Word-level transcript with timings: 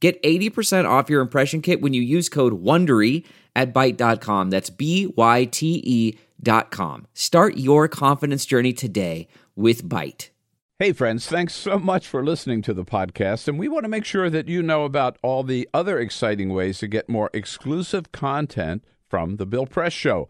Get 0.00 0.22
80% 0.22 0.88
off 0.88 1.10
your 1.10 1.20
impression 1.20 1.60
kit 1.60 1.80
when 1.80 1.92
you 1.92 2.02
use 2.02 2.28
code 2.28 2.62
WONDERY 2.62 3.24
at 3.56 3.74
Byte.com. 3.74 4.50
That's 4.50 4.70
B 4.70 5.12
Y 5.16 5.44
T 5.46 5.82
E 5.84 6.18
dot 6.40 6.70
com. 6.70 7.06
Start 7.14 7.56
your 7.56 7.88
confidence 7.88 8.46
journey 8.46 8.72
today 8.72 9.26
with 9.56 9.88
Byte. 9.88 10.30
Hey, 10.78 10.92
friends, 10.92 11.26
thanks 11.26 11.54
so 11.54 11.76
much 11.76 12.06
for 12.06 12.24
listening 12.24 12.62
to 12.62 12.72
the 12.72 12.84
podcast. 12.84 13.48
And 13.48 13.58
we 13.58 13.66
want 13.66 13.82
to 13.82 13.88
make 13.88 14.04
sure 14.04 14.30
that 14.30 14.46
you 14.46 14.62
know 14.62 14.84
about 14.84 15.18
all 15.22 15.42
the 15.42 15.68
other 15.74 15.98
exciting 15.98 16.50
ways 16.50 16.78
to 16.78 16.86
get 16.86 17.08
more 17.08 17.30
exclusive 17.34 18.12
content 18.12 18.84
from 19.08 19.38
The 19.38 19.46
Bill 19.46 19.66
Press 19.66 19.92
Show. 19.92 20.28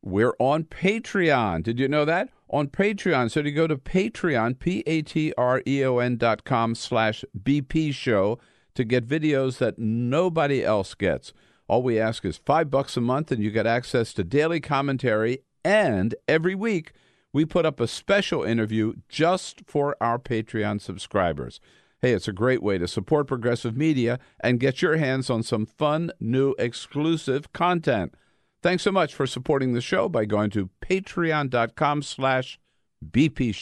We're 0.00 0.34
on 0.38 0.64
Patreon. 0.64 1.62
Did 1.62 1.78
you 1.78 1.88
know 1.88 2.06
that? 2.06 2.30
On 2.48 2.68
Patreon. 2.68 3.30
So 3.30 3.42
to 3.42 3.52
go 3.52 3.66
to 3.66 3.76
Patreon, 3.76 4.58
P 4.58 4.82
A 4.86 5.02
T 5.02 5.34
R 5.36 5.60
E 5.66 5.84
O 5.84 5.98
N 5.98 6.16
dot 6.16 6.44
com 6.44 6.74
slash 6.74 7.22
BP 7.38 7.92
show 7.92 8.38
to 8.74 8.84
get 8.84 9.06
videos 9.06 9.58
that 9.58 9.78
nobody 9.78 10.64
else 10.64 10.94
gets. 10.94 11.32
All 11.68 11.82
we 11.82 11.98
ask 11.98 12.24
is 12.24 12.36
five 12.36 12.70
bucks 12.70 12.96
a 12.96 13.00
month, 13.00 13.32
and 13.32 13.42
you 13.42 13.50
get 13.50 13.66
access 13.66 14.12
to 14.14 14.24
daily 14.24 14.60
commentary. 14.60 15.38
And 15.64 16.14
every 16.26 16.54
week, 16.54 16.92
we 17.32 17.44
put 17.44 17.64
up 17.64 17.80
a 17.80 17.86
special 17.86 18.42
interview 18.42 18.94
just 19.08 19.62
for 19.66 19.96
our 20.00 20.18
Patreon 20.18 20.80
subscribers. 20.80 21.60
Hey, 22.00 22.12
it's 22.12 22.28
a 22.28 22.32
great 22.32 22.62
way 22.62 22.78
to 22.78 22.88
support 22.88 23.28
progressive 23.28 23.76
media 23.76 24.18
and 24.40 24.58
get 24.58 24.82
your 24.82 24.96
hands 24.96 25.30
on 25.30 25.42
some 25.42 25.66
fun, 25.66 26.10
new, 26.18 26.54
exclusive 26.58 27.52
content. 27.52 28.14
Thanks 28.60 28.82
so 28.82 28.92
much 28.92 29.14
for 29.14 29.26
supporting 29.26 29.72
the 29.72 29.80
show 29.80 30.08
by 30.08 30.24
going 30.24 30.50
to 30.50 30.70
patreon.com 30.80 32.02
slash 32.02 32.58
BP 33.08 33.54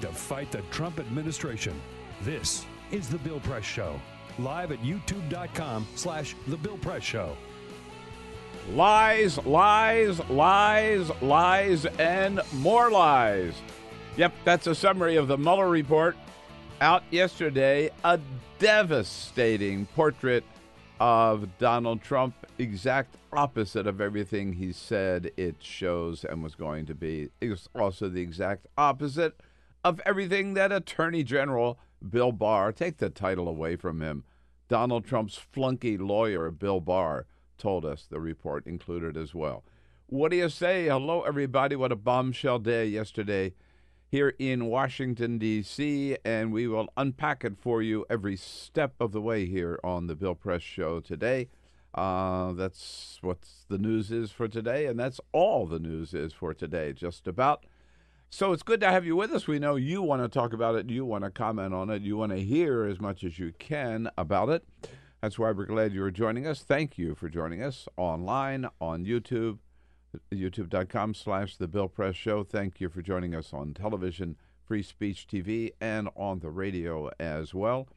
to 0.00 0.08
fight 0.08 0.50
the 0.50 0.62
Trump 0.70 1.00
administration. 1.00 1.80
This 2.22 2.64
is 2.90 3.08
The 3.08 3.18
Bill 3.18 3.40
Press 3.40 3.64
Show, 3.64 4.00
live 4.38 4.72
at 4.72 4.80
youtube.com 4.80 5.86
slash 5.94 6.34
The 6.46 6.56
Bill 6.56 6.78
Press 6.78 7.02
Show. 7.02 7.36
Lies, 8.72 9.38
lies, 9.44 10.18
lies, 10.28 11.10
lies, 11.22 11.86
and 11.98 12.40
more 12.54 12.90
lies. 12.90 13.54
Yep, 14.16 14.32
that's 14.44 14.66
a 14.66 14.74
summary 14.74 15.16
of 15.16 15.28
the 15.28 15.38
Mueller 15.38 15.68
report 15.68 16.16
out 16.80 17.02
yesterday. 17.10 17.90
A 18.04 18.18
devastating 18.58 19.86
portrait 19.94 20.44
of 20.98 21.46
Donald 21.58 22.02
Trump, 22.02 22.34
exact 22.58 23.16
opposite 23.32 23.86
of 23.86 24.00
everything 24.00 24.54
he 24.54 24.72
said 24.72 25.30
it 25.36 25.56
shows 25.60 26.24
and 26.24 26.42
was 26.42 26.54
going 26.54 26.86
to 26.86 26.94
be. 26.94 27.28
It's 27.40 27.68
also 27.74 28.08
the 28.08 28.22
exact 28.22 28.66
opposite 28.78 29.38
of 29.86 30.00
everything 30.04 30.54
that 30.54 30.72
Attorney 30.72 31.22
General 31.22 31.78
Bill 32.10 32.32
Barr, 32.32 32.72
take 32.72 32.96
the 32.96 33.08
title 33.08 33.46
away 33.46 33.76
from 33.76 34.00
him, 34.00 34.24
Donald 34.66 35.04
Trump's 35.04 35.36
flunky 35.36 35.96
lawyer, 35.96 36.50
Bill 36.50 36.80
Barr, 36.80 37.26
told 37.56 37.84
us 37.84 38.04
the 38.10 38.18
report 38.18 38.66
included 38.66 39.16
as 39.16 39.32
well. 39.32 39.62
What 40.06 40.32
do 40.32 40.38
you 40.38 40.48
say? 40.48 40.88
Hello, 40.88 41.22
everybody. 41.22 41.76
What 41.76 41.92
a 41.92 41.96
bombshell 41.96 42.58
day 42.58 42.86
yesterday 42.86 43.54
here 44.10 44.34
in 44.40 44.66
Washington, 44.66 45.38
D.C., 45.38 46.16
and 46.24 46.52
we 46.52 46.66
will 46.66 46.88
unpack 46.96 47.44
it 47.44 47.56
for 47.56 47.80
you 47.80 48.04
every 48.10 48.34
step 48.34 48.94
of 48.98 49.12
the 49.12 49.20
way 49.20 49.46
here 49.46 49.78
on 49.84 50.08
the 50.08 50.16
Bill 50.16 50.34
Press 50.34 50.62
Show 50.62 50.98
today. 50.98 51.48
Uh, 51.94 52.54
that's 52.54 53.18
what 53.22 53.38
the 53.68 53.78
news 53.78 54.10
is 54.10 54.32
for 54.32 54.48
today, 54.48 54.86
and 54.86 54.98
that's 54.98 55.20
all 55.30 55.64
the 55.64 55.78
news 55.78 56.12
is 56.12 56.32
for 56.32 56.52
today, 56.52 56.92
just 56.92 57.28
about. 57.28 57.64
So 58.30 58.52
it's 58.52 58.62
good 58.62 58.80
to 58.80 58.90
have 58.90 59.06
you 59.06 59.16
with 59.16 59.32
us. 59.32 59.46
We 59.46 59.58
know 59.58 59.76
you 59.76 60.02
want 60.02 60.22
to 60.22 60.28
talk 60.28 60.52
about 60.52 60.74
it, 60.74 60.90
you 60.90 61.04
want 61.04 61.24
to 61.24 61.30
comment 61.30 61.72
on 61.72 61.88
it, 61.90 62.02
you 62.02 62.16
want 62.16 62.32
to 62.32 62.42
hear 62.42 62.84
as 62.84 63.00
much 63.00 63.24
as 63.24 63.38
you 63.38 63.52
can 63.58 64.10
about 64.18 64.48
it. 64.50 64.64
That's 65.22 65.38
why 65.38 65.52
we're 65.52 65.64
glad 65.64 65.92
you're 65.92 66.10
joining 66.10 66.46
us. 66.46 66.62
Thank 66.62 66.98
you 66.98 67.14
for 67.14 67.28
joining 67.28 67.62
us 67.62 67.88
online, 67.96 68.68
on 68.80 69.06
YouTube, 69.06 69.58
youtube.com 70.32 71.14
slash 71.14 71.56
The 71.56 71.68
Bill 71.68 71.88
Press 71.88 72.16
Show. 72.16 72.44
Thank 72.44 72.80
you 72.80 72.88
for 72.88 73.00
joining 73.00 73.34
us 73.34 73.54
on 73.54 73.72
television, 73.72 74.36
Free 74.66 74.82
Speech 74.82 75.26
TV, 75.28 75.70
and 75.80 76.08
on 76.14 76.40
the 76.40 76.50
radio 76.50 77.10
as 77.18 77.54
well. 77.54 77.88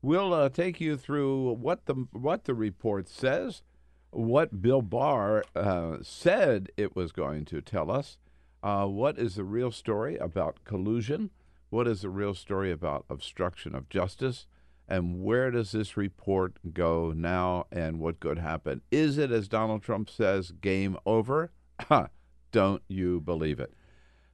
We'll 0.00 0.32
uh, 0.32 0.48
take 0.48 0.80
you 0.80 0.96
through 0.96 1.52
what 1.54 1.86
the 1.86 2.06
what 2.12 2.44
the 2.44 2.54
report 2.54 3.08
says, 3.08 3.62
what 4.10 4.62
Bill 4.62 4.82
Barr 4.82 5.44
uh, 5.54 5.98
said 6.02 6.70
it 6.76 6.94
was 6.94 7.12
going 7.12 7.44
to 7.46 7.60
tell 7.60 7.90
us, 7.90 8.16
uh, 8.62 8.86
what 8.86 9.18
is 9.18 9.36
the 9.36 9.44
real 9.44 9.70
story 9.70 10.16
about 10.16 10.64
collusion, 10.64 11.30
what 11.70 11.86
is 11.86 12.02
the 12.02 12.10
real 12.10 12.34
story 12.34 12.70
about 12.70 13.04
obstruction 13.08 13.74
of 13.74 13.88
justice, 13.88 14.46
and 14.88 15.22
where 15.22 15.50
does 15.50 15.72
this 15.72 15.96
report 15.96 16.58
go 16.72 17.12
now, 17.14 17.66
and 17.72 17.98
what 17.98 18.20
could 18.20 18.38
happen? 18.38 18.82
Is 18.90 19.18
it, 19.18 19.30
as 19.30 19.48
Donald 19.48 19.82
Trump 19.82 20.08
says, 20.08 20.52
game 20.52 20.96
over? 21.04 21.50
Don't 22.52 22.82
you 22.88 23.20
believe 23.20 23.60
it? 23.60 23.72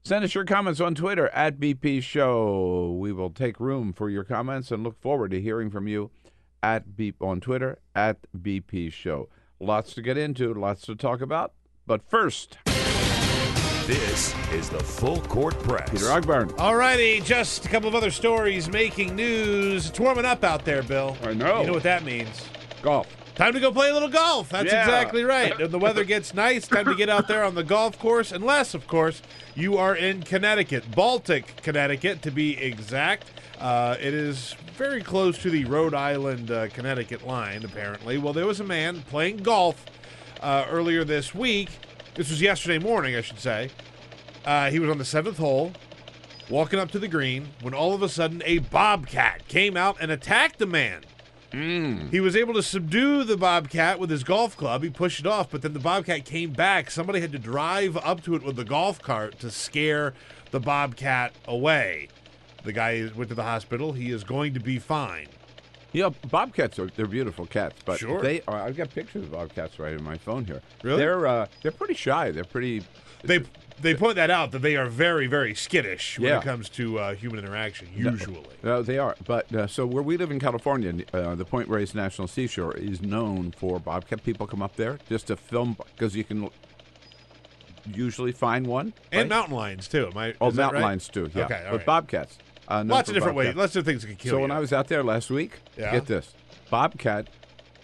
Send 0.05 0.25
us 0.25 0.35
your 0.35 0.45
comments 0.45 0.81
on 0.81 0.95
Twitter 0.95 1.29
at 1.29 1.61
BP 1.61 2.03
Show. 2.03 2.97
We 2.99 3.13
will 3.13 3.31
take 3.31 3.61
room 3.61 3.93
for 3.93 4.11
your 4.11 4.25
comments 4.25 4.71
and 4.71 4.83
look 4.83 5.01
forward 5.01 5.31
to 5.31 5.41
hearing 5.41 5.71
from 5.71 5.87
you 5.87 6.11
at 6.63 6.97
Beep 6.97 7.23
on 7.23 7.41
Twitter 7.41 7.79
at 7.95 8.19
BP 8.37 8.93
Show. 8.93 9.29
Lots 9.61 9.95
to 9.95 10.03
get 10.03 10.19
into, 10.19 10.53
lots 10.53 10.83
to 10.83 10.97
talk 10.97 11.21
about. 11.21 11.53
But 11.87 12.03
first, 12.09 12.59
This 13.87 14.33
is 14.53 14.69
the 14.71 14.79
Full 14.79 15.21
Court 15.23 15.59
Press. 15.65 15.91
Peter 15.91 16.05
Ogburn. 16.07 16.51
Alrighty, 16.53 17.23
just 17.25 17.65
a 17.65 17.69
couple 17.69 17.89
of 17.89 17.95
other 17.97 18.11
stories 18.13 18.69
making 18.71 19.17
news. 19.17 19.89
It's 19.89 19.99
warming 19.99 20.25
up 20.25 20.45
out 20.45 20.65
there, 20.65 20.83
Bill. 20.85 21.17
I 21.25 21.35
know. 21.35 21.61
You 21.63 21.67
know 21.67 21.73
what 21.73 21.83
that 21.83 22.05
means. 22.05 22.43
Golf. 22.81 23.09
Time 23.35 23.53
to 23.55 23.61
go 23.61 23.73
play 23.73 23.91
a 23.91 23.93
little 23.93 24.09
golf. 24.09 24.51
That's 24.51 24.71
Yeah. 24.73 24.85
exactly 24.85 25.25
right. 25.25 25.59
And 25.59 25.73
the 25.73 25.79
weather 25.81 26.05
gets 26.05 26.33
nice. 26.33 26.69
Time 26.69 26.85
to 26.85 26.95
get 26.95 27.09
out 27.09 27.27
there 27.27 27.43
on 27.43 27.55
the 27.57 27.65
golf 27.65 27.99
course. 27.99 28.31
Unless, 28.31 28.75
of 28.75 28.87
course, 28.87 29.21
you 29.57 29.77
are 29.79 29.97
in 29.97 30.23
Connecticut, 30.23 30.91
Baltic, 30.95 31.57
Connecticut, 31.63 32.23
to 32.23 32.31
be 32.31 32.57
exact. 32.59 33.27
Uh, 33.61 33.97
it 34.01 34.15
is 34.15 34.55
very 34.77 35.03
close 35.03 35.39
to 35.39 35.51
the 35.51 35.65
Rhode 35.65 35.95
Island, 35.95 36.51
uh, 36.51 36.69
Connecticut 36.69 37.27
line, 37.27 37.65
apparently. 37.65 38.17
Well, 38.19 38.33
there 38.33 38.47
was 38.47 38.61
a 38.61 38.65
man 38.65 39.03
playing 39.11 39.39
golf 39.39 39.85
uh, 40.41 40.67
earlier 40.71 41.03
this 41.05 41.35
week. 41.35 41.71
This 42.15 42.31
was 42.31 42.43
yesterday 42.43 42.79
morning, 42.79 43.17
I 43.17 43.23
should 43.23 43.39
say. 43.39 43.71
Uh, 44.45 44.71
he 44.71 44.79
was 44.79 44.91
on 44.91 44.99
the 44.99 45.05
seventh 45.05 45.39
hole, 45.39 45.73
walking 46.51 46.79
up 46.79 46.91
to 46.91 46.99
the 46.99 47.09
green, 47.09 47.49
when 47.63 47.73
all 47.73 47.95
of 47.95 48.03
a 48.03 48.09
sudden 48.09 48.43
a 48.45 48.59
bobcat 48.59 49.49
came 49.49 49.77
out 49.77 49.97
and 50.01 50.11
attacked 50.11 50.59
the 50.59 50.67
man. 50.67 51.03
He 52.11 52.21
was 52.21 52.35
able 52.35 52.55
to 52.55 52.63
subdue 52.63 53.25
the 53.25 53.37
bobcat 53.37 53.99
with 53.99 54.09
his 54.09 54.25
golf 54.25 54.57
club. 54.57 54.83
He 54.83 54.89
pushed 54.89 55.21
it 55.21 55.27
off, 55.27 55.51
but 55.51 55.61
then 55.61 55.75
the 55.75 55.81
bobcat 55.81 56.25
came 56.25 56.53
back. 56.53 56.91
Somebody 56.91 57.21
had 57.21 57.33
to 57.33 57.39
drive 57.39 57.97
up 57.99 58.23
to 58.23 58.35
it 58.35 58.43
with 58.43 58.57
the 58.57 58.65
golf 58.65 59.03
cart 59.03 59.39
to 59.41 59.51
scare 59.51 60.15
the 60.51 60.61
bobcat 60.61 61.35
away. 61.47 62.09
The 62.65 62.73
guy 62.73 63.11
went 63.15 63.29
to 63.29 63.35
the 63.35 63.43
hospital. 63.43 63.93
He 63.93 64.11
is 64.11 64.25
going 64.25 64.55
to 64.55 64.61
be 64.61 64.79
fine. 64.79 65.29
You 65.93 66.03
know, 66.05 66.11
bobcats 66.31 66.79
are 66.79 66.89
they're 66.97 67.07
beautiful 67.07 67.47
cats, 67.47 67.77
but 67.85 67.99
Sure. 67.99 68.21
they 68.23 68.41
are. 68.49 68.61
I've 68.63 68.77
got 68.77 68.91
pictures 68.91 69.25
of 69.25 69.33
bobcats 69.33 69.79
right 69.79 69.93
in 69.93 70.03
my 70.03 70.17
phone 70.17 70.45
here. 70.47 70.63
Really? 70.83 70.99
They're 70.99 71.27
uh, 71.27 71.47
they're 71.63 71.71
pretty 71.73 71.95
shy. 71.95 72.31
They're 72.31 72.45
pretty. 72.45 72.83
They 73.25 73.41
they 73.81 73.95
point 73.95 74.17
that 74.17 74.31
out 74.31 74.53
that 74.53 74.61
they 74.63 74.77
are 74.77 74.87
very 74.89 75.27
very 75.27 75.55
skittish 75.55 76.19
when 76.19 76.29
Yeah. 76.29 76.39
it 76.39 76.45
comes 76.45 76.69
to 76.71 76.99
uh, 76.99 77.15
human 77.15 77.39
interaction. 77.41 77.89
Usually, 77.95 78.41
No, 78.63 78.83
they 78.83 78.99
are. 78.99 79.17
But 79.27 79.55
uh, 79.55 79.67
so 79.67 79.87
where 79.87 80.03
we 80.03 80.17
live 80.17 80.31
in 80.31 80.41
California, 80.41 81.05
uh, 81.13 81.35
the 81.35 81.45
Point 81.45 81.69
Reyes 81.69 81.95
National 81.95 82.27
Seashore 82.27 82.75
is 82.77 83.03
known 83.03 83.51
for 83.53 83.79
bobcat. 83.79 84.25
People 84.25 84.47
come 84.47 84.63
up 84.63 84.77
there 84.77 84.99
just 85.11 85.27
to 85.27 85.37
film 85.37 85.77
because 85.95 86.17
you 86.17 86.25
can 86.25 86.49
usually 87.93 88.33
find 88.33 88.67
one. 88.67 88.93
and 89.11 89.23
right? 89.23 89.29
mountain 89.29 89.55
lions 89.57 89.89
too. 89.89 90.07
Am 90.07 90.17
I? 90.17 90.35
Oh, 90.41 90.51
mountain 90.51 90.81
right? 90.81 90.89
lions 90.89 91.09
too. 91.09 91.31
Yeah, 91.35 91.45
Okay, 91.45 91.61
but 91.71 91.77
right. 91.79 91.87
bobcats. 91.87 92.39
Uh, 92.73 92.85
Lots 92.85 93.09
of 93.09 93.15
different 93.15 93.37
ways. 93.37 93.55
Lots 93.55 93.77
of 93.77 93.85
things 93.85 94.03
that 94.03 94.09
can 94.09 94.17
kill 94.17 94.31
So 94.31 94.37
you. 94.37 94.43
when 94.43 94.51
I 94.51 94.59
was 94.61 94.73
out 94.73 94.89
there 94.89 95.03
last 95.03 95.31
week, 95.31 95.61
Yeah. 95.77 95.93
get 95.93 96.07
this: 96.07 96.33
bobcat 96.71 97.29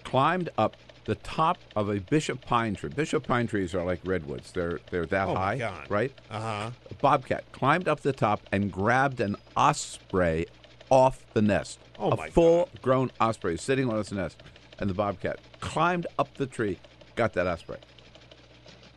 climbed 0.05 0.49
up 0.57 0.77
the 1.05 1.15
top 1.17 1.59
of 1.77 1.89
a 1.91 2.01
bishop 2.01 2.41
pine 2.45 2.75
tree. 2.75 2.91
Bishop 2.91 3.27
pine 3.27 3.47
trees 3.47 3.75
are 3.75 3.85
like 3.85 4.01
redwoods; 4.05 4.53
they're 4.53 4.81
they're 4.91 5.07
that 5.07 5.29
Oh, 5.29 5.35
high, 5.35 5.59
God. 5.59 5.91
right? 5.91 6.13
uh 6.31 6.41
huh. 6.41 6.71
Bobcat 7.01 7.45
climbed 7.53 7.87
up 7.89 8.01
the 8.01 8.13
top 8.13 8.41
and 8.53 8.73
grabbed 8.73 9.21
an 9.21 9.37
osprey 9.57 10.47
off 10.91 11.23
the 11.35 11.43
nest. 11.43 11.79
Oh, 11.99 12.11
a 12.13 12.31
full-grown 12.31 13.11
osprey 13.21 13.57
sitting 13.59 13.91
on 13.91 13.99
its 13.99 14.11
nest, 14.13 14.39
and 14.79 14.89
the 14.89 14.95
bobcat 14.95 15.39
climbed 15.61 16.07
up 16.19 16.33
the 16.37 16.47
tree, 16.47 16.79
got 17.17 17.33
that 17.35 17.47
osprey. 17.47 17.77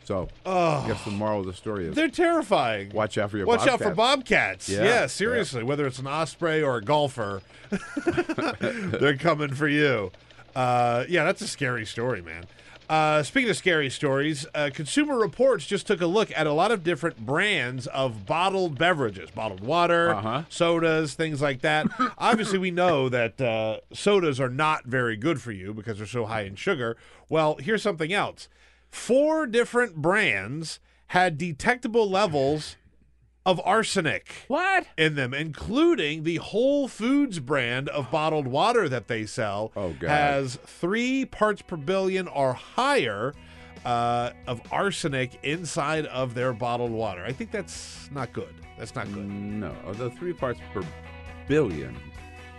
So 0.03 0.27
I 0.45 0.83
guess 0.87 1.03
the 1.05 1.11
moral 1.11 1.41
of 1.41 1.45
the 1.45 1.53
story 1.53 1.85
is 1.87 1.95
They're 1.95 2.07
terrifying. 2.09 2.89
watch 2.91 3.17
out 3.17 3.31
for 3.31 3.37
your 3.37 3.45
Watch 3.45 3.67
out 3.67 3.79
for 3.79 3.91
bobcats. 3.93 4.67
bobcats. 4.67 4.69
Yeah, 4.69 4.77
Yeah, 4.79 4.85
yeah. 5.01 5.07
seriously. 5.07 5.63
Whether 5.63 5.85
it's 5.87 5.99
an 5.99 6.07
osprey 6.07 6.61
or 6.63 6.77
a 6.77 6.81
golfer, 6.83 7.41
they're 8.59 9.17
coming 9.17 9.53
for 9.53 9.67
you. 9.67 10.11
Uh, 10.55 11.05
yeah, 11.07 11.23
that's 11.23 11.41
a 11.41 11.47
scary 11.47 11.85
story, 11.85 12.21
man. 12.21 12.45
Uh, 12.89 13.23
speaking 13.23 13.49
of 13.49 13.55
scary 13.55 13.89
stories, 13.89 14.45
uh, 14.53 14.69
Consumer 14.73 15.17
Reports 15.17 15.65
just 15.65 15.87
took 15.87 16.01
a 16.01 16.05
look 16.05 16.29
at 16.35 16.45
a 16.45 16.51
lot 16.51 16.71
of 16.71 16.83
different 16.83 17.25
brands 17.25 17.87
of 17.87 18.25
bottled 18.25 18.77
beverages, 18.77 19.31
bottled 19.31 19.61
water, 19.61 20.09
Uh-huh. 20.13 20.43
sodas, 20.49 21.13
things 21.13 21.41
like 21.41 21.61
that. 21.61 21.87
Obviously, 22.17 22.57
we 22.59 22.69
know 22.69 23.07
that 23.07 23.39
uh, 23.39 23.77
sodas 23.93 24.41
are 24.41 24.49
not 24.49 24.83
very 24.83 25.15
good 25.15 25.41
for 25.41 25.53
you 25.53 25.73
because 25.73 25.99
they're 25.99 26.07
so 26.07 26.25
high 26.25 26.41
in 26.41 26.55
sugar. 26.55 26.97
Well, 27.29 27.55
here's 27.61 27.81
something 27.81 28.11
else 28.11 28.49
four 28.91 29.47
different 29.47 29.95
brands 29.95 30.79
had 31.07 31.37
detectable 31.37 32.09
levels 32.09 32.75
of 33.45 33.59
arsenic 33.65 34.31
What? 34.47 34.85
in 34.97 35.15
them, 35.15 35.33
including 35.33 36.23
the 36.23 36.35
Whole 36.37 36.87
Foods 36.87 37.39
brand 37.39 37.89
of 37.89 38.11
bottled 38.11 38.45
water 38.47 38.87
that 38.87 39.07
they 39.07 39.25
sell. 39.25 39.71
Oh, 39.75 39.89
God. 39.99 40.09
Has 40.09 40.59
three 40.65 41.25
parts 41.25 41.61
per 41.63 41.75
billion 41.75 42.27
or 42.27 42.53
higher 42.53 43.33
uh, 43.83 44.31
of 44.45 44.61
arsenic 44.71 45.39
inside 45.41 46.05
of 46.05 46.35
their 46.35 46.53
bottled 46.53 46.91
water. 46.91 47.23
I 47.25 47.31
think 47.31 47.49
that's 47.49 48.09
not 48.11 48.31
good. 48.31 48.53
That's 48.77 48.93
not 48.93 49.11
good. 49.11 49.25
No, 49.27 49.73
the 49.93 50.11
three 50.11 50.33
parts 50.33 50.59
per 50.71 50.83
billion 51.47 51.97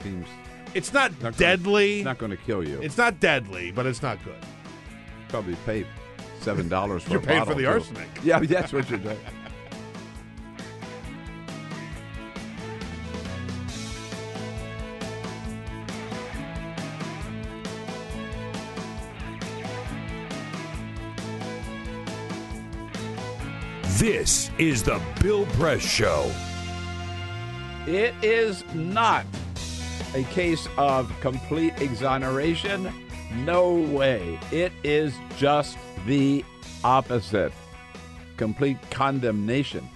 seems 0.02 0.26
It's 0.74 0.92
not, 0.92 1.16
gonna- 1.20 1.36
deadly. 1.36 2.02
not 2.02 2.18
going 2.18 2.30
to 2.32 2.36
kill 2.36 2.66
you. 2.66 2.80
it's 2.82 2.98
not 2.98 3.20
deadly, 3.20 3.70
but 3.70 3.86
it's 3.86 4.02
not 4.02 4.18
good. 4.24 4.34
probably 5.28 5.54
pay 5.64 5.86
seven 6.42 6.68
dollars 6.68 7.02
for 7.04 7.10
You're 7.12 7.20
a 7.20 7.24
paying 7.24 7.44
for 7.44 7.54
the 7.54 7.62
too. 7.62 7.68
arsenic. 7.68 8.08
Yeah, 8.22 8.38
that's 8.40 8.72
what 8.72 8.88
you're 8.90 8.98
doing. 8.98 9.18
This 23.98 24.50
is 24.58 24.82
the 24.82 25.00
Bill 25.20 25.46
Press 25.46 25.80
Show. 25.82 26.30
It 27.86 28.14
is 28.22 28.64
not 28.74 29.24
a 30.14 30.24
case 30.24 30.66
of 30.76 31.12
complete 31.20 31.74
exoneration. 31.80 32.92
No 33.44 33.74
way. 33.74 34.38
It 34.50 34.72
is 34.82 35.14
just 35.36 35.78
the 36.06 36.44
opposite. 36.82 37.52
Complete 38.36 38.78
condemnation. 38.90 39.88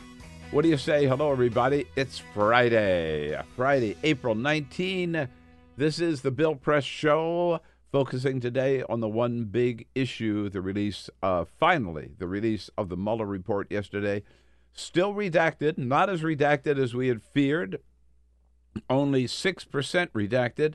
What 0.53 0.63
do 0.63 0.69
you 0.69 0.77
say? 0.77 1.07
Hello, 1.07 1.33
everybody. 1.33 1.87
It's 1.97 2.19
Friday. 2.33 3.41
Friday, 3.57 3.97
April 4.05 4.35
19. 4.35 5.29
This 5.77 5.99
is 5.99 6.23
the 6.23 6.31
Bill 6.31 6.55
Press 6.55 6.85
Show, 6.85 7.61
focusing 7.91 8.41
today 8.41 8.83
on 8.89 9.01
the 9.01 9.09
one 9.09 9.45
big 9.45 9.89
issue 9.95 10.49
the 10.49 10.61
release, 10.61 11.11
uh, 11.23 11.45
finally, 11.59 12.13
the 12.19 12.29
release 12.29 12.71
of 12.79 12.89
the 12.89 12.97
Mueller 12.97 13.27
report 13.27 13.71
yesterday. 13.71 14.23
Still 14.73 15.13
redacted, 15.13 15.77
not 15.77 16.09
as 16.09 16.23
redacted 16.23 16.79
as 16.79 16.95
we 16.95 17.09
had 17.09 17.23
feared, 17.23 17.81
only 18.89 19.25
6% 19.25 20.11
redacted. 20.11 20.75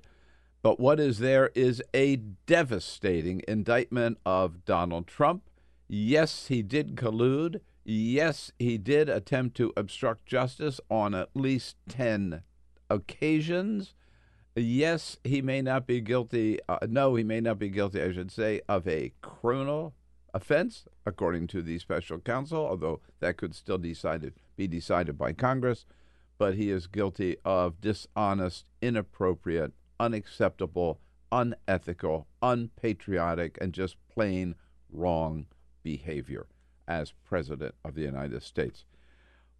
But 0.63 0.79
what 0.79 0.99
is 0.99 1.19
there 1.19 1.51
is 1.55 1.81
a 1.93 2.17
devastating 2.17 3.41
indictment 3.47 4.17
of 4.25 4.65
Donald 4.65 5.07
Trump. 5.07 5.43
Yes, 5.87 6.47
he 6.47 6.61
did 6.61 6.95
collude. 6.95 7.61
Yes, 7.83 8.51
he 8.59 8.77
did 8.77 9.09
attempt 9.09 9.57
to 9.57 9.73
obstruct 9.75 10.25
justice 10.25 10.79
on 10.89 11.15
at 11.15 11.29
least 11.33 11.77
10 11.89 12.43
occasions. 12.89 13.93
Yes, 14.55 15.17
he 15.23 15.41
may 15.41 15.61
not 15.61 15.87
be 15.87 16.01
guilty. 16.01 16.59
Uh, 16.69 16.79
no, 16.87 17.15
he 17.15 17.23
may 17.23 17.39
not 17.39 17.57
be 17.57 17.69
guilty, 17.69 18.01
I 18.01 18.11
should 18.11 18.31
say, 18.31 18.61
of 18.67 18.87
a 18.87 19.13
criminal 19.21 19.93
offense, 20.33 20.85
according 21.05 21.47
to 21.47 21.61
the 21.61 21.79
special 21.79 22.19
counsel, 22.19 22.65
although 22.65 22.99
that 23.19 23.37
could 23.37 23.55
still 23.55 23.77
decided, 23.77 24.33
be 24.55 24.67
decided 24.67 25.17
by 25.17 25.33
Congress. 25.33 25.85
But 26.37 26.55
he 26.55 26.69
is 26.69 26.87
guilty 26.87 27.37
of 27.45 27.81
dishonest, 27.81 28.65
inappropriate, 28.81 29.73
unacceptable, 30.01 30.99
unethical, 31.31 32.27
unpatriotic, 32.41 33.57
and 33.61 33.71
just 33.71 33.95
plain 34.11 34.55
wrong 34.91 35.45
behavior 35.83 36.47
as 36.87 37.13
President 37.23 37.75
of 37.85 37.93
the 37.93 38.01
United 38.01 38.41
States. 38.41 38.83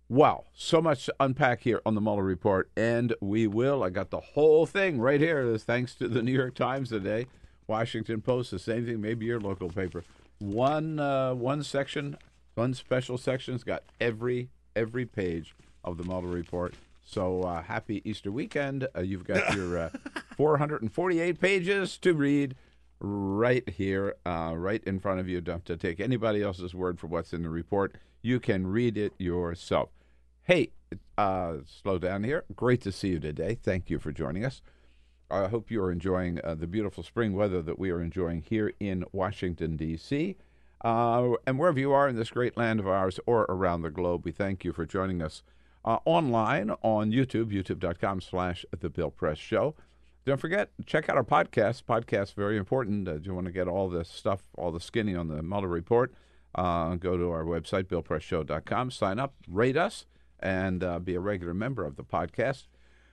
Wow, 0.09 0.45
so 0.53 0.81
much 0.81 1.05
to 1.05 1.15
unpack 1.21 1.61
here 1.61 1.79
on 1.85 1.95
the 1.95 2.01
Mueller 2.01 2.23
report, 2.23 2.69
and 2.75 3.13
we 3.21 3.47
will. 3.47 3.81
I 3.83 3.89
got 3.89 4.09
the 4.09 4.19
whole 4.19 4.65
thing 4.65 4.99
right 4.99 5.21
here. 5.21 5.57
Thanks 5.57 5.95
to 5.95 6.09
the 6.09 6.21
New 6.21 6.33
York 6.33 6.55
Times 6.55 6.89
today, 6.89 7.27
Washington 7.67 8.19
Post, 8.21 8.51
the 8.51 8.59
same 8.59 8.85
thing. 8.85 8.99
Maybe 8.99 9.27
your 9.27 9.39
local 9.39 9.69
paper. 9.69 10.03
One 10.39 10.99
uh, 10.99 11.35
one 11.35 11.63
section, 11.63 12.17
one 12.55 12.73
special 12.73 13.17
section's 13.17 13.63
got 13.63 13.83
every 14.01 14.49
every 14.75 15.05
page 15.05 15.55
of 15.85 15.97
the 15.97 16.03
Mueller 16.03 16.27
report. 16.27 16.73
So 17.05 17.44
uh, 17.44 17.61
happy 17.63 18.01
Easter 18.03 18.31
weekend! 18.31 18.87
Uh, 18.94 19.01
you've 19.01 19.23
got 19.23 19.55
your 19.55 19.77
uh, 19.77 19.89
448 20.41 21.39
pages 21.39 21.99
to 21.99 22.15
read 22.15 22.55
right 22.99 23.69
here, 23.69 24.15
uh, 24.25 24.53
right 24.55 24.83
in 24.85 24.99
front 24.99 25.19
of 25.19 25.29
you. 25.29 25.39
Don't 25.39 25.63
to 25.65 25.77
take 25.77 25.99
anybody 25.99 26.41
else's 26.41 26.73
word 26.73 26.99
for 26.99 27.05
what's 27.05 27.31
in 27.31 27.43
the 27.43 27.49
report. 27.49 27.93
You 28.23 28.39
can 28.39 28.65
read 28.65 28.97
it 28.97 29.13
yourself. 29.19 29.89
Hey, 30.41 30.71
uh, 31.15 31.57
slow 31.67 31.99
down 31.99 32.23
here. 32.23 32.43
Great 32.55 32.81
to 32.81 32.91
see 32.91 33.09
you 33.09 33.19
today. 33.19 33.53
Thank 33.61 33.91
you 33.91 33.99
for 33.99 34.11
joining 34.11 34.43
us. 34.43 34.63
I 35.29 35.47
hope 35.47 35.69
you 35.69 35.79
are 35.83 35.91
enjoying 35.91 36.39
uh, 36.44 36.55
the 36.55 36.65
beautiful 36.65 37.03
spring 37.03 37.33
weather 37.33 37.61
that 37.61 37.77
we 37.77 37.91
are 37.91 38.01
enjoying 38.01 38.41
here 38.41 38.73
in 38.80 39.06
Washington, 39.11 39.77
D.C. 39.77 40.37
Uh, 40.83 41.33
and 41.45 41.59
wherever 41.59 41.80
you 41.80 41.92
are 41.92 42.09
in 42.09 42.16
this 42.16 42.31
great 42.31 42.57
land 42.57 42.80
of 42.80 42.87
ours 42.87 43.19
or 43.27 43.45
around 43.47 43.83
the 43.83 43.92
globe, 43.92 44.25
we 44.25 44.31
thank 44.31 44.66
you 44.66 44.73
for 44.73 44.87
joining 44.87 45.21
us 45.21 45.44
uh, 45.85 45.99
online 46.04 46.71
on 46.81 47.11
YouTube, 47.11 47.51
youtube.com 47.51 48.21
slash 48.21 48.66
The 48.80 48.89
Bill 48.89 49.11
Press 49.11 49.37
Show. 49.37 49.75
Don't 50.23 50.40
forget, 50.40 50.69
check 50.85 51.09
out 51.09 51.18
our 51.18 51.23
podcast. 51.23 51.83
Podcast, 51.83 52.35
very 52.35 52.57
important. 52.57 53.07
Uh, 53.07 53.16
you 53.23 53.33
want 53.33 53.47
to 53.47 53.51
get 53.51 53.68
all 53.68 53.90
the 53.90 54.06
stuff, 54.06 54.42
all 54.56 54.71
the 54.71 54.80
skinny 54.80 55.16
on 55.16 55.28
the 55.28 55.42
Mueller 55.42 55.68
report, 55.68 56.13
uh, 56.54 56.95
go 56.95 57.18
to 57.18 57.31
our 57.31 57.44
website, 57.44 57.85
billpressshow.com, 57.85 58.92
sign 58.92 59.19
up, 59.19 59.33
rate 59.49 59.78
us, 59.78 60.06
and 60.40 60.83
uh, 60.83 60.99
be 60.99 61.16
a 61.16 61.19
regular 61.19 61.56
member 61.56 61.83
of 61.85 61.95
the 61.95 62.04
podcast. 62.04 62.68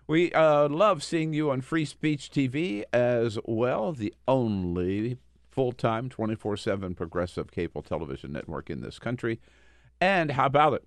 We 0.06 0.32
uh, 0.32 0.68
love 0.68 1.02
seeing 1.02 1.32
you 1.32 1.50
on 1.50 1.62
Free 1.62 1.84
Speech 1.84 2.30
TV 2.30 2.82
as 2.92 3.38
well, 3.44 3.92
the 3.92 4.14
only 4.26 5.18
full 5.50 5.72
time, 5.72 6.08
24 6.08 6.56
7 6.56 6.94
progressive 6.94 7.50
cable 7.50 7.82
television 7.82 8.32
network 8.32 8.68
in 8.68 8.80
this 8.80 8.98
country. 8.98 9.40
And 10.00 10.32
how 10.32 10.46
about 10.46 10.74
it? 10.74 10.84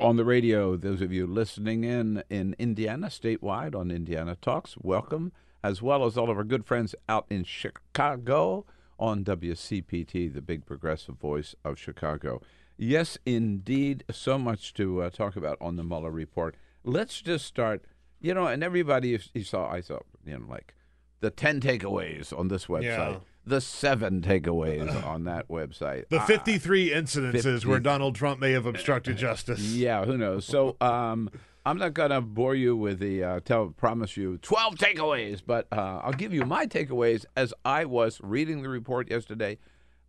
On 0.00 0.16
the 0.16 0.24
radio, 0.24 0.76
those 0.76 1.00
of 1.00 1.12
you 1.12 1.26
listening 1.26 1.84
in 1.84 2.22
in 2.30 2.54
Indiana, 2.58 3.08
statewide 3.08 3.74
on 3.74 3.90
Indiana 3.90 4.36
Talks, 4.40 4.76
welcome, 4.80 5.32
as 5.62 5.82
well 5.82 6.04
as 6.04 6.16
all 6.16 6.30
of 6.30 6.36
our 6.36 6.44
good 6.44 6.64
friends 6.64 6.94
out 7.08 7.26
in 7.28 7.44
Chicago 7.44 8.64
on 8.98 9.24
WCPT, 9.24 10.32
the 10.32 10.40
big 10.42 10.66
progressive 10.66 11.16
voice 11.16 11.54
of 11.64 11.78
Chicago. 11.78 12.40
Yes, 12.76 13.18
indeed, 13.26 14.04
so 14.10 14.38
much 14.38 14.72
to 14.74 15.02
uh, 15.02 15.10
talk 15.10 15.36
about 15.36 15.58
on 15.60 15.76
the 15.76 15.82
Mueller 15.82 16.10
report. 16.12 16.54
Let's 16.84 17.20
just 17.20 17.44
start, 17.44 17.84
you 18.20 18.34
know, 18.34 18.46
and 18.46 18.62
everybody 18.62 19.08
you, 19.08 19.18
you 19.34 19.42
saw, 19.44 19.68
I 19.68 19.80
saw, 19.80 19.98
you 20.24 20.38
know, 20.38 20.46
like 20.48 20.74
the 21.20 21.30
10 21.30 21.60
takeaways 21.60 22.36
on 22.36 22.48
this 22.48 22.66
website, 22.66 22.82
Yeah. 22.82 23.18
The 23.44 23.60
seven 23.60 24.20
takeaways 24.20 25.04
on 25.06 25.24
that 25.24 25.48
website. 25.48 26.08
The 26.08 26.18
Ah, 26.20 26.26
53 26.26 26.90
incidences 26.90 27.42
50 27.42 27.68
where 27.68 27.80
Donald 27.80 28.14
Trump 28.14 28.40
may 28.40 28.52
have 28.52 28.66
obstructed 28.66 29.16
justice. 29.16 29.60
yeah, 29.74 30.04
who 30.04 30.18
knows? 30.18 30.44
So 30.44 30.76
um, 30.80 31.30
I'm 31.64 31.78
not 31.78 31.94
going 31.94 32.10
to 32.10 32.20
bore 32.20 32.54
you 32.54 32.76
with 32.76 32.98
the 32.98 33.24
uh, 33.24 33.40
tell 33.40 33.68
promise 33.68 34.16
you 34.16 34.38
12 34.38 34.74
takeaways, 34.76 35.40
but 35.46 35.66
uh, 35.72 36.00
I'll 36.04 36.12
give 36.12 36.32
you 36.34 36.44
my 36.44 36.66
takeaways 36.66 37.24
as 37.36 37.54
I 37.64 37.84
was 37.86 38.20
reading 38.22 38.62
the 38.62 38.68
report 38.68 39.10
yesterday, 39.10 39.58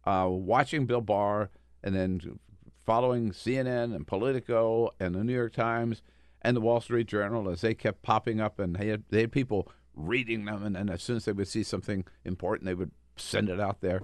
uh, 0.06 0.28
watching 0.30 0.86
Bill 0.86 1.02
Barr, 1.02 1.50
and 1.84 1.96
then 1.96 2.40
following 2.86 3.32
CNN 3.32 3.96
and 3.96 4.06
Politico 4.06 4.90
and 5.00 5.16
the 5.16 5.24
New 5.24 5.34
York 5.34 5.54
Times, 5.54 6.02
and 6.42 6.58
the 6.58 6.62
Wall 6.62 6.82
Street 6.82 7.08
Journal 7.08 7.50
as 7.50 7.62
they 7.62 7.74
kept 7.74 8.02
popping 8.02 8.42
up, 8.42 8.60
and 8.60 8.76
they 8.76 8.88
had, 8.88 9.04
they 9.10 9.22
had 9.22 9.32
people 9.32 9.72
reading 9.94 10.46
them, 10.46 10.64
and 10.64 10.76
then 10.76 10.90
as 10.90 11.04
soon 11.04 11.18
as 11.18 11.26
they 11.26 11.32
would 11.34 11.48
see 11.48 11.64
something 11.64 12.06
important, 12.26 12.66
they 12.66 12.74
would 12.74 12.92
send 13.20 13.50
it 13.50 13.60
out 13.60 13.82
there. 13.82 14.02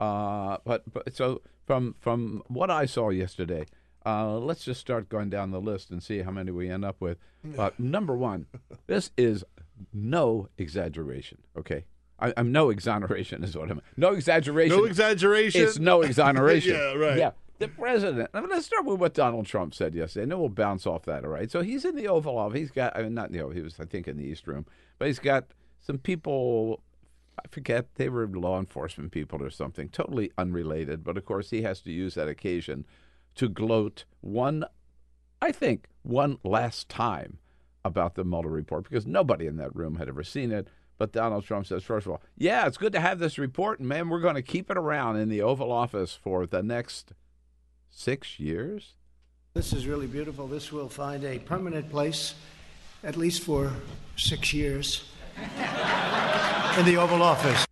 Uh, 0.00 0.58
but, 0.64 0.82
but 0.92 1.14
so 1.14 1.42
from 1.66 1.94
from 2.00 2.42
what 2.48 2.70
I 2.70 2.86
saw 2.86 3.10
yesterday, 3.10 3.66
uh, 4.06 4.38
let's 4.38 4.64
just 4.64 4.80
start 4.80 5.08
going 5.08 5.28
down 5.28 5.50
the 5.50 5.60
list 5.60 5.90
and 5.90 6.02
see 6.02 6.20
how 6.20 6.30
many 6.30 6.50
we 6.50 6.68
end 6.68 6.84
up 6.84 7.00
with. 7.00 7.18
Uh, 7.56 7.70
number 7.78 8.16
one, 8.16 8.46
this 8.88 9.12
is 9.16 9.44
no 9.92 10.48
exaggeration. 10.58 11.38
Okay, 11.56 11.84
I, 12.18 12.34
I'm 12.36 12.50
no 12.50 12.70
exoneration 12.70 13.44
is 13.44 13.56
what 13.56 13.70
I'm. 13.70 13.80
No 13.96 14.12
exaggeration. 14.12 14.76
No 14.76 14.84
exaggeration. 14.84 15.62
It's 15.62 15.78
no 15.78 16.02
exoneration. 16.08 16.74
Yeah, 16.74 16.94
right. 16.94 17.16
Yeah. 17.16 17.30
The 17.60 17.68
president. 17.68 18.30
I 18.34 18.40
mean, 18.40 18.50
let's 18.50 18.66
start 18.66 18.84
with 18.84 18.98
what 18.98 19.14
Donald 19.14 19.46
Trump 19.46 19.72
said 19.74 19.94
yesterday, 19.94 20.24
and 20.24 20.32
then 20.32 20.40
we'll 20.40 20.48
bounce 20.48 20.86
off 20.86 21.04
that. 21.04 21.24
All 21.24 21.30
right. 21.30 21.50
So 21.50 21.62
he's 21.62 21.84
in 21.84 21.94
the 21.94 22.08
Oval 22.08 22.36
Office. 22.36 22.58
He's 22.58 22.70
got. 22.70 22.96
I 22.96 23.02
mean, 23.02 23.14
not 23.14 23.32
you 23.32 23.38
know, 23.38 23.50
he 23.50 23.60
was 23.60 23.78
I 23.78 23.84
think 23.84 24.08
in 24.08 24.16
the 24.16 24.24
East 24.24 24.46
Room, 24.48 24.66
but 24.98 25.06
he's 25.06 25.20
got 25.20 25.44
some 25.80 25.98
people. 25.98 26.82
I 27.44 27.48
forget 27.50 27.94
they 27.94 28.08
were 28.08 28.26
law 28.26 28.58
enforcement 28.58 29.12
people 29.12 29.42
or 29.42 29.50
something, 29.50 29.88
totally 29.88 30.32
unrelated. 30.36 31.04
But 31.04 31.16
of 31.16 31.24
course, 31.24 31.50
he 31.50 31.62
has 31.62 31.80
to 31.82 31.92
use 31.92 32.14
that 32.14 32.28
occasion 32.28 32.86
to 33.36 33.48
gloat 33.48 34.04
one, 34.20 34.64
I 35.40 35.52
think, 35.52 35.86
one 36.02 36.38
last 36.42 36.88
time 36.88 37.38
about 37.84 38.14
the 38.14 38.24
Mueller 38.24 38.50
report 38.50 38.84
because 38.84 39.06
nobody 39.06 39.46
in 39.46 39.56
that 39.56 39.74
room 39.74 39.96
had 39.96 40.08
ever 40.08 40.24
seen 40.24 40.50
it. 40.50 40.68
But 40.98 41.12
Donald 41.12 41.44
Trump 41.44 41.66
says, 41.66 41.84
first 41.84 42.06
of 42.06 42.12
all, 42.12 42.22
yeah, 42.36 42.66
it's 42.66 42.76
good 42.76 42.92
to 42.92 43.00
have 43.00 43.20
this 43.20 43.38
report, 43.38 43.78
and 43.78 43.88
man, 43.88 44.08
we're 44.08 44.20
going 44.20 44.34
to 44.34 44.42
keep 44.42 44.68
it 44.68 44.76
around 44.76 45.16
in 45.16 45.28
the 45.28 45.40
Oval 45.40 45.70
Office 45.70 46.18
for 46.20 46.44
the 46.44 46.62
next 46.62 47.12
six 47.88 48.40
years. 48.40 48.94
This 49.54 49.72
is 49.72 49.86
really 49.86 50.08
beautiful. 50.08 50.48
This 50.48 50.72
will 50.72 50.88
find 50.88 51.24
a 51.24 51.38
permanent 51.38 51.88
place, 51.90 52.34
at 53.04 53.16
least 53.16 53.42
for 53.42 53.72
six 54.16 54.52
years, 54.52 55.04
in 56.78 56.84
the 56.84 56.96
Oval 56.96 57.22
Office. 57.22 57.66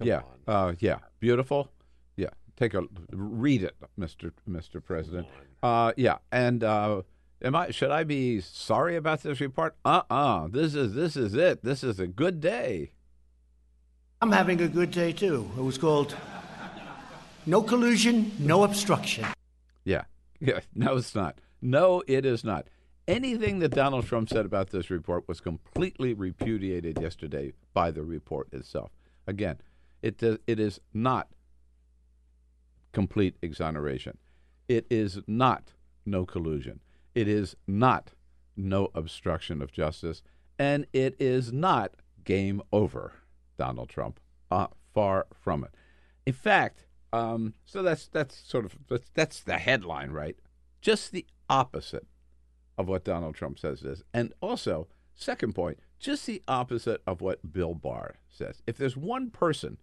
yeah, 0.00 0.22
uh, 0.46 0.74
yeah, 0.78 0.98
beautiful. 1.20 1.68
Yeah, 2.16 2.28
take 2.56 2.74
a 2.74 2.82
read 3.10 3.62
it, 3.62 3.74
Mister 3.96 4.32
Mister 4.46 4.80
President. 4.80 5.26
Uh, 5.62 5.92
yeah, 5.96 6.18
and 6.30 6.62
uh, 6.62 7.02
am 7.42 7.56
I 7.56 7.70
should 7.70 7.90
I 7.90 8.04
be 8.04 8.40
sorry 8.40 8.96
about 8.96 9.22
this 9.22 9.40
report? 9.40 9.74
Uh 9.84 10.02
uh 10.10 10.48
This 10.48 10.74
is 10.74 10.94
this 10.94 11.16
is 11.16 11.34
it. 11.34 11.62
This 11.64 11.82
is 11.82 11.98
a 11.98 12.06
good 12.06 12.40
day. 12.40 12.92
I'm 14.20 14.30
having 14.32 14.60
a 14.60 14.68
good 14.68 14.92
day 14.92 15.12
too. 15.12 15.50
It 15.56 15.62
was 15.62 15.78
called 15.78 16.14
No 17.46 17.62
Collusion, 17.62 18.30
No 18.38 18.62
Obstruction. 18.64 19.26
Yeah. 19.84 20.04
Yeah. 20.44 20.58
No, 20.74 20.96
it's 20.96 21.14
not. 21.14 21.38
No, 21.60 22.02
it 22.08 22.26
is 22.26 22.42
not. 22.42 22.66
Anything 23.08 23.58
that 23.58 23.70
Donald 23.72 24.06
Trump 24.06 24.28
said 24.28 24.46
about 24.46 24.70
this 24.70 24.88
report 24.88 25.26
was 25.26 25.40
completely 25.40 26.14
repudiated 26.14 27.00
yesterday 27.00 27.52
by 27.74 27.90
the 27.90 28.02
report 28.02 28.48
itself. 28.52 28.92
Again, 29.26 29.58
it 30.02 30.18
does, 30.18 30.38
it 30.46 30.60
is 30.60 30.80
not 30.94 31.28
complete 32.92 33.36
exoneration. 33.42 34.18
It 34.68 34.86
is 34.88 35.18
not 35.26 35.72
no 36.06 36.24
collusion. 36.24 36.80
It 37.14 37.26
is 37.26 37.56
not 37.66 38.12
no 38.56 38.90
obstruction 38.94 39.62
of 39.62 39.72
justice, 39.72 40.22
and 40.58 40.86
it 40.92 41.16
is 41.18 41.52
not 41.52 41.94
game 42.24 42.62
over. 42.72 43.12
Donald 43.58 43.88
Trump, 43.88 44.20
uh, 44.50 44.68
far 44.94 45.26
from 45.40 45.64
it. 45.64 45.70
In 46.24 46.32
fact, 46.32 46.86
um, 47.12 47.54
so 47.64 47.82
that's 47.82 48.08
that's 48.08 48.36
sort 48.36 48.64
of 48.64 48.76
that's, 48.88 49.10
that's 49.14 49.40
the 49.40 49.58
headline, 49.58 50.10
right? 50.10 50.36
Just 50.80 51.12
the 51.12 51.26
opposite 51.50 52.06
of 52.78 52.88
what 52.88 53.04
Donald 53.04 53.34
Trump 53.34 53.58
says 53.58 53.82
is, 53.82 54.02
and 54.12 54.32
also 54.40 54.88
second 55.14 55.54
point, 55.54 55.78
just 55.98 56.26
the 56.26 56.42
opposite 56.48 57.02
of 57.06 57.20
what 57.20 57.52
Bill 57.52 57.74
Barr 57.74 58.16
says. 58.28 58.62
If 58.66 58.76
there's 58.76 58.96
one 58.96 59.30
person 59.30 59.78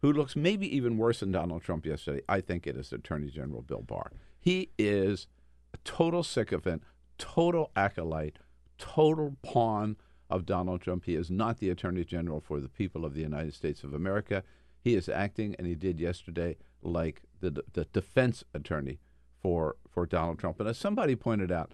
who 0.00 0.12
looks 0.12 0.34
maybe 0.34 0.74
even 0.74 0.98
worse 0.98 1.20
than 1.20 1.32
Donald 1.32 1.62
Trump 1.62 1.86
yesterday, 1.86 2.22
I 2.28 2.40
think 2.40 2.66
it 2.66 2.76
is 2.76 2.92
Attorney 2.92 3.28
General 3.28 3.62
Bill 3.62 3.82
Barr. 3.82 4.12
He 4.40 4.70
is 4.78 5.26
a 5.74 5.78
total 5.84 6.22
sycophant, 6.22 6.82
total 7.18 7.70
acolyte, 7.76 8.38
total 8.78 9.36
pawn 9.42 9.96
of 10.28 10.46
Donald 10.46 10.80
Trump. 10.80 11.04
He 11.04 11.14
is 11.14 11.30
not 11.30 11.58
the 11.58 11.70
Attorney 11.70 12.04
General 12.04 12.40
for 12.40 12.58
the 12.58 12.68
people 12.68 13.04
of 13.04 13.14
the 13.14 13.20
United 13.20 13.54
States 13.54 13.84
of 13.84 13.94
America. 13.94 14.42
He 14.80 14.94
is 14.94 15.08
acting, 15.08 15.54
and 15.56 15.66
he 15.66 15.74
did 15.74 16.00
yesterday, 16.00 16.56
like 16.82 17.22
the 17.40 17.62
the 17.72 17.84
defense 17.84 18.42
attorney 18.54 18.98
for 19.40 19.76
for 19.88 20.06
Donald 20.06 20.38
Trump. 20.38 20.58
And 20.58 20.68
as 20.68 20.78
somebody 20.78 21.14
pointed 21.14 21.52
out, 21.52 21.72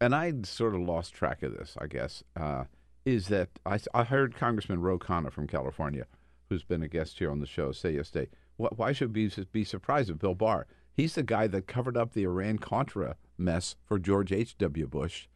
and 0.00 0.14
I 0.14 0.32
sort 0.44 0.74
of 0.74 0.80
lost 0.80 1.14
track 1.14 1.42
of 1.42 1.56
this, 1.56 1.76
I 1.80 1.86
guess, 1.86 2.22
uh, 2.38 2.64
is 3.04 3.28
that 3.28 3.48
I, 3.64 3.78
I 3.94 4.04
heard 4.04 4.36
Congressman 4.36 4.80
Ro 4.80 4.98
Khanna 4.98 5.32
from 5.32 5.46
California, 5.46 6.06
who's 6.48 6.64
been 6.64 6.82
a 6.82 6.88
guest 6.88 7.18
here 7.18 7.30
on 7.30 7.40
the 7.40 7.46
show, 7.46 7.72
say 7.72 7.92
yesterday, 7.92 8.28
wh- 8.56 8.76
why 8.78 8.92
should 8.92 9.14
we 9.14 9.30
be 9.52 9.64
surprised 9.64 10.10
with 10.10 10.18
Bill 10.18 10.34
Barr? 10.34 10.66
He's 10.92 11.14
the 11.14 11.22
guy 11.22 11.46
that 11.48 11.66
covered 11.66 11.96
up 11.96 12.12
the 12.12 12.24
Iran 12.24 12.58
Contra 12.58 13.16
mess 13.38 13.76
for 13.84 13.98
George 13.98 14.32
H.W. 14.32 14.86
Bush 14.86 15.28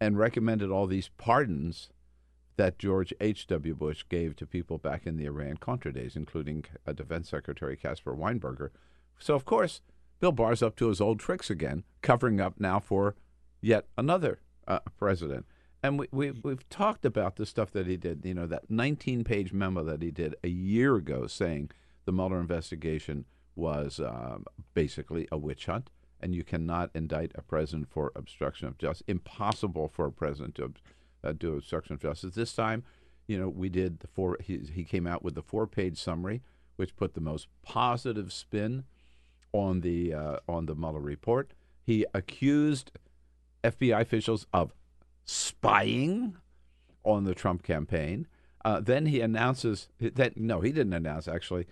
and 0.00 0.18
recommended 0.18 0.70
all 0.70 0.86
these 0.86 1.10
pardons 1.16 1.90
that 2.56 2.78
George 2.78 3.12
H.W. 3.20 3.74
Bush 3.74 4.04
gave 4.08 4.34
to 4.36 4.46
people 4.46 4.78
back 4.78 5.06
in 5.06 5.16
the 5.16 5.26
Iran 5.26 5.58
Contra 5.58 5.92
days, 5.92 6.16
including 6.16 6.64
uh, 6.86 6.92
Defense 6.92 7.28
Secretary 7.28 7.76
Caspar 7.76 8.14
Weinberger. 8.14 8.70
So, 9.18 9.34
of 9.34 9.44
course, 9.44 9.82
Bill 10.20 10.32
Barr's 10.32 10.62
up 10.62 10.76
to 10.76 10.88
his 10.88 11.00
old 11.00 11.20
tricks 11.20 11.50
again, 11.50 11.84
covering 12.00 12.40
up 12.40 12.54
now 12.58 12.80
for 12.80 13.14
yet 13.60 13.86
another 13.96 14.40
uh, 14.66 14.80
president. 14.98 15.46
And 15.82 15.98
we, 15.98 16.08
we, 16.10 16.30
we've 16.30 16.68
talked 16.68 17.04
about 17.04 17.36
the 17.36 17.46
stuff 17.46 17.70
that 17.72 17.86
he 17.86 17.96
did, 17.96 18.22
you 18.24 18.34
know, 18.34 18.46
that 18.46 18.70
19 18.70 19.24
page 19.24 19.52
memo 19.52 19.84
that 19.84 20.02
he 20.02 20.10
did 20.10 20.34
a 20.42 20.48
year 20.48 20.96
ago 20.96 21.26
saying 21.26 21.70
the 22.04 22.12
Mueller 22.12 22.40
investigation 22.40 23.24
was 23.54 24.00
um, 24.00 24.44
basically 24.74 25.28
a 25.30 25.38
witch 25.38 25.66
hunt 25.66 25.90
and 26.20 26.34
you 26.34 26.44
cannot 26.44 26.90
indict 26.94 27.32
a 27.34 27.42
president 27.42 27.88
for 27.90 28.12
obstruction 28.16 28.68
of 28.68 28.78
justice. 28.78 29.04
Impossible 29.06 29.88
for 29.88 30.06
a 30.06 30.12
president 30.12 30.54
to 30.56 30.72
uh, 31.22 31.32
do 31.32 31.54
obstruction 31.56 31.94
of 31.94 32.00
justice. 32.00 32.34
This 32.34 32.54
time, 32.54 32.84
you 33.26 33.38
know, 33.38 33.48
we 33.48 33.68
did 33.68 34.00
the 34.00 34.06
four. 34.06 34.38
He, 34.40 34.58
he 34.72 34.84
came 34.84 35.06
out 35.06 35.22
with 35.22 35.34
the 35.34 35.42
four-page 35.42 35.98
summary, 35.98 36.42
which 36.76 36.96
put 36.96 37.14
the 37.14 37.20
most 37.20 37.48
positive 37.62 38.32
spin 38.32 38.84
on 39.52 39.80
the 39.80 40.14
uh, 40.14 40.36
on 40.48 40.66
the 40.66 40.74
Mueller 40.74 41.00
report. 41.00 41.52
He 41.82 42.06
accused 42.14 42.92
FBI 43.66 44.00
officials 44.00 44.46
of 44.52 44.72
spying 45.24 46.36
on 47.04 47.24
the 47.24 47.34
Trump 47.34 47.62
campaign. 47.62 48.26
Uh, 48.64 48.80
then 48.80 49.06
he 49.06 49.20
announces 49.20 49.88
that 50.00 50.36
no, 50.36 50.60
he 50.60 50.72
didn't 50.72 50.92
announce 50.92 51.28
actually. 51.28 51.66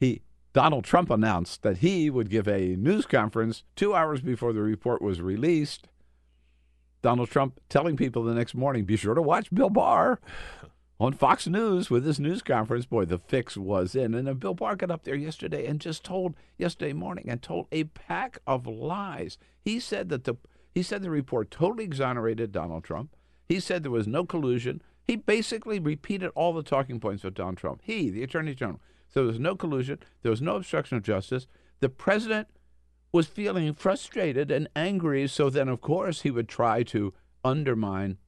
He 0.00 0.22
Donald 0.54 0.84
Trump 0.84 1.10
announced 1.10 1.62
that 1.62 1.78
he 1.78 2.08
would 2.10 2.30
give 2.30 2.48
a 2.48 2.74
news 2.76 3.06
conference 3.06 3.64
two 3.76 3.94
hours 3.94 4.20
before 4.20 4.52
the 4.52 4.62
report 4.62 5.02
was 5.02 5.20
released. 5.20 5.88
Donald 7.02 7.30
Trump 7.30 7.60
telling 7.68 7.96
people 7.96 8.24
the 8.24 8.34
next 8.34 8.54
morning, 8.54 8.84
be 8.84 8.96
sure 8.96 9.14
to 9.14 9.22
watch 9.22 9.54
Bill 9.54 9.70
Barr 9.70 10.18
on 11.00 11.12
Fox 11.12 11.46
News 11.46 11.90
with 11.90 12.04
his 12.04 12.18
news 12.18 12.42
conference. 12.42 12.86
Boy, 12.86 13.04
the 13.04 13.18
fix 13.18 13.56
was 13.56 13.94
in. 13.94 14.14
And 14.14 14.26
then 14.26 14.34
Bill 14.36 14.54
Barr 14.54 14.74
got 14.74 14.90
up 14.90 15.04
there 15.04 15.14
yesterday 15.14 15.66
and 15.66 15.80
just 15.80 16.02
told 16.02 16.34
yesterday 16.56 16.92
morning 16.92 17.26
and 17.28 17.40
told 17.40 17.66
a 17.70 17.84
pack 17.84 18.38
of 18.46 18.66
lies. 18.66 19.38
He 19.64 19.78
said 19.78 20.08
that 20.08 20.24
the 20.24 20.34
he 20.78 20.84
said 20.84 21.02
the 21.02 21.10
report 21.10 21.50
totally 21.50 21.82
exonerated 21.82 22.52
Donald 22.52 22.84
Trump. 22.84 23.16
He 23.48 23.58
said 23.58 23.82
there 23.82 23.90
was 23.90 24.06
no 24.06 24.24
collusion. 24.24 24.80
He 25.02 25.16
basically 25.16 25.80
repeated 25.80 26.30
all 26.36 26.52
the 26.52 26.62
talking 26.62 27.00
points 27.00 27.24
of 27.24 27.34
Donald 27.34 27.56
Trump. 27.56 27.80
He, 27.82 28.10
the 28.10 28.22
Attorney 28.22 28.54
General. 28.54 28.80
So 29.08 29.22
there 29.22 29.32
was 29.32 29.40
no 29.40 29.56
collusion. 29.56 29.98
There 30.22 30.30
was 30.30 30.40
no 30.40 30.54
obstruction 30.54 30.96
of 30.96 31.02
justice. 31.02 31.48
The 31.80 31.88
president 31.88 32.46
was 33.10 33.26
feeling 33.26 33.74
frustrated 33.74 34.52
and 34.52 34.68
angry. 34.76 35.26
So 35.26 35.50
then, 35.50 35.68
of 35.68 35.80
course, 35.80 36.20
he 36.20 36.30
would 36.30 36.48
try 36.48 36.84
to 36.84 37.12
undermine 37.44 38.18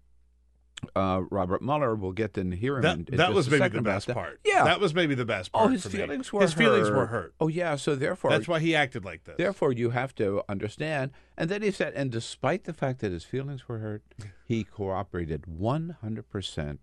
uh, 0.95 1.23
Robert 1.31 1.63
Mueller. 1.63 1.95
We'll 1.95 2.13
get 2.13 2.35
to 2.35 2.45
hear 2.51 2.77
him. 2.77 2.83
That, 2.83 2.97
in, 2.99 3.07
in 3.13 3.17
that 3.17 3.33
was 3.33 3.51
maybe 3.51 3.69
the 3.69 3.83
best 3.83 4.07
that. 4.09 4.15
part. 4.15 4.41
Yeah. 4.45 4.65
that 4.65 4.81
was 4.81 4.95
maybe 4.95 5.15
the 5.15 5.25
best 5.25 5.53
part. 5.53 5.67
oh, 5.67 5.69
his 5.69 5.83
for 5.83 5.89
me. 5.91 5.97
feelings 5.99 6.33
were 6.33 6.43
his 6.43 6.53
hurt. 6.53 6.59
feelings 6.59 6.91
were 6.91 7.07
hurt. 7.07 7.35
Oh 7.41 7.49
yeah. 7.49 7.77
So 7.77 7.95
therefore, 7.95 8.31
That's 8.31 8.49
why 8.49 8.61
he 8.61 8.75
acted 8.75 9.05
like 9.05 9.25
this. 9.25 9.37
Therefore, 9.37 9.73
you 9.73 9.91
have 9.91 10.15
to 10.17 10.43
understand. 10.49 11.11
And 11.37 11.49
then 11.51 11.63
he 11.63 11.71
said, 11.71 11.95
and 11.95 12.11
despite 12.11 12.65
the 12.65 12.73
fact 12.73 13.01
that 13.01 13.13
his 13.13 13.25
feelings 13.25 13.69
were 13.69 13.79
hurt, 13.79 14.03
he 14.45 14.65
cooperated 14.65 15.45
100%. 15.49 16.79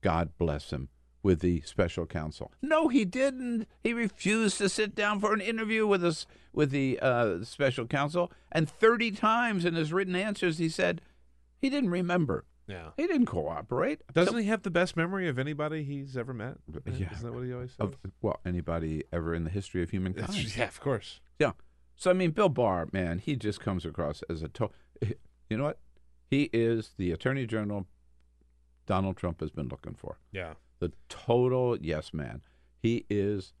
God 0.00 0.30
bless 0.36 0.70
him 0.70 0.88
with 1.22 1.40
the 1.40 1.60
special 1.62 2.06
counsel. 2.06 2.50
No, 2.60 2.88
he 2.88 3.04
didn't. 3.04 3.66
He 3.82 3.92
refused 3.92 4.58
to 4.58 4.68
sit 4.68 4.94
down 4.94 5.20
for 5.20 5.32
an 5.32 5.40
interview 5.40 5.86
with 5.86 6.04
us 6.04 6.26
with 6.52 6.70
the 6.70 6.98
uh, 7.00 7.44
special 7.44 7.86
counsel, 7.86 8.30
and 8.50 8.68
30 8.68 9.12
times 9.12 9.64
in 9.64 9.74
his 9.74 9.92
written 9.92 10.16
answers 10.16 10.58
he 10.58 10.68
said 10.68 11.00
he 11.60 11.70
didn't 11.70 11.90
remember. 11.90 12.44
Yeah. 12.66 12.90
He 12.96 13.06
didn't 13.06 13.26
cooperate. 13.26 14.00
Doesn't 14.12 14.38
he 14.38 14.44
have 14.44 14.62
the 14.62 14.70
best 14.70 14.96
memory 14.96 15.28
of 15.28 15.38
anybody 15.38 15.82
he's 15.84 16.16
ever 16.16 16.32
met? 16.32 16.56
Uh, 16.74 16.80
yeah. 16.86 17.12
Isn't 17.12 17.24
that 17.26 17.32
what 17.34 17.44
he 17.44 17.52
always 17.52 17.70
says? 17.70 17.78
Of, 17.80 17.96
well, 18.20 18.40
anybody 18.46 19.04
ever 19.12 19.34
in 19.34 19.44
the 19.44 19.50
history 19.50 19.82
of 19.82 19.90
humankind. 19.90 20.34
Yeah, 20.56 20.64
of 20.64 20.80
course. 20.80 21.20
Yeah. 21.38 21.52
So 21.96 22.10
I 22.10 22.14
mean, 22.14 22.30
Bill 22.30 22.48
Barr, 22.48 22.88
man, 22.92 23.18
he 23.18 23.36
just 23.36 23.60
comes 23.60 23.84
across 23.84 24.22
as 24.30 24.42
a 24.42 24.48
to- 24.48 24.70
you 25.50 25.56
know 25.56 25.64
what? 25.64 25.78
He 26.30 26.48
is 26.52 26.92
the 26.96 27.12
Attorney 27.12 27.46
General 27.46 27.86
Donald 28.86 29.16
Trump 29.16 29.40
has 29.40 29.50
been 29.50 29.68
looking 29.68 29.94
for. 29.94 30.18
Yeah. 30.32 30.54
The 30.78 30.92
total 31.08 31.76
yes 31.78 32.12
man. 32.14 32.42
He 32.82 33.04
is 33.08 33.52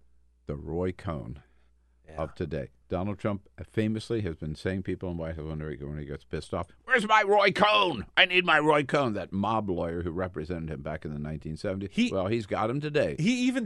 the 0.46 0.56
Roy 0.56 0.92
Cohn 0.92 1.40
of 2.18 2.34
today. 2.34 2.68
Donald 2.92 3.18
Trump 3.18 3.48
famously 3.72 4.20
has 4.20 4.36
been 4.36 4.54
saying 4.54 4.82
people 4.82 5.10
in 5.10 5.16
White 5.16 5.36
House 5.36 5.46
when 5.46 5.98
he, 5.98 6.04
gets 6.04 6.24
pissed 6.24 6.52
off, 6.52 6.66
"Where's 6.84 7.08
my 7.08 7.22
Roy 7.22 7.50
Cohn? 7.50 8.04
I 8.18 8.26
need 8.26 8.44
my 8.44 8.58
Roy 8.58 8.84
Cohn." 8.84 9.14
That 9.14 9.32
mob 9.32 9.70
lawyer 9.70 10.02
who 10.02 10.10
represented 10.10 10.68
him 10.68 10.82
back 10.82 11.06
in 11.06 11.14
the 11.14 11.18
1970s. 11.18 11.88
He- 11.90 12.12
well, 12.12 12.26
he's 12.26 12.44
got 12.44 12.68
him 12.68 12.82
today. 12.82 13.16
He 13.18 13.46
even 13.46 13.64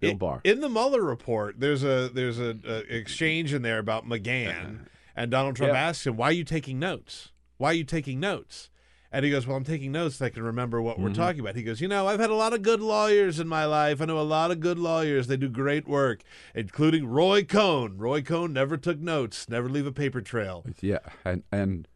Bill 0.00 0.10
in- 0.10 0.18
Barr. 0.18 0.40
in 0.42 0.58
the 0.60 0.68
Mueller 0.68 1.02
report. 1.02 1.60
There's 1.60 1.84
a 1.84 2.10
there's 2.12 2.40
a, 2.40 2.58
a 2.66 2.78
exchange 2.96 3.54
in 3.54 3.62
there 3.62 3.78
about 3.78 4.06
McGahn, 4.08 4.86
and 5.14 5.30
Donald 5.30 5.54
Trump 5.54 5.72
Yeah. 5.72 5.78
asks 5.88 6.04
him, 6.04 6.16
"Why 6.16 6.30
are 6.30 6.32
you 6.32 6.42
taking 6.44 6.80
notes? 6.80 7.30
Why 7.58 7.70
are 7.70 7.74
you 7.74 7.84
taking 7.84 8.18
notes?" 8.18 8.70
And 9.14 9.24
he 9.24 9.30
goes, 9.30 9.46
"Well, 9.46 9.56
I'm 9.56 9.64
taking 9.64 9.92
notes 9.92 10.16
so 10.16 10.26
I 10.26 10.28
can 10.30 10.42
remember 10.42 10.82
what 10.82 10.96
Mm-hmm. 10.96 11.04
we're 11.04 11.14
talking 11.14 11.40
about." 11.40 11.54
He 11.56 11.62
goes, 11.62 11.80
"You 11.80 11.88
know, 11.88 12.06
I've 12.08 12.18
had 12.20 12.30
a 12.30 12.34
lot 12.34 12.52
of 12.52 12.62
good 12.62 12.80
lawyers 12.80 13.38
in 13.40 13.46
my 13.48 13.64
life. 13.64 14.02
I 14.02 14.06
know 14.06 14.18
a 14.18 14.22
lot 14.22 14.50
of 14.50 14.60
good 14.60 14.78
lawyers. 14.78 15.28
They 15.28 15.36
do 15.36 15.48
great 15.48 15.86
work, 15.88 16.22
including 16.54 17.06
Roy 17.06 17.44
Cohn. 17.44 17.96
Roy 17.96 18.22
Cohn 18.22 18.52
never 18.52 18.76
took 18.76 18.98
notes, 18.98 19.48
never 19.48 19.68
leave 19.68 19.86
a 19.86 19.92
paper 19.92 20.20
trail." 20.20 20.64
yeah, 20.80 20.98
and 21.24 21.44
and 21.52 21.86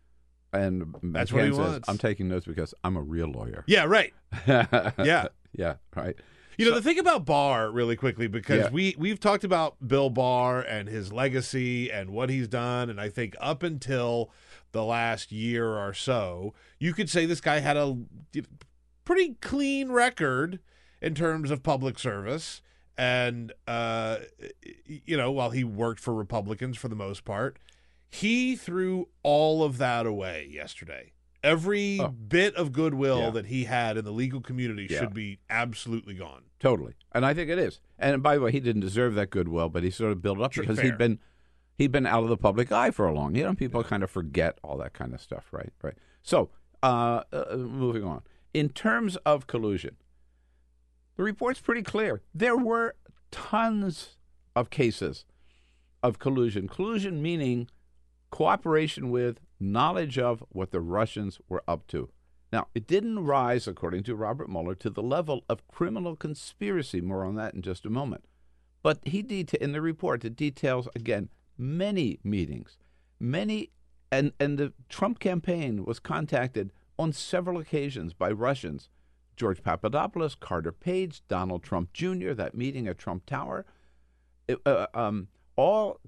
and 0.53 0.95
That's 1.03 1.33
what 1.33 1.45
he 1.45 1.51
McGahn 1.51 1.57
says, 1.57 1.71
wants. 1.73 1.89
I'm 1.89 1.99
taking 1.99 2.29
notes 2.29 2.47
because 2.47 2.73
I'm 2.85 2.97
a 2.97 3.03
real 3.03 3.29
lawyer. 3.29 3.65
Yeah, 3.67 3.85
right. 3.85 4.15
Yeah. 4.47 5.27
yeah, 5.53 5.75
right. 5.97 6.15
You 6.57 6.69
know, 6.69 6.75
the 6.75 6.83
thing 6.83 6.99
about 6.99 7.25
Barr, 7.25 7.71
really 7.71 7.95
quickly, 7.97 8.27
because 8.27 8.65
Yeah. 8.65 8.71
we 8.71 8.95
we've 8.99 9.21
talked 9.21 9.45
about 9.45 9.77
Bill 9.87 10.11
Barr 10.11 10.61
and 10.61 10.89
his 10.89 11.13
legacy 11.13 11.91
and 11.91 12.11
what 12.11 12.31
he's 12.31 12.49
done, 12.49 12.91
and 12.91 13.01
I 13.01 13.09
think 13.11 13.37
up 13.41 13.63
until 13.63 14.31
the 14.73 14.85
last 14.85 15.33
year 15.33 15.67
or 15.77 15.95
so, 15.95 16.55
you 16.79 16.93
could 16.93 17.09
say 17.11 17.27
this 17.27 17.41
guy 17.41 17.61
had 17.61 17.77
a 17.77 17.97
pretty 19.05 19.35
clean 19.41 19.91
record 19.91 20.61
in 21.01 21.15
terms 21.15 21.51
of 21.51 21.63
public 21.63 21.99
service, 21.99 22.61
and 22.97 23.53
uh, 23.67 24.19
you 24.85 25.17
know, 25.17 25.31
while 25.31 25.51
he 25.51 25.65
worked 25.65 26.01
for 26.01 26.13
Republicans 26.15 26.77
for 26.77 26.89
the 26.89 26.97
most 26.97 27.25
part, 27.25 27.59
he 28.09 28.57
threw 28.57 29.09
all 29.23 29.63
of 29.63 29.79
that 29.79 30.07
away 30.07 30.49
yesterday. 30.51 31.13
Every 31.43 32.01
Oh. 32.01 32.09
bit 32.09 32.55
of 32.57 32.73
goodwill 32.73 33.21
Yeah. 33.21 33.31
that 33.31 33.47
he 33.47 33.65
had 33.65 33.97
in 33.97 34.05
the 34.05 34.11
legal 34.11 34.41
community 34.41 34.89
Yeah. 34.91 34.99
should 35.01 35.15
be 35.15 35.39
absolutely 35.49 36.15
gone. 36.15 36.43
Totally, 36.59 36.95
and 37.13 37.25
I 37.25 37.33
think 37.33 37.49
it 37.49 37.59
is. 37.61 37.79
And 37.97 38.23
by 38.23 38.35
the 38.35 38.41
way, 38.41 38.51
he 38.51 38.59
didn't 38.59 38.81
deserve 38.81 39.15
that 39.15 39.31
goodwill, 39.31 39.69
but 39.69 39.85
he 39.85 39.91
sort 39.91 40.11
of 40.11 40.21
built 40.21 40.39
it 40.39 40.43
up 40.45 40.53
because 40.55 40.77
fair. 40.77 40.87
he'd 40.87 40.99
been 40.99 41.21
he'd 41.79 41.93
been 41.93 42.07
out 42.07 42.25
of 42.25 42.29
the 42.29 42.37
public 42.37 42.71
eye 42.71 42.91
for 42.91 43.07
a 43.07 43.15
long. 43.15 43.35
You 43.35 43.45
know, 43.45 43.55
people 43.55 43.83
kind 43.85 44.03
of 44.03 44.11
forget 44.11 44.59
all 44.63 44.77
that 44.79 44.93
kind 44.93 45.15
of 45.15 45.21
stuff, 45.21 45.47
right? 45.53 45.73
Right. 45.83 45.95
So, 46.23 46.51
uh, 46.83 47.23
uh, 47.33 47.57
moving 47.57 48.05
on. 48.05 48.23
In 48.53 48.69
terms 48.69 49.17
of 49.25 49.47
collusion, 49.47 49.97
the 51.17 51.23
report's 51.23 51.61
pretty 51.61 51.83
clear. 51.83 52.21
There 52.35 52.57
were 52.57 52.97
tons 53.31 54.17
of 54.55 54.71
cases 54.71 55.25
of 56.03 56.19
collusion. 56.19 56.69
Collusion 56.69 57.23
meaning 57.23 57.69
cooperation 58.31 59.11
with, 59.11 59.41
knowledge 59.61 60.19
of 60.19 60.45
what 60.51 60.71
the 60.71 60.81
Russians 60.81 61.41
were 61.49 61.63
up 61.67 61.87
to. 61.89 62.11
Now, 62.53 62.69
it 62.75 62.87
didn't 62.87 63.25
rise, 63.25 63.67
according 63.67 64.05
to 64.05 64.17
Robert 64.17 64.49
Mueller, 64.49 64.75
to 64.77 64.91
the 64.91 65.03
level 65.03 65.45
of 65.49 65.67
criminal 65.69 66.17
conspiracy. 66.17 67.01
More 67.01 67.25
on 67.25 67.35
that 67.35 67.55
in 67.55 67.63
just 67.63 67.85
a 67.85 67.91
moment. 67.91 68.25
But 68.83 69.01
he 69.05 69.23
deta- 69.23 69.57
in 69.57 69.73
the 69.73 69.83
report 69.83 70.25
it 70.25 70.37
details 70.37 70.89
again 70.95 71.29
many 71.59 72.19
meetings, 72.23 72.79
many, 73.21 73.71
and 74.11 74.33
and 74.41 74.59
the 74.59 74.73
Trump 74.89 75.19
campaign 75.19 75.85
was 75.85 75.99
contacted 75.99 76.73
on 76.99 77.13
several 77.13 77.59
occasions 77.59 78.13
by 78.15 78.31
Russians. 78.31 78.89
George 79.37 79.63
Papadopoulos, 79.63 80.35
Carter 80.35 80.73
Page, 80.73 81.23
Donald 81.29 81.63
Trump 81.63 81.93
Jr. 81.93 82.33
That 82.33 82.57
meeting 82.57 82.89
at 82.89 82.99
Trump 82.99 83.25
Tower, 83.25 83.65
it- 84.49 84.61
uh, 84.67 84.87
um, 84.95 85.29
all 85.55 86.01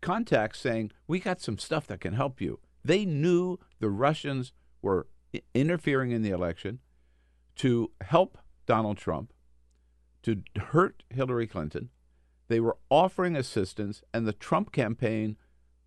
contacts 0.00 0.60
saying 0.60 0.92
we 1.08 1.18
got 1.18 1.40
some 1.40 1.58
stuff 1.58 1.86
that 1.88 2.00
can 2.00 2.12
help 2.14 2.40
you. 2.40 2.60
They 2.84 3.04
knew 3.04 3.58
the 3.80 3.90
Russians 3.90 4.52
were 4.82 5.08
i- 5.34 5.42
interfering 5.52 6.12
in 6.12 6.22
the 6.22 6.30
election 6.30 6.78
to 7.56 7.90
help 8.02 8.38
Donald 8.66 8.96
Trump, 8.98 9.32
to 10.22 10.42
hurt 10.56 11.02
Hillary 11.10 11.46
Clinton. 11.48 11.90
They 12.50 12.58
were 12.58 12.78
offering 12.90 13.36
assistance, 13.36 14.02
and 14.12 14.26
the 14.26 14.32
Trump 14.32 14.72
campaign. 14.72 15.36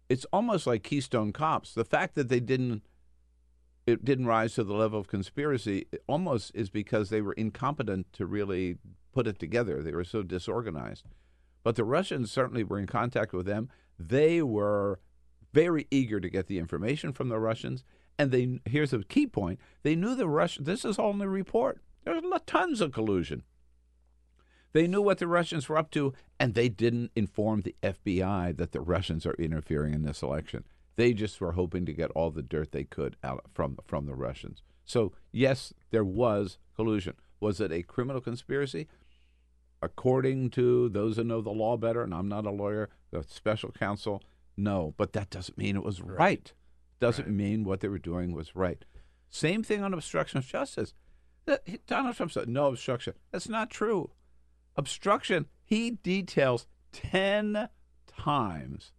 It's 0.07 0.25
almost 0.31 0.65
like 0.65 0.81
Keystone 0.81 1.33
Cops. 1.33 1.73
The 1.73 1.83
fact 1.83 2.15
that 2.15 2.29
they 2.29 2.39
didn't 2.39 2.83
it 3.85 4.05
didn't 4.05 4.27
rise 4.27 4.53
to 4.53 4.63
the 4.63 4.73
level 4.73 4.97
of 4.97 5.09
conspiracy 5.09 5.87
almost 6.07 6.53
is 6.55 6.69
because 6.69 7.09
they 7.09 7.19
were 7.21 7.33
incompetent 7.33 8.13
to 8.13 8.25
really 8.25 8.77
put 9.11 9.27
it 9.27 9.39
together. 9.39 9.83
They 9.83 9.91
were 9.91 10.05
so 10.05 10.23
disorganized. 10.23 11.03
But 11.63 11.75
the 11.75 11.83
Russians 11.83 12.31
certainly 12.31 12.63
were 12.63 12.79
in 12.79 12.87
contact 12.87 13.33
with 13.33 13.45
them. 13.45 13.67
They 13.99 14.41
were 14.41 15.01
very 15.51 15.85
eager 15.91 16.21
to 16.21 16.29
get 16.29 16.47
the 16.47 16.59
information 16.59 17.11
from 17.11 17.27
the 17.27 17.39
Russians. 17.39 17.83
And 18.17 18.31
they 18.31 18.61
here's 18.63 18.93
a 18.93 19.03
key 19.03 19.27
point: 19.27 19.59
they 19.81 19.97
knew 19.97 20.15
the 20.15 20.29
Russians. 20.29 20.65
This 20.65 20.85
is 20.85 20.97
all 20.97 21.11
in 21.11 21.17
the 21.17 21.27
report. 21.27 21.81
There's 22.05 22.23
tons 22.45 22.79
of 22.79 22.93
collusion. 22.93 23.43
They 24.73 24.87
knew 24.87 25.01
what 25.01 25.19
the 25.19 25.27
Russians 25.27 25.69
were 25.69 25.77
up 25.77 25.91
to, 25.91 26.13
and 26.39 26.53
they 26.53 26.67
didn't 26.67 27.11
inform 27.15 27.61
the 27.61 27.75
FBI 27.81 28.57
that 28.57 28.71
the 28.71 28.81
Russians 28.81 29.25
are 29.25 29.35
interfering 29.35 29.93
in 29.93 30.03
this 30.03 30.21
election. 30.21 30.65
They 30.95 31.13
just 31.13 31.39
were 31.39 31.53
hoping 31.53 31.85
to 31.85 31.93
get 31.93 32.11
all 32.11 32.31
the 32.31 32.41
dirt 32.41 32.71
they 32.71 32.83
could 32.83 33.15
out 33.23 33.45
from 33.53 33.77
from 33.85 34.05
the 34.05 34.15
Russians. 34.15 34.61
So 34.83 35.13
yes, 35.31 35.73
there 35.91 36.03
was 36.03 36.57
collusion. 36.75 37.15
Was 37.39 37.59
it 37.59 37.71
a 37.71 37.83
criminal 37.83 38.21
conspiracy? 38.21 38.87
According 39.81 40.51
to 40.51 40.89
those 40.89 41.17
who 41.17 41.23
know 41.23 41.41
the 41.41 41.49
law 41.49 41.77
better, 41.77 42.03
and 42.03 42.13
I'm 42.13 42.29
not 42.29 42.45
a 42.45 42.51
lawyer, 42.51 42.89
the 43.11 43.23
special 43.27 43.71
counsel, 43.71 44.23
no. 44.55 44.93
But 44.97 45.13
that 45.13 45.29
doesn't 45.29 45.57
mean 45.57 45.75
it 45.75 45.83
was 45.83 46.01
right. 46.01 46.51
Doesn't 46.99 47.29
mean 47.29 47.63
what 47.63 47.81
they 47.81 47.89
were 47.89 47.99
doing 47.99 48.33
was 48.33 48.55
right. 48.55 48.85
Same 49.29 49.61
thing 49.63 49.83
on 49.83 49.93
obstruction 49.93 50.37
of 50.37 50.47
justice. 50.47 50.93
Donald 51.85 52.15
Trump 52.15 52.31
said 52.31 52.47
no 52.47 52.67
obstruction. 52.67 53.15
That's 53.31 53.49
not 53.49 53.69
true. 53.69 54.11
Obstruction. 54.75 55.47
He 55.63 55.91
details 55.91 56.67
ten 56.91 57.69
times 58.07 58.91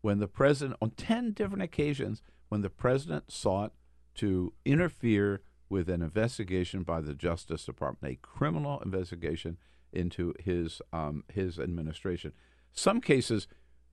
when 0.00 0.18
the 0.18 0.28
president, 0.28 0.78
on 0.80 0.90
10 0.90 1.32
different 1.32 1.62
occasions, 1.62 2.22
when 2.48 2.62
the 2.62 2.70
president 2.70 3.30
sought 3.30 3.72
to 4.14 4.52
interfere 4.64 5.42
with 5.68 5.88
an 5.88 6.02
investigation 6.02 6.82
by 6.82 7.00
the 7.00 7.14
Justice 7.14 7.64
Department, 7.64 8.14
a 8.14 8.26
criminal 8.26 8.80
investigation 8.80 9.56
into 9.92 10.34
his 10.38 10.80
um, 10.92 11.24
his 11.32 11.58
administration. 11.58 12.32
Some 12.72 13.00
cases 13.00 13.46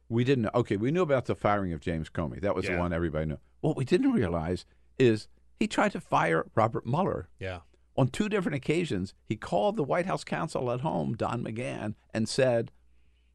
we 0.09 0.23
didn't 0.23 0.43
know. 0.43 0.51
Okay, 0.55 0.77
we 0.77 0.91
knew 0.91 1.01
about 1.01 1.25
the 1.25 1.35
firing 1.35 1.73
of 1.73 1.81
James 1.81 2.09
Comey. 2.09 2.41
That 2.41 2.55
was 2.55 2.65
the 2.65 2.77
one 2.77 2.93
everybody 2.93 3.25
knew. 3.25 3.39
What 3.61 3.75
we 3.75 3.85
didn't 3.85 4.11
realize 4.11 4.65
is 4.97 5.27
he 5.59 5.67
tried 5.67 5.91
to 5.91 5.99
fire 5.99 6.45
Robert 6.55 6.85
Mueller. 6.85 7.27
Yeah. 7.39 7.59
On 7.97 8.07
two 8.07 8.29
different 8.29 8.55
occasions, 8.55 9.13
he 9.25 9.35
called 9.35 9.75
the 9.75 9.83
White 9.83 10.05
House 10.05 10.23
counsel 10.23 10.71
at 10.71 10.81
home, 10.81 11.15
Don 11.15 11.43
McGahn, 11.43 11.95
and 12.13 12.29
said, 12.29 12.71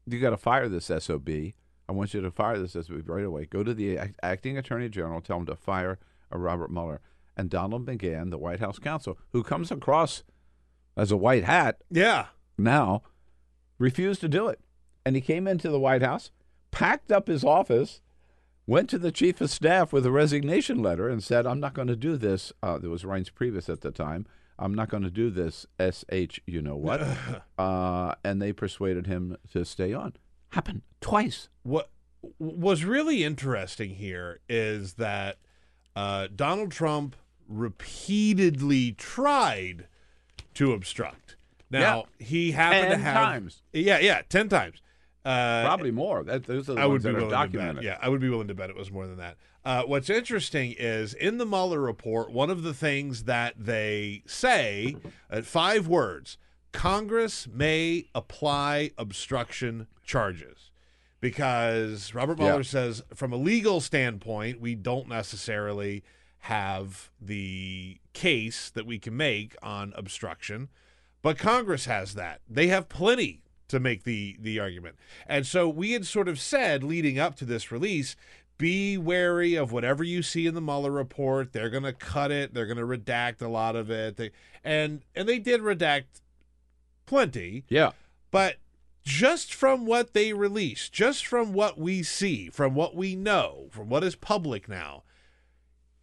"You 0.05 0.19
got 0.19 0.29
to 0.29 0.37
fire 0.37 0.69
this 0.69 0.89
SOB. 0.89 1.29
I 1.29 1.91
want 1.91 2.13
you 2.13 2.21
to 2.21 2.31
fire 2.31 2.57
this 2.57 2.71
SOB 2.73 3.09
right 3.09 3.25
away. 3.25 3.45
Go 3.45 3.63
to 3.63 3.73
the 3.73 3.97
act- 3.97 4.19
acting 4.23 4.57
attorney 4.57 4.87
general, 4.87 5.19
tell 5.19 5.37
him 5.37 5.45
to 5.47 5.55
fire 5.55 5.99
a 6.31 6.37
Robert 6.37 6.71
Mueller." 6.71 7.01
And 7.35 7.49
Donald 7.49 7.85
McGahn, 7.85 8.29
the 8.29 8.37
White 8.37 8.59
House 8.61 8.79
counsel, 8.79 9.17
who 9.31 9.43
comes 9.43 9.69
across 9.71 10.23
as 10.95 11.11
a 11.11 11.17
white 11.17 11.43
hat 11.43 11.81
Yeah. 11.89 12.27
now, 12.57 13.01
refused 13.79 14.21
to 14.21 14.29
do 14.29 14.47
it. 14.47 14.59
And 15.05 15.15
he 15.15 15.21
came 15.21 15.47
into 15.47 15.69
the 15.69 15.79
White 15.79 16.03
House, 16.03 16.31
packed 16.71 17.11
up 17.11 17.27
his 17.27 17.43
office, 17.43 17.99
went 18.65 18.89
to 18.91 18.97
the 18.97 19.11
chief 19.11 19.41
of 19.41 19.49
staff 19.49 19.91
with 19.91 20.05
a 20.05 20.11
resignation 20.11 20.81
letter, 20.81 21.09
and 21.09 21.21
said, 21.21 21.45
"I'm 21.45 21.59
not 21.59 21.73
going 21.73 21.89
to 21.89 21.95
do 21.97 22.15
this." 22.15 22.53
Uh, 22.61 22.77
there 22.77 22.89
was 22.89 23.03
Reince 23.03 23.33
Priebus 23.33 23.67
at 23.67 23.81
the 23.81 23.91
time. 23.91 24.25
I'm 24.57 24.73
not 24.73 24.89
going 24.89 25.03
to 25.03 25.11
do 25.11 25.29
this. 25.29 25.65
Sh, 25.79 26.39
you 26.45 26.61
know 26.61 26.75
what? 26.75 27.01
uh, 27.57 28.15
and 28.23 28.41
they 28.41 28.53
persuaded 28.53 29.07
him 29.07 29.37
to 29.51 29.65
stay 29.65 29.93
on. 29.93 30.13
Happened 30.49 30.81
twice. 31.01 31.49
What 31.63 31.89
was 32.39 32.85
really 32.85 33.23
interesting 33.23 33.95
here 33.95 34.39
is 34.47 34.93
that 34.93 35.37
uh, 35.95 36.27
Donald 36.33 36.71
Trump 36.71 37.15
repeatedly 37.47 38.93
tried 38.93 39.87
to 40.53 40.73
obstruct. 40.73 41.35
Now 41.69 42.05
he 42.19 42.51
happened 42.51 42.89
Ten 42.89 42.99
to 42.99 43.03
have 43.03 43.15
times. 43.15 43.61
Yeah, 43.73 43.97
yeah, 43.99 44.21
ten 44.29 44.47
times. 44.47 44.82
Uh, 45.25 45.63
Probably 45.63 45.91
more. 45.91 46.23
That, 46.23 46.43
those 46.45 46.69
are 46.69 46.73
the 46.75 46.81
I 46.81 46.85
would 46.85 46.95
ones 46.95 47.03
be 47.05 47.09
that 47.11 47.15
are 47.17 47.21
willing 47.21 47.29
to 47.29 47.35
bet. 47.35 47.51
documented. 47.51 47.83
Yeah, 47.83 47.97
I 48.01 48.09
would 48.09 48.19
be 48.21 48.29
willing 48.29 48.47
to 48.49 48.53
bet 48.53 48.69
it 48.69 48.75
was 48.75 48.91
more 48.91 49.07
than 49.07 49.17
that. 49.17 49.37
Uh, 49.65 49.83
what's 49.83 50.09
interesting 50.09 50.75
is 50.77 51.13
in 51.13 51.37
the 51.37 51.45
Mueller 51.45 51.79
report, 51.79 52.31
one 52.31 52.49
of 52.49 52.63
the 52.63 52.73
things 52.73 53.23
that 53.23 53.53
they 53.57 54.21
say, 54.25 54.97
uh, 55.31 55.41
five 55.41 55.87
words: 55.87 56.37
Congress 56.73 57.47
may 57.47 58.05
apply 58.13 58.91
obstruction 58.97 59.87
charges. 60.03 60.71
Because 61.21 62.13
Robert 62.13 62.37
Yeah. 62.37 62.45
Mueller 62.47 62.63
says, 62.63 63.01
from 63.13 63.31
a 63.31 63.37
legal 63.37 63.79
standpoint, 63.79 64.59
we 64.59 64.75
don't 64.75 65.07
necessarily 65.07 66.03
have 66.39 67.11
the 67.21 67.97
case 68.11 68.69
that 68.71 68.85
we 68.85 68.99
can 68.99 69.15
make 69.15 69.55
on 69.63 69.93
obstruction, 69.95 70.67
but 71.21 71.37
Congress 71.37 71.85
has 71.85 72.15
that. 72.15 72.41
They 72.49 72.67
have 72.67 72.89
plenty 72.89 73.42
to 73.73 73.79
make 73.79 74.03
the 74.03 74.37
the 74.39 74.59
argument. 74.59 74.95
And 75.27 75.45
so 75.45 75.67
we 75.67 75.91
had 75.91 76.05
sort 76.05 76.27
of 76.27 76.39
said 76.39 76.83
leading 76.83 77.19
up 77.19 77.35
to 77.37 77.45
this 77.45 77.71
release, 77.71 78.15
be 78.57 78.97
wary 78.97 79.55
of 79.55 79.71
whatever 79.71 80.03
you 80.03 80.21
see 80.21 80.47
in 80.47 80.55
the 80.55 80.61
Mueller 80.61 80.91
report. 80.91 81.51
They're 81.51 81.69
going 81.69 81.83
to 81.83 81.93
cut 81.93 82.31
it. 82.31 82.53
They're 82.53 82.65
going 82.65 82.77
to 82.77 82.83
redact 82.83 83.41
a 83.41 83.47
lot 83.47 83.75
of 83.75 83.89
it. 83.89 84.15
They, 84.17 84.31
and 84.63 85.01
and 85.15 85.27
they 85.27 85.39
did 85.39 85.61
redact 85.61 86.05
plenty. 87.05 87.65
Yeah. 87.67 87.91
But 88.31 88.57
just 89.03 89.53
from 89.53 89.85
what 89.85 90.13
they 90.13 90.33
release, 90.33 90.87
just 90.87 91.25
from 91.25 91.53
what 91.53 91.77
we 91.77 92.03
see, 92.03 92.49
from 92.49 92.73
what 92.73 92.95
we 92.95 93.15
know, 93.15 93.67
from 93.71 93.89
what 93.89 94.03
is 94.03 94.15
public 94.15 94.69
now, 94.69 95.03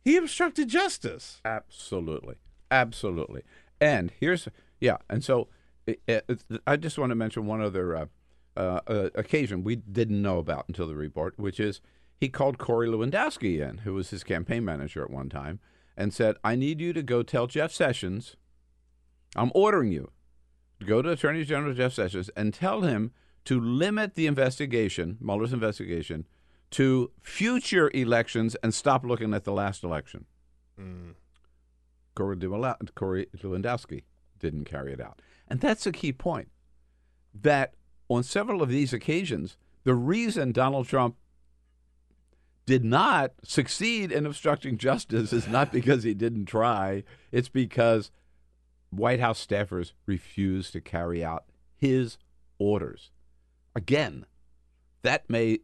he 0.05 0.17
obstructed 0.17 0.69
justice. 0.69 1.41
Absolutely. 1.45 2.37
Absolutely. 2.71 3.43
And 3.81 4.13
here's, 4.21 4.49
yeah. 4.81 4.99
And 5.09 5.25
so 5.25 5.49
it, 5.87 6.01
it, 6.07 6.43
I 6.67 6.77
just 6.77 6.99
want 6.99 7.11
to 7.11 7.17
mention 7.17 7.47
one 7.47 7.61
other 7.61 7.97
uh, 7.97 8.07
uh, 8.57 8.81
uh, 8.87 9.11
occasion 9.15 9.65
we 9.65 9.77
didn't 9.77 10.21
know 10.21 10.39
about 10.39 10.67
until 10.69 10.87
the 10.87 10.95
report, 10.95 11.39
which 11.39 11.61
is 11.61 11.81
he 12.21 12.29
called 12.29 12.59
Corey 12.59 12.89
Lewandowski 12.89 13.61
in, 13.61 13.79
who 13.79 13.95
was 13.95 14.11
his 14.11 14.23
campaign 14.23 14.65
manager 14.65 15.03
at 15.03 15.11
one 15.11 15.29
time, 15.29 15.61
and 15.97 16.13
said, 16.13 16.37
I 16.45 16.57
need 16.57 16.81
you 16.81 16.93
to 16.93 17.03
go 17.03 17.23
tell 17.23 17.47
Jeff 17.47 17.73
Sessions, 17.73 18.37
I'm 19.37 19.53
ordering 19.55 19.93
you 19.93 20.11
to 20.81 20.87
go 20.87 21.03
to 21.03 21.11
Attorney 21.11 21.45
General 21.45 21.75
Jeff 21.75 21.93
Sessions 21.93 22.31
and 22.37 22.53
tell 22.53 22.83
him 22.83 23.13
to 23.45 23.59
limit 23.59 24.15
the 24.15 24.27
investigation, 24.27 25.17
Mueller's 25.21 25.53
investigation, 25.53 26.27
to 26.73 27.11
future 27.23 27.91
elections 27.95 28.55
and 28.63 28.75
stop 28.75 29.05
looking 29.05 29.35
at 29.35 29.45
the 29.45 29.53
last 29.53 29.83
election. 29.83 30.27
Mm. 30.79 31.15
Corey, 32.15 32.37
Corey 32.95 33.27
Lewandowski 33.37 34.03
didn't 34.39 34.65
carry 34.65 34.93
it 34.93 35.01
out. 35.01 35.21
And 35.51 35.61
that's 35.61 35.87
a 35.87 35.93
key 35.93 36.13
point 36.13 36.49
that 37.35 37.75
on 38.09 38.23
several 38.23 38.63
of 38.63 38.69
these 38.69 38.93
occasions, 38.93 39.57
the 39.85 39.95
reason 39.95 40.53
Donald 40.53 40.87
Trump 40.87 41.17
did 42.67 42.85
not 42.85 43.33
succeed 43.43 44.13
in 44.13 44.27
obstructing 44.27 44.79
justice 44.79 45.33
is 45.33 45.49
not 45.49 45.73
because 45.73 46.05
he 46.05 46.15
didn't 46.15 46.47
try, 46.47 47.03
it's 47.33 47.49
because 47.49 48.13
White 48.91 49.21
House 49.21 49.45
staffers 49.45 49.93
refused 50.07 50.73
to 50.73 50.81
carry 50.81 51.25
out 51.25 51.45
his 51.77 52.17
orders. 52.59 53.11
Again, 53.75 54.27
that 55.03 55.29
may 55.29 55.59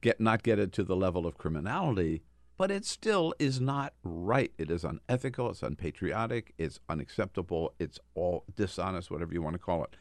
get 0.00 0.20
not 0.20 0.42
get 0.42 0.58
it 0.58 0.72
to 0.72 0.84
the 0.84 0.96
level 0.96 1.26
of 1.26 1.38
criminality, 1.38 2.22
but 2.56 2.70
it 2.70 2.84
still 2.84 3.34
is 3.38 3.60
not 3.60 3.94
right. 4.02 4.52
It 4.58 4.70
is 4.70 4.84
unethical, 4.84 5.50
it's 5.50 5.62
unpatriotic, 5.62 6.54
it's 6.58 6.80
unacceptable, 6.88 7.74
it's 7.78 7.98
all 8.14 8.44
dishonest, 8.54 9.10
whatever 9.10 9.32
you 9.32 9.42
want 9.42 9.54
to 9.54 9.58
call 9.58 9.84
it. 9.84 9.96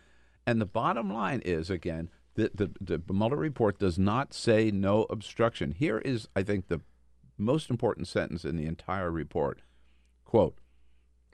And 0.46 0.60
the 0.60 0.66
bottom 0.66 1.14
line 1.14 1.42
is 1.46 1.70
again, 1.70 2.10
the, 2.36 2.52
the, 2.54 2.72
the 2.80 3.14
Mueller 3.14 3.38
report 3.38 3.80
does 3.80 4.00
not 4.00 4.34
say 4.34 4.72
no 4.72 5.06
obstruction. 5.10 5.72
Here 5.72 6.00
is, 6.00 6.28
I 6.36 6.44
think, 6.44 6.68
the 6.68 6.82
most 7.38 7.70
important 7.70 8.08
sentence 8.08 8.46
in 8.46 8.56
the 8.56 8.66
entire 8.66 9.12
report. 9.12 9.62
Quote, 10.26 10.58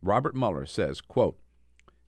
Robert 0.01 0.36
Mueller 0.36 0.65
says, 0.65 1.01
quote, 1.01 1.38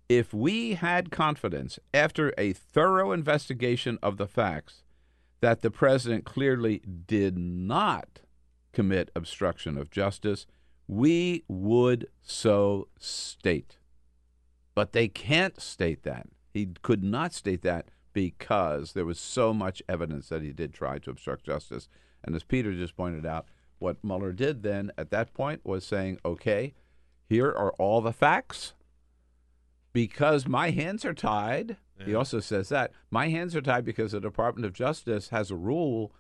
if 0.08 0.34
we 0.34 0.74
had 0.74 1.12
confidence 1.12 1.78
after 1.93 2.34
a 2.38 2.54
thorough 2.54 3.12
investigation 3.12 4.00
of 4.02 4.17
the 4.17 4.28
facts 4.28 4.84
that 5.41 5.62
the 5.62 5.69
president 5.69 6.26
clearly 6.26 6.80
did 6.80 7.38
not 7.38 8.22
commit 8.71 9.12
obstruction 9.15 9.77
of 9.77 9.89
justice, 9.89 10.45
we 10.88 11.43
would 11.47 12.08
so 12.21 12.88
state. 12.99 13.77
But 14.75 14.93
they 14.93 15.08
can't 15.08 15.60
state 15.60 16.03
that. 16.03 16.27
He 16.53 16.69
could 16.82 17.03
not 17.03 17.34
state 17.34 17.62
that 17.63 17.89
because 18.13 18.93
there 18.93 19.05
was 19.05 19.19
so 19.19 19.53
much 19.53 19.84
evidence 19.88 20.29
that 20.29 20.41
he 20.41 20.51
did 20.51 20.73
try 20.73 20.97
to 20.99 21.10
obstruct 21.10 21.45
justice. 21.45 21.88
And 22.23 22.36
as 22.36 22.43
Peter 22.43 22.73
just 22.73 22.97
pointed 22.97 23.25
out, 23.25 23.45
what 23.77 24.03
Mueller 24.03 24.34
did 24.34 24.63
then 24.63 24.91
at 24.97 25.12
that 25.12 25.34
point 25.34 25.62
was 25.63 25.86
saying, 25.86 26.19
okay, 26.25 26.73
here 27.27 27.47
are 27.47 27.71
all 27.73 28.01
the 28.01 28.12
facts. 28.12 28.73
Because 29.93 30.47
my 30.47 30.69
hands 30.69 31.03
are 31.05 31.13
tied, 31.13 31.77
yeah. 31.99 32.05
he 32.05 32.15
also 32.15 32.39
says 32.39 32.69
that 32.69 32.91
my 33.10 33.29
hands 33.29 33.55
are 33.55 33.62
tied 33.62 33.86
because 33.86 34.12
the 34.12 34.19
Department 34.19 34.65
of 34.65 34.73
Justice 34.73 35.29
has 35.29 35.49
a 35.49 35.55
rule 35.55 36.13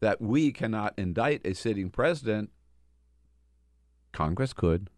that 0.00 0.20
we 0.20 0.52
cannot 0.52 0.94
indict 0.96 1.44
a 1.44 1.54
sitting 1.54 1.90
president. 1.90 2.50
Congress 4.12 4.52
could. 4.52 4.90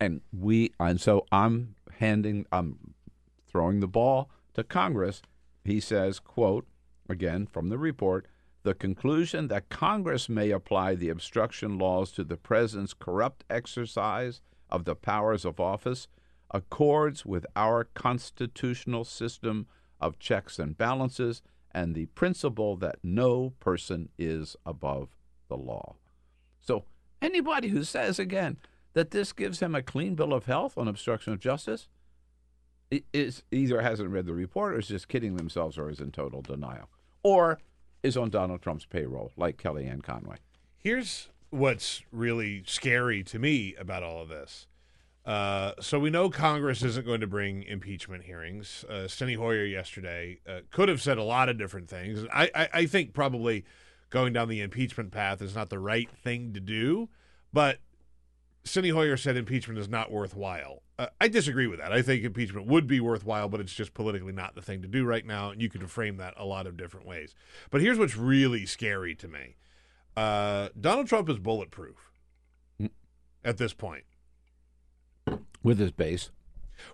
And 0.00 0.20
we 0.32 0.72
and 0.80 1.00
so 1.00 1.26
I'm 1.30 1.76
handing 1.98 2.46
I'm 2.50 2.94
throwing 3.48 3.80
the 3.80 3.86
ball 3.86 4.30
to 4.54 4.64
Congress. 4.64 5.22
He 5.64 5.78
says, 5.78 6.18
quote, 6.18 6.66
again 7.08 7.46
from 7.46 7.68
the 7.68 7.78
report, 7.78 8.26
the 8.64 8.74
conclusion 8.74 9.48
that 9.48 9.68
Congress 9.68 10.28
may 10.28 10.50
apply 10.50 10.94
the 10.94 11.08
obstruction 11.08 11.78
laws 11.78 12.12
to 12.12 12.24
the 12.24 12.36
president's 12.36 12.94
corrupt 12.94 13.44
exercise 13.50 14.40
of 14.70 14.84
the 14.84 14.94
powers 14.94 15.44
of 15.44 15.60
office 15.60 16.08
accords 16.52 17.24
with 17.24 17.46
our 17.56 17.84
constitutional 17.84 19.04
system 19.04 19.66
of 20.00 20.18
checks 20.18 20.58
and 20.58 20.76
balances 20.76 21.42
and 21.74 21.94
the 21.94 22.06
principle 22.06 22.76
that 22.76 22.96
no 23.02 23.52
person 23.60 24.08
is 24.18 24.56
above 24.64 25.08
the 25.48 25.56
law. 25.56 25.96
So, 26.60 26.84
anybody 27.20 27.68
who 27.68 27.84
says 27.84 28.18
again 28.18 28.58
that 28.94 29.10
this 29.10 29.32
gives 29.32 29.60
him 29.60 29.74
a 29.74 29.82
clean 29.82 30.14
bill 30.14 30.32
of 30.32 30.46
health 30.46 30.76
on 30.76 30.88
obstruction 30.88 31.32
of 31.32 31.40
justice 31.40 31.88
is 33.12 33.42
either 33.50 33.80
hasn't 33.80 34.10
read 34.10 34.26
the 34.26 34.34
report 34.34 34.74
or 34.74 34.78
is 34.78 34.88
just 34.88 35.08
kidding 35.08 35.36
themselves 35.36 35.78
or 35.78 35.88
is 35.88 36.00
in 36.00 36.12
total 36.12 36.42
denial 36.42 36.90
or 37.22 37.58
is 38.02 38.16
on 38.16 38.30
Donald 38.30 38.60
Trump's 38.60 38.84
payroll 38.84 39.32
like 39.36 39.56
Kellyanne 39.56 40.02
Conway. 40.02 40.36
Here's 40.76 41.28
what's 41.50 42.02
really 42.10 42.62
scary 42.66 43.22
to 43.24 43.38
me 43.38 43.74
about 43.78 44.02
all 44.02 44.22
of 44.22 44.28
this. 44.28 44.66
Uh, 45.24 45.72
so 45.80 46.00
we 46.00 46.10
know 46.10 46.28
Congress 46.28 46.82
isn't 46.82 47.06
going 47.06 47.20
to 47.20 47.28
bring 47.28 47.62
impeachment 47.62 48.24
hearings. 48.24 48.84
Uh, 48.88 49.06
Steny 49.06 49.36
Hoyer 49.36 49.64
yesterday 49.64 50.40
uh, 50.48 50.60
could 50.72 50.88
have 50.88 51.00
said 51.00 51.16
a 51.16 51.22
lot 51.22 51.48
of 51.48 51.56
different 51.56 51.88
things. 51.88 52.26
I, 52.32 52.50
I, 52.54 52.68
I, 52.74 52.86
think 52.86 53.12
probably 53.12 53.64
going 54.10 54.32
down 54.32 54.48
the 54.48 54.60
impeachment 54.60 55.12
path 55.12 55.40
is 55.40 55.54
not 55.54 55.70
the 55.70 55.78
right 55.78 56.10
thing 56.10 56.52
to 56.54 56.60
do, 56.60 57.08
but 57.52 57.78
Steny 58.64 58.92
Hoyer 58.92 59.16
said 59.16 59.36
impeachment 59.36 59.78
is 59.78 59.88
not 59.88 60.10
worthwhile. 60.10 60.82
Uh, 60.98 61.06
I 61.20 61.28
disagree 61.28 61.68
with 61.68 61.78
that. 61.78 61.92
I 61.92 62.02
think 62.02 62.24
impeachment 62.24 62.66
would 62.66 62.88
be 62.88 62.98
worthwhile, 62.98 63.48
but 63.48 63.60
it's 63.60 63.74
just 63.74 63.94
politically 63.94 64.32
not 64.32 64.56
the 64.56 64.62
thing 64.62 64.82
to 64.82 64.88
do 64.88 65.04
right 65.04 65.24
now, 65.24 65.50
and 65.50 65.62
you 65.62 65.70
can 65.70 65.86
frame 65.86 66.16
that 66.16 66.34
a 66.36 66.44
lot 66.44 66.66
of 66.66 66.76
different 66.76 67.06
ways. 67.06 67.32
But 67.70 67.80
here's 67.80 67.98
what's 67.98 68.16
really 68.16 68.66
scary 68.66 69.14
to 69.16 69.28
me: 69.28 69.54
uh, 70.16 70.70
Donald 70.78 71.06
Trump 71.06 71.28
is 71.28 71.38
bulletproof 71.38 72.10
mm. 72.80 72.90
at 73.44 73.58
this 73.58 73.72
point 73.72 74.04
with 75.62 75.78
his 75.78 75.92
base. 75.92 76.30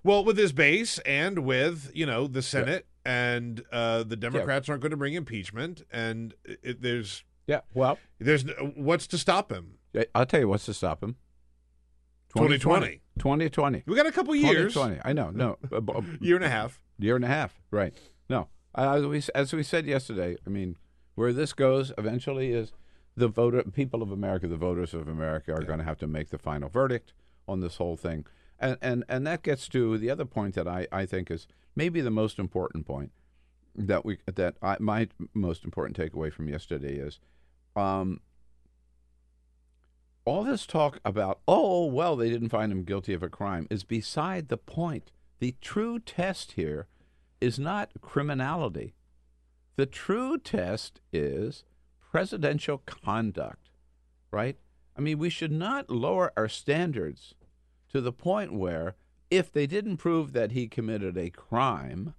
Well, 0.02 0.24
with 0.24 0.36
his 0.36 0.52
base 0.52 0.98
and 1.00 1.40
with 1.40 1.90
you 1.94 2.06
know 2.06 2.26
the 2.26 2.42
Senate 2.42 2.86
yeah. 3.04 3.32
and 3.32 3.64
uh, 3.72 4.02
the 4.02 4.16
Democrats 4.16 4.68
yeah. 4.68 4.72
aren't 4.72 4.82
going 4.82 4.90
to 4.90 4.96
bring 4.96 5.14
impeachment, 5.14 5.82
and 5.90 6.34
it, 6.44 6.82
there's 6.82 7.24
yeah, 7.46 7.60
well, 7.74 7.98
there's 8.18 8.44
what's 8.74 9.06
to 9.08 9.18
stop 9.18 9.50
him. 9.50 9.74
I'll 10.14 10.26
tell 10.26 10.40
you 10.40 10.48
what's 10.48 10.66
to 10.66 10.74
stop 10.74 11.02
him. 11.02 11.16
2020. 12.34 13.00
2020. 13.18 13.82
We 13.86 13.96
got 13.96 14.06
a 14.06 14.12
couple 14.12 14.34
years. 14.34 14.74
2020. 14.74 15.00
I 15.04 15.12
know. 15.12 15.30
No. 15.30 15.56
year 16.20 16.36
and 16.36 16.44
a 16.44 16.48
half. 16.50 16.82
Year 16.98 17.16
and 17.16 17.24
a 17.24 17.28
half. 17.28 17.58
Right. 17.70 17.94
No. 18.28 18.48
As 18.74 19.04
we, 19.06 19.22
as 19.34 19.52
we 19.52 19.62
said 19.62 19.86
yesterday, 19.86 20.36
I 20.46 20.50
mean, 20.50 20.76
where 21.14 21.32
this 21.32 21.52
goes 21.52 21.90
eventually 21.96 22.52
is 22.52 22.72
the 23.16 23.28
voter 23.28 23.62
people 23.62 24.02
of 24.02 24.12
America, 24.12 24.46
the 24.46 24.56
voters 24.56 24.94
of 24.94 25.08
America 25.08 25.52
are 25.52 25.62
yeah. 25.62 25.66
going 25.66 25.78
to 25.78 25.84
have 25.84 25.98
to 25.98 26.06
make 26.06 26.28
the 26.30 26.38
final 26.38 26.68
verdict 26.68 27.12
on 27.48 27.60
this 27.60 27.76
whole 27.76 27.96
thing. 27.96 28.26
And, 28.60 28.76
and 28.82 29.04
and 29.08 29.26
that 29.26 29.42
gets 29.42 29.68
to 29.68 29.98
the 29.98 30.10
other 30.10 30.24
point 30.24 30.54
that 30.54 30.66
I, 30.66 30.88
I 30.90 31.06
think 31.06 31.30
is 31.30 31.46
maybe 31.76 32.00
the 32.00 32.10
most 32.10 32.38
important 32.38 32.86
point 32.86 33.12
that 33.76 34.04
we 34.04 34.18
that 34.26 34.56
I, 34.60 34.76
my 34.80 35.08
most 35.32 35.64
important 35.64 35.96
takeaway 35.96 36.32
from 36.32 36.48
yesterday 36.48 36.96
is 36.96 37.20
um, 37.76 38.20
all 40.24 40.42
this 40.42 40.66
talk 40.66 40.98
about 41.04 41.40
oh 41.46 41.86
well 41.86 42.16
they 42.16 42.28
didn't 42.28 42.48
find 42.48 42.72
him 42.72 42.82
guilty 42.82 43.14
of 43.14 43.22
a 43.22 43.28
crime 43.28 43.66
is 43.70 43.84
beside 43.84 44.48
the 44.48 44.56
point. 44.56 45.12
The 45.38 45.54
true 45.60 46.00
test 46.00 46.52
here 46.52 46.88
is 47.40 47.58
not 47.60 47.92
criminality. 48.00 48.94
The 49.76 49.86
true 49.86 50.36
test 50.36 51.00
is 51.12 51.62
presidential 52.10 52.78
conduct, 52.78 53.70
right? 54.32 54.56
I 54.96 55.00
mean, 55.00 55.18
we 55.18 55.30
should 55.30 55.52
not 55.52 55.88
lower 55.88 56.32
our 56.36 56.48
standards 56.48 57.34
to 57.92 58.00
the 58.00 58.12
point 58.12 58.52
where 58.52 58.96
if 59.30 59.52
they 59.52 59.66
didn't 59.66 59.98
prove 59.98 60.32
that 60.32 60.52
he 60.52 60.68
committed 60.68 61.16
a 61.16 61.30
crime, 61.30 62.14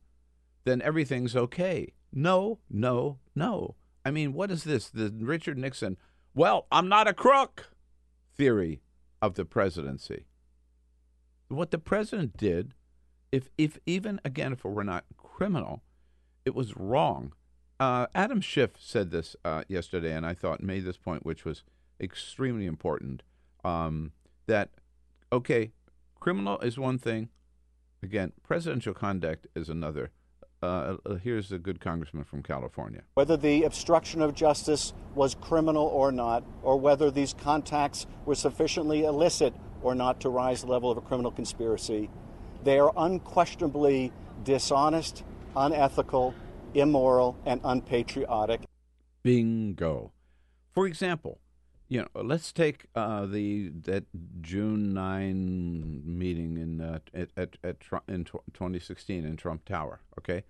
then 0.66 0.82
everything's 0.82 1.36
okay. 1.36 1.94
No, 2.12 2.60
no, 2.70 3.20
no. 3.36 3.76
I 4.06 4.12
mean, 4.12 4.34
what 4.34 4.52
is 4.52 4.64
this? 4.64 4.90
The 4.90 5.14
Richard 5.20 5.58
Nixon, 5.58 5.98
well, 6.34 6.68
I'm 6.72 6.88
not 6.88 7.08
a 7.08 7.14
crook 7.14 7.72
theory 8.36 8.82
of 9.22 9.36
the 9.36 9.46
presidency. 9.46 10.26
What 11.50 11.72
the 11.72 11.80
president 11.80 12.38
did, 12.38 12.74
if 13.32 13.50
if 13.58 13.80
even 13.86 14.22
again 14.24 14.54
if 14.54 14.64
it 14.64 14.70
were 14.70 14.84
not 14.84 15.06
criminal, 15.18 15.84
it 16.46 16.56
was 16.56 16.78
wrong. 16.78 17.34
Uh, 17.80 18.08
Adam 18.14 18.42
Schiff 18.42 18.72
said 18.78 19.10
this 19.10 19.36
uh, 19.46 19.64
yesterday, 19.68 20.14
and 20.14 20.26
I 20.26 20.34
thought 20.34 20.62
made 20.62 20.86
this 20.86 20.98
point, 20.98 21.26
which 21.26 21.46
was 21.46 21.64
extremely 22.00 22.66
important. 22.66 23.24
Um, 23.64 24.12
that 24.48 24.70
okay, 25.32 25.72
criminal 26.20 26.60
is 26.60 26.78
one 26.78 26.98
thing. 26.98 27.30
Again, 28.02 28.32
presidential 28.44 28.94
conduct 28.94 29.48
is 29.56 29.70
another. 29.70 30.12
Uh, 30.62 30.98
uh, 31.06 31.16
here's 31.16 31.52
a 31.52 31.58
good 31.58 31.80
congressman 31.80 32.24
from 32.26 32.44
California. 32.44 33.02
Whether 33.14 33.38
the 33.38 33.64
obstruction 33.64 34.22
of 34.22 34.34
justice 34.34 34.94
was 35.16 35.36
criminal 35.36 35.86
or 35.86 36.12
not, 36.12 36.44
or 36.64 36.78
whether 36.78 37.12
these 37.12 37.34
contacts 37.34 38.08
were 38.26 38.36
sufficiently 38.36 39.06
illicit 39.06 39.54
or 39.82 39.96
not 39.96 40.20
to 40.22 40.30
rise 40.30 40.62
the 40.62 40.68
level 40.68 40.92
of 40.92 40.98
a 40.98 41.02
criminal 41.02 41.32
conspiracy, 41.32 42.10
they 42.64 42.78
are 42.78 42.92
unquestionably 42.98 44.12
dishonest, 44.44 45.24
unethical, 45.56 46.34
immoral, 46.74 47.38
and 47.46 47.62
unpatriotic. 47.64 48.62
Bingo. 49.24 50.12
For 50.74 50.88
example, 50.88 51.40
you 51.90 52.00
know, 52.02 52.22
let's 52.22 52.52
take 52.52 52.86
uh, 52.96 53.26
the 53.26 53.70
that 53.70 54.06
June 54.42 54.94
nine 54.94 56.04
meeting 56.06 56.56
in 56.58 56.80
uh, 56.80 57.00
at 57.14 57.30
at, 57.36 57.58
at 57.64 57.80
Trump, 57.80 58.04
in 58.08 58.26
twenty 58.54 58.80
sixteen 58.80 59.26
in 59.26 59.36
Trump 59.36 59.66
Tower. 59.66 60.00
Okay, 60.20 60.44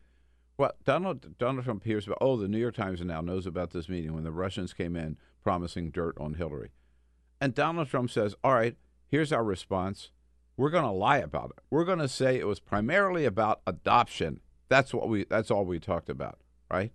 well 0.57 0.73
Donald 0.83 1.37
Donald 1.37 1.63
Trump 1.63 1.85
hears 1.85 2.05
about 2.05 2.17
oh 2.19 2.35
the 2.35 2.49
New 2.49 2.57
York 2.57 2.75
Times 2.75 3.01
now 3.01 3.21
knows 3.21 3.47
about 3.47 3.71
this 3.71 3.87
meeting 3.87 4.13
when 4.13 4.25
the 4.25 4.31
Russians 4.31 4.73
came 4.73 4.97
in 4.97 5.17
promising 5.41 5.91
dirt 5.91 6.17
on 6.19 6.33
Hillary, 6.33 6.71
and 7.39 7.55
Donald 7.55 7.87
Trump 7.87 8.11
says 8.11 8.35
all 8.43 8.53
right 8.53 8.75
here's 9.07 9.31
our 9.31 9.43
response. 9.43 10.11
We're 10.57 10.69
going 10.69 10.83
to 10.83 10.91
lie 10.91 11.19
about 11.19 11.51
it. 11.51 11.63
We're 11.69 11.85
going 11.85 11.99
to 11.99 12.09
say 12.09 12.37
it 12.37 12.45
was 12.45 12.59
primarily 12.59 13.23
about 13.23 13.61
adoption. 13.65 14.41
That's 14.67 14.93
what 14.93 15.07
we 15.07 15.23
that's 15.23 15.49
all 15.49 15.63
we 15.63 15.79
talked 15.79 16.09
about 16.09 16.37
right? 16.69 16.91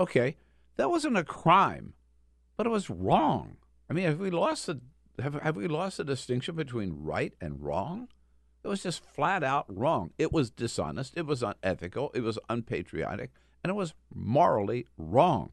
Okay 0.00 0.36
that 0.76 0.90
wasn't 0.90 1.16
a 1.16 1.24
crime 1.24 1.92
but 2.56 2.66
it 2.66 2.70
was 2.70 2.90
wrong 2.90 3.56
I 3.88 3.92
mean, 3.92 4.04
have 4.06 4.18
we 4.18 4.30
lost 4.30 4.66
the 4.66 4.80
have, 5.20 5.34
have 5.34 5.56
we 5.56 5.68
lost 5.68 5.98
the 5.98 6.04
distinction 6.04 6.56
between 6.56 6.96
right 7.00 7.34
and 7.40 7.62
wrong? 7.62 8.08
It 8.64 8.68
was 8.68 8.82
just 8.82 9.04
flat 9.04 9.44
out 9.44 9.66
wrong. 9.68 10.10
It 10.18 10.32
was 10.32 10.50
dishonest. 10.50 11.12
It 11.16 11.26
was 11.26 11.42
unethical. 11.42 12.10
It 12.14 12.22
was 12.22 12.38
unpatriotic, 12.48 13.30
and 13.62 13.70
it 13.70 13.74
was 13.74 13.94
morally 14.12 14.86
wrong. 14.96 15.52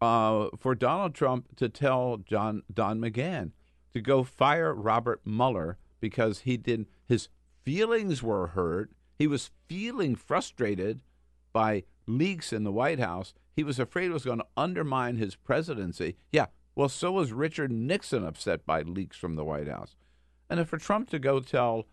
Uh, 0.00 0.48
for 0.58 0.74
Donald 0.74 1.14
Trump 1.14 1.56
to 1.56 1.68
tell 1.68 2.18
John 2.18 2.62
Don 2.72 3.00
McGahn 3.00 3.52
to 3.92 4.00
go 4.00 4.24
fire 4.24 4.74
Robert 4.74 5.20
Mueller 5.24 5.78
because 6.00 6.40
he 6.40 6.56
did 6.56 6.86
his 7.06 7.28
feelings 7.64 8.22
were 8.22 8.48
hurt. 8.48 8.90
He 9.18 9.26
was 9.26 9.50
feeling 9.68 10.16
frustrated 10.16 11.00
by 11.52 11.84
leaks 12.06 12.52
in 12.52 12.64
the 12.64 12.72
White 12.72 12.98
House. 12.98 13.34
He 13.54 13.62
was 13.62 13.78
afraid 13.78 14.06
it 14.06 14.14
was 14.14 14.24
going 14.24 14.38
to 14.38 14.46
undermine 14.56 15.16
his 15.16 15.36
presidency. 15.36 16.16
Yeah, 16.32 16.46
well, 16.80 16.88
so 16.88 17.12
was 17.12 17.30
Richard 17.30 17.70
Nixon 17.70 18.24
upset 18.24 18.64
by 18.64 18.80
leaks 18.80 19.14
from 19.14 19.34
the 19.34 19.44
White 19.44 19.68
House. 19.68 19.96
And 20.48 20.66
for 20.66 20.78
Trump 20.78 21.10
to 21.10 21.18
go 21.18 21.38
tell 21.40 21.84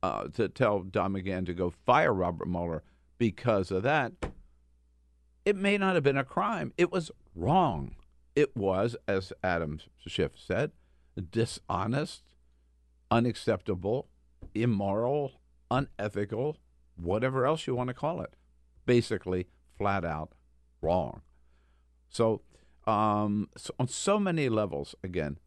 uh, 0.00 0.28
to 0.34 0.48
tell 0.48 0.84
Don 0.84 1.14
McGahn 1.14 1.44
to 1.46 1.52
go 1.52 1.70
fire 1.70 2.14
Robert 2.14 2.46
Mueller 2.46 2.84
because 3.18 3.72
of 3.72 3.82
that, 3.82 4.12
it 5.44 5.56
may 5.56 5.76
not 5.76 5.96
have 5.96 6.04
been 6.04 6.16
a 6.16 6.22
crime. 6.22 6.72
It 6.78 6.92
was 6.92 7.10
wrong. 7.34 7.96
It 8.36 8.56
was, 8.56 8.94
as 9.08 9.32
Adam 9.42 9.80
Schiff 10.06 10.38
said, 10.38 10.70
dishonest, 11.32 12.22
unacceptable, 13.10 14.06
immoral, 14.54 15.32
unethical, 15.68 16.58
whatever 16.94 17.44
else 17.44 17.66
you 17.66 17.74
want 17.74 17.88
to 17.88 17.94
call 17.94 18.20
it. 18.20 18.34
Basically, 18.86 19.48
flat 19.76 20.04
out 20.04 20.30
wrong. 20.80 21.22
So 22.08 22.42
um, 22.86 23.48
so 23.56 23.74
on 23.78 23.88
so 23.88 24.18
many 24.18 24.48
levels, 24.48 24.94
again, 25.02 25.38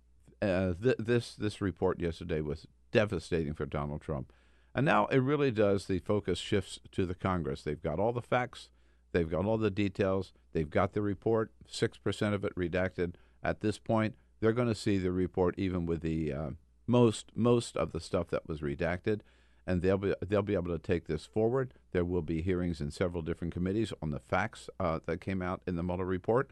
uh, 0.41 0.73
th- 0.81 0.97
this 0.99 1.35
this 1.35 1.61
report 1.61 1.99
yesterday 1.99 2.41
was 2.41 2.67
devastating 2.91 3.53
for 3.53 3.65
Donald 3.65 4.01
Trump, 4.01 4.31
and 4.73 4.85
now 4.85 5.07
it 5.07 5.17
really 5.17 5.51
does. 5.51 5.85
The 5.85 5.99
focus 5.99 6.39
shifts 6.39 6.79
to 6.91 7.05
the 7.05 7.15
Congress. 7.15 7.61
They've 7.61 7.81
got 7.81 7.99
all 7.99 8.13
the 8.13 8.21
facts, 8.21 8.69
they've 9.11 9.29
got 9.29 9.45
all 9.45 9.57
the 9.57 9.71
details, 9.71 10.33
they've 10.53 10.69
got 10.69 10.93
the 10.93 11.01
report. 11.01 11.51
Six 11.67 11.97
percent 11.97 12.35
of 12.35 12.45
it 12.45 12.55
redacted. 12.55 13.15
At 13.43 13.61
this 13.61 13.77
point, 13.77 14.15
they're 14.39 14.53
going 14.53 14.67
to 14.67 14.75
see 14.75 14.97
the 14.97 15.11
report, 15.11 15.55
even 15.57 15.85
with 15.85 16.01
the 16.01 16.31
uh, 16.31 16.49
most 16.87 17.31
most 17.35 17.75
of 17.75 17.91
the 17.91 17.99
stuff 17.99 18.29
that 18.29 18.47
was 18.47 18.61
redacted, 18.61 19.21
and 19.67 19.81
they'll 19.81 19.97
be 19.97 20.13
they'll 20.25 20.41
be 20.41 20.55
able 20.55 20.71
to 20.71 20.79
take 20.79 21.07
this 21.07 21.25
forward. 21.25 21.73
There 21.91 22.05
will 22.05 22.21
be 22.21 22.41
hearings 22.41 22.79
in 22.79 22.91
several 22.91 23.21
different 23.21 23.53
committees 23.53 23.91
on 24.01 24.11
the 24.11 24.19
facts 24.19 24.69
uh, 24.79 24.99
that 25.05 25.19
came 25.19 25.41
out 25.41 25.61
in 25.67 25.75
the 25.75 25.83
Mueller 25.83 26.05
report 26.05 26.51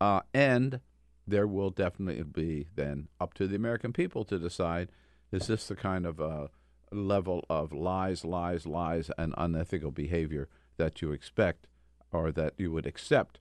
uh, 0.00 0.20
and 0.32 0.80
there 1.26 1.46
will 1.46 1.70
definitely 1.70 2.22
be 2.22 2.66
then 2.74 3.08
up 3.20 3.34
to 3.34 3.46
the 3.46 3.56
American 3.56 3.92
people 3.92 4.24
to 4.24 4.38
decide 4.38 4.88
is 5.30 5.46
this 5.46 5.68
the 5.68 5.76
kind 5.76 6.06
of 6.06 6.20
uh, 6.20 6.48
level 6.90 7.44
of 7.50 7.72
lies, 7.72 8.24
lies, 8.24 8.66
lies, 8.66 9.10
and 9.18 9.34
unethical 9.36 9.90
behavior 9.90 10.48
that 10.78 11.02
you 11.02 11.12
expect 11.12 11.66
or 12.10 12.32
that 12.32 12.54
you 12.56 12.72
would 12.72 12.86
accept 12.86 13.38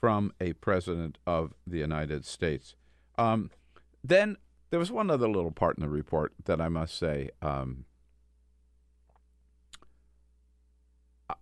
from 0.00 0.32
a 0.40 0.52
president 0.54 1.18
of 1.26 1.52
the 1.66 1.78
United 1.78 2.24
States. 2.24 2.76
Um, 3.18 3.50
then 4.04 4.36
there 4.70 4.78
was 4.78 4.92
one 4.92 5.10
other 5.10 5.28
little 5.28 5.50
part 5.50 5.78
in 5.78 5.82
the 5.82 5.88
report 5.88 6.32
that 6.44 6.60
I 6.60 6.68
must 6.68 6.96
say 6.96 7.30
um, 7.42 7.86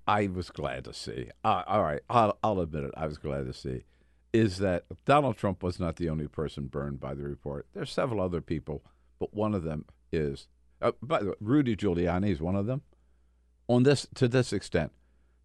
I 0.07 0.29
was 0.29 0.49
glad 0.49 0.85
to 0.85 0.95
see. 0.95 1.29
Uh, 1.45 1.62
all 1.67 1.83
right, 1.83 2.01
I'll, 2.09 2.38
I'll 2.43 2.61
admit 2.61 2.85
it. 2.85 2.95
I 2.97 3.07
was 3.07 3.19
glad 3.19 3.45
to 3.47 3.53
see 3.53 3.85
is 4.35 4.59
that 4.59 4.85
Donald 5.05 5.37
Trump 5.37 5.62
was 5.62 5.79
not 5.79 5.94
the 5.94 6.11
only 6.11 6.27
person 6.27 6.66
burned 6.66 6.99
by 6.99 7.14
the 7.14 7.23
report. 7.23 7.68
There 7.73 7.85
are 7.85 7.87
several 7.87 8.20
other 8.20 8.40
people, 8.40 8.83
but 9.20 9.33
one 9.33 9.55
of 9.55 9.62
them 9.62 9.85
is, 10.12 10.49
uh, 10.83 10.90
by 11.01 11.20
the 11.20 11.29
way, 11.31 11.35
Rudy 11.40 11.77
Giuliani 11.77 12.31
is 12.31 12.40
one 12.40 12.57
of 12.57 12.66
them. 12.66 12.83
On 13.68 13.85
this, 13.85 14.09
to 14.16 14.27
this 14.27 14.53
extent, 14.53 14.90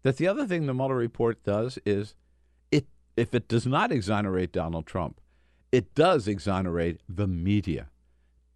that 0.02 0.16
the 0.16 0.26
other 0.26 0.44
thing 0.44 0.66
the 0.66 0.74
Mueller 0.74 0.96
report 0.96 1.44
does 1.44 1.78
is, 1.86 2.16
it 2.72 2.86
if 3.16 3.32
it 3.32 3.46
does 3.46 3.64
not 3.64 3.92
exonerate 3.92 4.50
Donald 4.50 4.86
Trump, 4.86 5.20
it 5.70 5.94
does 5.94 6.26
exonerate 6.26 7.00
the 7.08 7.28
media. 7.28 7.90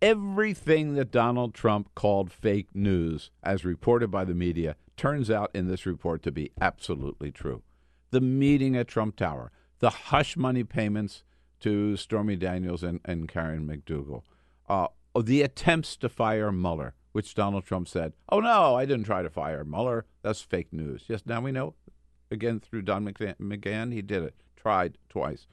Everything 0.03 0.95
that 0.95 1.13
Donald 1.13 1.55
Trump 1.55 1.95
called 1.95 2.33
fake 2.33 2.69
news, 2.75 3.31
as 3.45 3.65
reported 3.65 4.11
by 4.11 4.25
the 4.25 4.35
media, 4.35 4.75
turns 4.97 5.31
out 5.31 5.53
in 5.55 5.69
this 5.69 5.87
report 5.87 6.25
to 6.25 6.33
be 6.33 6.51
absolutely 6.61 7.31
true. 7.31 7.63
The 8.11 8.21
meeting 8.21 8.77
at 8.77 8.89
Trump 8.89 9.15
Tower, 9.15 9.53
the 9.85 9.91
hush 9.91 10.35
money 10.35 10.65
payments 10.65 11.25
to 11.61 11.95
Stormy 11.95 12.37
Daniels 12.37 12.83
and, 12.83 13.01
and 13.05 13.29
Karen 13.29 13.69
McDougal, 13.69 14.23
uh, 14.67 14.87
the 15.23 15.43
attempts 15.43 15.95
to 15.99 16.09
fire 16.09 16.51
Mueller, 16.51 16.95
which 17.13 17.35
Donald 17.35 17.67
Trump 17.67 17.87
said, 17.89 18.15
oh, 18.31 18.41
no, 18.41 18.75
I 18.77 18.87
didn't 18.87 19.05
try 19.05 19.21
to 19.21 19.29
fire 19.29 19.63
Mueller. 19.63 20.07
That's 20.23 20.41
fake 20.41 20.73
news. 20.73 21.05
Yes, 21.07 21.21
now 21.27 21.43
we 21.43 21.53
know, 21.53 21.75
again, 22.31 22.61
through 22.61 22.81
Don 22.81 23.05
McGahn, 23.05 23.93
he 23.93 24.01
did 24.01 24.23
it, 24.23 24.35
tried 24.57 24.97
twice. 25.11 25.47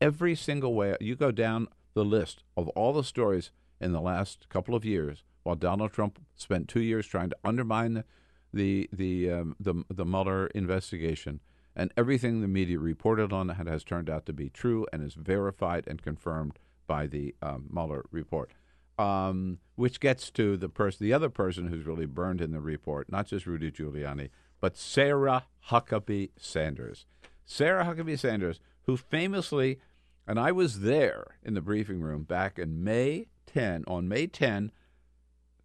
Every 0.00 0.34
single 0.34 0.74
way, 0.74 0.96
you 1.00 1.14
go 1.14 1.30
down 1.30 1.68
the 1.94 2.04
list 2.04 2.42
of 2.56 2.66
all 2.70 2.92
the 2.92 3.04
stories 3.04 3.52
in 3.80 3.92
the 3.92 4.00
last 4.00 4.48
couple 4.48 4.74
of 4.74 4.84
years, 4.84 5.22
while 5.44 5.54
Donald 5.54 5.92
Trump 5.92 6.18
spent 6.34 6.66
two 6.66 6.82
years 6.82 7.06
trying 7.06 7.30
to 7.30 7.36
undermine 7.44 7.94
the 7.94 8.04
the 8.52 8.90
the 8.92 9.30
um, 9.30 9.54
the, 9.60 9.84
the 9.88 10.04
Mueller 10.04 10.48
investigation, 10.48 11.38
and 11.74 11.92
everything 11.96 12.40
the 12.40 12.48
media 12.48 12.78
reported 12.78 13.32
on 13.32 13.48
has 13.48 13.84
turned 13.84 14.10
out 14.10 14.26
to 14.26 14.32
be 14.32 14.48
true 14.48 14.86
and 14.92 15.02
is 15.02 15.14
verified 15.14 15.84
and 15.86 16.02
confirmed 16.02 16.58
by 16.86 17.06
the 17.06 17.34
um, 17.40 17.68
Mueller 17.72 18.04
report. 18.10 18.52
Um, 18.98 19.58
which 19.76 19.98
gets 19.98 20.30
to 20.32 20.58
the 20.58 20.68
person, 20.68 21.06
the 21.06 21.14
other 21.14 21.30
person 21.30 21.68
who's 21.68 21.86
really 21.86 22.04
burned 22.04 22.42
in 22.42 22.52
the 22.52 22.60
report, 22.60 23.10
not 23.10 23.26
just 23.26 23.46
Rudy 23.46 23.70
Giuliani, 23.70 24.28
but 24.60 24.76
Sarah 24.76 25.44
Huckabee 25.70 26.30
Sanders. 26.36 27.06
Sarah 27.46 27.84
Huckabee 27.84 28.18
Sanders, 28.18 28.60
who 28.82 28.98
famously, 28.98 29.78
and 30.26 30.38
I 30.38 30.52
was 30.52 30.80
there 30.80 31.38
in 31.42 31.54
the 31.54 31.62
briefing 31.62 32.02
room 32.02 32.24
back 32.24 32.58
in 32.58 32.84
May 32.84 33.28
10, 33.46 33.84
on 33.86 34.06
May 34.06 34.26
10, 34.26 34.70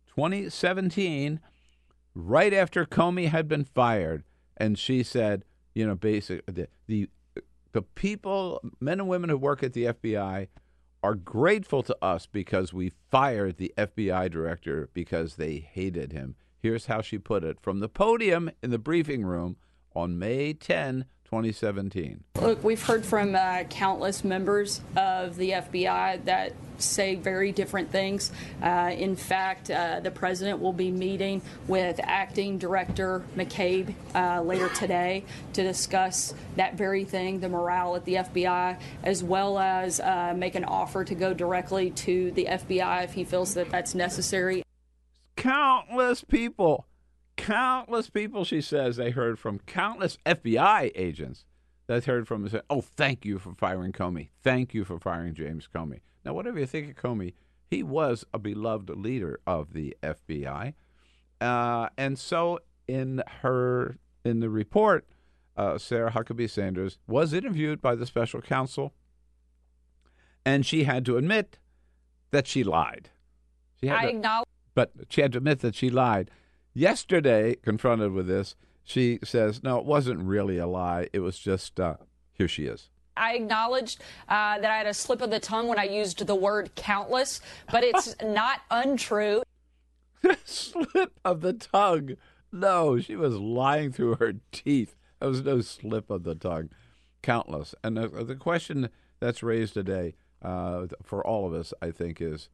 2017, 0.07 1.41
right 2.13 2.53
after 2.53 2.85
Comey 2.85 3.27
had 3.27 3.47
been 3.49 3.65
fired, 3.65 4.23
and 4.55 4.79
she 4.79 5.03
said, 5.03 5.43
you 5.75 5.85
know, 5.85 5.95
basic 5.95 6.43
the, 6.47 6.67
the 6.87 7.09
the 7.73 7.81
people, 7.81 8.61
men 8.79 9.01
and 9.01 9.09
women 9.09 9.29
who 9.29 9.37
work 9.37 9.61
at 9.61 9.73
the 9.73 9.85
FBI, 9.85 10.47
are 11.03 11.13
grateful 11.13 11.83
to 11.83 11.95
us 12.01 12.25
because 12.25 12.73
we 12.73 12.93
fired 13.11 13.57
the 13.57 13.73
FBI 13.77 14.31
director 14.31 14.89
because 14.93 15.35
they 15.35 15.57
hated 15.57 16.13
him. 16.13 16.35
Here's 16.57 16.85
how 16.87 17.01
she 17.01 17.19
put 17.19 17.43
it 17.43 17.59
from 17.61 17.81
the 17.81 17.89
podium 17.89 18.49
in 18.63 18.71
the 18.71 18.79
briefing 18.79 19.25
room 19.25 19.57
on 19.93 20.17
May 20.17 20.53
10, 20.53 21.05
2017. 21.25 22.23
Look, 22.41 22.63
we've 22.63 22.81
heard 22.81 23.05
from 23.05 23.35
uh, 23.35 23.63
countless 23.63 24.23
members 24.23 24.81
of 24.95 25.35
the 25.35 25.51
FBI 25.51 26.25
that 26.25 26.53
say 26.77 27.15
very 27.15 27.51
different 27.51 27.91
things. 27.91 28.31
Uh, 28.61 28.91
in 28.95 29.15
fact, 29.15 29.69
uh, 29.71 29.99
the 29.99 30.11
president 30.11 30.59
will 30.59 30.73
be 30.73 30.91
meeting 30.91 31.41
with 31.67 31.99
acting 32.03 32.57
director 32.57 33.23
McCabe 33.35 33.93
uh, 34.13 34.41
later 34.41 34.69
today 34.69 35.23
to 35.53 35.63
discuss 35.63 36.33
that 36.55 36.75
very 36.75 37.05
thing, 37.05 37.39
the 37.39 37.49
morale 37.49 37.95
at 37.95 38.05
the 38.05 38.15
FBI, 38.15 38.79
as 39.03 39.23
well 39.23 39.57
as 39.57 39.99
uh, 39.99 40.33
make 40.35 40.55
an 40.55 40.65
offer 40.65 41.03
to 41.03 41.15
go 41.15 41.33
directly 41.33 41.91
to 41.91 42.31
the 42.31 42.45
FBI 42.45 43.03
if 43.03 43.13
he 43.13 43.23
feels 43.23 43.53
that 43.53 43.69
that's 43.69 43.95
necessary. 43.95 44.63
Countless 45.35 46.23
people, 46.23 46.85
countless 47.37 48.09
people, 48.09 48.43
she 48.45 48.61
says, 48.61 48.95
they 48.95 49.11
heard 49.11 49.39
from 49.39 49.59
countless 49.59 50.17
FBI 50.25 50.91
agents 50.95 51.45
that 51.87 52.05
heard 52.05 52.27
from 52.27 52.43
and 52.43 52.51
said, 52.51 52.63
Oh, 52.69 52.81
thank 52.81 53.25
you 53.25 53.37
for 53.39 53.53
firing 53.53 53.91
Comey. 53.91 54.29
Thank 54.43 54.73
you 54.73 54.83
for 54.83 54.99
firing 54.99 55.33
James 55.33 55.67
Comey. 55.73 55.99
Now, 56.23 56.33
whatever 56.33 56.59
you 56.59 56.65
think 56.65 56.89
of 56.89 56.95
Comey, 56.95 57.33
he 57.69 57.83
was 57.83 58.25
a 58.33 58.39
beloved 58.39 58.89
leader 58.89 59.39
of 59.45 59.73
the 59.73 59.95
FBI. 60.01 60.73
Uh, 61.41 61.89
and 61.97 62.17
so, 62.17 62.59
in 62.87 63.21
her 63.41 63.97
in 64.23 64.39
the 64.39 64.49
report, 64.49 65.05
uh, 65.57 65.77
Sarah 65.77 66.11
Huckabee 66.11 66.49
Sanders 66.49 66.97
was 67.07 67.33
interviewed 67.33 67.81
by 67.81 67.95
the 67.95 68.05
special 68.05 68.41
counsel, 68.41 68.93
and 70.45 70.65
she 70.65 70.83
had 70.83 71.05
to 71.05 71.17
admit 71.17 71.59
that 72.31 72.47
she 72.47 72.63
lied. 72.63 73.09
She 73.79 73.87
had 73.87 73.97
I 73.97 74.01
to, 74.03 74.09
acknowledge. 74.09 74.47
but 74.73 74.91
she 75.09 75.21
had 75.21 75.31
to 75.33 75.37
admit 75.39 75.59
that 75.59 75.75
she 75.75 75.89
lied. 75.89 76.31
Yesterday, 76.77 77.55
confronted 77.55 78.11
with 78.11 78.27
this, 78.27 78.55
she 78.83 79.17
says, 79.23 79.63
"No, 79.63 79.79
it 79.79 79.85
wasn't 79.85 80.19
really 80.19 80.57
a 80.57 80.67
lie. 80.67 81.07
It 81.13 81.19
was 81.19 81.39
just 81.39 81.79
uh, 81.79 81.95
here 82.33 82.49
she 82.49 82.65
is." 82.65 82.89
I 83.15 83.35
acknowledged 83.35 84.01
uh, 84.27 84.59
that 84.59 84.69
I 84.69 84.77
had 84.77 84.85
a 84.85 84.93
slip 84.93 85.21
of 85.21 85.31
the 85.31 85.39
tongue 85.39 85.69
when 85.69 85.79
I 85.79 85.85
used 85.85 86.27
the 86.27 86.35
word 86.35 86.75
countless, 86.75 87.39
but 87.71 87.85
it's 87.85 88.13
not 88.23 88.59
untrue. 88.69 89.41
slip 90.43 91.17
of 91.23 91.39
the 91.39 91.53
tongue. 91.53 92.17
No, 92.51 92.99
she 92.99 93.15
was 93.15 93.35
lying 93.35 93.93
through 93.93 94.15
her 94.15 94.33
teeth. 94.51 94.95
There 95.21 95.29
was 95.29 95.43
no 95.43 95.61
slip 95.61 96.09
of 96.09 96.23
the 96.23 96.35
tongue. 96.35 96.71
Countless. 97.21 97.73
And 97.85 97.95
the, 97.95 98.07
the 98.07 98.35
question 98.35 98.89
that's 99.21 99.41
raised 99.41 99.75
today 99.75 100.15
uh, 100.41 100.87
for 101.01 101.25
all 101.25 101.47
of 101.47 101.53
us, 101.53 101.73
I 101.81 101.91
think, 101.91 102.19
is 102.19 102.49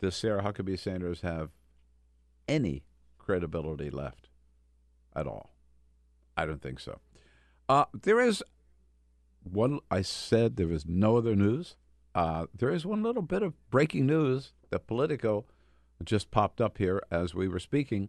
does 0.00 0.14
Sarah 0.14 0.42
Huckabee 0.42 0.78
Sanders 0.78 1.20
have 1.22 1.50
any 2.50 2.82
credibility 3.18 3.88
left 3.88 4.28
at 5.16 5.26
all? 5.26 5.54
I 6.36 6.44
don't 6.44 6.60
think 6.60 6.80
so. 6.80 7.00
Uh, 7.68 7.84
there 8.02 8.20
is 8.20 8.42
one, 9.42 9.78
I 9.90 10.02
said 10.02 10.56
there 10.56 10.72
is 10.72 10.84
no 10.84 11.16
other 11.16 11.36
news. 11.36 11.76
Uh, 12.14 12.46
there 12.54 12.70
is 12.70 12.84
one 12.84 13.02
little 13.02 13.22
bit 13.22 13.42
of 13.42 13.54
breaking 13.70 14.06
news 14.06 14.52
that 14.70 14.86
Politico 14.86 15.46
just 16.04 16.30
popped 16.30 16.60
up 16.60 16.78
here 16.78 17.00
as 17.10 17.34
we 17.34 17.46
were 17.46 17.60
speaking, 17.60 18.08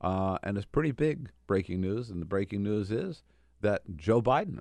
uh, 0.00 0.38
and 0.42 0.56
it's 0.56 0.66
pretty 0.66 0.90
big 0.90 1.30
breaking 1.46 1.80
news. 1.80 2.10
And 2.10 2.20
the 2.20 2.26
breaking 2.26 2.64
news 2.64 2.90
is 2.90 3.22
that 3.60 3.96
Joe 3.96 4.20
Biden 4.20 4.60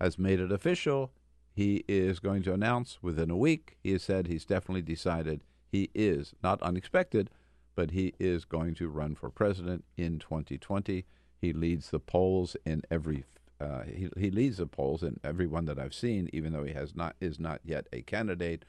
has 0.00 0.18
made 0.18 0.40
it 0.40 0.50
official. 0.50 1.12
He 1.54 1.84
is 1.88 2.18
going 2.18 2.42
to 2.44 2.52
announce 2.52 2.98
within 3.02 3.30
a 3.30 3.36
week. 3.36 3.76
He 3.82 3.92
has 3.92 4.02
said 4.02 4.26
he's 4.26 4.44
definitely 4.44 4.82
decided 4.82 5.44
he 5.70 5.90
is 5.94 6.34
not 6.42 6.62
unexpected, 6.62 7.30
but 7.78 7.92
he 7.92 8.12
is 8.18 8.44
going 8.44 8.74
to 8.74 8.88
run 8.88 9.14
for 9.14 9.30
president 9.30 9.84
in 9.96 10.18
2020. 10.18 11.04
He 11.40 11.52
leads 11.52 11.90
the 11.90 12.00
polls 12.00 12.56
in 12.66 12.82
every. 12.90 13.22
Uh, 13.60 13.82
he, 13.82 14.10
he 14.18 14.32
leads 14.32 14.56
the 14.56 14.66
polls 14.66 15.04
in 15.04 15.20
every 15.22 15.46
one 15.46 15.64
that 15.66 15.78
I've 15.78 15.94
seen, 15.94 16.28
even 16.32 16.52
though 16.52 16.64
he 16.64 16.72
has 16.72 16.96
not 16.96 17.14
is 17.20 17.38
not 17.38 17.60
yet 17.64 17.86
a 17.92 18.02
candidate. 18.02 18.64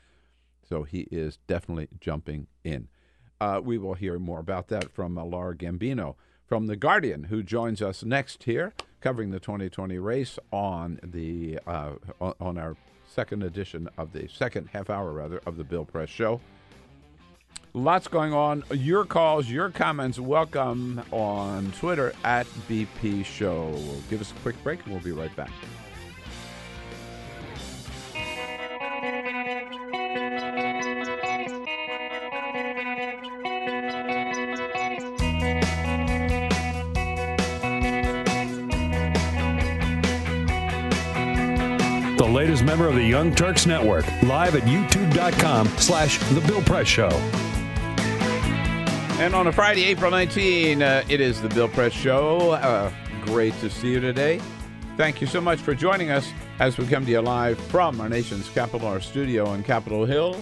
So 0.62 0.84
he 0.84 1.08
is 1.10 1.40
definitely 1.48 1.88
jumping 2.00 2.46
in. 2.64 2.88
Uh, 3.42 3.60
we 3.64 3.80
will 3.80 3.96
hear 3.96 4.20
more 4.20 4.40
about 4.40 4.68
that 4.68 4.94
from 4.94 5.16
Lauren 5.16 5.58
Gambino 5.58 6.14
from 6.46 6.68
The 6.68 6.76
Guardian, 6.76 7.24
who 7.24 7.42
joins 7.42 7.82
us 7.82 8.04
next 8.04 8.44
here, 8.44 8.74
covering 9.02 9.32
the 9.32 9.40
2020 9.40 9.98
race 9.98 10.38
on 10.52 11.00
the 11.02 11.58
uh, 11.66 11.94
on 12.40 12.60
our 12.60 12.78
second 13.08 13.42
edition 13.42 13.90
of 13.98 14.14
the 14.14 14.28
second 14.28 14.70
half 14.72 14.92
hour, 14.92 15.12
rather, 15.14 15.42
of 15.48 15.58
the 15.58 15.64
Bill 15.64 15.84
Press 15.84 16.10
Show. 16.10 16.42
Lots 17.74 18.08
going 18.08 18.34
on. 18.34 18.64
Your 18.72 19.06
calls, 19.06 19.48
your 19.48 19.70
comments, 19.70 20.20
welcome 20.20 21.04
on 21.12 21.72
Twitter 21.74 22.14
at 22.24 22.48
BP 22.68 23.24
Show. 23.24 23.78
Give 24.10 24.22
us 24.22 24.32
a 24.32 24.36
quick 24.42 24.62
break 24.64 24.84
and 24.86 24.94
we'll 24.94 25.04
be 25.04 25.12
right 25.12 25.36
back. 25.36 25.52
The 42.18 42.26
latest 42.28 42.64
member 42.64 42.88
of 42.88 42.96
the 42.96 43.04
Young 43.04 43.34
Turks 43.36 43.68
Network, 43.68 44.06
live 44.24 44.56
at 44.56 44.64
youtube.com 44.64 45.68
slash 45.78 46.18
The 46.18 46.42
Bill 46.42 46.62
Press 46.64 46.88
Show. 46.88 47.10
And 49.20 49.36
on 49.36 49.48
a 49.48 49.52
Friday, 49.52 49.84
April 49.84 50.12
19, 50.12 50.82
uh, 50.82 51.04
it 51.10 51.20
is 51.20 51.42
the 51.42 51.50
Bill 51.50 51.68
Press 51.68 51.92
Show. 51.92 52.52
Uh, 52.52 52.90
great 53.26 53.54
to 53.60 53.70
see 53.70 53.92
you 53.92 54.00
today. 54.00 54.40
Thank 54.96 55.20
you 55.20 55.28
so 55.28 55.42
much 55.42 55.60
for 55.60 55.76
joining 55.76 56.10
us 56.10 56.32
as 56.60 56.78
we 56.78 56.88
come 56.88 57.04
to 57.06 57.12
you 57.12 57.20
live 57.20 57.60
from 57.66 58.00
our 58.00 58.08
nation's 58.08 58.48
capital, 58.48 58.88
our 58.88 59.02
studio 59.02 59.46
on 59.46 59.62
Capitol 59.62 60.06
Hill. 60.06 60.42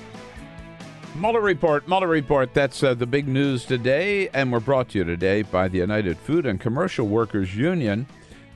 Mueller 1.15 1.41
Report, 1.41 1.87
Mueller 1.87 2.07
Report, 2.07 2.53
that's 2.53 2.83
uh, 2.83 2.93
the 2.93 3.07
big 3.07 3.27
news 3.27 3.65
today, 3.65 4.29
and 4.29 4.51
we're 4.51 4.59
brought 4.59 4.89
to 4.89 4.99
you 4.99 5.03
today 5.03 5.41
by 5.41 5.67
the 5.67 5.79
United 5.79 6.15
Food 6.15 6.45
and 6.45 6.61
Commercial 6.61 7.07
Workers 7.07 7.55
Union. 7.57 8.05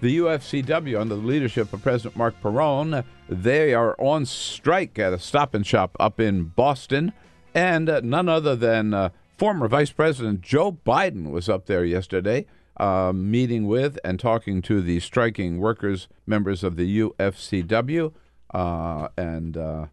The 0.01 0.19
UFCW, 0.19 1.01
under 1.01 1.15
the 1.15 1.21
leadership 1.21 1.73
of 1.73 1.81
President 1.81 2.15
Marc 2.15 2.39
Perrone, 2.41 3.03
they 3.27 3.73
are 3.73 3.95
on 3.97 4.27
strike 4.27 4.99
at 4.99 5.13
a 5.13 5.19
stop 5.19 5.55
and 5.55 5.65
shop 5.65 5.97
up 5.99 6.19
in 6.19 6.43
Boston, 6.43 7.11
and 7.55 7.89
uh, 7.89 8.01
none 8.03 8.29
other 8.29 8.55
than 8.55 8.93
uh, 8.93 9.09
former 9.41 9.67
Vice 9.67 9.91
President 9.91 10.41
Joe 10.41 10.71
Biden 10.71 11.31
was 11.31 11.49
up 11.49 11.65
there 11.65 11.83
yesterday, 11.83 12.45
uh, 12.77 13.11
meeting 13.11 13.65
with 13.65 13.97
and 14.03 14.19
talking 14.19 14.61
to 14.61 14.81
the 14.81 14.99
striking 14.99 15.57
workers, 15.57 16.07
members 16.27 16.63
of 16.63 16.75
the 16.75 16.99
UFCW, 16.99 18.13
uh, 18.53 19.07
and 19.17 19.57
uh, 19.57 19.87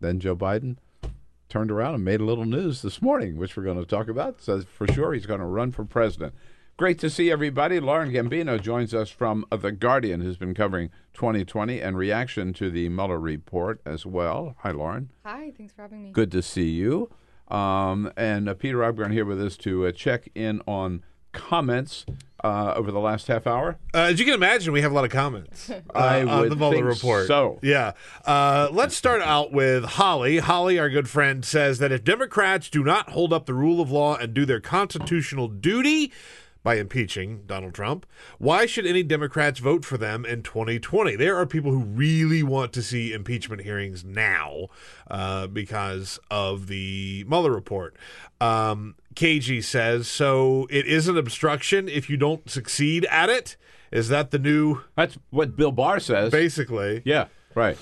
then 0.00 0.18
Joe 0.18 0.34
Biden 0.34 0.78
turned 1.50 1.70
around 1.70 1.94
and 1.94 2.06
made 2.06 2.22
a 2.22 2.24
little 2.24 2.46
news 2.46 2.80
this 2.80 3.02
morning, 3.02 3.36
which 3.36 3.54
we're 3.54 3.64
going 3.64 3.76
to 3.78 3.84
talk 3.84 4.08
about. 4.08 4.40
Says 4.40 4.64
for 4.64 4.86
sure 4.90 5.12
he's 5.12 5.26
going 5.26 5.40
to 5.40 5.46
run 5.46 5.72
for 5.72 5.84
president. 5.84 6.32
Great 6.78 6.98
to 7.00 7.10
see 7.10 7.30
everybody. 7.30 7.78
Lauren 7.78 8.10
Gambino 8.10 8.58
joins 8.58 8.94
us 8.94 9.10
from 9.10 9.44
The 9.50 9.72
Guardian, 9.72 10.22
who's 10.22 10.38
been 10.38 10.54
covering 10.54 10.88
2020 11.12 11.82
and 11.82 11.98
reaction 11.98 12.54
to 12.54 12.70
the 12.70 12.88
Mueller 12.88 13.20
report 13.20 13.78
as 13.84 14.06
well. 14.06 14.56
Hi, 14.60 14.70
Lauren. 14.70 15.10
Hi, 15.26 15.52
thanks 15.54 15.74
for 15.74 15.82
having 15.82 16.02
me. 16.02 16.12
Good 16.12 16.32
to 16.32 16.40
see 16.40 16.70
you. 16.70 17.10
Um, 17.48 18.10
and 18.16 18.48
uh, 18.48 18.54
Peter 18.54 18.78
Ogburn 18.78 19.12
here 19.12 19.24
with 19.24 19.40
us 19.40 19.56
to 19.58 19.86
uh, 19.86 19.92
check 19.92 20.28
in 20.34 20.60
on 20.66 21.02
comments 21.32 22.06
uh, 22.42 22.72
over 22.76 22.90
the 22.90 22.98
last 22.98 23.28
half 23.28 23.46
hour. 23.46 23.78
Uh, 23.94 23.98
as 23.98 24.18
you 24.18 24.24
can 24.24 24.34
imagine, 24.34 24.72
we 24.72 24.80
have 24.80 24.90
a 24.92 24.94
lot 24.94 25.04
of 25.04 25.10
comments 25.10 25.70
uh, 25.70 25.80
I 25.94 26.22
on 26.24 26.40
would 26.40 26.50
the 26.50 26.56
Mueller 26.56 26.74
think 26.74 26.86
report. 26.86 27.26
so. 27.26 27.58
yeah. 27.62 27.92
Uh, 28.24 28.68
let's 28.72 28.96
start 28.96 29.22
out 29.22 29.52
with 29.52 29.84
Holly. 29.84 30.38
Holly, 30.38 30.78
our 30.78 30.88
good 30.90 31.08
friend, 31.08 31.44
says 31.44 31.78
that 31.78 31.92
if 31.92 32.04
Democrats 32.04 32.68
do 32.70 32.82
not 32.82 33.10
hold 33.10 33.32
up 33.32 33.46
the 33.46 33.54
rule 33.54 33.80
of 33.80 33.90
law 33.90 34.16
and 34.16 34.32
do 34.34 34.44
their 34.44 34.60
constitutional 34.60 35.48
duty 35.48 36.12
by 36.66 36.78
impeaching 36.78 37.44
Donald 37.46 37.72
Trump, 37.74 38.04
why 38.38 38.66
should 38.66 38.86
any 38.86 39.04
Democrats 39.04 39.60
vote 39.60 39.84
for 39.84 39.96
them 39.96 40.24
in 40.24 40.42
2020? 40.42 41.14
There 41.14 41.36
are 41.36 41.46
people 41.46 41.70
who 41.70 41.78
really 41.78 42.42
want 42.42 42.72
to 42.72 42.82
see 42.82 43.12
impeachment 43.12 43.62
hearings 43.62 44.04
now 44.04 44.66
uh, 45.08 45.46
because 45.46 46.18
of 46.28 46.66
the 46.66 47.24
Mueller 47.28 47.52
report. 47.52 47.96
Um, 48.40 48.96
KG 49.14 49.62
says, 49.62 50.08
so 50.08 50.66
it 50.68 50.86
is 50.86 51.06
an 51.06 51.16
obstruction 51.16 51.88
if 51.88 52.10
you 52.10 52.16
don't 52.16 52.50
succeed 52.50 53.06
at 53.12 53.30
it. 53.30 53.56
Is 53.92 54.08
that 54.08 54.32
the 54.32 54.38
new, 54.40 54.82
That's 54.96 55.16
what 55.30 55.54
Bill 55.54 55.70
Barr 55.70 56.00
says. 56.00 56.32
basically? 56.32 57.00
yeah, 57.04 57.26
right. 57.54 57.78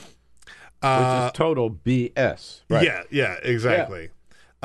Uh, 0.82 1.22
Which 1.22 1.32
is 1.32 1.38
total 1.38 1.70
BS. 1.70 2.60
Right. 2.68 2.84
Yeah, 2.84 3.04
yeah, 3.10 3.36
exactly. 3.42 4.10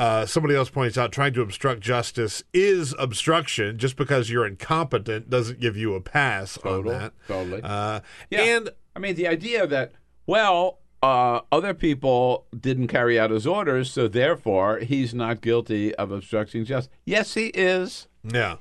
Uh, 0.00 0.24
somebody 0.24 0.54
else 0.54 0.70
points 0.70 0.96
out 0.96 1.12
trying 1.12 1.34
to 1.34 1.42
obstruct 1.42 1.80
justice 1.82 2.42
is 2.54 2.94
obstruction. 2.98 3.76
Just 3.76 3.96
because 3.96 4.30
you're 4.30 4.46
incompetent 4.46 5.28
doesn't 5.28 5.60
give 5.60 5.76
you 5.76 5.94
a 5.94 6.00
pass 6.00 6.54
Total, 6.62 6.92
on 6.92 6.98
that. 6.98 7.12
totally. 7.28 7.60
Uh, 7.62 8.00
Yeah. 8.30 8.40
And 8.40 8.70
I 8.96 8.98
mean, 8.98 9.14
the 9.14 9.28
idea 9.28 9.66
that, 9.66 9.92
well, 10.26 10.78
uh, 11.02 11.40
other 11.52 11.74
people 11.74 12.46
didn't 12.58 12.88
carry 12.88 13.18
out 13.20 13.30
his 13.30 13.46
orders, 13.46 13.90
so 13.92 14.08
therefore 14.08 14.78
he's 14.78 15.12
not 15.14 15.42
guilty 15.42 15.94
of 15.96 16.10
obstructing 16.10 16.64
justice. 16.64 16.92
Yes, 17.04 17.34
he 17.34 17.48
is. 17.48 18.06
yeah. 18.24 18.56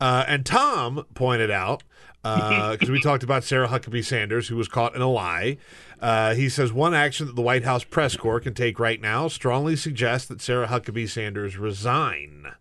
Uh, 0.00 0.24
and 0.26 0.44
Tom 0.46 1.04
pointed 1.14 1.50
out 1.50 1.82
because 2.22 2.90
we 2.90 3.00
talked 3.02 3.22
about 3.22 3.44
Sarah 3.44 3.68
Huckabee 3.68 4.04
Sanders, 4.04 4.48
who 4.48 4.56
was 4.56 4.68
caught 4.68 4.94
in 4.94 5.02
a 5.02 5.08
lie. 5.08 5.56
Uh, 6.00 6.34
he 6.34 6.48
says 6.48 6.72
one 6.72 6.94
action 6.94 7.26
that 7.26 7.36
the 7.36 7.42
White 7.42 7.64
House 7.64 7.84
press 7.84 8.16
corps 8.16 8.40
can 8.40 8.54
take 8.54 8.78
right 8.78 9.00
now 9.00 9.28
strongly 9.28 9.76
suggests 9.76 10.28
that 10.28 10.40
Sarah 10.40 10.68
Huckabee 10.68 11.08
Sanders 11.08 11.56
resign. 11.56 12.54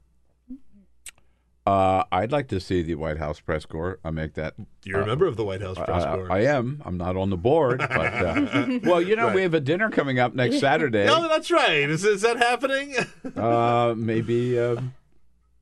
Uh, 1.69 2.03
I'd 2.11 2.31
like 2.31 2.47
to 2.47 2.59
see 2.59 2.81
the 2.81 2.95
White 2.95 3.19
House 3.19 3.39
press 3.39 3.63
corps 3.63 3.99
uh, 4.03 4.11
make 4.11 4.33
that. 4.33 4.55
You're 4.83 5.01
a 5.01 5.05
member 5.05 5.27
of 5.27 5.37
the 5.37 5.45
White 5.45 5.61
House 5.61 5.77
press 5.77 6.03
I, 6.03 6.15
corps. 6.15 6.31
I 6.31 6.39
am. 6.45 6.81
I'm 6.83 6.97
not 6.97 7.15
on 7.15 7.29
the 7.29 7.37
board, 7.37 7.77
but 7.77 7.91
uh, 7.91 8.79
well, 8.83 8.99
you 8.99 9.15
know, 9.15 9.31
we 9.31 9.43
have 9.43 9.53
a 9.53 9.59
dinner 9.59 9.91
coming 9.91 10.17
up 10.19 10.33
next 10.33 10.59
Saturday. 10.59 11.05
no, 11.05 11.27
that's 11.27 11.51
right. 11.51 11.87
Is, 11.87 12.03
is 12.03 12.21
that 12.21 12.37
happening? 12.37 12.95
Uh, 13.35 13.93
maybe 13.95 14.57
um, 14.57 14.95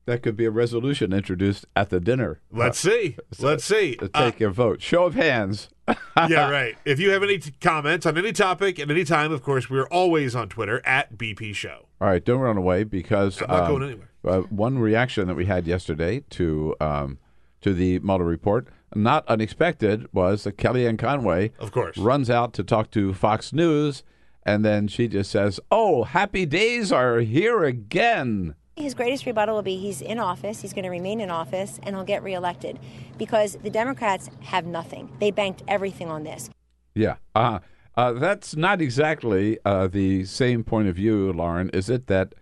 that 0.08 0.22
could 0.22 0.36
be 0.36 0.46
a 0.46 0.50
resolution 0.50 1.12
introduced 1.12 1.66
at 1.76 1.90
the 1.90 2.00
dinner. 2.00 2.40
Let's 2.50 2.78
see. 2.78 3.16
Let's 3.38 3.62
see. 3.64 3.96
To 3.96 4.10
Uh, 4.14 4.30
take 4.30 4.40
a 4.40 4.48
vote. 4.50 4.80
Show 4.82 5.04
of 5.04 5.14
hands. 5.14 5.68
yeah, 6.28 6.50
right. 6.50 6.76
If 6.84 6.98
you 6.98 7.10
have 7.10 7.22
any 7.22 7.38
t- 7.38 7.52
comments 7.60 8.06
on 8.06 8.16
any 8.18 8.32
topic 8.32 8.80
at 8.80 8.90
any 8.90 9.04
time, 9.04 9.32
of 9.32 9.42
course, 9.42 9.68
we're 9.70 9.86
always 9.88 10.34
on 10.34 10.48
Twitter 10.48 10.80
at 10.84 11.16
BP 11.18 11.54
Show. 11.54 11.86
All 12.00 12.08
right, 12.08 12.24
don't 12.24 12.40
run 12.40 12.56
away 12.56 12.84
because 12.84 13.40
I'm 13.42 13.48
not 13.48 13.62
um, 13.64 13.68
going 13.68 13.82
anywhere. 13.84 14.10
Uh, 14.26 14.40
one 14.50 14.78
reaction 14.78 15.28
that 15.28 15.34
we 15.36 15.44
had 15.46 15.66
yesterday 15.66 16.20
to 16.30 16.74
um, 16.80 17.18
to 17.60 17.74
the 17.74 17.98
Mueller 18.00 18.24
report, 18.24 18.68
not 18.94 19.26
unexpected, 19.28 20.06
was 20.12 20.44
that 20.44 20.56
Kellyanne 20.56 20.98
Conway, 20.98 21.52
Of 21.58 21.72
course. 21.72 21.98
runs 21.98 22.30
out 22.30 22.52
to 22.54 22.62
talk 22.64 22.90
to 22.92 23.12
Fox 23.14 23.52
News, 23.52 24.02
and 24.44 24.64
then 24.64 24.88
she 24.88 25.06
just 25.08 25.30
says, 25.30 25.60
"Oh, 25.70 26.04
happy 26.04 26.46
days 26.46 26.92
are 26.92 27.18
here 27.20 27.62
again." 27.64 28.54
His 28.78 28.94
greatest 28.94 29.26
rebuttal 29.26 29.56
will 29.56 29.62
be 29.62 29.76
he's 29.76 30.00
in 30.00 30.20
office, 30.20 30.60
he's 30.60 30.72
going 30.72 30.84
to 30.84 30.90
remain 30.90 31.20
in 31.20 31.30
office, 31.30 31.80
and 31.82 31.96
he'll 31.96 32.04
get 32.04 32.22
reelected 32.22 32.78
because 33.18 33.56
the 33.56 33.70
Democrats 33.70 34.30
have 34.40 34.66
nothing. 34.66 35.10
They 35.18 35.32
banked 35.32 35.64
everything 35.66 36.08
on 36.08 36.22
this. 36.22 36.48
Yeah, 36.94 37.16
uh, 37.34 37.58
uh, 37.96 38.12
that's 38.12 38.54
not 38.54 38.80
exactly 38.80 39.58
uh, 39.64 39.88
the 39.88 40.24
same 40.24 40.62
point 40.62 40.86
of 40.86 40.94
view, 40.94 41.32
Lauren. 41.32 41.70
Is 41.70 41.90
it 41.90 42.06
that 42.06 42.34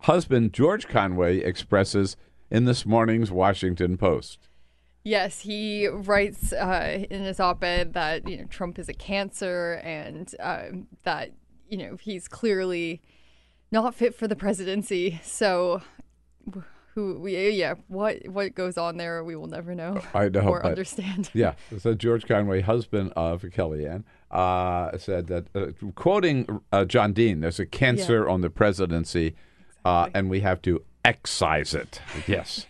husband 0.00 0.54
George 0.54 0.88
Conway 0.88 1.40
expresses 1.40 2.16
in 2.50 2.64
this 2.64 2.86
morning's 2.86 3.30
Washington 3.30 3.98
Post? 3.98 4.48
Yes, 5.04 5.42
he 5.42 5.88
writes 5.88 6.54
uh, 6.54 7.04
in 7.10 7.22
his 7.22 7.38
op-ed 7.38 7.92
that 7.92 8.26
you 8.26 8.38
know 8.38 8.44
Trump 8.44 8.78
is 8.78 8.88
a 8.88 8.94
cancer 8.94 9.74
and 9.84 10.34
um, 10.40 10.86
that 11.02 11.32
you 11.68 11.76
know 11.76 11.96
he's 12.00 12.28
clearly 12.28 13.02
not 13.70 13.94
fit 13.94 14.14
for 14.14 14.28
the 14.28 14.36
presidency. 14.36 15.20
So, 15.22 15.82
who 16.94 17.18
we 17.20 17.50
yeah, 17.50 17.74
what 17.88 18.26
what 18.28 18.54
goes 18.54 18.78
on 18.78 18.96
there, 18.96 19.22
we 19.22 19.36
will 19.36 19.46
never 19.46 19.74
know 19.74 20.00
I 20.14 20.28
know, 20.28 20.48
or 20.48 20.64
understand. 20.64 21.30
Yeah. 21.34 21.54
So 21.78 21.94
George 21.94 22.26
Conway, 22.26 22.62
husband 22.62 23.12
of 23.16 23.42
Kellyanne, 23.42 24.04
uh, 24.30 24.96
said 24.98 25.26
that, 25.26 25.46
uh, 25.54 25.66
quoting 25.94 26.60
uh, 26.72 26.86
John 26.86 27.12
Dean, 27.12 27.40
there's 27.40 27.60
a 27.60 27.66
cancer 27.66 28.28
on 28.28 28.40
the 28.40 28.50
presidency, 28.50 29.36
uh, 29.84 30.08
and 30.14 30.30
we 30.30 30.40
have 30.40 30.62
to 30.62 30.82
excise 31.04 31.74
it. 31.74 32.00
Yes. 32.26 32.66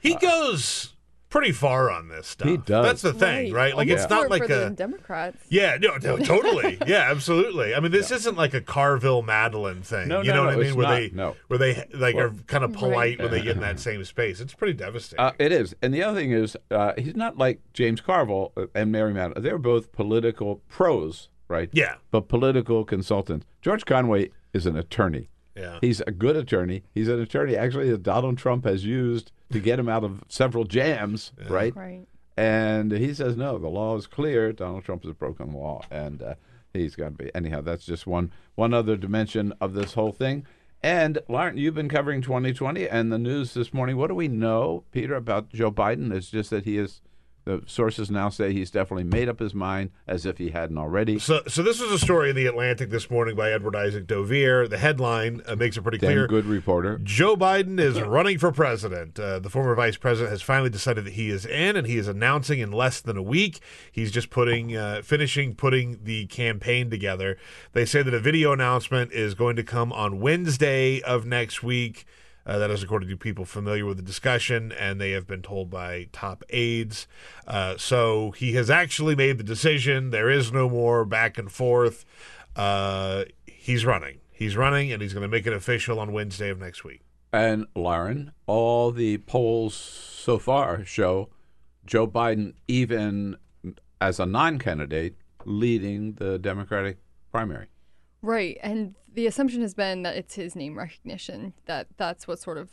He 0.00 0.14
goes 0.16 0.95
pretty 1.36 1.52
far 1.52 1.90
on 1.90 2.08
this 2.08 2.26
stuff. 2.26 2.48
He 2.48 2.56
does. 2.56 2.84
That's 2.86 3.02
the 3.02 3.12
thing, 3.12 3.52
right? 3.52 3.76
Like 3.76 3.88
Almost 3.88 4.04
it's 4.04 4.10
not 4.10 4.16
more 4.20 4.28
like 4.28 4.42
for 4.42 4.48
the 4.48 4.66
a 4.68 4.70
Democrats. 4.70 5.38
yeah, 5.48 5.76
no, 5.80 5.96
no, 5.96 6.16
totally, 6.24 6.78
yeah, 6.86 7.10
absolutely. 7.10 7.74
I 7.74 7.80
mean, 7.80 7.92
this 7.92 8.10
isn't 8.10 8.36
like 8.36 8.54
a 8.54 8.60
Carville 8.60 9.22
Matalin 9.22 9.84
thing. 9.84 10.08
No, 10.08 10.22
you 10.22 10.28
no, 10.30 10.36
know 10.36 10.50
no, 10.50 10.56
what 10.56 10.64
I 10.64 10.68
mean? 10.68 10.76
Where 10.76 10.86
not. 10.86 10.94
they 10.96 11.10
No. 11.12 11.36
where 11.48 11.58
they 11.58 11.88
like 11.94 12.14
Well- 12.14 12.26
are 12.26 12.30
kind 12.46 12.64
of 12.64 12.72
polite 12.72 13.20
when 13.20 13.30
they 13.30 13.42
get 13.42 13.56
in 13.56 13.60
that 13.62 13.78
same 13.86 14.04
space. 14.04 14.40
It's 14.40 14.54
pretty 14.54 14.72
devastating. 14.74 15.24
Uh, 15.24 15.32
it 15.38 15.52
is. 15.52 15.74
And 15.82 15.92
the 15.92 16.02
other 16.02 16.18
thing 16.18 16.32
is, 16.32 16.56
uh, 16.70 16.92
he's 16.96 17.14
not 17.16 17.36
like 17.38 17.60
James 17.72 18.00
Carville 18.00 18.52
uh, 18.56 18.66
and 18.74 18.90
Mary 18.90 19.12
Matalin. 19.12 19.42
They're 19.42 19.58
both 19.58 19.92
political 19.92 20.62
pros, 20.68 21.28
right? 21.48 21.68
Yeah. 21.72 21.96
But 22.10 22.28
political 22.28 22.84
consultants. 22.84 23.46
George 23.62 23.84
Conway 23.84 24.30
is 24.52 24.66
an 24.66 24.76
attorney. 24.76 25.28
Yeah. 25.56 25.78
He's 25.80 26.00
a 26.02 26.10
good 26.10 26.36
attorney. 26.36 26.82
He's 26.94 27.08
an 27.08 27.20
attorney 27.20 27.56
actually 27.56 27.90
that 27.90 28.02
Donald 28.02 28.38
Trump 28.38 28.64
has 28.64 28.84
used 28.84 29.32
to 29.52 29.60
get 29.60 29.78
him 29.78 29.88
out 29.88 30.04
of 30.04 30.22
several 30.28 30.64
jams, 30.64 31.32
right? 31.48 31.74
Right. 31.74 32.06
And 32.36 32.92
he 32.92 33.14
says, 33.14 33.36
no, 33.36 33.58
the 33.58 33.68
law 33.68 33.96
is 33.96 34.06
clear. 34.06 34.52
Donald 34.52 34.84
Trump 34.84 35.04
has 35.04 35.14
broken 35.14 35.52
the 35.52 35.56
law. 35.56 35.80
And 35.90 36.22
uh, 36.22 36.34
he's 36.74 36.94
got 36.94 37.06
to 37.06 37.24
be. 37.24 37.34
Anyhow, 37.34 37.62
that's 37.62 37.86
just 37.86 38.06
one, 38.06 38.30
one 38.54 38.74
other 38.74 38.96
dimension 38.96 39.54
of 39.60 39.72
this 39.72 39.94
whole 39.94 40.12
thing. 40.12 40.46
And 40.82 41.18
Lauren, 41.28 41.56
you've 41.56 41.74
been 41.74 41.88
covering 41.88 42.20
2020 42.20 42.88
and 42.88 43.10
the 43.10 43.18
news 43.18 43.54
this 43.54 43.72
morning. 43.72 43.96
What 43.96 44.08
do 44.08 44.14
we 44.14 44.28
know, 44.28 44.84
Peter, 44.92 45.14
about 45.14 45.48
Joe 45.48 45.72
Biden? 45.72 46.12
It's 46.12 46.30
just 46.30 46.50
that 46.50 46.64
he 46.64 46.76
is, 46.76 47.00
the 47.46 47.62
sources 47.64 48.10
now 48.10 48.28
say 48.28 48.52
he's 48.52 48.72
definitely 48.72 49.04
made 49.04 49.28
up 49.28 49.38
his 49.38 49.54
mind 49.54 49.90
as 50.06 50.26
if 50.26 50.36
he 50.36 50.50
hadn't 50.50 50.76
already. 50.76 51.18
So, 51.18 51.42
so 51.46 51.62
this 51.62 51.80
is 51.80 51.92
a 51.92 51.98
story 51.98 52.28
in 52.30 52.36
the 52.36 52.46
Atlantic 52.46 52.90
this 52.90 53.08
morning 53.08 53.36
by 53.36 53.52
Edward 53.52 53.76
Isaac 53.76 54.08
Dovere. 54.08 54.68
The 54.68 54.78
headline 54.78 55.40
uh, 55.46 55.54
makes 55.54 55.76
it 55.76 55.82
pretty 55.82 55.98
Damn 55.98 56.08
clear. 56.08 56.26
good 56.26 56.44
reporter. 56.44 56.98
Joe 57.04 57.36
Biden 57.36 57.78
is 57.78 58.00
running 58.00 58.38
for 58.38 58.50
president. 58.50 59.18
Uh, 59.18 59.38
the 59.38 59.48
former 59.48 59.76
vice 59.76 59.96
president 59.96 60.32
has 60.32 60.42
finally 60.42 60.70
decided 60.70 61.04
that 61.04 61.12
he 61.12 61.30
is 61.30 61.46
in, 61.46 61.76
and 61.76 61.86
he 61.86 61.96
is 61.98 62.08
announcing 62.08 62.58
in 62.58 62.72
less 62.72 63.00
than 63.00 63.16
a 63.16 63.22
week. 63.22 63.60
He's 63.92 64.10
just 64.10 64.28
putting, 64.28 64.76
uh, 64.76 65.02
finishing 65.04 65.54
putting 65.54 66.00
the 66.02 66.26
campaign 66.26 66.90
together. 66.90 67.38
They 67.74 67.84
say 67.84 68.02
that 68.02 68.12
a 68.12 68.20
video 68.20 68.52
announcement 68.52 69.12
is 69.12 69.34
going 69.34 69.54
to 69.54 69.62
come 69.62 69.92
on 69.92 70.20
Wednesday 70.20 71.00
of 71.02 71.24
next 71.24 71.62
week. 71.62 72.06
Uh, 72.46 72.58
that 72.58 72.70
is 72.70 72.82
according 72.82 73.08
to 73.08 73.16
people 73.16 73.44
familiar 73.44 73.84
with 73.84 73.96
the 73.96 74.02
discussion, 74.02 74.72
and 74.72 75.00
they 75.00 75.10
have 75.10 75.26
been 75.26 75.42
told 75.42 75.68
by 75.68 76.08
top 76.12 76.44
aides. 76.50 77.08
Uh, 77.46 77.76
so 77.76 78.30
he 78.30 78.52
has 78.52 78.70
actually 78.70 79.16
made 79.16 79.36
the 79.36 79.44
decision. 79.44 80.10
There 80.10 80.30
is 80.30 80.52
no 80.52 80.70
more 80.70 81.04
back 81.04 81.38
and 81.38 81.50
forth. 81.50 82.04
Uh, 82.54 83.24
he's 83.46 83.84
running. 83.84 84.20
He's 84.32 84.56
running, 84.56 84.92
and 84.92 85.02
he's 85.02 85.12
going 85.12 85.22
to 85.22 85.28
make 85.28 85.46
it 85.46 85.52
official 85.52 85.98
on 85.98 86.12
Wednesday 86.12 86.50
of 86.50 86.60
next 86.60 86.84
week. 86.84 87.00
And 87.32 87.66
Lauren, 87.74 88.32
all 88.46 88.92
the 88.92 89.18
polls 89.18 89.74
so 89.74 90.38
far 90.38 90.84
show 90.84 91.30
Joe 91.84 92.06
Biden, 92.06 92.54
even 92.68 93.36
as 94.00 94.20
a 94.20 94.26
non 94.26 94.58
candidate, 94.58 95.16
leading 95.44 96.14
the 96.14 96.38
Democratic 96.38 96.98
primary. 97.32 97.66
Right, 98.26 98.58
and 98.60 98.96
the 99.14 99.28
assumption 99.28 99.60
has 99.60 99.72
been 99.72 100.02
that 100.02 100.16
it's 100.16 100.34
his 100.34 100.56
name 100.56 100.76
recognition 100.76 101.52
that 101.66 101.86
that's 101.96 102.26
what's 102.26 102.42
sort 102.42 102.58
of 102.58 102.70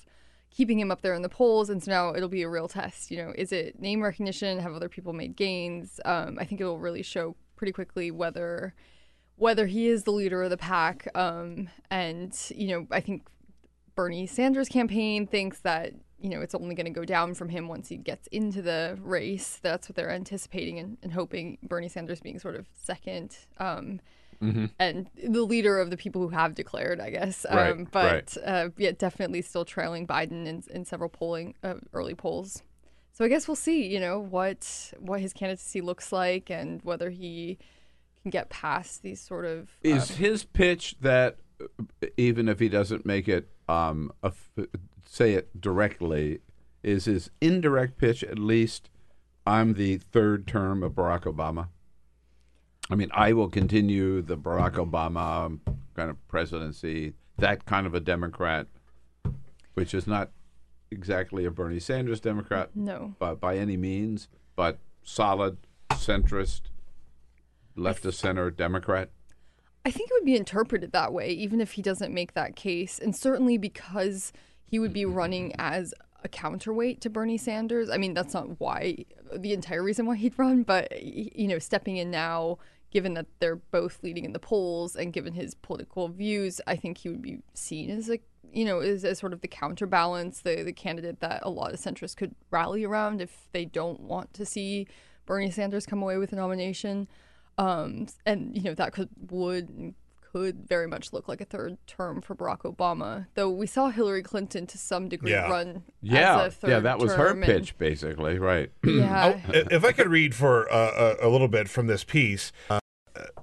keeping 0.50 0.80
him 0.80 0.90
up 0.90 1.04
there 1.04 1.14
in 1.14 1.22
the 1.22 1.30
polls, 1.30 1.70
and 1.70 1.82
so 1.84 1.92
now 1.92 2.16
it'll 2.16 2.28
be 2.28 2.42
a 2.42 2.50
real 2.50 2.68
test. 2.68 3.12
You 3.12 3.18
know, 3.18 3.34
is 3.38 3.52
it 3.52 3.80
name 3.80 4.02
recognition? 4.02 4.58
Have 4.58 4.74
other 4.74 4.90
people 4.90 5.14
made 5.14 5.36
gains? 5.36 6.00
Um, 6.06 6.40
I 6.40 6.46
think 6.46 6.60
it 6.60 6.66
will 6.66 6.80
really 6.80 7.04
show 7.04 7.36
pretty 7.56 7.72
quickly 7.72 8.10
whether 8.10 8.74
whether 9.36 9.68
he 9.68 9.90
is 9.90 10.06
the 10.06 10.12
leader 10.12 10.42
of 10.42 10.50
the 10.50 10.58
pack. 10.58 11.08
Um, 11.14 11.70
and 11.92 12.36
you 12.56 12.70
know, 12.70 12.88
I 12.90 13.00
think 13.00 13.28
Bernie 13.94 14.26
Sanders' 14.26 14.70
campaign 14.70 15.28
thinks 15.28 15.60
that 15.60 15.94
you 16.20 16.32
know 16.32 16.42
it's 16.42 16.56
only 16.56 16.74
going 16.74 16.92
to 16.92 17.00
go 17.00 17.06
down 17.06 17.36
from 17.36 17.50
him 17.50 17.68
once 17.68 17.90
he 17.90 17.98
gets 17.98 18.26
into 18.32 18.64
the 18.64 18.98
race. 19.00 19.60
That's 19.62 19.88
what 19.88 19.96
they're 19.98 20.10
anticipating 20.10 20.80
and, 20.80 20.98
and 21.04 21.14
hoping. 21.14 21.60
Bernie 21.62 21.90
Sanders 21.90 22.22
being 22.22 22.40
sort 22.40 22.56
of 22.56 22.66
second. 22.74 23.38
Um, 23.60 24.00
and 24.80 25.10
the 25.24 25.44
leader 25.44 25.80
of 25.80 25.90
the 25.90 25.98
people 25.98 26.22
who 26.22 26.30
have 26.30 26.56
declared, 26.56 27.00
I 27.00 27.10
guess. 27.10 27.46
Um, 27.48 27.58
Right, 27.58 27.92
but 27.92 28.14
right. 28.14 28.38
Uh, 28.46 28.70
yeah, 28.78 28.92
definitely 28.92 29.42
still 29.42 29.66
trailing 29.66 30.06
Biden 30.08 30.46
in, 30.46 30.64
in 30.72 30.86
several 30.86 31.10
polling 31.10 31.56
uh, 31.64 31.76
early 31.94 32.16
polls. 32.16 32.64
So 33.14 33.24
I 33.24 33.28
guess 33.28 33.48
we'll 33.48 33.56
see. 33.56 33.86
You 33.88 34.00
know 34.00 34.20
what 34.20 34.94
what 35.00 35.22
his 35.22 35.34
candidacy 35.34 35.82
looks 35.82 36.12
like 36.12 36.50
and 36.50 36.82
whether 36.84 37.10
he 37.10 37.58
can 38.22 38.32
get 38.32 38.50
past 38.50 39.04
these 39.04 39.20
sort 39.22 39.46
of. 39.46 39.70
uh, 39.86 39.90
Is 39.90 40.12
his 40.12 40.44
pitch 40.44 40.96
that 41.02 41.38
uh, 41.62 42.08
even 42.18 42.48
if 42.50 42.60
he 42.60 42.70
doesn't 42.70 43.06
make 43.06 43.28
it, 43.28 43.50
um, 43.70 44.12
say 45.06 45.34
it 45.34 45.62
directly, 45.62 46.40
is 46.82 47.06
his 47.06 47.30
indirect 47.40 47.98
pitch 47.98 48.24
at 48.24 48.40
least? 48.40 48.90
I'm 49.46 49.74
the 49.74 49.98
third 49.98 50.48
term 50.48 50.82
of 50.84 50.94
Barack 50.94 51.24
Obama. 51.24 51.68
I 52.90 52.96
mean, 52.96 53.10
I 53.14 53.34
will 53.34 53.50
continue 53.50 54.22
the 54.22 54.38
Barack 54.38 54.74
Obama 54.74 55.60
kind 55.96 56.10
of 56.10 56.28
presidency, 56.28 57.14
that 57.38 57.66
kind 57.66 57.88
of 57.88 57.94
a 57.94 58.00
Democrat, 58.00 58.68
which 59.74 59.94
is 59.94 60.06
not 60.06 60.32
exactly 60.92 61.46
a 61.46 61.52
Bernie 61.52 61.80
Sanders 61.80 62.20
Democrat 62.20 62.70
no. 62.76 63.16
But 63.20 63.40
by 63.40 63.58
any 63.58 63.78
means, 63.78 64.28
but 64.56 64.80
solid, 65.04 65.58
centrist, 65.92 66.62
left 67.76 68.06
of 68.06 68.16
center 68.16 68.52
Democrat. 68.52 69.10
I 69.86 69.92
think 69.92 70.10
it 70.10 70.14
would 70.14 70.26
be 70.26 70.36
interpreted 70.36 70.92
that 70.92 71.12
way, 71.12 71.30
even 71.30 71.60
if 71.60 71.74
he 71.74 71.82
doesn't 71.82 72.14
make 72.14 72.34
that 72.34 72.56
case. 72.56 73.00
And 73.00 73.16
certainly 73.16 73.58
because 73.58 74.32
he 74.66 74.80
would 74.80 74.94
be 74.94 75.06
running 75.06 75.54
as 75.58 75.94
a 76.24 76.30
counterweight 76.30 77.02
to 77.02 77.10
Bernie 77.10 77.38
Sanders. 77.38 77.90
I 77.90 77.98
mean, 77.98 78.14
that's 78.14 78.34
not 78.34 78.60
why 78.60 79.06
the 79.36 79.54
entire 79.54 79.84
reason 79.84 80.06
why 80.06 80.16
he'd 80.16 80.38
run, 80.38 80.64
but 80.64 81.02
you 81.02 81.48
know, 81.48 81.60
stepping 81.60 81.98
in 81.98 82.12
now 82.12 82.58
given 82.92 83.16
that 83.16 83.26
they're 83.40 83.56
both 83.56 84.04
leading 84.04 84.24
in 84.24 84.34
the 84.34 84.40
polls 84.40 84.96
and 84.96 85.12
given 85.12 85.34
his 85.34 85.56
political 85.56 86.10
views, 86.10 86.62
I 86.68 86.76
think 86.76 87.00
he 87.00 87.10
would 87.10 87.24
be 87.24 87.40
seen 87.54 87.90
as 87.90 88.10
a 88.10 88.20
you 88.54 88.66
know, 88.66 88.82
as, 88.82 89.18
sort 89.18 89.34
of 89.34 89.42
the 89.42 89.48
counterbalance, 89.48 90.42
the 90.42 90.62
the 90.62 90.74
candidate 90.74 91.20
that 91.22 91.42
a 91.44 91.50
lot 91.50 91.74
of 91.74 91.80
centrists 91.80 92.16
could 92.16 92.36
rally 92.52 92.84
around 92.84 93.20
if 93.20 93.48
they 93.52 93.66
don't 93.66 94.00
want 94.00 94.32
to 94.36 94.46
see 94.46 94.88
Bernie 95.26 95.50
Sanders 95.50 95.88
come 95.88 96.04
away 96.04 96.18
with 96.18 96.32
a 96.34 96.36
nomination. 96.36 97.08
Um, 97.58 98.08
and 98.26 98.56
you 98.56 98.64
know 98.64 98.76
that 98.76 98.94
could 98.94 99.10
would 99.30 99.96
could 100.34 100.68
very 100.68 100.88
much 100.88 101.14
look 101.14 101.28
like 101.28 101.40
a 101.42 101.46
third 101.46 101.78
term 101.86 102.20
for 102.22 102.36
Barack 102.36 102.62
Obama. 102.62 103.28
Though 103.36 103.52
we 103.52 103.68
saw 103.68 103.90
Hillary 103.90 104.24
Clinton 104.24 104.66
to 104.68 104.78
some 104.78 105.08
degree 105.08 105.32
Yeah. 105.32 105.48
run 105.50 105.84
Yeah, 106.02 106.42
as 106.42 106.48
a 106.54 106.56
third 106.58 106.70
yeah, 106.72 106.80
that 106.80 107.00
was 107.00 107.14
her 107.14 107.28
and- 107.30 107.44
pitch, 107.44 107.78
basically, 107.78 108.40
right? 108.40 108.72
Yeah, 108.84 109.40
Oh, 109.48 109.52
if 109.72 109.86
I 109.86 109.92
could 109.92 110.08
read 110.10 110.34
for 110.36 110.72
uh, 110.74 111.16
a, 111.22 111.28
a 111.28 111.30
little 111.30 111.48
bit 111.48 111.70
from 111.70 111.88
this 111.88 112.04
piece, 112.04 112.52
uh, 112.70 112.80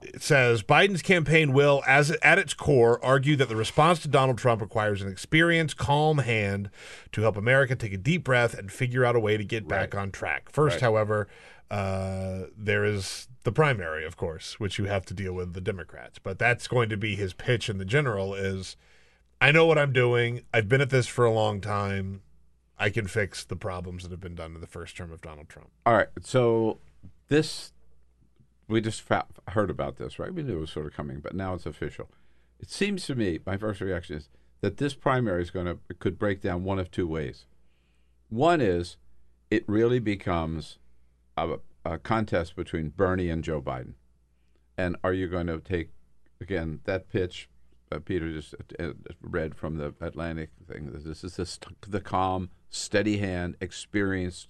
it 0.02 0.20
says 0.22 0.62
Biden's 0.64 1.02
campaign 1.02 1.52
will, 1.52 1.82
as 1.86 2.10
at 2.22 2.38
its 2.40 2.54
core, 2.54 3.02
argue 3.04 3.36
that 3.36 3.48
the 3.48 3.54
response 3.56 4.00
to 4.00 4.08
Donald 4.08 4.38
Trump 4.38 4.60
requires 4.60 5.00
an 5.00 5.08
experienced, 5.10 5.76
calm 5.76 6.18
hand 6.18 6.70
to 7.12 7.22
help 7.22 7.36
America 7.36 7.76
take 7.76 7.92
a 7.92 7.96
deep 7.98 8.24
breath 8.24 8.52
and 8.58 8.72
figure 8.72 9.04
out 9.04 9.14
a 9.14 9.20
way 9.20 9.36
to 9.36 9.44
get 9.44 9.68
back 9.68 9.94
on 9.94 10.10
track. 10.10 10.50
First, 10.50 10.74
Right. 10.76 10.82
however, 10.82 11.28
uh, 11.70 12.46
there 12.56 12.84
is 12.84 13.28
the 13.44 13.52
primary, 13.52 14.04
of 14.04 14.16
course, 14.16 14.58
which 14.58 14.78
you 14.78 14.86
have 14.86 15.06
to 15.06 15.14
deal 15.14 15.32
with 15.32 15.54
the 15.54 15.60
Democrats. 15.60 16.18
But 16.18 16.38
that's 16.38 16.66
going 16.68 16.88
to 16.88 16.96
be 16.96 17.16
his 17.16 17.32
pitch 17.32 17.68
in 17.68 17.78
the 17.78 17.84
general: 17.84 18.34
is 18.34 18.76
I 19.40 19.52
know 19.52 19.66
what 19.66 19.78
I'm 19.78 19.92
doing. 19.92 20.42
I've 20.52 20.68
been 20.68 20.80
at 20.80 20.90
this 20.90 21.06
for 21.06 21.24
a 21.24 21.32
long 21.32 21.60
time. 21.60 22.22
I 22.78 22.90
can 22.90 23.06
fix 23.06 23.44
the 23.44 23.56
problems 23.56 24.02
that 24.02 24.10
have 24.10 24.20
been 24.20 24.34
done 24.34 24.54
in 24.54 24.60
the 24.60 24.66
first 24.66 24.96
term 24.96 25.12
of 25.12 25.20
Donald 25.20 25.48
Trump. 25.48 25.68
All 25.84 25.94
right. 25.94 26.08
So 26.22 26.78
this, 27.28 27.72
we 28.68 28.80
just 28.80 29.02
fa- 29.02 29.26
heard 29.48 29.68
about 29.68 29.96
this, 29.96 30.18
right? 30.18 30.32
We 30.32 30.42
knew 30.42 30.56
it 30.56 30.60
was 30.60 30.70
sort 30.70 30.86
of 30.86 30.94
coming, 30.94 31.20
but 31.20 31.34
now 31.34 31.52
it's 31.52 31.66
official. 31.66 32.08
It 32.58 32.70
seems 32.70 33.06
to 33.06 33.14
me, 33.14 33.38
my 33.44 33.58
first 33.58 33.82
reaction 33.82 34.16
is 34.16 34.28
that 34.62 34.78
this 34.78 34.94
primary 34.94 35.42
is 35.42 35.50
going 35.50 35.66
to 35.66 35.78
could 35.98 36.18
break 36.18 36.40
down 36.40 36.64
one 36.64 36.78
of 36.78 36.90
two 36.90 37.06
ways. 37.06 37.44
One 38.28 38.60
is 38.60 38.96
it 39.50 39.64
really 39.66 39.98
becomes 39.98 40.78
a, 41.48 41.58
a 41.84 41.98
contest 41.98 42.56
between 42.56 42.90
Bernie 42.90 43.30
and 43.30 43.42
Joe 43.42 43.62
Biden, 43.62 43.94
and 44.76 44.96
are 45.02 45.12
you 45.12 45.28
going 45.28 45.46
to 45.46 45.58
take 45.58 45.90
again 46.40 46.80
that 46.84 47.08
pitch? 47.08 47.48
Uh, 47.92 47.98
Peter 47.98 48.32
just 48.32 48.54
uh, 48.78 48.92
read 49.20 49.56
from 49.56 49.76
the 49.76 49.94
Atlantic 50.00 50.50
thing. 50.68 50.90
This 50.92 51.24
is 51.24 51.58
the 51.88 52.00
calm, 52.00 52.50
steady 52.68 53.18
hand, 53.18 53.56
experienced 53.60 54.48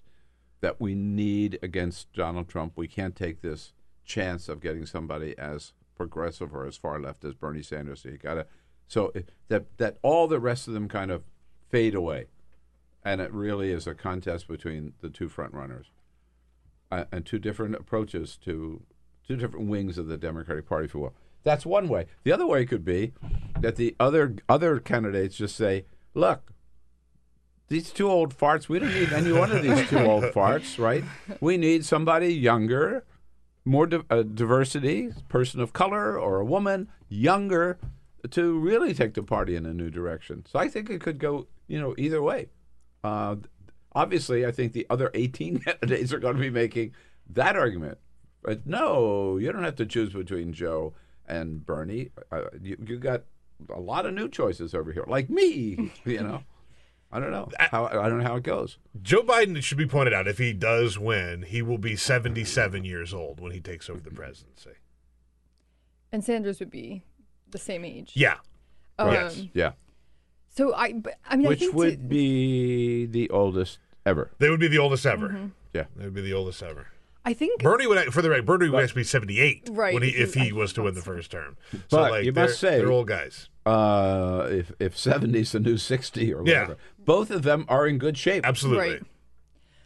that 0.61 0.79
we 0.79 0.95
need 0.95 1.59
against 1.63 2.13
Donald 2.13 2.49
Trump. 2.49 2.75
We 2.77 2.87
can't 2.87 3.17
take 3.17 3.41
this 3.41 3.73
chance 4.05 4.49
of 4.49 4.61
getting 4.61 4.85
somebody 4.85 5.39
as 5.39 5.73
progressive 5.97 6.55
or 6.55 6.67
as 6.67 6.77
far 6.77 7.01
left 7.01 7.25
as 7.25 7.35
Bernie 7.35 7.63
Sanders. 7.63 8.03
So 8.03 8.11
you 8.11 8.19
got 8.19 8.35
to 8.35 8.47
so 8.91 9.13
that 9.49 9.79
that 9.79 9.99
all 10.03 10.27
the 10.27 10.41
rest 10.41 10.67
of 10.67 10.75
them 10.75 10.89
kind 10.89 11.13
of 11.13 11.23
fade 11.69 11.95
away, 11.95 12.27
and 13.05 13.21
it 13.21 13.33
really 13.33 13.71
is 13.71 13.87
a 13.87 13.95
contest 13.95 14.49
between 14.49 14.95
the 15.01 15.09
two 15.09 15.29
front 15.29 15.55
runners, 15.55 15.87
uh, 16.91 17.05
and 17.13 17.25
two 17.25 17.39
different 17.39 17.75
approaches 17.75 18.37
to 18.45 18.83
two 19.27 19.37
different 19.37 19.69
wings 19.69 19.99
of 19.99 20.07
the 20.07 20.17
Democratic 20.17 20.69
Party, 20.69 20.87
if 20.87 20.95
you 20.95 21.01
will. 21.01 21.15
That's 21.43 21.65
one 21.65 21.89
way. 21.89 22.07
The 22.25 22.33
other 22.33 22.47
way 22.47 22.67
could 22.67 22.85
be 22.85 23.13
that 23.61 23.77
the 23.77 23.97
other 23.99 24.37
other 24.49 24.79
candidates 24.79 25.37
just 25.37 25.57
say, 25.57 25.87
"Look, 26.15 26.53
these 27.69 27.91
two 27.91 28.11
old 28.11 28.37
farts. 28.37 28.69
We 28.69 28.79
don't 28.79 28.93
need 28.93 29.13
any 29.13 29.33
one 29.33 29.51
of 29.51 29.63
these 29.63 29.89
two 29.89 30.01
old 30.01 30.25
farts, 30.35 30.79
right? 30.79 31.05
We 31.41 31.57
need 31.57 31.85
somebody 31.87 32.35
younger, 32.35 33.05
more 33.65 33.87
di- 33.87 34.03
uh, 34.11 34.23
diversity, 34.23 35.13
person 35.29 35.61
of 35.61 35.73
color 35.73 36.19
or 36.19 36.41
a 36.41 36.45
woman, 36.45 36.89
younger, 37.09 37.79
to 38.33 38.59
really 38.59 38.93
take 38.93 39.15
the 39.15 39.23
party 39.23 39.57
in 39.57 39.65
a 39.65 39.73
new 39.73 39.89
direction. 39.89 40.45
So 40.47 40.59
I 40.59 40.69
think 40.69 40.91
it 40.91 41.01
could 41.01 41.19
go, 41.19 41.47
you 41.69 41.81
know, 41.81 41.95
either 41.97 42.21
way. 42.21 42.49
Uh, 43.03 43.37
obviously, 43.93 44.45
I 44.47 44.53
think 44.53 44.73
the 44.73 44.87
other 44.91 45.11
18 45.15 45.59
candidates 45.65 46.13
are 46.13 46.19
going 46.19 46.37
to 46.37 46.41
be 46.41 46.51
making 46.51 46.93
that 47.29 47.57
argument. 47.57 47.99
But 48.43 48.67
no, 48.67 49.37
you 49.37 49.53
don't 49.53 49.65
have 49.65 49.77
to 49.77 49.87
choose 49.87 50.13
between 50.13 50.53
Joe 50.53 50.95
and 51.29 51.65
Bernie. 51.65 52.11
Uh, 52.33 52.43
you, 52.63 52.77
you 52.87 52.99
got 52.99 53.25
a 53.69 53.79
lot 53.81 54.07
of 54.07 54.15
new 54.15 54.29
choices 54.29 54.75
over 54.75 54.93
here, 54.93 55.05
like 55.07 55.29
me, 55.29 55.93
you 56.05 56.23
know. 56.23 56.43
I 57.13 57.19
don't 57.19 57.33
know 57.33 57.49
how 57.59 57.87
I 57.87 58.09
don't 58.09 58.19
know 58.19 58.25
how 58.25 58.37
it 58.37 58.45
goes. 58.45 58.79
Joe 59.03 59.23
Biden, 59.25 59.57
it 59.57 59.65
should 59.65 59.77
be 59.79 59.87
pointed 59.87 60.15
out, 60.15 60.29
if 60.29 60.39
he 60.39 60.53
does 60.53 60.97
win, 60.97 61.43
he 61.43 61.61
will 61.61 61.77
be 61.77 61.97
77 61.97 62.85
years 62.85 63.13
old 63.13 63.41
when 63.41 63.51
he 63.51 63.59
takes 63.61 63.91
over 63.91 63.99
the 63.99 64.13
presidency. 64.13 64.71
and 66.13 66.23
Sanders 66.25 66.61
would 66.61 66.71
be 66.71 67.03
the 67.51 67.59
same 67.59 67.85
age. 67.85 68.13
Yeah. 68.15 68.37
Um, 68.97 69.13
Yes. 69.13 69.43
Yeah, 69.55 69.73
So 70.51 70.75
I, 70.75 70.93
but, 70.95 71.15
I 71.29 71.37
mean, 71.37 71.47
I 71.47 71.51
which 71.51 71.61
think 71.61 71.75
would 71.75 71.91
to- 71.93 72.09
be 72.09 73.07
the 73.07 73.31
oldest 73.31 73.79
ever. 74.05 74.31
They 74.39 74.51
would 74.51 74.61
be 74.61 74.69
the 74.69 74.79
oldest 74.79 75.07
ever. 75.07 75.29
Mm-hmm. 75.29 75.47
Yeah, 75.75 75.85
They 75.97 76.05
would 76.05 76.15
be 76.15 76.23
the 76.23 76.33
oldest 76.35 76.63
ever. 76.63 76.89
I 77.25 77.35
think 77.35 77.63
Bernie 77.63 77.87
would, 77.87 78.13
for 78.15 78.23
the 78.23 78.31
right, 78.31 78.45
Bernie 78.45 78.69
would 78.71 78.83
actually 78.83 79.01
be 79.01 79.05
78 79.05 79.69
Right, 79.71 79.93
when 79.95 80.03
he, 80.03 80.11
he- 80.11 80.17
if 80.17 80.35
he 80.35 80.51
I 80.51 80.53
was 80.53 80.73
to 80.73 80.83
win 80.83 80.95
the 80.95 81.03
first 81.03 81.31
term. 81.31 81.57
So, 81.73 81.79
But 81.91 82.11
like, 82.13 82.25
you 82.25 82.33
must 82.33 82.61
they're- 82.61 82.71
say- 82.73 82.79
they're 82.79 82.91
old 82.91 83.07
guys. 83.09 83.49
uh, 83.67 84.49
if 84.51 84.73
if 84.81 84.97
seventy 84.99 85.41
is 85.41 85.53
the 85.53 85.61
new 85.61 85.77
sixty 85.77 86.33
or 86.33 86.43
whatever, 86.43 86.73
Yeah. 86.73 87.05
both 87.05 87.31
of 87.31 87.43
them 87.43 87.67
are 87.69 87.87
in 87.87 87.99
good 87.99 88.17
shape, 88.17 88.45
Absolutely. 88.47 88.95
Right. 88.95 89.03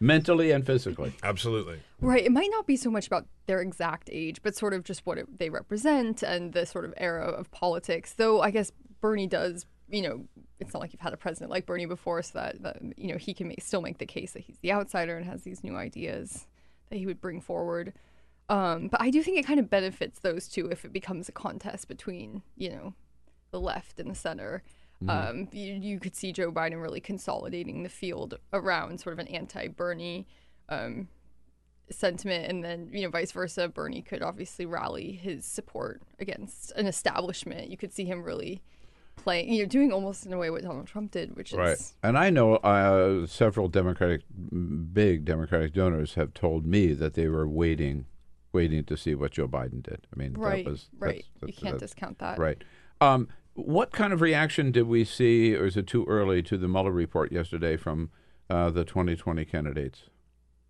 mentally 0.00 0.52
and 0.52 0.64
physically. 0.64 1.12
Absolutely. 1.22 1.80
Right. 2.00 2.24
It 2.24 2.32
might 2.32 2.50
not 2.50 2.66
be 2.66 2.76
so 2.76 2.88
much 2.90 3.06
about 3.06 3.26
their 3.46 3.60
exact 3.60 4.08
age, 4.12 4.40
but 4.42 4.54
sort 4.54 4.72
of 4.72 4.84
just 4.84 5.04
what 5.04 5.18
it, 5.18 5.38
they 5.38 5.50
represent 5.50 6.22
and 6.22 6.52
the 6.52 6.64
sort 6.66 6.84
of 6.84 6.94
era 6.96 7.24
of 7.26 7.50
politics. 7.50 8.12
Though 8.14 8.40
I 8.40 8.50
guess 8.52 8.70
Bernie 9.00 9.26
does, 9.26 9.66
you 9.88 10.02
know, 10.02 10.24
it's 10.64 10.74
not 10.74 10.80
like 10.80 10.92
you've 10.92 11.00
had 11.00 11.12
a 11.12 11.18
president 11.18 11.50
like 11.50 11.66
Bernie 11.66 11.86
before, 11.86 12.22
so 12.22 12.38
that, 12.38 12.62
that 12.62 12.78
you 12.96 13.12
know 13.12 13.18
he 13.18 13.34
can 13.34 13.48
make, 13.48 13.62
still 13.62 13.82
make 13.82 13.98
the 13.98 14.06
case 14.06 14.32
that 14.32 14.40
he's 14.40 14.58
the 14.58 14.72
outsider 14.72 15.16
and 15.16 15.26
has 15.26 15.42
these 15.42 15.62
new 15.62 15.76
ideas 15.76 16.46
that 16.90 16.96
he 16.96 17.06
would 17.06 17.20
bring 17.20 17.40
forward. 17.40 17.92
Um, 18.48 18.88
but 18.88 19.00
I 19.00 19.10
do 19.10 19.22
think 19.22 19.38
it 19.38 19.46
kind 19.46 19.60
of 19.60 19.70
benefits 19.70 20.18
those 20.20 20.48
two 20.48 20.68
if 20.68 20.84
it 20.84 20.92
becomes 20.92 21.28
a 21.28 21.32
contest 21.32 21.88
between, 21.88 22.42
you 22.56 22.70
know, 22.70 22.94
the 23.52 23.60
left 23.60 23.98
and 23.98 24.10
the 24.10 24.14
center. 24.14 24.62
Um, 25.06 25.48
you, 25.52 25.74
you 25.74 26.00
could 26.00 26.16
see 26.16 26.32
Joe 26.32 26.50
Biden 26.50 26.80
really 26.80 27.00
consolidating 27.00 27.82
the 27.82 27.88
field 27.88 28.38
around 28.52 29.00
sort 29.00 29.12
of 29.12 29.18
an 29.18 29.28
anti-Bernie 29.28 30.26
um, 30.68 31.08
sentiment, 31.90 32.50
and 32.50 32.64
then 32.64 32.88
you 32.92 33.02
know 33.02 33.10
vice 33.10 33.32
versa. 33.32 33.68
Bernie 33.68 34.02
could 34.02 34.22
obviously 34.22 34.66
rally 34.66 35.12
his 35.12 35.44
support 35.44 36.02
against 36.18 36.72
an 36.72 36.86
establishment. 36.86 37.70
You 37.70 37.76
could 37.76 37.92
see 37.92 38.04
him 38.04 38.22
really 38.22 38.62
playing, 39.16 39.48
you 39.52 39.62
know, 39.62 39.68
doing 39.68 39.92
almost 39.92 40.26
in 40.26 40.32
a 40.32 40.38
way 40.38 40.50
what 40.50 40.62
Donald 40.62 40.86
Trump 40.86 41.10
did, 41.12 41.36
which 41.36 41.52
is 41.52 41.58
Right. 41.58 41.92
And 42.02 42.18
I 42.18 42.30
know 42.30 42.56
uh, 42.56 43.26
several 43.26 43.68
Democratic, 43.68 44.22
big 44.92 45.24
Democratic 45.24 45.72
donors 45.72 46.14
have 46.14 46.34
told 46.34 46.66
me 46.66 46.92
that 46.94 47.14
they 47.14 47.28
were 47.28 47.48
waiting, 47.48 48.06
waiting 48.52 48.84
to 48.84 48.96
see 48.96 49.14
what 49.14 49.32
Joe 49.32 49.48
Biden 49.48 49.82
did. 49.82 50.06
I 50.14 50.18
mean, 50.18 50.34
right, 50.34 50.64
that 50.64 50.70
was 50.70 50.88
right. 50.98 51.24
that's- 51.40 51.56
you 51.56 51.62
can't 51.62 51.74
that's- 51.74 51.90
discount 51.90 52.18
that. 52.18 52.38
Right. 52.38 52.62
Um, 53.00 53.28
what 53.54 53.92
kind 53.92 54.12
of 54.12 54.20
reaction 54.20 54.72
did 54.72 54.88
we 54.88 55.04
see, 55.04 55.54
or 55.54 55.66
is 55.66 55.76
it 55.76 55.86
too 55.86 56.04
early, 56.06 56.42
to 56.42 56.58
the 56.58 56.66
Mueller 56.66 56.90
report 56.90 57.30
yesterday 57.30 57.76
from 57.76 58.10
uh, 58.50 58.70
the 58.70 58.84
2020 58.84 59.44
candidates? 59.44 60.04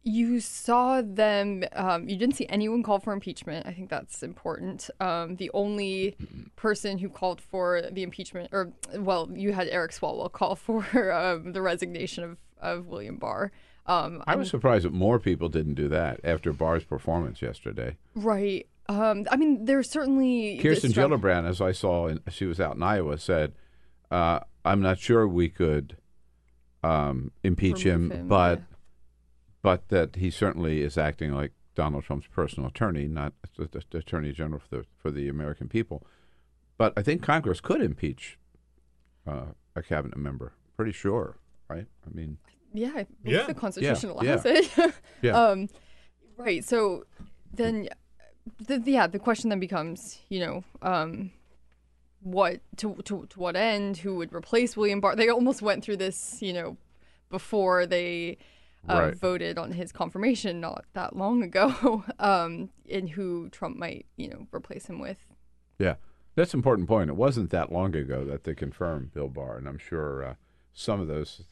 You 0.04 0.38
saw 0.40 1.00
them. 1.02 1.64
Um, 1.72 2.08
you 2.08 2.16
didn't 2.16 2.36
see 2.36 2.46
anyone 2.48 2.82
call 2.82 3.00
for 3.00 3.12
impeachment. 3.14 3.66
I 3.66 3.72
think 3.72 3.88
that's 3.88 4.22
important. 4.22 4.90
Um, 5.00 5.36
the 5.36 5.50
only 5.54 6.14
person 6.56 6.98
who 6.98 7.08
called 7.08 7.40
for 7.40 7.82
the 7.90 8.02
impeachment, 8.02 8.50
or 8.52 8.72
well, 8.94 9.30
you 9.32 9.52
had 9.52 9.66
Eric 9.68 9.92
Swalwell 9.92 10.30
call 10.30 10.56
for 10.56 11.12
um, 11.12 11.52
the 11.52 11.62
resignation 11.62 12.22
of, 12.22 12.36
of 12.60 12.86
William 12.86 13.16
Barr. 13.16 13.50
Um, 13.86 14.22
I 14.26 14.36
was 14.36 14.48
surprised 14.50 14.84
that 14.84 14.92
more 14.92 15.18
people 15.18 15.48
didn't 15.48 15.74
do 15.74 15.88
that 15.88 16.20
after 16.24 16.52
Barr's 16.52 16.84
performance 16.84 17.42
yesterday. 17.42 17.96
right. 18.14 18.66
Um, 18.86 19.26
I 19.30 19.36
mean, 19.36 19.64
there's 19.64 19.88
certainly 19.88 20.58
Kirsten 20.58 20.90
strong- 20.90 21.10
Gillibrand, 21.10 21.48
as 21.48 21.62
I 21.62 21.72
saw, 21.72 22.06
in, 22.06 22.20
she 22.28 22.44
was 22.44 22.60
out 22.60 22.76
in 22.76 22.82
Iowa, 22.82 23.16
said, 23.16 23.54
uh, 24.10 24.40
"I'm 24.62 24.82
not 24.82 24.98
sure 24.98 25.26
we 25.26 25.48
could 25.48 25.96
um, 26.82 27.30
impeach 27.42 27.82
him, 27.82 28.10
him, 28.10 28.28
but 28.28 28.58
yeah. 28.58 28.73
But 29.64 29.88
that 29.88 30.16
he 30.16 30.30
certainly 30.30 30.82
is 30.82 30.96
acting 30.98 31.32
like 31.32 31.52
Donald 31.74 32.04
Trump's 32.04 32.28
personal 32.28 32.68
attorney, 32.68 33.08
not 33.08 33.32
the, 33.56 33.64
the, 33.64 33.82
the 33.90 33.98
attorney 33.98 34.30
general 34.32 34.60
for 34.60 34.76
the 34.76 34.84
for 35.02 35.10
the 35.10 35.28
American 35.28 35.68
people. 35.68 36.06
But 36.76 36.92
I 36.96 37.02
think 37.02 37.22
Congress 37.22 37.60
could 37.60 37.80
impeach 37.80 38.38
uh, 39.26 39.46
a 39.74 39.82
cabinet 39.82 40.18
member. 40.18 40.52
Pretty 40.76 40.92
sure, 40.92 41.36
right? 41.68 41.86
I 42.06 42.10
mean, 42.14 42.36
Yeah, 42.72 42.92
I 42.94 43.06
believe 43.22 43.40
Yeah. 43.40 43.46
the 43.46 43.54
Constitution 43.54 44.10
Yeah, 44.10 44.34
allows 44.34 44.44
it. 44.44 44.94
Yeah. 45.22 45.32
Um, 45.42 45.68
right. 46.36 46.62
So 46.64 47.04
then, 47.52 47.88
the, 48.66 48.82
yeah, 48.84 49.06
the 49.06 49.18
question 49.18 49.48
then 49.50 49.60
becomes, 49.60 50.18
you 50.28 50.40
know, 50.40 50.64
um, 50.82 51.30
what 52.20 52.60
to, 52.78 52.96
to 53.04 53.26
to 53.30 53.38
what 53.40 53.56
end? 53.56 53.96
Who 53.98 54.16
would 54.16 54.32
replace 54.32 54.76
William 54.76 55.00
Barr? 55.00 55.16
They 55.16 55.28
almost 55.30 55.62
went 55.62 55.84
through 55.84 55.98
this, 55.98 56.42
you 56.42 56.52
know, 56.52 56.76
before 57.30 57.86
they 57.86 58.36
uh, 58.88 58.94
Right. 58.94 59.16
voted 59.16 59.58
on 59.58 59.72
his 59.72 59.92
confirmation 59.92 60.60
not 60.60 60.84
that 60.94 61.16
long 61.16 61.42
ago, 61.42 62.04
um, 62.18 62.70
and 62.90 63.10
who 63.10 63.48
Trump 63.50 63.76
might, 63.76 64.06
you 64.16 64.28
know, 64.28 64.46
replace 64.52 64.86
him 64.86 64.98
with. 65.00 65.26
Yeah, 65.78 65.94
that's 66.34 66.54
an 66.54 66.58
important 66.58 66.88
point. 66.88 67.10
It 67.10 67.16
wasn't 67.16 67.50
that 67.50 67.72
long 67.72 67.94
ago 67.96 68.24
that 68.24 68.44
they 68.44 68.54
confirmed 68.54 69.12
Bill 69.12 69.28
Barr, 69.28 69.56
and 69.58 69.66
I'm 69.68 69.78
sure 69.78 70.24
uh, 70.24 70.34
some 70.72 71.00
of 71.00 71.08
those. 71.08 71.42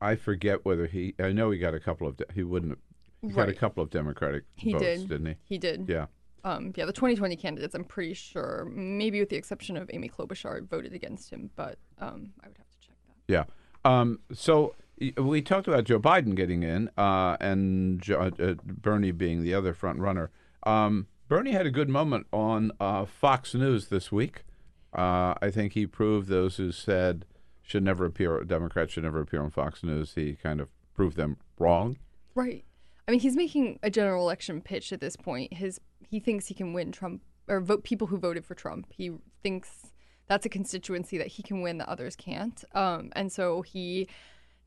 I 0.00 0.16
forget 0.16 0.64
whether 0.64 0.86
he. 0.86 1.14
I 1.18 1.32
know 1.32 1.50
he 1.50 1.58
got 1.58 1.74
a 1.74 1.80
couple 1.80 2.06
of. 2.08 2.20
He 2.34 2.42
wouldn't. 2.42 2.78
He 3.22 3.28
got 3.28 3.48
a 3.48 3.54
couple 3.54 3.84
of 3.84 3.90
Democratic 3.90 4.42
He 4.56 4.72
votes, 4.72 4.82
did. 4.82 5.08
didn't 5.08 5.26
he? 5.26 5.34
He 5.44 5.58
did. 5.58 5.88
Yeah. 5.88 6.06
Um, 6.44 6.72
yeah, 6.74 6.86
the 6.86 6.92
2020 6.92 7.36
candidates, 7.36 7.72
I'm 7.72 7.84
pretty 7.84 8.14
sure, 8.14 8.68
maybe 8.74 9.20
with 9.20 9.28
the 9.28 9.36
exception 9.36 9.76
of 9.76 9.88
Amy 9.92 10.08
Klobuchar, 10.08 10.68
voted 10.68 10.92
against 10.92 11.30
him, 11.30 11.50
but 11.54 11.78
um, 12.00 12.32
I 12.42 12.48
would 12.48 12.56
have 12.58 12.68
to 12.68 12.80
check 12.80 12.96
that. 13.06 13.14
Yeah. 13.32 13.44
Um, 13.84 14.18
so 14.32 14.74
we 15.16 15.42
talked 15.42 15.68
about 15.68 15.84
Joe 15.84 15.98
Biden 15.98 16.34
getting 16.34 16.62
in, 16.62 16.90
uh, 16.96 17.36
and 17.40 18.00
jo- 18.00 18.30
uh, 18.38 18.54
Bernie 18.64 19.12
being 19.12 19.42
the 19.42 19.54
other 19.54 19.74
front 19.74 19.98
runner. 19.98 20.30
Um, 20.64 21.06
Bernie 21.28 21.52
had 21.52 21.66
a 21.66 21.70
good 21.70 21.88
moment 21.88 22.26
on 22.32 22.72
uh, 22.78 23.04
Fox 23.04 23.54
News 23.54 23.88
this 23.88 24.12
week. 24.12 24.44
Uh, 24.92 25.34
I 25.40 25.50
think 25.50 25.72
he 25.72 25.86
proved 25.86 26.28
those 26.28 26.56
who 26.56 26.70
said 26.70 27.24
should 27.62 27.82
never 27.82 28.04
appear, 28.04 28.44
Democrats 28.44 28.92
should 28.92 29.04
never 29.04 29.20
appear 29.20 29.42
on 29.42 29.50
Fox 29.50 29.82
News. 29.82 30.12
He 30.14 30.34
kind 30.34 30.60
of 30.60 30.70
proved 30.94 31.16
them 31.16 31.38
wrong. 31.58 31.96
Right. 32.34 32.64
I 33.06 33.10
mean, 33.10 33.20
he's 33.20 33.36
making 33.36 33.78
a 33.82 33.90
general 33.90 34.24
election 34.24 34.60
pitch 34.60 34.92
at 34.92 35.00
this 35.00 35.16
point. 35.16 35.54
His 35.54 35.80
he 36.08 36.20
thinks 36.20 36.46
he 36.46 36.54
can 36.54 36.72
win 36.72 36.92
Trump 36.92 37.22
or 37.48 37.60
vote 37.60 37.84
people 37.84 38.08
who 38.08 38.18
voted 38.18 38.44
for 38.44 38.54
Trump. 38.54 38.86
He 38.90 39.12
thinks 39.42 39.92
that's 40.28 40.46
a 40.46 40.48
constituency 40.48 41.18
that 41.18 41.28
he 41.28 41.42
can 41.42 41.62
win 41.62 41.78
that 41.78 41.88
others 41.88 42.14
can't. 42.14 42.62
Um, 42.74 43.10
and 43.14 43.32
so 43.32 43.62
he 43.62 44.08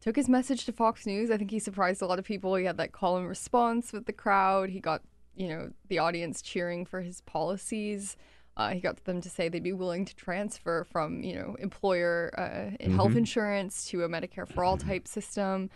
took 0.06 0.16
his 0.16 0.30
message 0.30 0.66
to 0.66 0.72
Fox 0.72 1.08
News. 1.08 1.32
I 1.32 1.38
think 1.38 1.50
he 1.50 1.58
surprised 1.58 2.04
a 2.04 2.06
lot 2.06 2.20
of 2.20 2.26
people. 2.26 2.54
He 2.54 2.66
had 2.66 2.78
that 2.78 2.92
call 2.92 3.18
and 3.18 3.28
response 3.28 3.92
with 3.92 4.06
the 4.06 4.14
crowd. 4.14 4.70
He 4.70 4.80
got 4.80 5.02
you 5.36 5.48
know 5.48 5.72
the 5.90 6.00
audience 6.00 6.44
cheering 6.44 6.86
for 6.86 7.02
his 7.02 7.22
policies. 7.22 8.16
Uh, 8.56 8.70
he 8.70 8.80
got 8.80 9.04
them 9.04 9.20
to 9.20 9.30
say 9.30 9.50
they'd 9.50 9.64
be 9.64 9.74
willing 9.74 10.06
to 10.06 10.16
transfer 10.16 10.84
from 10.84 11.24
you 11.24 11.34
know 11.34 11.56
employer 11.60 12.32
uh, 12.38 12.92
health 12.94 13.16
insurance 13.16 13.88
to 13.88 14.04
a 14.04 14.08
Medicare 14.10 14.48
for 14.48 14.64
all 14.64 14.78
type 14.78 15.08
system. 15.08 15.72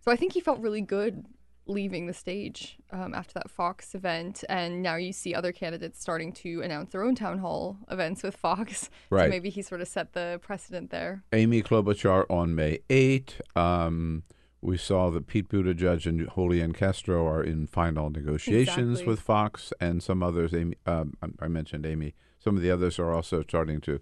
So 0.00 0.10
I 0.10 0.16
think 0.16 0.32
he 0.32 0.40
felt 0.40 0.60
really 0.60 0.80
good 0.80 1.26
leaving 1.66 2.06
the 2.06 2.12
stage 2.12 2.76
um, 2.90 3.14
after 3.14 3.32
that 3.34 3.50
Fox 3.50 3.94
event, 3.94 4.44
and 4.48 4.82
now 4.82 4.96
you 4.96 5.12
see 5.12 5.34
other 5.34 5.52
candidates 5.52 6.00
starting 6.00 6.32
to 6.32 6.60
announce 6.62 6.92
their 6.92 7.02
own 7.02 7.14
town 7.14 7.38
hall 7.38 7.78
events 7.90 8.22
with 8.22 8.36
Fox. 8.36 8.90
Right. 9.10 9.24
So 9.26 9.30
maybe 9.30 9.50
he 9.50 9.62
sort 9.62 9.80
of 9.80 9.88
set 9.88 10.12
the 10.12 10.40
precedent 10.42 10.90
there. 10.90 11.22
Amy 11.32 11.62
Klobuchar 11.62 12.24
on 12.28 12.54
May 12.54 12.80
8. 12.90 13.40
Um, 13.54 14.24
we 14.60 14.76
saw 14.76 15.10
that 15.10 15.26
Pete 15.26 15.48
Buttigieg 15.48 16.06
and 16.06 16.28
Julian 16.34 16.72
Castro 16.72 17.26
are 17.26 17.42
in 17.42 17.66
final 17.66 18.10
negotiations 18.10 19.00
Exactly. 19.00 19.06
with 19.06 19.20
Fox, 19.20 19.72
and 19.80 20.02
some 20.02 20.22
others. 20.22 20.54
Amy, 20.54 20.76
um, 20.86 21.14
I 21.22 21.44
I 21.44 21.48
mentioned 21.48 21.84
Amy. 21.86 22.14
Some 22.38 22.56
of 22.56 22.62
the 22.62 22.70
others 22.70 22.98
are 22.98 23.12
also 23.12 23.42
starting 23.42 23.80
to 23.82 24.00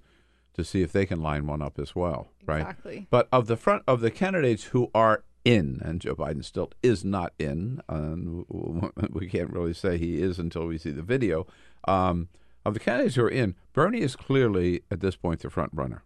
to 0.54 0.64
see 0.64 0.82
if 0.82 0.92
they 0.92 1.04
can 1.06 1.20
line 1.20 1.46
one 1.46 1.62
up 1.62 1.78
as 1.78 1.94
well. 1.96 2.28
Right. 2.46 2.60
Exactly. 2.60 3.06
But 3.10 3.28
of 3.32 3.46
the 3.46 3.56
front 3.56 3.82
of 3.88 4.00
the 4.00 4.10
candidates 4.10 4.64
who 4.64 4.90
are 4.94 5.24
in, 5.44 5.80
and 5.84 6.00
Joe 6.00 6.14
Biden 6.14 6.44
still 6.44 6.70
is 6.82 7.04
not 7.04 7.32
in, 7.38 7.80
and 7.88 8.44
we 9.10 9.28
can't 9.28 9.50
really 9.50 9.74
say 9.74 9.98
he 9.98 10.22
is 10.22 10.38
until 10.38 10.66
we 10.66 10.78
see 10.78 10.90
the 10.90 11.02
video. 11.02 11.46
Um, 11.86 12.28
of 12.64 12.74
the 12.74 12.80
candidates 12.80 13.16
who 13.16 13.24
are 13.24 13.28
in, 13.28 13.56
Bernie 13.72 14.02
is 14.02 14.14
clearly 14.14 14.82
at 14.90 15.00
this 15.00 15.16
point 15.16 15.40
the 15.40 15.50
front 15.50 15.72
runner. 15.74 16.04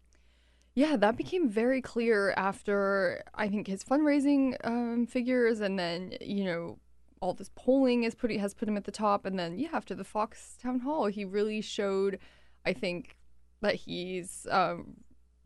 Yeah, 0.75 0.97
that 0.97 1.17
became 1.17 1.49
very 1.49 1.81
clear 1.81 2.33
after 2.37 3.23
I 3.35 3.49
think 3.49 3.67
his 3.67 3.83
fundraising 3.83 4.57
um, 4.65 5.07
figures, 5.07 5.61
and 5.61 5.79
then 5.79 6.15
you 6.21 6.45
know 6.45 6.79
all 7.21 7.33
this 7.33 7.51
polling 7.55 8.05
is 8.05 8.15
has 8.41 8.55
put 8.55 8.69
him 8.69 8.77
at 8.77 8.85
the 8.85 8.91
top, 8.91 9.25
and 9.25 9.39
then 9.39 9.59
yeah, 9.59 9.71
after 9.73 9.95
the 9.95 10.05
Fox 10.05 10.57
town 10.63 10.81
hall, 10.81 11.07
he 11.07 11.25
really 11.25 11.61
showed, 11.61 12.19
I 12.65 12.73
think, 12.73 13.17
that 13.63 13.75
he's 13.75 14.47
um, 14.51 14.95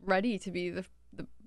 ready 0.03 0.37
to 0.39 0.51
be 0.51 0.69
the 0.69 0.85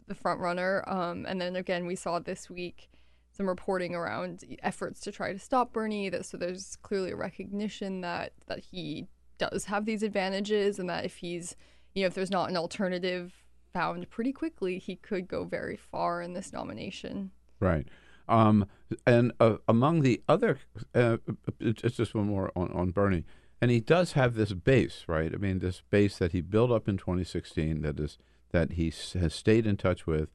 the, 0.07 0.15
front 0.15 0.41
runner. 0.41 0.85
Um, 0.87 1.27
and 1.27 1.41
then 1.41 1.57
again, 1.57 1.87
we 1.87 1.95
saw 1.95 2.19
this 2.19 2.51
week 2.51 2.89
some 3.33 3.49
reporting 3.49 3.95
around 3.95 4.45
efforts 4.63 5.01
to 5.01 5.13
try 5.13 5.33
to 5.33 5.39
stop 5.39 5.73
Bernie. 5.73 6.09
That 6.09 6.25
so 6.25 6.37
there's 6.37 6.77
clearly 6.83 7.11
a 7.13 7.17
recognition 7.17 8.01
that 8.03 8.33
that 8.47 8.61
he 8.61 9.09
does 9.39 9.65
have 9.67 9.85
these 9.85 10.03
advantages, 10.03 10.79
and 10.79 10.89
that 10.89 11.05
if 11.05 11.17
he's 11.17 11.57
you 11.95 12.03
know 12.03 12.07
if 12.07 12.15
there's 12.15 12.31
not 12.31 12.51
an 12.51 12.57
alternative 12.57 13.45
found 13.73 14.09
pretty 14.09 14.33
quickly, 14.33 14.79
he 14.79 14.97
could 14.97 15.29
go 15.29 15.45
very 15.45 15.77
far 15.77 16.23
in 16.23 16.33
this 16.33 16.53
nomination. 16.53 17.33
Right. 17.61 17.89
Um, 18.29 18.67
and 19.07 19.33
uh, 19.41 19.57
among 19.69 20.03
the 20.03 20.23
other, 20.29 20.61
uh, 20.95 21.19
it's 21.61 21.97
just 21.97 22.15
one 22.15 22.27
more 22.27 22.51
on, 22.57 22.71
on 22.73 22.91
Bernie. 22.91 23.25
And 23.61 23.71
he 23.71 23.81
does 23.81 24.13
have 24.13 24.35
this 24.35 24.53
base, 24.53 25.05
right? 25.07 25.33
I 25.33 25.37
mean, 25.37 25.59
this 25.59 25.83
base 25.91 26.19
that 26.19 26.33
he 26.33 26.41
built 26.41 26.71
up 26.71 26.89
in 26.89 26.97
2016 26.97 27.83
that 27.83 27.99
is 27.99 28.19
that 28.55 28.75
he 28.75 28.93
has 29.19 29.35
stayed 29.35 29.67
in 29.67 29.77
touch 29.77 30.07
with. 30.07 30.29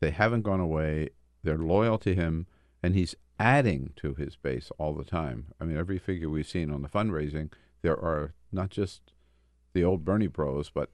They 0.00 0.10
haven't 0.10 0.42
gone 0.42 0.60
away. 0.60 1.08
They're 1.42 1.56
loyal 1.56 1.96
to 2.00 2.14
him, 2.14 2.46
and 2.82 2.94
he's 2.94 3.14
adding 3.38 3.94
to 3.96 4.12
his 4.12 4.36
base 4.36 4.70
all 4.78 4.92
the 4.92 5.02
time. 5.02 5.46
I 5.58 5.64
mean, 5.64 5.78
every 5.78 5.98
figure 5.98 6.28
we've 6.28 6.46
seen 6.46 6.70
on 6.70 6.82
the 6.82 6.90
fundraising, 6.90 7.50
there 7.80 7.96
are 7.98 8.34
not 8.52 8.68
just 8.68 9.00
the 9.72 9.82
old 9.82 10.04
Bernie 10.04 10.28
pros, 10.28 10.68
but 10.68 10.90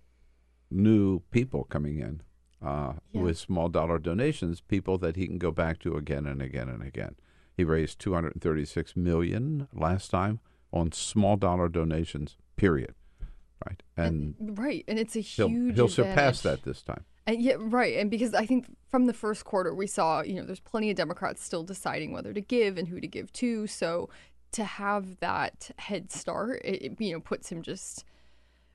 new 0.70 1.20
people 1.32 1.64
coming 1.64 1.98
in 1.98 2.22
uh, 2.62 2.92
Yeah. 3.12 3.22
with 3.22 3.36
small 3.36 3.68
dollar 3.68 3.98
donations, 3.98 4.60
people 4.60 4.96
that 4.98 5.16
he 5.16 5.26
can 5.26 5.38
go 5.38 5.50
back 5.50 5.80
to 5.80 5.96
again 5.96 6.24
and 6.24 6.40
again 6.40 6.68
and 6.68 6.82
again. 6.84 7.16
He 7.56 7.64
raised 7.64 7.98
236 7.98 8.94
million 8.96 9.66
last 9.74 10.08
time 10.12 10.38
on 10.72 10.92
small 10.92 11.36
dollar 11.36 11.68
donations. 11.68 12.36
Period. 12.54 12.94
Right, 13.66 13.82
and, 13.96 14.34
Right, 14.40 14.84
and 14.88 14.98
it's 14.98 15.16
a 15.16 15.20
he'll 15.20 15.48
huge. 15.48 15.74
he'll 15.74 15.88
surpass 15.88 16.40
that 16.42 16.62
this 16.62 16.82
time. 16.82 17.04
And 17.26 17.42
yeah, 17.42 17.56
right. 17.58 17.98
And 17.98 18.10
because 18.10 18.34
I 18.34 18.46
think 18.46 18.66
from 18.88 19.06
the 19.06 19.12
first 19.12 19.44
quarter, 19.44 19.74
we 19.74 19.86
saw, 19.86 20.22
you 20.22 20.34
know, 20.34 20.44
there's 20.44 20.60
plenty 20.60 20.90
of 20.90 20.96
Democrats 20.96 21.44
still 21.44 21.62
deciding 21.62 22.12
whether 22.12 22.32
to 22.32 22.40
give 22.40 22.78
and 22.78 22.88
who 22.88 23.00
to 23.00 23.06
give 23.06 23.32
to. 23.34 23.66
So 23.66 24.08
to 24.52 24.64
have 24.64 25.20
that 25.20 25.70
head 25.78 26.10
start, 26.10 26.62
it, 26.64 26.82
it, 26.82 27.00
you 27.00 27.12
know, 27.12 27.20
puts 27.20 27.52
him 27.52 27.62
just, 27.62 28.04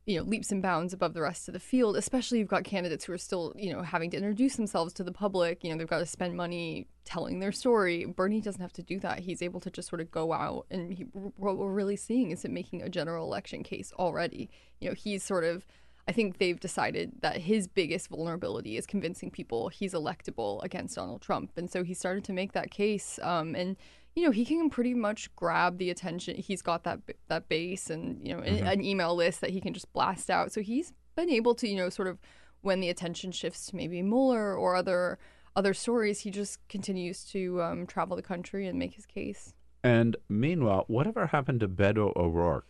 you 0.06 0.18
know, 0.18 0.24
leaps 0.24 0.51
and 0.51 0.62
bounds 0.62 0.93
above 0.93 1.14
the 1.14 1.22
rest 1.22 1.47
of 1.47 1.53
the 1.53 1.60
field, 1.60 1.97
especially 1.97 2.38
you've 2.38 2.47
got 2.47 2.64
candidates 2.64 3.06
who 3.06 3.14
are 3.14 3.18
still, 3.18 3.53
you 3.56 3.74
know, 3.74 3.82
having 3.82 4.12
to 4.12 4.18
introduce 4.18 4.56
themselves 4.56 4.93
to 4.93 5.03
the 5.03 5.12
public. 5.12 5.64
You 5.64 5.72
know, 5.72 5.78
they've 5.78 5.88
got 5.88 5.99
to 5.99 6.06
spend 6.06 6.36
money 6.36 6.88
telling 7.06 7.39
their 7.39 7.51
story. 7.51 8.06
Bernie 8.06 8.41
doesn't 8.41 8.62
have 8.62 8.74
to 8.74 8.84
do 8.84 8.99
that. 8.99 9.20
He's 9.20 9.41
able 9.41 9.60
to 9.62 9.72
just 9.72 9.89
sort 9.89 10.01
of 10.01 10.12
go 10.12 10.32
out 10.32 10.68
and 10.70 10.93
he, 10.93 11.03
what 11.38 11.58
we're 11.58 11.72
really 11.72 11.95
seeing 11.95 12.30
is 12.30 12.45
him 12.45 12.53
making 12.53 12.84
a 12.84 12.89
general 12.89 13.26
election 13.26 13.64
case 13.64 13.91
already. 13.97 14.49
You 14.80 14.89
know, 14.89 14.95
he's 14.95 15.24
sort 15.24 15.43
of, 15.43 15.66
I 16.08 16.12
think 16.12 16.38
they've 16.38 16.60
decided 16.60 17.14
that 17.22 17.38
his 17.38 17.68
biggest 17.68 18.10
vulnerability 18.10 18.78
is 18.78 18.86
convincing 18.86 19.32
people 19.32 19.70
he's 19.70 19.95
electable 19.95 20.64
against 20.64 20.97
Donald 20.97 21.24
Trump. 21.24 21.53
And 21.58 21.68
so 21.70 21.84
he 21.84 21.95
started 21.95 22.24
to 22.26 22.34
make 22.34 22.51
that 22.51 22.70
case. 22.70 23.18
Um, 23.24 23.56
and, 23.56 23.76
you 24.16 24.24
know, 24.24 24.32
he 24.32 24.45
can 24.45 24.70
pretty 24.70 24.93
much 24.93 25.34
grab 25.36 25.78
the 25.78 25.89
attention. 25.89 26.36
He's 26.38 26.61
got 26.61 26.84
that 26.84 26.99
that 27.28 27.49
base 27.49 27.89
and, 27.89 28.26
you 28.26 28.34
know, 28.34 28.41
an, 28.41 28.66
an 28.66 28.84
email 28.84 29.16
list 29.16 29.41
that 29.41 29.49
he 29.49 29.59
can 29.59 29.74
just 29.74 29.91
blast 29.91 30.30
out. 30.30 30.51
So 30.53 30.61
he's 30.61 30.93
been 31.16 31.30
able 31.30 31.53
to, 31.55 31.68
you 31.68 31.76
know, 31.76 31.89
sort 31.89 32.07
of 32.07 32.18
when 32.61 32.80
the 32.80 32.89
attention 32.89 33.32
shifts 33.32 33.68
to 33.68 33.76
maybe 33.76 34.01
Mueller 34.01 34.55
or 34.55 34.76
other 34.76 35.20
other 35.55 35.74
stories, 35.74 36.22
he 36.22 36.32
just 36.32 36.59
continues 36.68 37.24
to 37.26 37.61
um, 37.61 37.88
travel 37.88 38.16
the 38.16 38.22
country 38.22 38.68
and 38.68 38.78
make 38.80 38.93
his 38.93 39.05
case. 39.05 39.53
And 39.84 40.18
meanwhile, 40.28 40.86
whatever 40.88 41.28
happened 41.28 41.59
to 41.61 41.68
Beto 41.68 42.16
O'Rourke? 42.16 42.68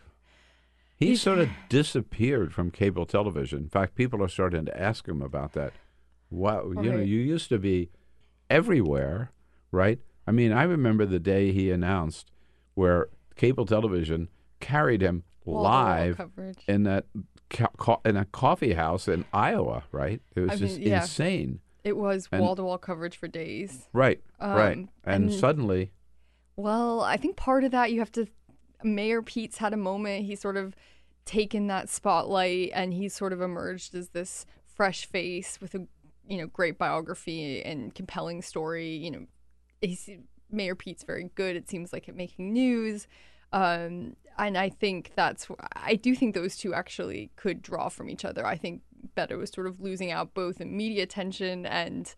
He 0.98 1.08
He's- 1.08 1.22
sort 1.22 1.40
of 1.40 1.50
disappeared 1.70 2.54
from 2.54 2.72
cable 2.72 3.06
television. 3.06 3.60
In 3.60 3.70
fact, 3.70 3.96
people 3.96 4.24
are 4.24 4.28
starting 4.28 4.66
to 4.66 4.80
ask 4.80 5.08
him 5.08 5.22
about 5.22 5.54
that. 5.54 5.74
Wow, 6.30 6.72
you 6.72 6.92
know, 6.92 7.00
you 7.00 7.20
used 7.20 7.50
to 7.50 7.60
be 7.60 7.90
everywhere, 8.50 9.32
right? 9.72 10.00
I 10.28 10.32
mean, 10.32 10.52
I 10.52 10.64
remember 10.64 11.06
the 11.06 11.20
day 11.20 11.52
he 11.52 11.72
announced 11.72 12.32
where 12.74 13.10
cable 13.36 13.66
television 13.66 14.30
carried 14.60 15.02
him 15.02 15.24
Wall-to-wall 15.46 15.72
live 15.74 16.30
in 16.68 16.84
that 16.84 17.06
co- 17.78 18.02
in 18.04 18.18
a 18.18 18.26
coffee 18.26 18.74
house 18.74 19.08
in 19.08 19.26
Iowa, 19.32 19.84
right? 19.92 20.22
It 20.36 20.40
was 20.40 20.52
I 20.52 20.56
just 20.56 20.80
mean, 20.80 20.88
yeah. 20.88 21.02
insane. 21.02 21.60
It 21.84 21.96
was 21.98 22.32
wall 22.32 22.56
to 22.56 22.64
wall 22.64 22.80
coverage 22.80 23.16
for 23.16 23.28
days. 23.28 23.88
Right, 23.94 24.20
right. 24.42 24.78
Um, 24.78 24.90
And, 25.04 25.26
and- 25.26 25.34
suddenly, 25.34 25.92
Well, 26.56 27.02
I 27.02 27.18
think 27.18 27.36
part 27.36 27.64
of 27.64 27.72
that 27.72 27.92
you 27.92 28.00
have 28.00 28.12
to. 28.14 28.26
Mayor 28.84 29.22
Pete's 29.22 29.58
had 29.58 29.74
a 29.74 29.78
moment. 29.78 30.26
He's 30.26 30.40
sort 30.40 30.58
of 30.58 30.76
taken 31.26 31.68
that 31.68 31.90
spotlight, 31.90 32.72
and 32.74 32.94
he's 32.94 33.14
sort 33.14 33.34
of 33.34 33.42
emerged 33.42 33.94
as 33.94 34.10
this 34.10 34.46
fresh 34.66 35.06
face 35.06 35.60
with 35.62 35.76
a, 35.76 35.88
you 36.28 36.38
know, 36.38 36.48
great 36.48 36.78
biography 36.80 37.64
and 37.64 37.94
compelling 37.94 38.42
story. 38.42 38.96
You 38.96 39.12
know, 39.12 39.26
he's 39.82 40.10
Mayor 40.52 40.76
Pete's 40.76 41.04
very 41.04 41.30
good. 41.36 41.56
It 41.56 41.70
seems 41.70 41.92
like 41.92 42.08
at 42.08 42.16
making 42.16 42.54
news, 42.54 43.08
um, 43.52 44.16
and 44.38 44.58
I 44.58 44.70
think 44.70 45.12
that's. 45.16 45.48
I 45.76 45.96
do 45.96 46.16
think 46.16 46.36
those 46.36 46.58
two 46.58 46.74
actually 46.74 47.32
could 47.36 47.62
draw 47.62 47.90
from 47.90 48.10
each 48.10 48.26
other. 48.26 48.46
I 48.46 48.58
think 48.58 48.82
Beto 49.16 49.38
was 49.38 49.50
sort 49.50 49.68
of 49.68 49.80
losing 49.80 50.12
out 50.12 50.34
both 50.34 50.60
in 50.62 50.76
media 50.76 51.04
attention 51.04 51.66
and 51.66 52.14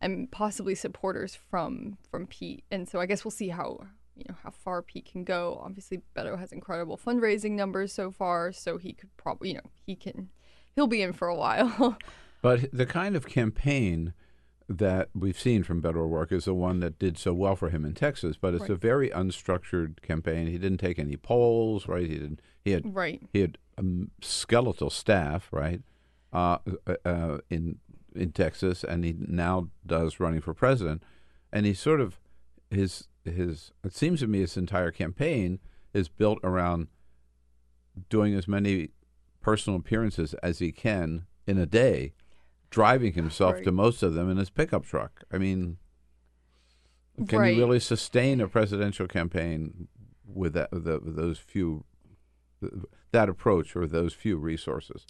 and 0.00 0.30
possibly 0.30 0.74
supporters 0.74 1.34
from 1.34 1.96
from 2.10 2.26
Pete. 2.26 2.64
And 2.70 2.88
so 2.88 3.00
I 3.00 3.06
guess 3.06 3.24
we'll 3.24 3.30
see 3.30 3.48
how 3.48 3.86
you 4.16 4.24
know 4.28 4.34
how 4.42 4.50
far 4.50 4.82
Pete 4.82 5.10
can 5.10 5.24
go. 5.24 5.60
Obviously, 5.64 6.02
Beto 6.16 6.38
has 6.38 6.52
incredible 6.52 6.98
fundraising 6.98 7.52
numbers 7.52 7.92
so 7.92 8.10
far, 8.10 8.52
so 8.52 8.78
he 8.78 8.92
could 8.92 9.16
probably 9.16 9.50
you 9.50 9.54
know 9.54 9.70
he 9.86 9.96
can 9.96 10.28
he'll 10.74 10.86
be 10.86 11.02
in 11.02 11.12
for 11.12 11.28
a 11.28 11.36
while. 11.36 11.96
But 12.42 12.72
the 12.72 12.86
kind 12.86 13.14
of 13.14 13.28
campaign 13.28 14.14
that 14.78 15.08
we've 15.14 15.38
seen 15.38 15.62
from 15.62 15.80
Beto 15.82 15.96
O'Rourke 15.96 16.32
is 16.32 16.44
the 16.46 16.54
one 16.54 16.80
that 16.80 16.98
did 16.98 17.18
so 17.18 17.32
well 17.34 17.56
for 17.56 17.70
him 17.70 17.84
in 17.84 17.94
Texas. 17.94 18.36
But 18.36 18.54
it's 18.54 18.62
Right. 18.62 18.70
a 18.70 18.76
very 18.76 19.10
unstructured 19.10 20.02
campaign. 20.02 20.46
He 20.46 20.58
didn't 20.58 20.78
take 20.78 20.98
any 20.98 21.16
polls, 21.16 21.86
right? 21.88 22.06
He 22.08 22.14
didn't. 22.18 22.40
He 22.64 22.70
had 22.72 22.94
Right. 22.94 23.22
He 23.32 23.40
had 23.40 23.58
a 23.76 23.80
m- 23.80 24.10
skeletal 24.20 24.90
staff, 24.90 25.48
right? 25.52 25.82
Uh, 26.32 26.58
uh, 26.86 26.94
uh, 27.04 27.38
in 27.50 27.78
in 28.14 28.30
Texas, 28.32 28.84
and 28.84 29.04
he 29.04 29.14
now 29.18 29.70
does 29.86 30.20
running 30.20 30.40
for 30.42 30.52
president. 30.52 31.02
And 31.52 31.64
he 31.66 31.72
sort 31.74 32.00
of 32.00 32.20
his 32.70 33.08
his. 33.24 33.72
It 33.84 33.94
seems 33.94 34.20
to 34.20 34.26
me 34.26 34.40
his 34.40 34.56
entire 34.56 34.90
campaign 34.90 35.60
is 35.94 36.08
built 36.08 36.38
around 36.44 36.88
doing 38.08 38.34
as 38.34 38.48
many 38.48 38.90
personal 39.40 39.78
appearances 39.78 40.34
as 40.42 40.58
he 40.58 40.72
can 40.72 41.26
in 41.46 41.58
a 41.58 41.66
day, 41.66 42.12
driving 42.72 43.12
himself 43.12 43.62
to 43.62 43.70
most 43.70 44.02
of 44.02 44.14
them 44.14 44.30
in 44.30 44.36
his 44.38 44.50
pickup 44.50 44.84
truck. 44.84 45.22
I 45.32 45.38
mean, 45.38 45.76
can 47.28 47.38
Right. 47.38 47.54
you 47.54 47.60
really 47.62 47.78
sustain 47.80 48.40
a 48.40 48.48
presidential 48.48 49.06
campaign 49.06 49.88
with 50.26 50.54
that 50.54 50.72
with, 50.72 50.84
the, 50.84 50.98
with 50.98 51.14
those 51.16 51.38
few 51.38 51.84
that 53.12 53.28
approach 53.28 53.76
or 53.76 53.86
those 53.86 54.14
few 54.14 54.36
resources? 54.38 55.06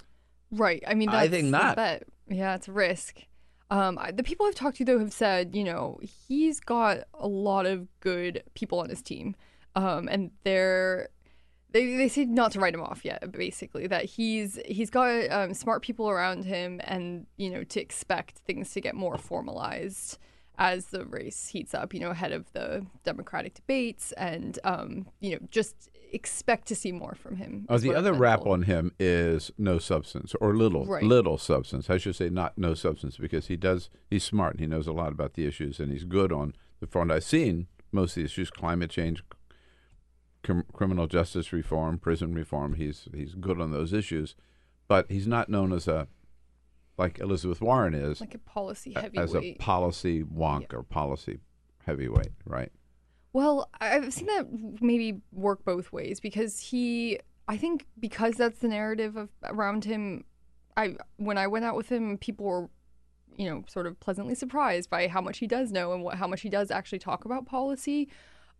Right. 0.50 0.82
I 0.86 0.94
mean, 0.94 1.08
I 1.08 1.28
think 1.28 1.48
not. 1.48 1.76
bet. 1.76 2.02
Yeah, 2.28 2.54
it's 2.56 2.68
a 2.68 2.72
risk. 2.72 3.22
Um, 3.70 3.98
the 4.12 4.22
people 4.22 4.44
I've 4.46 4.54
talked 4.54 4.76
to 4.78 4.84
though 4.84 4.98
have 4.98 5.12
said, 5.12 5.54
you 5.54 5.64
know, 5.64 5.98
he's 6.28 6.60
got 6.60 6.98
a 7.14 7.26
lot 7.28 7.64
of 7.64 7.88
good 8.00 8.42
people 8.54 8.80
on 8.80 8.90
his 8.90 9.00
team, 9.00 9.34
um, 9.76 10.08
and 10.08 10.30
they're 10.44 11.08
they 11.72 11.96
they 11.96 12.08
say 12.08 12.24
not 12.24 12.52
to 12.52 12.60
write 12.60 12.74
him 12.74 12.82
off 12.82 13.04
yet. 13.04 13.32
Basically, 13.32 13.86
that 13.86 14.04
he's 14.04 14.58
he's 14.66 14.90
got 14.90 15.30
um, 15.30 15.54
smart 15.54 15.82
people 15.82 16.08
around 16.08 16.44
him, 16.44 16.80
and 16.84 17.26
you 17.36 17.50
know, 17.50 17.64
to 17.64 17.80
expect 17.80 18.38
things 18.38 18.72
to 18.72 18.80
get 18.80 18.94
more 18.94 19.18
formalized 19.18 20.18
as 20.58 20.86
the 20.86 21.04
race 21.06 21.48
heats 21.48 21.74
up. 21.74 21.94
You 21.94 22.00
know, 22.00 22.10
ahead 22.10 22.32
of 22.32 22.52
the 22.52 22.86
Democratic 23.04 23.54
debates, 23.54 24.12
and 24.12 24.58
um, 24.64 25.06
you 25.20 25.32
know, 25.32 25.38
just 25.50 25.88
expect 26.12 26.68
to 26.68 26.74
see 26.74 26.92
more 26.92 27.14
from 27.14 27.36
him. 27.36 27.64
Oh, 27.70 27.78
the 27.78 27.94
other 27.94 28.12
been 28.12 28.20
rap 28.20 28.46
on 28.46 28.64
him 28.64 28.92
is 29.00 29.50
no 29.56 29.78
substance 29.78 30.34
or 30.42 30.54
little 30.54 30.84
Right. 30.84 31.02
little 31.02 31.38
substance. 31.38 31.88
I 31.88 31.96
should 31.96 32.16
say 32.16 32.28
not 32.28 32.58
no 32.58 32.74
substance 32.74 33.16
because 33.16 33.46
he 33.46 33.56
does 33.56 33.88
he's 34.10 34.22
smart 34.22 34.52
and 34.52 34.60
he 34.60 34.66
knows 34.66 34.86
a 34.86 34.92
lot 34.92 35.12
about 35.12 35.34
the 35.34 35.46
issues 35.46 35.80
and 35.80 35.90
he's 35.90 36.04
good 36.04 36.30
on 36.30 36.54
the 36.80 36.86
front. 36.86 37.10
I've 37.10 37.24
seen 37.24 37.66
most 37.92 38.10
of 38.10 38.16
the 38.16 38.24
issues: 38.26 38.50
climate 38.50 38.90
change, 38.90 39.24
crim- 40.42 40.64
criminal 40.72 41.06
justice 41.06 41.52
reform, 41.52 41.98
prison 41.98 42.34
reform. 42.34 42.74
He's 42.74 43.08
he's 43.14 43.34
good 43.34 43.60
on 43.60 43.70
those 43.70 43.92
issues, 43.92 44.34
but 44.88 45.10
he's 45.10 45.26
not 45.26 45.48
known 45.48 45.72
as 45.72 45.88
a 45.88 46.08
like 46.98 47.18
Elizabeth 47.18 47.60
Warren 47.60 47.94
is 47.94 48.20
like 48.20 48.34
a 48.34 48.38
policy 48.38 48.92
heavyweight. 48.92 49.24
as 49.24 49.34
a 49.34 49.54
policy 49.54 50.22
wonk 50.22 50.72
or 50.72 50.82
policy 50.82 51.40
heavyweight, 51.84 52.32
right? 52.44 52.70
Well, 53.32 53.70
I've 53.80 54.12
seen 54.12 54.26
that 54.26 54.46
maybe 54.80 55.20
work 55.32 55.64
both 55.64 55.90
ways 55.90 56.20
because 56.20 56.60
he, 56.60 57.18
I 57.48 57.56
think, 57.56 57.86
because 57.98 58.34
that's 58.34 58.58
the 58.58 58.68
narrative 58.68 59.16
of 59.16 59.30
around 59.44 59.84
him. 59.84 60.24
I 60.76 60.96
when 61.16 61.38
I 61.38 61.46
went 61.46 61.64
out 61.64 61.76
with 61.76 61.88
him, 61.88 62.18
people 62.18 62.46
were, 62.46 62.70
you 63.36 63.48
know, 63.48 63.64
sort 63.68 63.86
of 63.86 63.98
pleasantly 64.00 64.34
surprised 64.34 64.90
by 64.90 65.08
how 65.08 65.20
much 65.22 65.38
he 65.38 65.46
does 65.46 65.72
know 65.72 65.92
and 65.92 66.02
what 66.02 66.16
how 66.16 66.26
much 66.26 66.42
he 66.42 66.50
does 66.50 66.70
actually 66.70 66.98
talk 66.98 67.24
about 67.24 67.46
policy. 67.46 68.08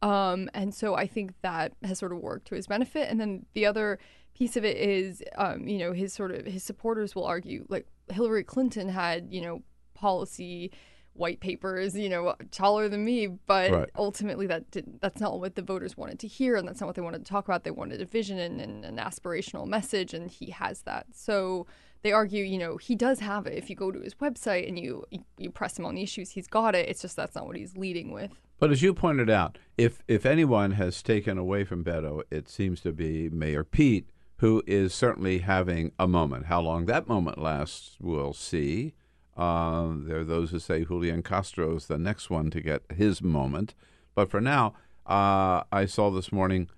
Um, 0.02 0.50
and 0.52 0.74
so 0.74 0.94
I 0.94 1.06
think 1.06 1.32
that 1.42 1.72
has 1.84 1.98
sort 1.98 2.12
of 2.12 2.18
worked 2.18 2.48
to 2.48 2.54
his 2.56 2.66
benefit. 2.66 3.08
And 3.08 3.20
then 3.20 3.46
the 3.54 3.66
other 3.66 3.98
piece 4.34 4.56
of 4.56 4.64
it 4.64 4.76
is, 4.76 5.22
um, 5.36 5.68
you 5.68 5.78
know, 5.78 5.92
his 5.92 6.12
sort 6.12 6.32
of 6.32 6.44
his 6.46 6.64
supporters 6.64 7.14
will 7.14 7.24
argue 7.24 7.64
like 7.68 7.86
Hillary 8.10 8.42
Clinton 8.44 8.88
had, 8.88 9.28
you 9.30 9.40
know, 9.40 9.62
policy 9.94 10.72
white 11.14 11.40
papers, 11.40 11.94
you 11.94 12.08
know, 12.08 12.34
taller 12.50 12.88
than 12.88 13.04
me, 13.04 13.26
but 13.26 13.70
Right. 13.70 13.90
ultimately 13.96 14.46
that 14.46 14.70
didn't, 14.70 15.00
that's 15.02 15.20
not 15.20 15.38
what 15.38 15.54
the 15.56 15.62
voters 15.62 15.94
wanted 15.96 16.18
to 16.20 16.26
hear 16.26 16.56
and 16.56 16.66
that's 16.66 16.80
not 16.80 16.86
what 16.86 16.96
they 16.96 17.02
wanted 17.02 17.24
to 17.24 17.30
talk 17.30 17.44
about. 17.44 17.64
They 17.64 17.70
wanted 17.70 18.00
a 18.00 18.06
vision 18.06 18.38
and, 18.38 18.60
and 18.60 18.84
an 18.84 18.96
aspirational 18.96 19.66
message 19.66 20.14
and 20.14 20.30
he 20.30 20.50
has 20.50 20.82
that. 20.82 21.06
So 21.12 21.66
they 22.00 22.12
argue, 22.12 22.42
you 22.44 22.56
know, 22.58 22.78
he 22.78 22.96
does 22.96 23.20
have 23.20 23.46
it. 23.46 23.58
If 23.58 23.68
you 23.68 23.76
go 23.76 23.92
to 23.92 24.00
his 24.00 24.14
website 24.14 24.66
and 24.66 24.78
you 24.78 25.04
you 25.38 25.50
press 25.50 25.78
him 25.78 25.84
on 25.84 25.94
the 25.94 26.02
issues, 26.02 26.30
he's 26.30 26.46
got 26.48 26.74
it. 26.74 26.88
It's 26.88 27.02
just 27.02 27.14
that's 27.14 27.34
not 27.36 27.46
what 27.46 27.56
he's 27.56 27.76
leading 27.76 28.10
with. 28.10 28.32
But 28.62 28.70
as 28.70 28.80
you 28.80 28.94
pointed 28.94 29.28
out, 29.28 29.58
if 29.76 30.04
if 30.06 30.24
anyone 30.24 30.70
has 30.72 31.02
taken 31.02 31.36
away 31.36 31.64
from 31.64 31.82
Beto, 31.82 32.22
it 32.30 32.48
seems 32.48 32.80
to 32.82 32.92
be 32.92 33.28
Mayor 33.28 33.64
Pete, 33.64 34.10
who 34.36 34.62
is 34.68 34.94
certainly 34.94 35.38
having 35.38 35.90
a 35.98 36.06
moment. 36.06 36.46
How 36.46 36.60
long 36.60 36.86
that 36.86 37.08
moment 37.08 37.38
lasts, 37.38 37.96
we'll 38.00 38.32
see. 38.32 38.94
Uh, 39.36 39.94
there 39.96 40.20
are 40.20 40.24
those 40.24 40.52
who 40.52 40.60
say 40.60 40.84
Julian 40.84 41.24
Castro 41.24 41.74
is 41.74 41.88
the 41.88 41.98
next 41.98 42.30
one 42.30 42.50
to 42.50 42.60
get 42.60 42.82
his 42.88 43.20
moment. 43.20 43.74
But 44.14 44.30
for 44.30 44.40
now, 44.40 44.74
uh, 45.06 45.64
I 45.72 45.84
saw 45.86 46.12
this 46.12 46.30
morning, 46.30 46.70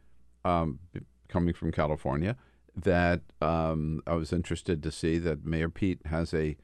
um, 0.42 0.78
coming 1.28 1.52
from 1.52 1.70
California, 1.70 2.36
that 2.74 3.20
um, 3.42 4.00
I 4.06 4.14
was 4.14 4.32
interested 4.32 4.82
to 4.84 4.90
see 4.90 5.18
that 5.18 5.44
Mayor 5.44 5.68
Pete 5.68 6.00
has 6.06 6.32
a 6.32 6.56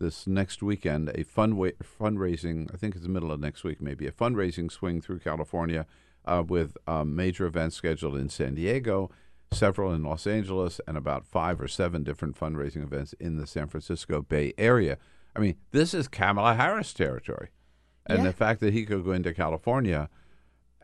this 0.00 0.26
next 0.26 0.62
weekend 0.62 1.10
a 1.14 1.22
fund 1.22 1.54
fundraising. 1.54 2.72
I 2.74 2.76
think 2.76 2.94
it's 2.96 3.04
the 3.04 3.10
middle 3.10 3.30
of 3.30 3.38
next 3.38 3.62
week, 3.62 3.80
maybe 3.80 4.06
a 4.06 4.12
fundraising 4.12 4.70
swing 4.72 5.00
through 5.00 5.20
California 5.20 5.86
uh, 6.24 6.42
with 6.46 6.76
um, 6.88 7.14
major 7.14 7.46
events 7.46 7.76
scheduled 7.76 8.16
in 8.16 8.28
San 8.28 8.54
Diego, 8.56 9.10
several 9.52 9.92
in 9.92 10.02
Los 10.02 10.26
Angeles, 10.26 10.80
and 10.88 10.96
about 10.96 11.24
five 11.24 11.60
or 11.60 11.68
seven 11.68 12.02
different 12.02 12.38
fundraising 12.38 12.82
events 12.82 13.12
in 13.20 13.36
the 13.36 13.46
San 13.46 13.68
Francisco 13.68 14.22
Bay 14.22 14.52
Area. 14.58 14.98
I 15.36 15.38
mean, 15.38 15.56
this 15.70 15.94
is 15.94 16.08
Kamala 16.08 16.54
Harris 16.54 16.92
territory, 16.92 17.50
and 18.06 18.18
Yeah. 18.18 18.24
the 18.24 18.32
fact 18.32 18.60
that 18.60 18.72
he 18.72 18.84
could 18.84 19.04
go 19.04 19.12
into 19.12 19.32
California 19.32 20.08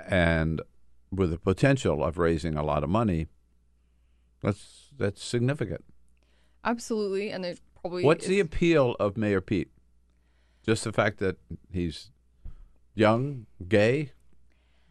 and 0.07 0.61
with 1.11 1.31
the 1.31 1.39
potential 1.39 2.05
of 2.05 2.19
raising 2.19 2.55
a 2.57 2.63
lot 2.63 2.85
of 2.85 2.91
money, 2.91 3.27
that's 4.43 4.91
that's 4.97 5.23
significant. 5.23 5.85
Absolutely, 6.65 7.31
and 7.31 7.45
it 7.45 7.61
probably 7.89 8.05
What's 8.05 8.27
the 8.27 8.41
appeal 8.41 8.97
of 8.99 9.17
Mayor 9.17 9.41
Pete? 9.41 9.71
Just 10.65 10.85
the 10.85 10.93
fact 10.93 11.19
that 11.19 11.37
he's 11.73 12.11
young, 12.95 13.47
gay. 13.69 14.13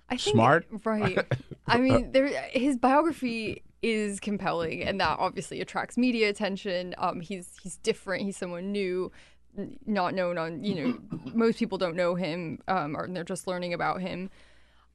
I 0.09 0.17
think, 0.17 0.33
Smart? 0.35 0.65
right? 0.85 1.19
I 1.67 1.77
mean, 1.79 2.11
there 2.13 2.27
his 2.51 2.77
biography 2.77 3.63
is 3.81 4.19
compelling, 4.19 4.83
and 4.83 4.99
that 5.01 5.19
obviously 5.19 5.61
attracts 5.61 5.97
media 5.97 6.29
attention. 6.29 6.95
Um, 6.97 7.19
he's 7.21 7.49
he's 7.61 7.77
different. 7.77 8.23
He's 8.23 8.37
someone 8.37 8.71
new, 8.71 9.11
not 9.85 10.13
known 10.13 10.37
on 10.37 10.63
you 10.63 10.75
know 10.75 10.97
most 11.33 11.59
people 11.59 11.77
don't 11.77 11.95
know 11.95 12.15
him, 12.15 12.59
um, 12.67 12.95
or 12.95 13.07
they're 13.09 13.23
just 13.23 13.47
learning 13.47 13.73
about 13.73 14.01
him. 14.01 14.29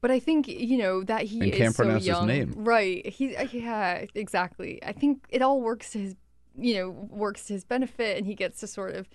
But 0.00 0.10
I 0.10 0.18
think 0.18 0.48
you 0.48 0.78
know 0.78 1.02
that 1.04 1.24
he 1.24 1.40
And 1.40 1.50
is 1.52 1.58
can't 1.58 1.74
so 1.74 1.82
pronounce 1.82 2.00
his 2.04 2.06
young, 2.08 2.26
name. 2.26 2.54
right? 2.56 3.04
He 3.06 3.36
yeah, 3.52 4.06
exactly. 4.14 4.82
I 4.82 4.92
think 4.92 5.26
it 5.28 5.42
all 5.42 5.60
works 5.60 5.90
to 5.92 5.98
his 5.98 6.16
you 6.58 6.74
know 6.74 6.90
works 6.90 7.44
to 7.46 7.52
his 7.54 7.64
benefit, 7.64 8.16
and 8.16 8.26
he 8.26 8.34
gets 8.34 8.60
to 8.60 8.66
sort 8.66 8.94
of. 8.94 9.08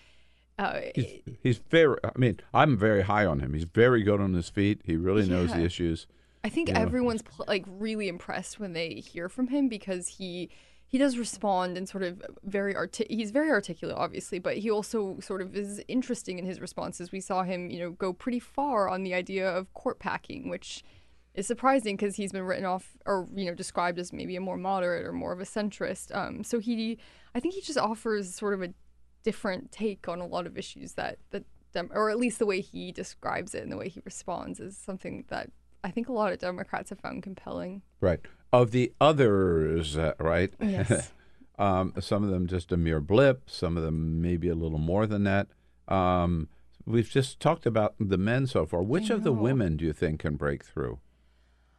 Uh, 0.57 0.79
He's, 0.95 1.19
he's 1.43 1.57
very. 1.57 1.97
I 2.03 2.11
mean, 2.17 2.39
I'm 2.53 2.77
very 2.77 3.01
high 3.01 3.25
on 3.25 3.39
him. 3.39 3.53
He's 3.53 3.65
very 3.65 4.03
good 4.03 4.21
on 4.21 4.33
his 4.33 4.47
feet. 4.49 4.79
He 4.85 4.95
really 4.95 5.27
knows 5.27 5.51
the 5.51 5.61
issues. 5.63 6.07
I 6.45 6.49
think 6.49 6.69
Yeah. 6.69 6.79
everyone's 6.79 7.23
pl- 7.23 7.43
like 7.47 7.65
really 7.67 8.07
impressed 8.07 8.59
when 8.59 8.71
they 8.73 8.95
hear 8.95 9.27
from 9.27 9.47
him 9.47 9.67
because 9.67 10.07
he 10.07 10.49
he 10.87 10.97
does 10.99 11.17
respond 11.17 11.75
and 11.77 11.89
sort 11.89 12.03
of 12.03 12.21
very 12.43 12.73
arti- 12.75 13.07
he's 13.09 13.31
very 13.31 13.49
articulate 13.49 13.97
obviously 13.97 14.37
but 14.37 14.55
he 14.57 14.69
also 14.69 15.17
sort 15.19 15.41
of 15.41 15.55
is 15.55 15.81
interesting 15.87 16.37
in 16.37 16.45
his 16.45 16.61
responses 16.61 17.11
we 17.11 17.19
saw 17.19 17.41
him 17.43 17.71
you 17.71 17.79
know 17.79 17.89
go 17.89 18.13
pretty 18.13 18.39
far 18.39 18.87
on 18.87 19.01
the 19.03 19.13
idea 19.13 19.49
of 19.49 19.73
court 19.73 19.97
packing 19.99 20.47
which 20.47 20.83
is 21.35 21.45
surprising 21.45 21.95
because 21.95 22.15
he's 22.15 22.31
been 22.31 22.43
written 22.43 22.65
off 22.65 22.97
or 23.05 23.27
you 23.35 23.45
know 23.45 23.53
described 23.53 23.99
as 23.99 24.11
maybe 24.11 24.35
a 24.35 24.41
more 24.41 24.57
moderate 24.57 25.05
or 25.05 25.13
more 25.13 25.31
of 25.31 25.39
a 25.39 25.45
centrist 25.45 26.15
um, 26.15 26.43
so 26.43 26.59
he 26.59 26.97
i 27.35 27.39
think 27.39 27.53
he 27.53 27.61
just 27.61 27.77
offers 27.77 28.33
sort 28.33 28.53
of 28.53 28.61
a 28.61 28.73
different 29.23 29.71
take 29.71 30.07
on 30.07 30.19
a 30.19 30.25
lot 30.25 30.47
of 30.47 30.57
issues 30.57 30.93
that 30.93 31.17
that 31.31 31.43
dem- 31.73 31.91
or 31.93 32.09
at 32.09 32.17
least 32.17 32.39
the 32.39 32.45
way 32.45 32.61
he 32.61 32.91
describes 32.91 33.53
it 33.53 33.63
and 33.63 33.71
the 33.71 33.77
way 33.77 33.89
he 33.89 34.01
responds 34.05 34.59
is 34.59 34.77
something 34.77 35.25
that 35.27 35.49
I 35.85 35.91
think 35.91 36.09
a 36.09 36.13
lot 36.13 36.33
of 36.33 36.39
Democrats 36.39 36.89
have 36.89 36.99
found 36.99 37.21
compelling. 37.21 37.83
Right. 38.01 38.19
Of 38.51 38.71
the 38.71 38.91
others, 38.99 39.95
uh, 39.95 40.13
right? 40.19 40.51
Yes. 40.59 41.11
um, 41.59 41.93
some 41.99 42.23
of 42.23 42.31
them 42.31 42.47
just 42.47 42.71
a 42.71 42.77
mere 42.77 42.99
blip. 42.99 43.51
Some 43.51 43.77
of 43.77 43.83
them 43.83 44.19
maybe 44.19 44.49
a 44.49 44.55
little 44.55 44.79
more 44.79 45.05
than 45.05 45.25
that. 45.25 45.47
Um, 45.87 46.49
we've 46.87 47.09
just 47.09 47.39
talked 47.39 47.67
about 47.67 47.93
the 47.99 48.17
men 48.17 48.47
so 48.47 48.65
far. 48.65 48.81
Which 48.81 49.11
of 49.11 49.23
the 49.23 49.31
women 49.31 49.77
do 49.77 49.85
you 49.85 49.93
think 49.93 50.21
can 50.21 50.37
break 50.37 50.65
through? 50.65 50.97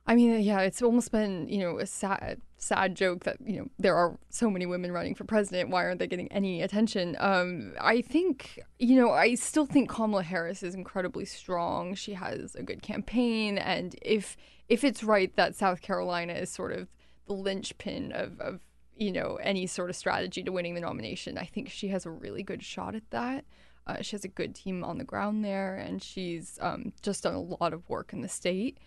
I 0.06 0.14
mean, 0.14 0.40
yeah, 0.40 0.60
it's 0.60 0.82
almost 0.82 1.10
been, 1.10 1.48
you 1.48 1.58
know, 1.58 1.78
a 1.78 1.86
sad, 1.86 2.40
sad 2.58 2.94
joke 2.94 3.24
that, 3.24 3.38
you 3.44 3.58
know, 3.58 3.68
there 3.78 3.96
are 3.96 4.16
so 4.30 4.48
many 4.48 4.64
women 4.64 4.92
running 4.92 5.16
for 5.16 5.24
president. 5.24 5.70
Why 5.70 5.84
aren't 5.84 5.98
they 5.98 6.06
getting 6.06 6.30
any 6.30 6.62
attention? 6.62 7.16
Um, 7.18 7.72
I 7.80 8.02
think, 8.02 8.60
you 8.78 8.94
know, 8.94 9.10
I 9.10 9.34
still 9.34 9.66
think 9.66 9.90
Kamala 9.90 10.22
Harris 10.22 10.62
is 10.62 10.76
incredibly 10.76 11.24
strong. 11.24 11.96
She 11.96 12.14
has 12.14 12.54
a 12.54 12.62
good 12.62 12.82
campaign. 12.82 13.58
And 13.58 13.96
if, 14.00 14.36
if 14.68 14.84
it's 14.84 15.02
right 15.02 15.34
that 15.34 15.56
South 15.56 15.82
Carolina 15.82 16.34
is 16.34 16.50
sort 16.50 16.72
of 16.72 16.86
the 17.26 17.34
linchpin 17.34 18.12
of, 18.12 18.40
of, 18.40 18.60
you 18.96 19.10
know, 19.10 19.38
any 19.42 19.66
sort 19.66 19.90
of 19.90 19.96
strategy 19.96 20.42
to 20.44 20.52
winning 20.52 20.74
the 20.74 20.80
nomination, 20.80 21.36
I 21.36 21.46
think 21.46 21.68
she 21.68 21.88
has 21.88 22.06
a 22.06 22.10
really 22.10 22.44
good 22.44 22.62
shot 22.62 22.94
at 22.94 23.10
that. 23.10 23.44
Uh, 23.88 24.02
she 24.02 24.12
has 24.12 24.24
a 24.24 24.28
good 24.28 24.54
team 24.54 24.84
on 24.84 24.98
the 24.98 25.04
ground 25.04 25.44
there, 25.44 25.76
and 25.76 26.02
she's 26.02 26.58
um, 26.60 26.92
just 27.02 27.22
done 27.22 27.34
a 27.34 27.40
lot 27.40 27.72
of 27.72 27.88
work 27.88 28.12
in 28.12 28.20
the 28.20 28.28
state. 28.28 28.78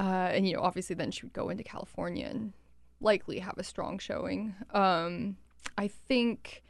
Uh, 0.00 0.30
and 0.32 0.48
you 0.48 0.54
know, 0.54 0.62
obviously, 0.62 0.96
then 0.96 1.10
she 1.10 1.26
would 1.26 1.34
go 1.34 1.50
into 1.50 1.62
California 1.62 2.26
and 2.26 2.54
likely 3.02 3.38
have 3.38 3.58
a 3.58 3.62
strong 3.62 3.98
showing. 3.98 4.54
Um, 4.72 5.36
I 5.76 5.88
think, 5.88 6.62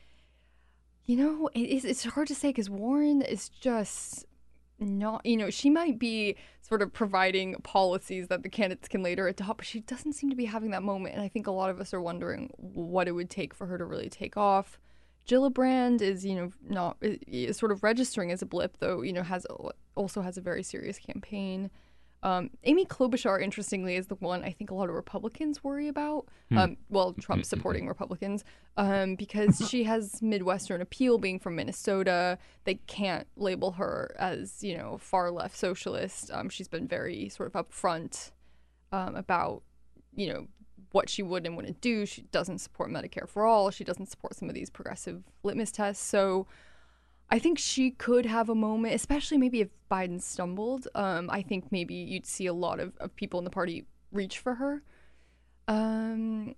you 1.06 1.16
know, 1.16 1.48
it 1.54 1.60
is, 1.60 1.84
it's 1.84 2.04
hard 2.04 2.26
to 2.26 2.34
say 2.34 2.48
because 2.48 2.68
Warren 2.68 3.22
is 3.22 3.48
just 3.48 4.26
not, 4.80 5.24
you 5.24 5.36
know, 5.36 5.48
she 5.48 5.70
might 5.70 5.96
be 5.96 6.34
sort 6.60 6.82
of 6.82 6.92
providing 6.92 7.54
policies 7.62 8.26
that 8.28 8.42
the 8.42 8.48
candidates 8.48 8.88
can 8.88 9.02
later 9.04 9.28
adopt, 9.28 9.58
but 9.58 9.66
she 9.66 9.78
doesn't 9.78 10.14
seem 10.14 10.30
to 10.30 10.36
be 10.36 10.46
having 10.46 10.72
that 10.72 10.82
moment. 10.82 11.14
And 11.14 11.22
I 11.22 11.28
think 11.28 11.46
a 11.46 11.52
lot 11.52 11.70
of 11.70 11.80
us 11.80 11.94
are 11.94 12.00
wondering 12.00 12.50
what 12.56 13.06
it 13.06 13.12
would 13.12 13.30
take 13.30 13.54
for 13.54 13.66
her 13.66 13.78
to 13.78 13.84
really 13.84 14.08
take 14.08 14.36
off. 14.36 14.80
Gillibrand 15.28 16.02
is, 16.02 16.24
you 16.26 16.34
know, 16.34 16.52
not 16.68 16.96
is 17.00 17.56
sort 17.56 17.70
of 17.70 17.84
registering 17.84 18.32
as 18.32 18.42
a 18.42 18.46
blip, 18.46 18.78
though. 18.78 19.02
You 19.02 19.12
know, 19.12 19.22
has 19.22 19.46
also 19.94 20.22
has 20.22 20.36
a 20.36 20.40
very 20.40 20.64
serious 20.64 20.98
campaign. 20.98 21.70
Um, 22.22 22.50
Amy 22.64 22.84
Klobuchar, 22.84 23.42
interestingly, 23.42 23.96
is 23.96 24.08
the 24.08 24.14
one 24.16 24.44
I 24.44 24.50
think 24.52 24.70
a 24.70 24.74
lot 24.74 24.88
of 24.88 24.94
Republicans 24.94 25.64
worry 25.64 25.88
about. 25.88 26.26
Hmm. 26.50 26.58
Um, 26.58 26.76
well, 26.90 27.14
Trump 27.14 27.44
supporting 27.46 27.88
Republicans, 27.88 28.44
um, 28.76 29.14
because 29.14 29.68
she 29.70 29.84
has 29.84 30.20
Midwestern 30.20 30.82
appeal, 30.82 31.18
being 31.18 31.38
from 31.38 31.56
Minnesota. 31.56 32.38
They 32.64 32.74
can't 32.74 33.26
label 33.36 33.72
her 33.72 34.14
as, 34.18 34.62
you 34.62 34.76
know, 34.76 34.98
far 34.98 35.30
left 35.30 35.56
socialist. 35.56 36.30
Um, 36.30 36.50
she's 36.50 36.68
been 36.68 36.86
very 36.86 37.28
sort 37.30 37.54
of 37.54 37.66
upfront 37.66 38.32
um, 38.92 39.16
about, 39.16 39.62
you 40.14 40.32
know, 40.32 40.46
what 40.92 41.08
she 41.08 41.22
would 41.22 41.46
and 41.46 41.56
wouldn't 41.56 41.80
do. 41.80 42.04
She 42.04 42.22
doesn't 42.22 42.58
support 42.58 42.90
Medicare 42.90 43.28
for 43.28 43.46
all. 43.46 43.70
She 43.70 43.84
doesn't 43.84 44.10
support 44.10 44.34
some 44.36 44.48
of 44.48 44.54
these 44.54 44.70
progressive 44.70 45.22
litmus 45.42 45.70
tests. 45.70 46.04
So 46.04 46.46
I 47.30 47.38
think 47.38 47.58
she 47.58 47.92
could 47.92 48.26
have 48.26 48.48
a 48.48 48.54
moment, 48.54 48.94
especially 48.94 49.38
maybe 49.38 49.60
if 49.60 49.68
Biden 49.90 50.20
stumbled. 50.20 50.88
Um, 50.94 51.30
I 51.30 51.42
think 51.42 51.70
maybe 51.70 51.94
you'd 51.94 52.26
see 52.26 52.46
a 52.46 52.52
lot 52.52 52.80
of, 52.80 52.92
of 52.98 53.14
people 53.14 53.38
in 53.38 53.44
the 53.44 53.50
party 53.50 53.86
reach 54.10 54.38
for 54.38 54.54
her. 54.56 54.82
Um, 55.68 56.54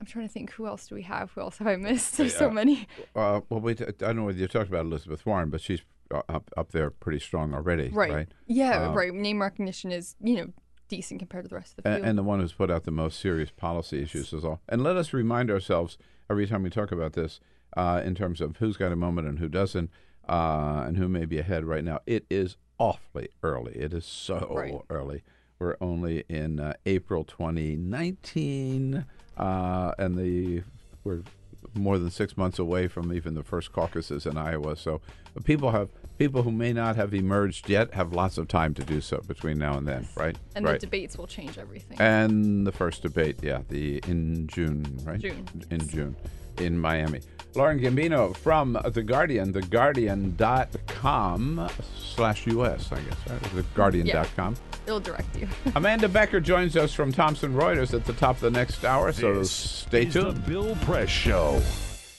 I'm 0.00 0.06
trying 0.06 0.26
to 0.26 0.32
think 0.32 0.52
who 0.52 0.66
else 0.66 0.86
do 0.88 0.94
we 0.94 1.02
have? 1.02 1.30
Who 1.32 1.40
else 1.42 1.58
have 1.58 1.66
I 1.66 1.76
missed? 1.76 2.16
There's 2.16 2.34
so 2.36 2.48
Uh, 2.48 2.52
many. 2.52 2.86
Uh, 3.14 3.40
well, 3.50 3.60
wait, 3.60 3.82
I 3.82 3.90
don't 3.98 4.16
know 4.16 4.24
whether 4.24 4.38
you 4.38 4.48
talked 4.48 4.68
about 4.68 4.86
Elizabeth 4.86 5.26
Warren, 5.26 5.50
but 5.50 5.60
she's 5.60 5.82
uh, 6.10 6.22
up 6.28 6.50
up 6.56 6.72
there 6.72 6.90
pretty 6.90 7.18
strong 7.18 7.52
already, 7.52 7.90
Right. 7.90 8.12
right? 8.12 8.28
Yeah, 8.46 8.88
Uh, 8.88 8.92
right. 8.94 9.12
Name 9.12 9.42
recognition 9.42 9.92
is, 9.92 10.16
you 10.22 10.36
know, 10.36 10.46
decent 10.88 11.18
compared 11.20 11.44
to 11.44 11.48
the 11.50 11.56
rest 11.56 11.74
of 11.76 11.84
the 11.84 11.90
and, 11.90 11.96
field. 11.98 12.08
and 12.08 12.18
the 12.18 12.22
one 12.22 12.40
who's 12.40 12.54
put 12.54 12.70
out 12.70 12.84
the 12.84 12.90
most 12.90 13.20
serious 13.20 13.50
policy 13.50 14.00
issues 14.02 14.32
is 14.32 14.42
all. 14.44 14.62
And 14.70 14.82
let 14.82 14.96
us 14.96 15.12
remind 15.12 15.50
ourselves 15.50 15.98
every 16.30 16.46
time 16.46 16.62
we 16.62 16.70
talk 16.70 16.90
about 16.92 17.12
this, 17.12 17.40
uh, 17.76 18.00
in 18.04 18.14
terms 18.14 18.40
of 18.40 18.56
who's 18.58 18.76
got 18.76 18.92
a 18.92 18.96
moment 18.96 19.28
and 19.28 19.38
who 19.38 19.48
doesn't, 19.48 19.90
uh, 20.28 20.84
and 20.86 20.96
who 20.96 21.08
may 21.08 21.24
be 21.24 21.38
ahead 21.38 21.64
right 21.64 21.84
now. 21.84 22.00
It 22.06 22.24
is 22.30 22.56
awfully 22.78 23.28
early. 23.42 23.72
It 23.74 23.92
is 23.92 24.04
so 24.04 24.52
Right. 24.54 24.74
early. 24.90 25.22
We're 25.58 25.76
only 25.80 26.24
in 26.28 26.60
uh, 26.60 26.74
April 26.86 27.24
2019, 27.24 29.04
uh, 29.36 29.92
and 29.98 30.16
the 30.16 30.62
we're 31.04 31.22
more 31.74 31.98
than 31.98 32.10
six 32.10 32.36
months 32.36 32.58
away 32.58 32.88
from 32.88 33.12
even 33.12 33.34
the 33.34 33.42
first 33.42 33.72
caucuses 33.72 34.26
in 34.26 34.36
Iowa. 34.36 34.76
So 34.76 35.00
people 35.44 35.70
have 35.72 35.90
people 36.18 36.42
who 36.42 36.50
may 36.52 36.72
not 36.72 36.96
have 36.96 37.12
emerged 37.14 37.68
yet 37.68 37.94
have 37.94 38.12
lots 38.12 38.38
of 38.38 38.48
time 38.48 38.74
to 38.74 38.84
do 38.84 39.00
so 39.00 39.20
between 39.26 39.58
now 39.58 39.76
and 39.76 39.86
then, 39.86 40.08
right? 40.16 40.36
and 40.54 40.64
right. 40.64 40.80
the 40.80 40.86
debates 40.86 41.16
will 41.18 41.26
change 41.26 41.58
everything. 41.58 42.00
And 42.00 42.66
the 42.66 42.72
first 42.72 43.02
debate, 43.02 43.38
yeah, 43.42 43.62
the 43.68 43.98
in 44.06 44.46
June, 44.46 44.84
right? 45.04 45.18
June, 45.20 45.46
In 45.70 45.86
June, 45.88 46.16
in 46.60 46.78
Miami. 46.78 47.20
Lauren 47.54 47.80
Gambino 47.80 48.36
from 48.36 48.78
The 48.92 49.02
Guardian, 49.02 49.52
theguardian.com 49.52 51.68
slash 51.98 52.46
US, 52.46 52.92
I 52.92 53.00
guess, 53.00 53.16
right? 53.28 53.42
Theguardian.com. 53.42 54.54
It'll 54.86 55.00
direct 55.00 55.36
you. 55.36 55.48
Amanda 55.74 56.08
Becker 56.08 56.40
joins 56.40 56.76
us 56.76 56.92
from 56.92 57.12
Thomson 57.12 57.54
Reuters 57.54 57.94
at 57.94 58.04
the 58.04 58.12
top 58.12 58.36
of 58.36 58.42
the 58.42 58.50
next 58.50 58.84
hour, 58.84 59.12
so 59.12 59.34
This 59.34 59.50
stay 59.50 60.06
is 60.06 60.14
the. 60.14 60.32
Bill 60.46 60.76
Press 60.82 61.10
Show. 61.10 61.60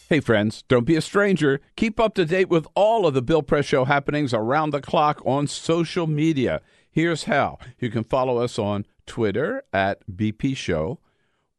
Hey, 0.09 0.19
friends, 0.19 0.63
don't 0.67 0.85
be 0.85 0.95
a 0.95 1.01
stranger. 1.01 1.61
Keep 1.75 1.99
up 1.99 2.15
to 2.15 2.25
date 2.25 2.49
with 2.49 2.65
all 2.75 3.05
of 3.05 3.13
the 3.13 3.21
Bill 3.21 3.43
Press 3.43 3.65
Show 3.65 3.85
happenings 3.85 4.33
around 4.33 4.71
the 4.71 4.81
clock 4.81 5.21
on 5.25 5.45
social 5.47 6.07
media. 6.07 6.61
Here's 6.91 7.25
how 7.25 7.59
you 7.79 7.91
can 7.91 8.03
follow 8.03 8.39
us 8.39 8.57
on 8.57 8.85
Twitter 9.05 9.63
at 9.71 10.01
BP 10.11 10.57
Show 10.57 10.99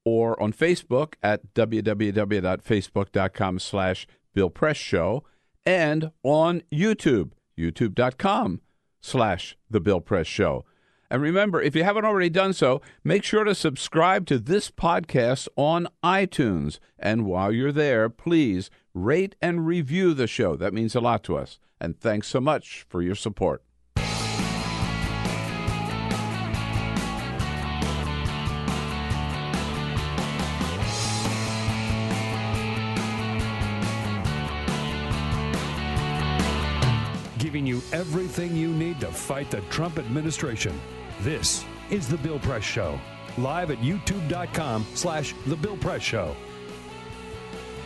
or 0.04 0.40
on 0.42 0.52
Facebook 0.52 1.14
at 1.22 1.54
www.facebook.com 1.54 3.58
slash 3.58 4.06
Bill 4.34 4.50
Press 4.50 4.76
Show 4.76 5.24
and 5.66 6.12
on 6.22 6.62
YouTube, 6.72 7.32
youtube.com 7.58 8.60
slash 9.00 9.56
The 9.68 9.80
Bill 9.80 10.00
Press 10.00 10.26
Show. 10.26 10.64
And 11.10 11.22
remember, 11.22 11.60
if 11.60 11.74
you 11.74 11.82
haven't 11.82 12.04
already 12.04 12.30
done 12.30 12.52
so, 12.52 12.80
make 13.02 13.24
sure 13.24 13.42
to 13.42 13.54
subscribe 13.54 14.26
to 14.26 14.38
this 14.38 14.70
podcast 14.70 15.48
on 15.56 15.88
iTunes. 16.04 16.78
And 16.98 17.26
while 17.26 17.50
you're 17.50 17.72
there, 17.72 18.08
please 18.08 18.70
rate 18.94 19.34
and 19.42 19.66
review 19.66 20.14
the 20.14 20.28
show. 20.28 20.54
That 20.54 20.72
means 20.72 20.94
a 20.94 21.00
lot 21.00 21.24
to 21.24 21.36
us. 21.36 21.58
And 21.80 21.98
thanks 21.98 22.28
so 22.28 22.40
much 22.40 22.86
for 22.88 23.02
your 23.02 23.16
support. 23.16 23.64
Everything 37.92 38.56
you 38.56 38.68
need 38.68 39.00
to 39.00 39.08
fight 39.08 39.50
the 39.50 39.60
Trump 39.62 39.98
administration. 39.98 40.78
This 41.20 41.64
is 41.90 42.08
The 42.08 42.16
Bill 42.18 42.38
Press 42.38 42.64
Show. 42.64 42.98
Live 43.38 43.70
at 43.70 43.78
youtube.com 43.78 44.86
slash 44.94 45.34
The 45.46 45.56
Bill 45.56 45.76
Press 45.76 46.02
Show. 46.02 46.36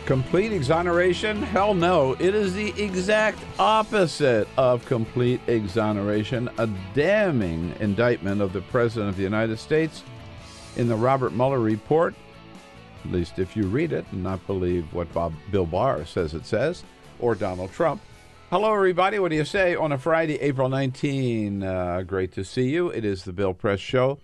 Complete 0.05 0.51
exoneration? 0.51 1.41
Hell 1.41 1.73
no. 1.73 2.13
It 2.19 2.35
is 2.35 2.53
the 2.53 2.69
exact 2.81 3.39
opposite 3.57 4.47
of 4.55 4.85
complete 4.85 5.41
exoneration. 5.47 6.47
A 6.59 6.69
damning 6.93 7.73
indictment 7.79 8.39
of 8.39 8.53
the 8.53 8.61
President 8.61 9.09
of 9.09 9.17
the 9.17 9.23
United 9.23 9.57
States 9.57 10.03
in 10.75 10.87
the 10.87 10.95
Robert 10.95 11.33
Mueller 11.33 11.59
report, 11.59 12.13
at 13.03 13.11
least 13.11 13.39
if 13.39 13.55
you 13.55 13.63
read 13.65 13.93
it 13.93 14.05
and 14.11 14.21
not 14.21 14.45
believe 14.45 14.93
what 14.93 15.11
Bob 15.11 15.33
Bill 15.51 15.65
Barr 15.65 16.05
says 16.05 16.35
it 16.35 16.45
says, 16.45 16.83
or 17.19 17.33
Donald 17.33 17.71
Trump. 17.71 17.99
Hello, 18.51 18.71
everybody. 18.75 19.17
What 19.17 19.31
do 19.31 19.37
you 19.37 19.43
say 19.43 19.75
on 19.75 19.91
a 19.91 19.97
Friday, 19.97 20.39
April 20.39 20.69
19? 20.69 21.63
Uh, 21.63 22.03
great 22.03 22.31
to 22.33 22.45
see 22.45 22.69
you. 22.69 22.89
It 22.89 23.03
is 23.03 23.23
the 23.23 23.33
Bill 23.33 23.55
Press 23.55 23.79
Show. 23.79 24.19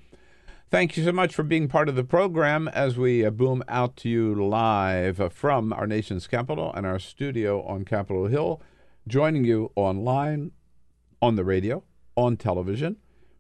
Thank 0.70 0.96
you 0.96 1.04
so 1.04 1.12
much 1.12 1.34
for 1.34 1.42
being 1.42 1.68
part 1.68 1.90
of 1.90 1.96
the 1.96 2.04
program 2.04 2.68
as 2.68 2.98
we 2.98 3.26
uh, 3.26 3.32
boom 3.32 3.64
out 3.68 3.98
to 3.98 4.10
you 4.10 4.36
live 4.36 5.20
uh, 5.20 5.30
from 5.30 5.74
our 5.74 5.88
nation's 5.88 6.28
capital 6.28 6.72
and 6.72 6.86
our 6.86 7.00
studio 7.00 7.64
on 7.64 7.84
Capitol 7.84 8.28
Hill, 8.28 8.62
joining 9.08 9.44
you 9.44 9.72
online, 9.76 10.52
on 11.20 11.36
the 11.36 11.44
radio, 11.44 11.84
on 12.16 12.38
television, 12.38 12.98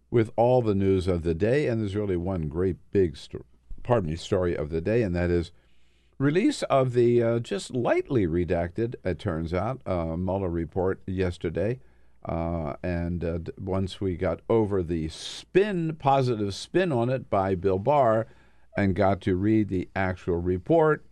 with 0.10 0.32
all 0.36 0.64
the 0.64 0.76
news 0.76 1.08
of 1.08 1.22
the 1.22 1.36
day. 1.36 1.68
And 1.68 1.80
there's 1.80 1.96
really 1.96 2.18
one 2.18 2.48
great 2.48 2.78
big, 2.92 3.16
sto- 3.16 3.46
pardon 3.84 4.10
me, 4.10 4.16
story 4.16 4.58
of 4.58 4.72
the 4.72 4.82
day, 4.82 5.04
and 5.04 5.16
that 5.16 5.30
is 5.30 5.52
release 6.22 6.62
of 6.64 6.94
the 6.94 7.22
uh, 7.24 7.40
just 7.40 7.72
lightly 7.72 8.28
redacted, 8.28 8.96
it 9.04 9.20
turns 9.20 9.54
out, 9.54 9.82
uh, 9.86 10.16
Mueller 10.16 10.50
report 10.50 11.02
yesterday. 11.08 11.80
Uh, 12.24 12.76
and 12.84 13.24
uh, 13.24 13.40
once 13.58 14.00
we 14.00 14.16
got 14.16 14.42
over 14.48 14.84
the 14.84 15.10
spin, 15.10 15.96
positive 15.98 16.54
spin 16.54 16.92
on 16.92 17.10
it 17.10 17.30
by 17.30 17.56
Bill 17.56 17.80
Barr, 17.80 18.28
and 18.78 18.96
got 18.96 19.20
to 19.22 19.36
read 19.36 19.68
the 19.68 19.90
actual 19.96 20.38
report, 20.38 21.04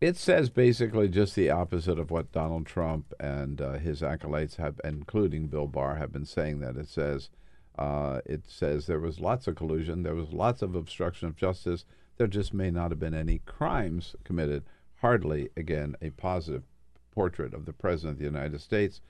it 0.00 0.16
says 0.16 0.50
basically 0.50 1.08
just 1.08 1.34
the 1.34 1.48
opposite 1.48 1.98
of 1.98 2.10
what 2.10 2.30
Donald 2.30 2.66
Trump 2.66 3.14
and 3.18 3.60
uh, 3.60 3.72
his 3.72 4.02
acolytes 4.02 4.56
have, 4.56 4.78
including 4.84 5.46
Bill 5.46 5.66
Barr, 5.66 5.96
have 5.96 6.12
been 6.12 6.26
saying. 6.26 6.60
That 6.60 6.76
it 6.76 6.88
says 6.88 7.30
uh, 7.78 8.20
it 8.26 8.42
says 8.46 8.86
there 8.86 9.00
was 9.00 9.18
lots 9.18 9.46
of 9.46 9.56
collusion, 9.56 10.02
there 10.02 10.14
was 10.14 10.32
lots 10.32 10.60
of 10.60 10.74
obstruction 10.74 11.26
of 11.28 11.36
justice. 11.36 11.86
There 12.16 12.26
just 12.26 12.54
may 12.54 12.70
not 12.70 12.90
have 12.90 13.00
been 13.00 13.14
any 13.14 13.38
crimes 13.44 14.14
committed. 14.24 14.64
Hardly, 15.00 15.50
again, 15.56 15.96
a 16.00 16.10
positive 16.10 16.62
portrait 17.10 17.54
of 17.54 17.66
the 17.66 17.72
President 17.72 18.12
of 18.14 18.18
the 18.18 18.24
United 18.24 18.60
States. 18.60 19.00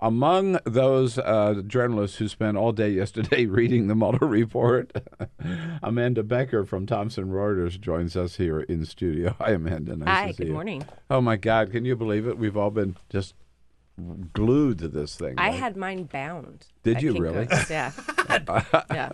Among 0.00 0.58
those 0.64 1.18
uh, 1.18 1.62
journalists 1.66 2.18
who 2.18 2.28
spent 2.28 2.56
all 2.56 2.70
day 2.72 2.90
yesterday 3.02 3.46
reading 3.46 3.88
the 3.88 3.94
Mueller 3.96 4.26
report, 4.26 4.92
Amanda 5.82 6.22
Becker 6.22 6.64
from 6.64 6.86
Thomson 6.86 7.26
Reuters 7.28 7.80
joins 7.80 8.16
us 8.16 8.36
here 8.36 8.60
in 8.60 8.84
studio. 8.84 9.34
Hi, 9.40 9.52
Amanda. 9.52 9.96
Nice 9.96 10.08
Hi, 10.08 10.26
to 10.28 10.32
see 10.32 10.36
good 10.38 10.46
you. 10.48 10.52
morning. 10.52 10.84
Oh 11.10 11.20
my 11.20 11.36
God, 11.36 11.72
can 11.72 11.84
you 11.84 11.96
believe 11.96 12.26
it? 12.28 12.38
We've 12.38 12.56
all 12.56 12.70
been 12.70 12.96
just 13.10 13.34
glued 14.32 14.78
to 14.78 14.88
this 14.88 15.16
thing. 15.16 15.34
I 15.38 15.48
right? 15.48 15.54
had 15.58 15.76
mine 15.76 16.04
bound. 16.04 16.66
Did 16.82 16.96
at 16.98 17.02
you 17.02 17.14
really? 17.18 17.46
Kinko's, 17.46 17.70
Yeah. 17.70 17.92
yeah. 18.90 19.10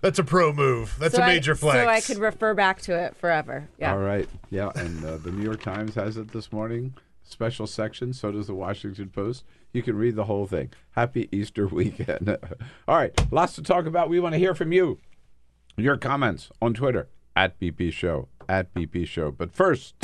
That's 0.00 0.18
a 0.18 0.24
pro 0.24 0.52
move. 0.52 0.96
That's 0.98 1.14
so 1.14 1.22
a 1.22 1.24
I- 1.24 1.28
major 1.34 1.54
flex. 1.54 1.78
So 1.78 1.88
I 1.88 2.00
could 2.00 2.18
refer 2.22 2.54
back 2.54 2.80
to 2.82 2.96
it 2.98 3.16
forever. 3.16 3.68
Yeah. 3.78 3.92
All 3.92 3.98
right. 3.98 4.28
Yeah. 4.50 4.70
And 4.74 5.04
uh, 5.04 5.16
the 5.18 5.30
New 5.30 5.42
York 5.42 5.62
Times 5.62 5.94
has 5.94 6.16
it 6.16 6.32
this 6.32 6.52
morning. 6.52 6.94
Special 7.22 7.66
section. 7.66 8.12
So 8.12 8.32
does 8.32 8.46
the 8.46 8.54
Washington 8.54 9.10
Post. 9.10 9.44
You 9.72 9.82
can 9.82 9.96
read 9.96 10.16
the 10.16 10.24
whole 10.24 10.46
thing. 10.46 10.70
Happy 10.92 11.28
Easter 11.30 11.66
weekend. 11.66 12.28
All 12.88 12.96
right. 12.96 13.12
Lots 13.30 13.54
to 13.56 13.62
talk 13.62 13.86
about. 13.86 14.08
We 14.08 14.18
want 14.20 14.32
to 14.34 14.38
hear 14.38 14.54
from 14.54 14.72
you. 14.72 14.98
Your 15.76 15.96
comments 15.96 16.50
on 16.62 16.74
Twitter 16.74 17.08
at 17.36 17.60
BP 17.60 17.92
Show. 17.92 18.28
At 18.48 18.72
BP 18.74 19.06
Show. 19.06 19.30
But 19.30 19.52
first, 19.52 19.94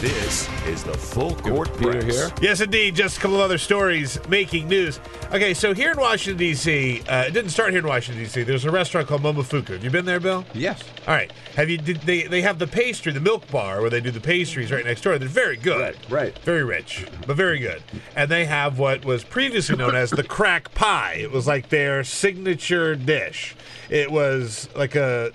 This 0.00 0.46
is 0.66 0.84
the 0.84 0.92
Full 0.92 1.34
Court 1.36 1.72
Peter 1.78 2.00
Press. 2.02 2.14
here. 2.14 2.30
Yes, 2.42 2.60
indeed. 2.60 2.94
Just 2.94 3.16
a 3.16 3.20
couple 3.20 3.36
of 3.36 3.42
other 3.42 3.56
stories 3.56 4.18
making 4.28 4.68
news. 4.68 5.00
Okay, 5.32 5.54
so 5.54 5.72
here 5.72 5.90
in 5.90 5.98
Washington, 5.98 6.36
D.C., 6.36 7.02
uh, 7.08 7.24
it 7.24 7.32
didn't 7.32 7.50
start 7.50 7.70
here 7.70 7.78
in 7.80 7.86
Washington, 7.86 8.22
D.C. 8.22 8.42
There's 8.42 8.66
a 8.66 8.70
restaurant 8.70 9.08
called 9.08 9.22
Momofuku. 9.22 9.68
Have 9.70 9.82
you 9.82 9.88
been 9.90 10.04
there, 10.04 10.20
Bill? 10.20 10.44
Yes. 10.52 10.82
All 11.08 11.14
right. 11.14 11.32
Have 11.56 11.70
you? 11.70 11.78
Did 11.78 12.02
they? 12.02 12.24
They 12.24 12.42
have 12.42 12.58
the 12.58 12.66
pastry, 12.66 13.10
the 13.12 13.20
milk 13.20 13.50
bar, 13.50 13.80
where 13.80 13.88
they 13.88 14.02
do 14.02 14.10
the 14.10 14.20
pastries 14.20 14.70
right 14.70 14.84
next 14.84 15.00
door. 15.00 15.18
They're 15.18 15.28
very 15.28 15.56
good. 15.56 15.96
Right, 16.10 16.10
right. 16.10 16.38
Very 16.40 16.62
rich, 16.62 17.06
but 17.26 17.36
very 17.36 17.58
good. 17.58 17.82
And 18.14 18.30
they 18.30 18.44
have 18.44 18.78
what 18.78 19.04
was 19.06 19.24
previously 19.24 19.76
known 19.76 19.94
as 19.94 20.10
the 20.10 20.22
crack 20.24 20.74
pie. 20.74 21.14
It 21.20 21.30
was 21.30 21.46
like 21.46 21.70
their 21.70 22.04
signature 22.04 22.94
dish. 22.96 23.56
It 23.88 24.10
was 24.12 24.68
like 24.76 24.94
a. 24.94 25.32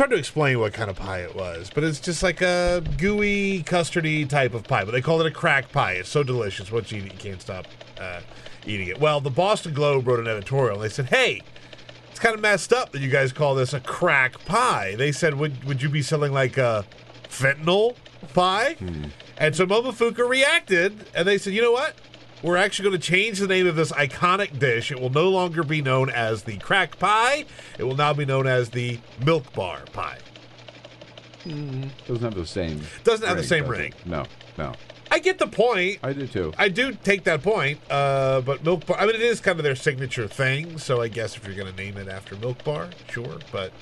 Hard 0.00 0.12
to 0.12 0.16
explain 0.16 0.58
what 0.58 0.72
kind 0.72 0.88
of 0.88 0.96
pie 0.96 1.20
it 1.20 1.36
was, 1.36 1.70
but 1.74 1.84
it's 1.84 2.00
just 2.00 2.22
like 2.22 2.40
a 2.40 2.82
gooey, 2.96 3.62
custardy 3.64 4.26
type 4.26 4.54
of 4.54 4.64
pie. 4.64 4.82
But 4.82 4.92
they 4.92 5.02
call 5.02 5.20
it 5.20 5.26
a 5.26 5.30
crack 5.30 5.70
pie. 5.72 5.92
It's 5.92 6.08
so 6.08 6.22
delicious. 6.22 6.72
Once 6.72 6.90
you 6.90 7.02
eat 7.02 7.04
it, 7.08 7.12
you 7.12 7.18
can't 7.18 7.42
stop 7.42 7.66
uh, 8.00 8.20
eating 8.64 8.88
it. 8.88 8.98
Well, 8.98 9.20
the 9.20 9.28
Boston 9.28 9.74
Globe 9.74 10.08
wrote 10.08 10.18
an 10.18 10.26
editorial. 10.26 10.76
and 10.76 10.82
They 10.82 10.88
said, 10.88 11.10
"Hey, 11.10 11.42
it's 12.10 12.18
kind 12.18 12.34
of 12.34 12.40
messed 12.40 12.72
up 12.72 12.92
that 12.92 13.02
you 13.02 13.10
guys 13.10 13.30
call 13.30 13.54
this 13.54 13.74
a 13.74 13.80
crack 13.80 14.42
pie. 14.46 14.94
They 14.96 15.12
said, 15.12 15.34
would 15.34 15.64
would 15.64 15.82
you 15.82 15.90
be 15.90 16.00
selling 16.00 16.32
like 16.32 16.56
a 16.56 16.86
fentanyl 17.28 17.94
pie? 18.32 18.76
And 19.36 19.54
so 19.54 19.66
Momofuku 19.66 20.26
reacted, 20.26 21.08
and 21.14 21.28
they 21.28 21.36
said, 21.36 21.52
you 21.52 21.60
know 21.60 21.72
what? 21.72 21.94
We're 22.42 22.56
actually 22.56 22.88
going 22.88 23.00
to 23.00 23.06
change 23.06 23.38
the 23.38 23.46
name 23.46 23.66
of 23.66 23.76
this 23.76 23.92
iconic 23.92 24.58
dish. 24.58 24.90
It 24.90 25.00
will 25.00 25.10
no 25.10 25.28
longer 25.28 25.62
be 25.62 25.82
known 25.82 26.08
as 26.08 26.44
the 26.44 26.56
crack 26.58 26.98
pie. 26.98 27.44
It 27.78 27.84
will 27.84 27.96
now 27.96 28.14
be 28.14 28.24
known 28.24 28.46
as 28.46 28.70
the 28.70 28.98
milk 29.24 29.52
bar 29.52 29.82
pie. 29.92 30.18
Doesn't 31.44 32.22
have 32.22 32.34
the 32.34 32.46
same. 32.46 32.80
Doesn't 33.04 33.26
have 33.26 33.36
the 33.36 33.42
same 33.42 33.64
does 33.64 33.72
it? 33.72 33.78
ring. 33.78 33.94
No. 34.06 34.24
No. 34.56 34.72
I 35.10 35.18
get 35.18 35.38
the 35.38 35.46
point. 35.46 35.98
I 36.02 36.12
do 36.12 36.26
too. 36.26 36.52
I 36.56 36.68
do 36.68 36.92
take 36.92 37.24
that 37.24 37.42
point, 37.42 37.80
uh, 37.90 38.42
but 38.42 38.64
Milk 38.64 38.86
Bar, 38.86 38.96
I 38.98 39.06
mean, 39.06 39.16
it 39.16 39.22
is 39.22 39.40
kind 39.40 39.58
of 39.58 39.64
their 39.64 39.74
signature 39.74 40.28
thing, 40.28 40.78
so 40.78 41.02
I 41.02 41.08
guess 41.08 41.36
if 41.36 41.44
you're 41.44 41.56
going 41.56 41.74
to 41.74 41.76
name 41.76 41.96
it 41.96 42.06
after 42.06 42.36
Milk 42.36 42.62
Bar, 42.62 42.90
sure, 43.10 43.38
but 43.50 43.72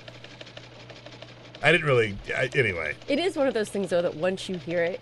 I 1.62 1.70
didn't 1.70 1.86
really, 1.86 2.16
I, 2.34 2.48
anyway. 2.54 2.94
It 3.08 3.18
is 3.18 3.36
one 3.36 3.46
of 3.46 3.52
those 3.52 3.68
things, 3.68 3.90
though, 3.90 4.00
that 4.00 4.14
once 4.14 4.48
you 4.48 4.56
hear 4.56 4.82
it, 4.82 5.00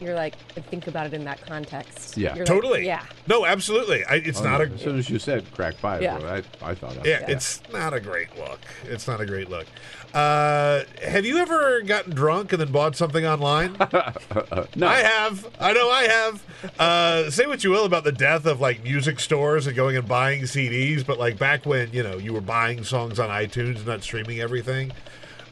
you're 0.00 0.14
like, 0.14 0.36
think 0.70 0.86
about 0.86 1.06
it 1.06 1.14
in 1.14 1.24
that 1.24 1.40
context. 1.46 2.16
Yeah. 2.16 2.30
You're 2.34 2.38
like, 2.38 2.46
Totally. 2.46 2.86
yeah. 2.86 3.04
No, 3.26 3.44
absolutely. 3.46 4.04
I, 4.04 4.14
it's 4.16 4.40
Oh, 4.40 4.44
not 4.44 4.60
yeah. 4.60 4.66
a, 4.66 4.74
As 4.74 4.80
soon 4.80 4.98
as 4.98 5.10
you 5.10 5.18
said 5.18 5.44
crack 5.54 5.78
pie, 5.80 6.00
Yeah. 6.00 6.16
I, 6.62 6.70
I 6.70 6.74
thought 6.74 6.94
that. 6.94 7.06
yeah, 7.06 7.24
it's 7.28 7.60
not 7.72 7.92
a 7.94 8.00
great 8.00 8.36
look. 8.38 8.60
It's 8.84 9.06
not 9.06 9.20
a 9.20 9.26
great 9.26 9.48
look. 9.50 9.66
Uh, 10.12 10.82
have 11.06 11.24
you 11.24 11.38
ever 11.38 11.82
gotten 11.82 12.12
drunk 12.14 12.52
and 12.52 12.60
then 12.60 12.72
bought 12.72 12.96
something 12.96 13.24
online? 13.24 13.76
no. 14.74 14.86
I 14.88 14.96
have. 15.02 15.48
I 15.60 15.72
know 15.72 15.88
I 15.88 16.02
have. 16.04 16.42
Uh, 16.80 17.30
say 17.30 17.46
what 17.46 17.62
you 17.62 17.70
will 17.70 17.84
about 17.84 18.02
the 18.02 18.10
death 18.10 18.44
of 18.46 18.60
like 18.60 18.82
music 18.82 19.20
stores 19.20 19.68
and 19.68 19.76
going 19.76 19.96
and 19.96 20.08
buying 20.08 20.42
CDs, 20.42 21.06
but 21.06 21.18
like 21.20 21.38
back 21.38 21.64
when 21.64 21.92
you 21.92 22.02
know 22.02 22.16
you 22.18 22.32
were 22.32 22.40
buying 22.40 22.82
songs 22.82 23.20
on 23.20 23.28
iTunes 23.28 23.76
and 23.76 23.86
not 23.86 24.02
streaming 24.02 24.40
everything. 24.40 24.90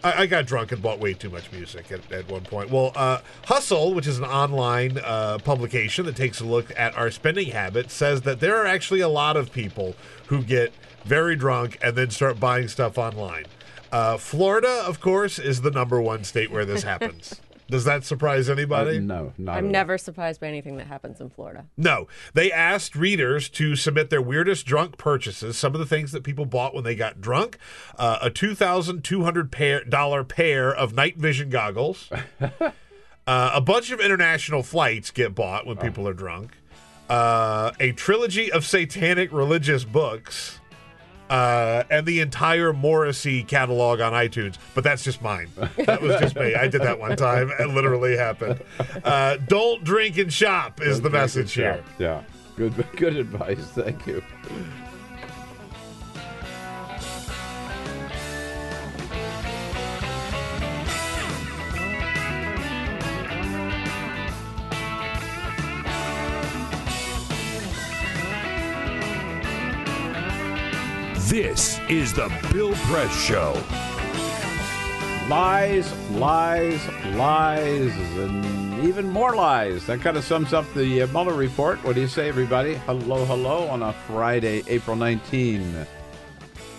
I, 0.03 0.23
I 0.23 0.27
got 0.27 0.47
drunk 0.47 0.73
and 0.73 0.83
bought 0.83 0.99
way 0.99 1.15
too 1.15 1.31
much 1.31 1.51
music 1.53 1.91
at, 1.91 2.11
at 2.13 2.31
one 2.31 2.43
point. 2.43 2.71
Well, 2.71 2.93
uh, 2.95 3.21
Hustle, 3.47 3.95
which 3.95 4.07
is 4.07 4.19
an 4.19 4.25
online 4.25 4.99
uh, 4.99 5.39
publication 5.39 6.07
that 6.07 6.17
takes 6.17 6.41
a 6.41 6.45
look 6.45 6.73
at 6.77 6.97
our 6.97 7.11
spending 7.11 7.51
habits, 7.51 7.95
says 7.95 8.23
that 8.23 8.41
there 8.41 8.57
are 8.57 8.67
actually 8.67 9.01
a 9.01 9.09
lot 9.09 9.37
of 9.37 9.53
people 9.53 9.95
who 10.27 10.43
get 10.43 10.73
very 11.05 11.37
drunk 11.37 11.79
and 11.83 11.97
then 11.97 12.11
start 12.11 12.39
buying 12.39 12.69
stuff 12.69 12.99
online. 12.99 13.45
Uh, 13.91 14.17
Florida, 14.17 14.83
of 14.87 15.01
course, 15.01 15.39
is 15.39 15.63
the 15.63 15.71
number 15.71 16.01
one 16.01 16.25
state 16.25 16.51
where 16.51 16.65
this 16.65 16.83
happens. 16.85 17.41
Does 17.71 17.85
that 17.85 18.05
surprise 18.05 18.49
Uh, 18.49 18.53
anybody? 18.55 18.99
no, 18.99 19.33
not 19.39 19.57
I'm 19.59 19.67
all. 19.67 19.71
never 19.71 19.99
surprised 19.99 20.41
by 20.41 20.49
anything 20.49 20.77
that 20.79 20.87
happens 20.87 21.21
in 21.21 21.29
Florida. 21.31 21.67
No, 21.77 22.09
they 22.35 22.51
asked 22.51 22.97
readers 22.97 23.49
to 23.51 23.77
submit 23.77 24.11
their 24.11 24.23
weirdest 24.23 24.65
drunk 24.67 24.97
purchases. 24.97 25.59
Some 25.59 25.75
of 25.75 25.79
the 25.79 25.87
things 25.87 26.13
that 26.13 26.23
people 26.25 26.47
bought 26.47 26.75
when 26.75 26.85
they 26.85 26.95
got 26.95 27.21
drunk: 27.21 27.59
uh, 27.99 28.19
a 28.23 28.31
two 28.31 28.55
thousand 28.55 29.05
two 29.05 29.23
hundred 29.25 29.53
pair 29.53 29.85
dollar 29.85 30.25
pair 30.25 30.75
of 30.75 30.95
night 30.95 31.19
vision 31.19 31.51
goggles. 31.51 32.11
uh, 32.41 32.71
a 33.27 33.61
bunch 33.61 33.91
of 33.91 34.01
international 34.01 34.63
flights 34.63 35.11
get 35.11 35.35
bought 35.35 35.67
when 35.67 35.77
people 35.77 36.09
are 36.09 36.15
drunk. 36.15 36.53
Uh, 37.09 37.73
a 37.81 37.93
trilogy 37.93 38.51
of 38.53 38.67
satanic 38.67 39.33
religious 39.33 39.85
books. 39.85 40.58
Uh, 41.29 41.85
and 41.91 42.07
the 42.07 42.21
entire 42.21 42.73
Morrissey 42.73 43.43
catalog 43.43 44.01
on 44.01 44.13
iTunes, 44.13 44.57
but 44.75 44.83
that's 44.85 45.05
just 45.05 45.21
mine. 45.21 45.49
That 45.85 46.01
was 46.01 46.19
just 46.21 46.37
me. 46.37 46.55
I 46.55 46.69
did 46.69 46.81
that 46.83 46.99
one 46.99 47.17
time. 47.17 47.51
It 47.59 47.69
literally 47.69 48.17
happened. 48.17 48.61
Uh, 49.05 49.37
don't 49.47 49.85
drink 49.85 50.17
and 50.19 50.33
shop 50.33 50.81
is 50.81 51.01
the 51.01 51.11
message 51.11 51.53
here. 51.53 51.85
Yeah. 51.99 52.23
Good, 52.57 52.75
good 52.97 53.17
advice. 53.17 53.67
Thank 53.69 54.07
you. 54.07 54.23
This 71.29 71.79
is 71.91 72.15
the 72.15 72.33
Bill 72.55 72.73
Press 72.87 73.15
Show. 73.23 73.53
Lies, 75.29 75.93
lies, 76.13 76.89
lies, 77.17 77.95
and 78.17 78.83
even 78.83 79.11
more 79.11 79.37
lies. 79.37 79.85
That 79.89 80.01
kind 80.01 80.17
of 80.17 80.25
sums 80.25 80.55
up 80.55 80.65
the 80.73 81.03
uh, 81.03 81.07
Mueller 81.09 81.35
report. 81.35 81.85
What 81.85 81.97
do 81.97 82.01
you 82.01 82.09
say, 82.09 82.31
everybody? 82.31 82.77
Hello, 82.77 83.27
hello 83.27 83.69
on 83.69 83.83
a 83.83 83.93
Friday, 83.93 84.63
April 84.69 84.97
19. 84.97 85.87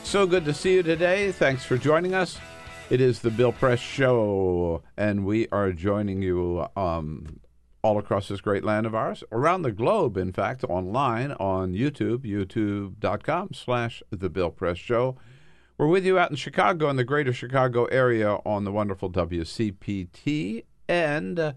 So 0.03 0.25
good 0.25 0.45
to 0.45 0.53
see 0.55 0.73
you 0.73 0.81
today. 0.81 1.31
Thanks 1.31 1.63
for 1.63 1.77
joining 1.77 2.15
us. 2.15 2.39
It 2.89 3.01
is 3.01 3.19
the 3.19 3.29
Bill 3.29 3.51
Press 3.51 3.79
Show, 3.79 4.81
and 4.97 5.25
we 5.25 5.47
are 5.49 5.71
joining 5.71 6.23
you 6.23 6.65
um, 6.75 7.39
all 7.81 7.97
across 7.97 8.27
this 8.27 8.41
great 8.41 8.63
land 8.63 8.85
of 8.85 8.93
ours, 8.93 9.23
around 9.31 9.61
the 9.61 9.71
globe, 9.71 10.17
in 10.17 10.33
fact, 10.33 10.63
online 10.65 11.31
on 11.33 11.73
YouTube, 11.73 12.19
youtube.com 12.19 13.53
slash 13.53 14.03
the 14.09 14.29
Bill 14.29 14.49
Press 14.49 14.77
Show. 14.77 15.17
We're 15.77 15.87
with 15.87 16.05
you 16.05 16.19
out 16.19 16.29
in 16.29 16.35
Chicago, 16.35 16.89
in 16.89 16.97
the 16.97 17.05
greater 17.05 17.31
Chicago 17.31 17.85
area, 17.85 18.39
on 18.45 18.65
the 18.65 18.71
wonderful 18.71 19.09
WCPT 19.09 20.65
and 20.89 21.39
uh, 21.39 21.53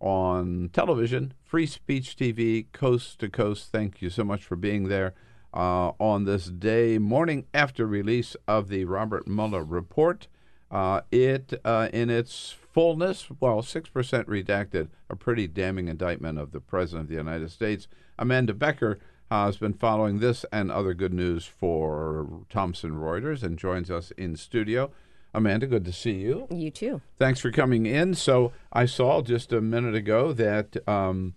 on 0.00 0.70
television, 0.72 1.34
Free 1.42 1.66
Speech 1.66 2.16
TV, 2.16 2.66
coast 2.72 3.18
to 3.18 3.28
coast. 3.28 3.70
Thank 3.70 4.00
you 4.00 4.08
so 4.08 4.24
much 4.24 4.44
for 4.44 4.56
being 4.56 4.88
there 4.88 5.12
uh, 5.52 5.92
on 5.98 6.24
this 6.24 6.46
day, 6.46 6.98
morning 6.98 7.46
after 7.52 7.86
release 7.86 8.36
of 8.46 8.68
the 8.68 8.84
Robert 8.84 9.26
Mueller 9.26 9.64
report. 9.64 10.28
Uh, 10.70 11.00
it, 11.10 11.54
uh, 11.64 11.88
in 11.92 12.10
its 12.10 12.54
fullness, 12.72 13.28
well, 13.40 13.62
6% 13.62 13.90
redacted, 14.24 14.88
a 15.08 15.16
pretty 15.16 15.48
damning 15.48 15.88
indictment 15.88 16.38
of 16.38 16.52
the 16.52 16.60
President 16.60 17.04
of 17.04 17.08
the 17.08 17.16
United 17.16 17.50
States. 17.50 17.88
Amanda 18.18 18.52
Becker 18.52 18.98
uh, 19.30 19.46
has 19.46 19.56
been 19.56 19.72
following 19.72 20.18
this 20.18 20.44
and 20.52 20.70
other 20.70 20.94
good 20.94 21.12
news 21.12 21.44
for 21.44 22.44
Thomson 22.50 22.92
Reuters 22.92 23.42
and 23.42 23.58
joins 23.58 23.90
us 23.90 24.10
in 24.12 24.36
studio. 24.36 24.90
Amanda, 25.34 25.66
good 25.66 25.84
to 25.84 25.92
see 25.92 26.12
you. 26.12 26.46
You 26.50 26.70
too. 26.70 27.00
Thanks 27.18 27.40
for 27.40 27.50
coming 27.50 27.86
in. 27.86 28.14
So 28.14 28.52
I 28.72 28.86
saw 28.86 29.22
just 29.22 29.52
a 29.52 29.60
minute 29.60 29.94
ago 29.94 30.32
that 30.32 30.76
um, 30.88 31.34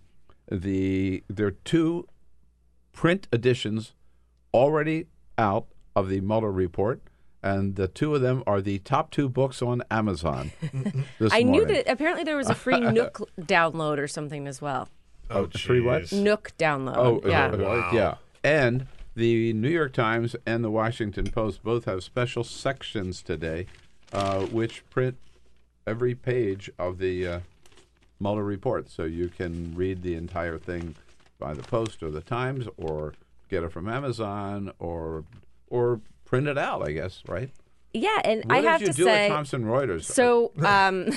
the 0.50 1.22
there 1.28 1.48
are 1.48 1.50
two 1.64 2.08
print 2.92 3.28
editions 3.32 3.92
already 4.54 5.06
out 5.36 5.66
of 5.94 6.08
the 6.08 6.20
Mueller 6.20 6.50
report, 6.50 7.02
and 7.42 7.76
the 7.76 7.88
two 7.88 8.14
of 8.14 8.20
them 8.20 8.42
are 8.46 8.60
the 8.60 8.78
top 8.80 9.10
two 9.10 9.28
books 9.28 9.62
on 9.62 9.82
Amazon. 9.90 10.52
this 11.18 11.32
I 11.32 11.42
knew 11.42 11.64
that 11.64 11.90
apparently 11.90 12.24
there 12.24 12.36
was 12.36 12.48
a 12.48 12.54
free 12.54 12.80
Nook 12.92 13.28
download 13.40 13.98
or 13.98 14.06
something 14.06 14.46
as 14.46 14.62
well. 14.62 14.88
Oh, 15.30 15.48
free 15.48 15.80
what? 15.80 16.12
Nook 16.12 16.52
download. 16.58 16.96
Oh, 16.96 17.20
yeah. 17.28 17.46
uh, 17.46 17.56
uh, 17.56 17.90
yeah. 17.92 18.14
And 18.44 18.86
the 19.14 19.52
New 19.52 19.68
York 19.68 19.92
Times 19.92 20.36
and 20.46 20.62
the 20.62 20.70
Washington 20.70 21.30
Post 21.30 21.62
both 21.62 21.84
have 21.86 22.02
special 22.04 22.44
sections 22.44 23.22
today, 23.22 23.66
uh, 24.12 24.42
which 24.46 24.88
print 24.90 25.16
every 25.86 26.14
page 26.14 26.70
of 26.78 26.98
the 26.98 27.26
uh, 27.26 27.40
Mueller 28.20 28.44
report, 28.44 28.90
so 28.90 29.04
you 29.04 29.28
can 29.28 29.74
read 29.74 30.02
the 30.02 30.14
entire 30.14 30.58
thing 30.58 30.94
by 31.38 31.54
the 31.54 31.62
Post 31.62 32.02
or 32.02 32.10
the 32.10 32.20
Times, 32.20 32.68
or 32.76 33.14
get 33.50 33.64
it 33.64 33.72
from 33.72 33.88
Amazon, 33.88 34.72
or 34.78 35.24
or 35.68 36.00
print 36.32 36.48
it 36.48 36.58
out. 36.58 36.82
I 36.82 36.92
guess, 36.92 37.22
right? 37.28 37.50
Yeah, 37.94 38.20
and 38.24 38.42
What 38.46 38.56
I 38.56 38.60
did 38.62 38.68
have 38.68 38.80
you 38.80 38.86
to 38.88 38.92
do 38.94 39.04
say, 39.04 39.28
Thomson 39.28 39.64
Reuters? 39.64 40.04
So, 40.04 40.50
um, 40.64 41.10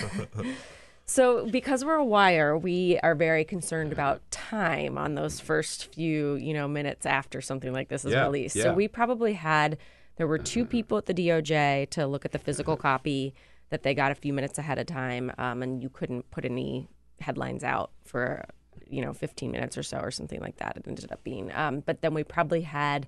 so 1.05 1.47
because 1.49 1.85
we're 1.85 1.95
a 1.95 2.03
wire, 2.05 2.57
we 2.57 2.99
are 3.01 3.15
very 3.15 3.45
concerned 3.45 3.93
about 3.93 4.21
time 4.29 4.97
on 4.97 5.15
those 5.15 5.39
first 5.39 5.93
few, 5.93 6.35
you 6.35 6.53
know, 6.53 6.67
minutes 6.67 7.05
after 7.05 7.39
something 7.41 7.71
like 7.71 7.87
this 7.87 8.03
is 8.03 8.11
Yeah, 8.11 8.23
released. 8.25 8.55
yeah. 8.57 8.63
So 8.63 8.73
we 8.73 8.87
probably 8.87 9.33
had 9.33 9.77
there 10.17 10.27
were 10.27 10.37
two 10.37 10.65
people 10.65 10.97
at 10.97 11.05
the 11.05 11.13
DOJ 11.13 11.89
to 11.91 12.07
look 12.07 12.25
at 12.25 12.31
the 12.33 12.39
physical 12.39 12.75
copy 12.75 13.33
that 13.69 13.83
they 13.83 13.93
got 13.93 14.11
a 14.11 14.15
few 14.15 14.33
minutes 14.33 14.57
ahead 14.57 14.77
of 14.77 14.85
time, 14.85 15.31
um, 15.37 15.63
and 15.63 15.81
you 15.81 15.89
couldn't 15.89 16.29
put 16.31 16.43
any 16.45 16.87
headlines 17.21 17.63
out 17.63 17.91
for 18.03 18.43
you 18.87 19.01
know 19.01 19.13
15 19.13 19.49
minutes 19.51 19.77
or 19.77 19.83
so 19.83 19.97
or 19.99 20.11
something 20.11 20.41
like 20.41 20.57
that. 20.57 20.75
It 20.75 20.87
ended 20.87 21.11
up 21.11 21.23
being, 21.23 21.51
um, 21.53 21.79
but 21.85 22.01
then 22.01 22.13
we 22.13 22.23
probably 22.23 22.61
had 22.61 23.07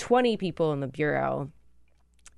20 0.00 0.38
people 0.38 0.72
in 0.72 0.80
the 0.80 0.88
bureau 0.88 1.50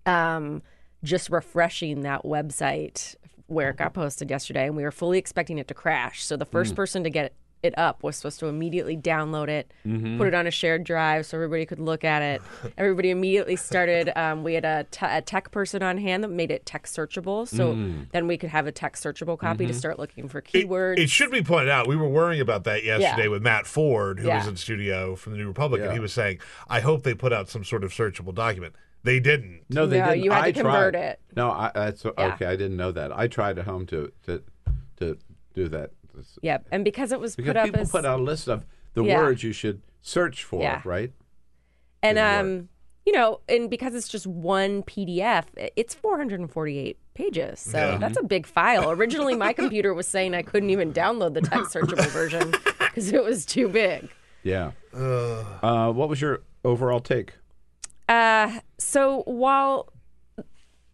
um, 0.04 0.62
just 1.04 1.30
refreshing 1.30 2.00
that 2.00 2.24
website 2.24 3.14
where 3.46 3.70
it 3.70 3.76
got 3.76 3.94
posted 3.94 4.30
yesterday, 4.30 4.66
and 4.66 4.76
we 4.76 4.82
were 4.82 4.90
fully 4.90 5.18
expecting 5.18 5.58
it 5.58 5.68
to 5.68 5.74
crash. 5.74 6.24
So 6.24 6.36
the 6.36 6.44
first 6.44 6.74
person 6.74 7.04
to 7.04 7.10
get 7.10 7.34
it 7.62 7.76
up 7.78 8.02
was 8.02 8.16
supposed 8.16 8.40
to 8.40 8.46
immediately 8.46 8.96
download 8.96 9.48
it, 9.48 9.72
mm-hmm. 9.86 10.18
put 10.18 10.26
it 10.26 10.34
on 10.34 10.46
a 10.46 10.50
shared 10.50 10.84
drive 10.84 11.26
so 11.26 11.36
everybody 11.36 11.64
could 11.64 11.78
look 11.78 12.04
at 12.04 12.22
it. 12.22 12.42
everybody 12.78 13.10
immediately 13.10 13.56
started. 13.56 14.10
Um, 14.18 14.42
we 14.42 14.54
had 14.54 14.64
a, 14.64 14.84
te- 14.90 15.06
a 15.06 15.22
tech 15.22 15.50
person 15.50 15.82
on 15.82 15.98
hand 15.98 16.24
that 16.24 16.28
made 16.28 16.50
it 16.50 16.66
text 16.66 16.96
searchable, 16.96 17.46
so 17.46 17.74
mm. 17.74 18.10
then 18.10 18.26
we 18.26 18.36
could 18.36 18.50
have 18.50 18.66
a 18.66 18.72
text 18.72 19.04
searchable 19.04 19.38
copy 19.38 19.66
to 19.66 19.72
mm-hmm. 19.72 19.78
start 19.78 19.98
looking 19.98 20.28
for 20.28 20.42
keywords. 20.42 20.98
it 20.98 21.10
should 21.10 21.30
be 21.30 21.42
pointed 21.42 21.68
out, 21.68 21.86
we 21.86 21.96
were 21.96 22.08
worrying 22.08 22.40
about 22.40 22.64
that 22.64 22.84
yesterday 22.84 23.24
Yeah. 23.24 23.28
with 23.28 23.42
Matt 23.42 23.66
Ford, 23.66 24.18
who 24.18 24.28
was 24.28 24.44
Yeah. 24.44 24.48
in 24.48 24.56
studio 24.56 25.16
from 25.16 25.32
the 25.32 25.38
New 25.38 25.46
Republic, 25.46 25.82
and 25.82 25.92
he 25.92 26.00
was 26.00 26.12
saying, 26.12 26.38
I 26.68 26.80
hope 26.80 27.02
they 27.02 27.14
put 27.14 27.32
out 27.32 27.48
some 27.48 27.64
sort 27.64 27.84
of 27.84 27.92
searchable 27.92 28.34
document. 28.34 28.74
They 29.04 29.20
didn't. 29.20 29.62
No, 29.68 29.86
they 29.86 29.98
No, 29.98 30.10
didn't. 30.10 30.24
you 30.24 30.30
had 30.30 30.44
to 30.44 30.52
convert 30.52 30.94
tried. 30.94 31.04
it. 31.04 31.20
No, 31.34 31.50
I, 31.50 31.70
that's 31.74 32.04
Yeah. 32.04 32.34
okay. 32.34 32.46
I 32.46 32.56
didn't 32.56 32.76
know 32.76 32.92
that. 32.92 33.16
I 33.16 33.26
tried 33.26 33.58
at 33.58 33.64
home 33.64 33.86
to 33.86 34.12
to 34.26 34.42
to 34.98 35.18
do 35.54 35.68
that. 35.68 35.90
Yep, 36.42 36.66
and 36.70 36.84
because 36.84 37.12
it 37.12 37.20
was 37.20 37.36
Because 37.36 37.50
put 37.50 37.56
up 37.56 37.64
people 37.66 37.80
as 37.80 37.90
put 37.90 38.04
out 38.04 38.20
a 38.20 38.22
list 38.22 38.48
of 38.48 38.64
the 38.94 39.04
Yeah. 39.04 39.18
words 39.18 39.42
you 39.42 39.52
should 39.52 39.82
search 40.00 40.44
for, 40.44 40.60
Yeah. 40.62 40.80
right? 40.84 41.12
And 42.02 42.16
Didn't 42.16 42.30
work. 42.32 42.40
um, 42.62 42.68
you 43.06 43.12
know, 43.12 43.40
and 43.48 43.68
because 43.70 43.94
it's 43.94 44.08
just 44.08 44.26
one 44.26 44.82
PDF, 44.82 45.44
it's 45.76 45.94
448 45.94 46.98
pages. 47.14 47.60
So 47.60 47.78
Yeah. 47.78 47.98
that's 47.98 48.16
a 48.18 48.22
big 48.24 48.46
file. 48.46 48.90
Originally, 48.90 49.34
my 49.36 49.52
computer 49.52 49.92
was 49.94 50.06
saying 50.06 50.34
I 50.34 50.42
couldn't 50.42 50.70
even 50.70 50.92
download 50.92 51.34
the 51.34 51.40
text 51.40 51.74
searchable 51.74 52.06
version 52.08 52.50
because 52.78 53.12
it 53.12 53.22
was 53.22 53.44
too 53.44 53.68
big. 53.68 54.08
Yeah. 54.42 54.72
Uh, 54.92 55.92
what 55.92 56.08
was 56.08 56.20
your 56.20 56.40
overall 56.64 57.00
take? 57.00 57.34
Uh, 58.08 58.60
so 58.78 59.22
while 59.26 59.91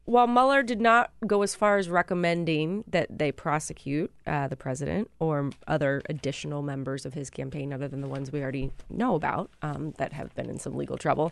while 0.09 0.27
Mueller 0.27 0.63
did 0.63 0.81
not 0.81 1.11
go 1.27 1.43
as 1.43 1.55
far 1.55 1.77
as 1.77 1.91
recommending 1.91 2.83
that 2.89 3.07
they 3.11 3.31
prosecute 3.31 4.11
uh, 4.27 4.49
the 4.49 4.57
president 4.57 5.11
or 5.19 5.51
other 5.67 6.01
additional 6.09 6.63
members 6.63 7.05
of 7.05 7.13
his 7.13 7.29
campaign, 7.29 7.75
other 7.75 7.89
than 7.89 8.01
the 8.01 8.09
ones 8.09 8.33
we 8.33 8.41
already 8.41 8.71
know 8.89 9.15
about 9.15 9.51
um, 9.61 9.93
that 9.99 10.15
have 10.15 10.35
been 10.35 10.49
in 10.49 10.59
some 10.59 10.75
legal 10.75 10.97
trouble, 10.97 11.31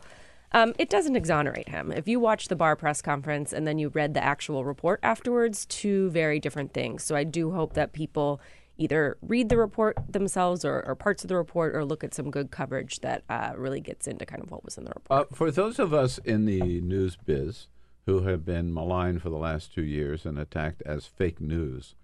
um, 0.53 0.75
it 0.79 0.91
doesn't 0.91 1.17
exonerate 1.17 1.71
him. 1.71 1.91
If 1.91 2.07
you 2.07 2.21
watch 2.21 2.49
the 2.49 2.55
Barr 2.55 2.77
press 2.77 3.01
conference 3.01 3.51
and 3.51 3.67
then 3.67 3.79
you 3.79 3.89
read 3.89 4.13
the 4.13 4.23
actual 4.23 4.63
report 4.63 5.01
afterwards, 5.03 5.65
two 5.65 6.11
very 6.11 6.39
different 6.39 6.75
things. 6.75 7.03
So 7.03 7.17
I 7.17 7.25
do 7.25 7.53
hope 7.53 7.73
that 7.73 7.95
people 7.95 8.43
either 8.77 9.17
read 9.23 9.49
the 9.49 9.57
report 9.57 9.97
themselves 10.07 10.67
or, 10.67 10.85
or 10.87 10.95
parts 10.95 11.25
of 11.25 11.29
the 11.29 11.37
report 11.37 11.75
or 11.75 11.83
look 11.83 12.05
at 12.05 12.13
some 12.13 12.31
good 12.31 12.51
coverage 12.51 13.01
that 13.01 13.25
uh, 13.31 13.55
really 13.57 13.81
gets 13.81 14.07
into 14.07 14.27
kind 14.27 14.43
of 14.43 14.51
what 14.51 14.63
was 14.67 14.77
in 14.77 14.85
the 14.85 14.93
report. 14.95 15.29
Uh, 15.33 15.35
for 15.35 15.51
those 15.51 15.79
of 15.79 15.95
us 15.95 16.19
in 16.19 16.45
the 16.45 16.83
news 16.83 17.17
biz 17.17 17.69
who 18.07 18.21
have 18.23 18.45
been 18.45 18.73
maligned 18.73 19.21
for 19.21 19.29
the 19.31 19.37
last 19.37 19.75
two 19.75 19.83
years 19.85 20.25
and 20.25 20.39
attacked 20.39 20.83
as 20.87 21.07
fake 21.07 21.41
news, 21.41 21.95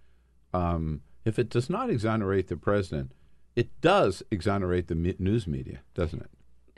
um, 0.52 1.00
if 1.24 1.38
it 1.38 1.48
does 1.48 1.70
not 1.70 1.88
exonerate 1.88 2.48
the 2.48 2.56
president, 2.56 3.12
it 3.54 3.68
does 3.80 4.22
exonerate 4.30 4.88
the 4.88 4.94
me- 4.96 5.14
news 5.18 5.46
media, 5.46 5.80
doesn't 5.94 6.20
it? 6.22 6.30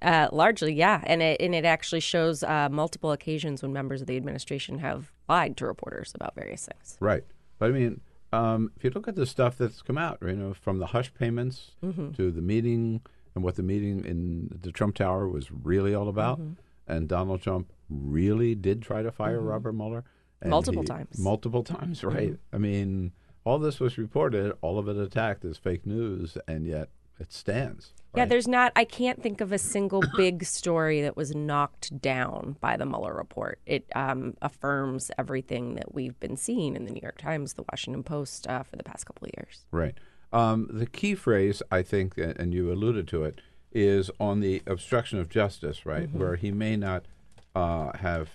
Uh, 0.02 0.28
largely, 0.32 0.74
yeah, 0.74 1.00
and 1.04 1.22
it 1.22 1.40
and 1.40 1.54
it 1.54 1.64
actually 1.64 2.00
shows 2.00 2.42
uh, 2.42 2.68
multiple 2.70 3.12
occasions 3.12 3.62
when 3.62 3.72
members 3.72 4.02
of 4.02 4.06
the 4.06 4.16
administration 4.16 4.80
have 4.80 5.10
lied 5.28 5.56
to 5.56 5.64
reporters 5.64 6.12
about 6.14 6.34
various 6.34 6.66
things. 6.66 6.98
Right. 7.00 7.24
But 7.58 7.70
I 7.70 7.72
mean, 7.72 8.00
um, 8.32 8.70
if 8.76 8.84
you 8.84 8.90
look 8.90 9.08
at 9.08 9.14
the 9.14 9.24
stuff 9.24 9.56
that's 9.56 9.80
come 9.80 9.96
out, 9.96 10.18
you 10.20 10.32
know, 10.34 10.52
from 10.52 10.78
the 10.78 10.86
hush 10.86 11.14
payments 11.14 11.70
Mm-hmm. 11.82 12.10
to 12.12 12.30
the 12.30 12.42
meeting 12.42 13.00
and 13.34 13.42
what 13.42 13.54
the 13.54 13.62
meeting 13.62 14.04
in 14.04 14.58
the 14.60 14.70
Trump 14.72 14.96
Tower 14.96 15.26
was 15.28 15.50
really 15.50 15.94
all 15.94 16.08
about, 16.08 16.38
Mm-hmm. 16.38 16.52
and 16.92 17.08
Donald 17.08 17.40
Trump 17.40 17.72
really 17.88 18.54
did 18.54 18.82
try 18.82 19.02
to 19.02 19.10
fire 19.10 19.40
Robert 19.40 19.72
Mueller 19.72 20.04
Multiple 20.44 20.82
he- 20.82 20.86
times. 20.86 21.10
Mm-hmm. 21.14 21.24
Multiple 21.24 21.64
times, 21.64 22.04
right? 22.04 22.36
I 22.52 22.58
mean, 22.58 23.12
all 23.44 23.58
this 23.58 23.80
was 23.80 23.98
reported, 23.98 24.52
all 24.60 24.78
of 24.78 24.88
it 24.88 24.96
attacked 24.96 25.44
as 25.44 25.56
fake 25.56 25.86
news, 25.86 26.36
and 26.46 26.66
yet 26.66 26.88
it 27.18 27.32
stands. 27.32 27.92
Yeah, 28.16 28.26
there's 28.26 28.46
not. 28.46 28.72
I 28.76 28.84
can't 28.84 29.20
think 29.22 29.40
of 29.40 29.52
a 29.52 29.58
single 29.58 30.02
big 30.16 30.44
story 30.44 31.02
that 31.02 31.16
was 31.16 31.34
knocked 31.34 32.00
down 32.00 32.56
by 32.60 32.76
the 32.76 32.86
Mueller 32.86 33.14
report. 33.14 33.60
It 33.66 33.86
um, 33.94 34.34
affirms 34.40 35.10
everything 35.18 35.74
that 35.74 35.94
we've 35.94 36.18
been 36.20 36.36
seeing 36.36 36.76
in 36.76 36.84
the 36.84 36.92
New 36.92 37.00
York 37.02 37.18
Times, 37.18 37.54
the 37.54 37.64
Washington 37.70 38.02
Post 38.02 38.46
uh, 38.46 38.62
for 38.62 38.76
the 38.76 38.84
past 38.84 39.06
couple 39.06 39.26
of 39.26 39.32
years. 39.36 39.66
Right. 39.70 39.94
Um, 40.32 40.68
the 40.72 40.86
key 40.86 41.14
phrase, 41.14 41.62
I 41.70 41.82
think, 41.82 42.18
and 42.18 42.52
you 42.52 42.72
alluded 42.72 43.06
to 43.08 43.24
it, 43.24 43.40
is 43.72 44.10
on 44.18 44.40
the 44.40 44.62
obstruction 44.66 45.18
of 45.18 45.28
justice, 45.28 45.84
right? 45.84 46.10
Where 46.12 46.36
he 46.36 46.50
may 46.52 46.76
not 46.76 47.06
uh, 47.54 47.96
have, 47.98 48.30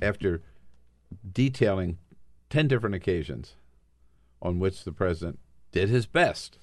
after 0.00 0.42
detailing 1.32 1.98
10 2.50 2.68
different 2.68 2.94
occasions 2.94 3.54
on 4.40 4.58
which 4.58 4.84
the 4.84 4.92
president 4.92 5.38
did 5.70 5.88
his 5.88 6.06
best 6.06 6.58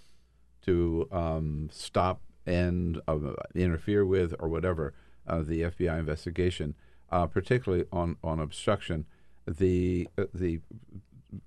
to 0.62 1.08
um, 1.12 1.70
stop 1.72 2.22
and 2.46 3.02
uh, 3.08 3.18
interfere 3.56 4.06
with 4.06 4.34
or 4.40 4.50
whatever 4.50 4.94
uh, 5.28 5.42
the 5.42 5.62
FBI 5.62 6.00
investigation, 6.00 6.76
uh, 7.12 7.26
particularly 7.28 7.86
on, 7.92 8.18
on 8.24 8.40
obstruction, 8.40 9.06
the 9.48 10.08
uh, 10.18 10.26
the 10.34 10.60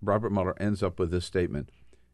Robert 0.00 0.32
Mueller 0.32 0.60
ends 0.60 0.82
up 0.82 0.98
with 0.98 1.10
this 1.10 1.24
statement: 1.24 1.70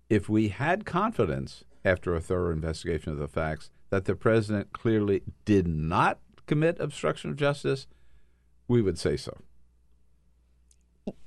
If 0.09 0.28
we 0.28 0.49
had 0.49 0.84
confidence 0.84 1.64
after 1.84 2.14
a 2.14 2.20
thorough 2.20 2.53
investigation 2.53 3.12
of 3.12 3.18
the 3.18 3.28
facts 3.28 3.70
that 3.90 4.05
the 4.05 4.14
president 4.14 4.72
clearly 4.72 5.22
did 5.44 5.66
not 5.66 6.18
commit 6.49 6.80
obstruction 6.80 7.30
of 7.30 7.36
justice, 7.36 7.86
we 8.66 8.82
would 8.82 8.99
say 8.99 9.16
so. 9.16 9.36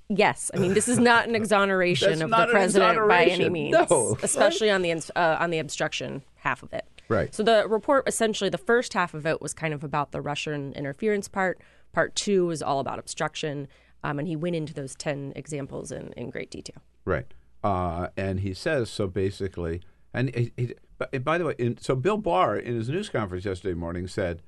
Yes, 0.09 0.51
I 0.53 0.57
mean 0.57 0.73
this 0.73 0.89
is 0.89 0.99
not 0.99 1.27
an 1.29 1.35
exoneration 1.41 2.21
of 2.21 2.29
the 2.29 2.47
president 2.51 3.07
by 3.07 3.25
any 3.25 3.49
means, 3.49 3.77
No. 3.89 4.17
especially 4.21 4.69
on 4.69 4.81
the 4.81 4.91
uh, 5.15 5.37
on 5.39 5.51
the 5.51 5.59
obstruction 5.59 6.23
half 6.35 6.63
of 6.63 6.73
it. 6.73 6.85
Right. 7.07 7.33
So 7.33 7.43
the 7.43 7.65
report 7.67 8.07
essentially 8.07 8.49
the 8.49 8.57
first 8.57 8.93
half 8.93 9.13
of 9.13 9.25
it 9.25 9.41
was 9.41 9.53
kind 9.53 9.73
of 9.73 9.83
about 9.83 10.11
the 10.11 10.19
Russian 10.19 10.73
interference 10.73 11.29
part. 11.29 11.61
Part 11.93 12.15
two 12.15 12.45
was 12.47 12.61
all 12.61 12.79
about 12.79 12.99
obstruction, 12.99 13.67
um, 14.03 14.19
and 14.19 14.27
he 14.27 14.35
went 14.35 14.55
into 14.55 14.73
those 14.73 14.95
ten 14.95 15.31
examples 15.35 15.91
in, 15.91 16.11
in 16.17 16.29
great 16.29 16.51
detail. 16.51 16.81
Right. 17.05 17.33
Uh, 17.63 18.07
and 18.17 18.41
he 18.41 18.53
says 18.53 18.89
so 18.89 19.07
basically. 19.07 19.81
And 20.13 20.35
he, 20.35 20.51
he, 20.57 20.75
but 20.97 21.23
by 21.23 21.37
the 21.37 21.45
way, 21.45 21.55
in, 21.57 21.77
so 21.77 21.95
Bill 21.95 22.17
Barr 22.17 22.57
in 22.57 22.75
his 22.75 22.89
news 22.89 23.07
conference 23.09 23.45
yesterday 23.45 23.73
morning 23.73 24.07
said, 24.07 24.41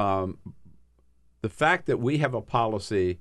um, 0.00 0.38
the 1.42 1.48
fact 1.48 1.86
that 1.86 1.98
we 1.98 2.18
have 2.18 2.34
a 2.34 2.40
policy 2.40 3.18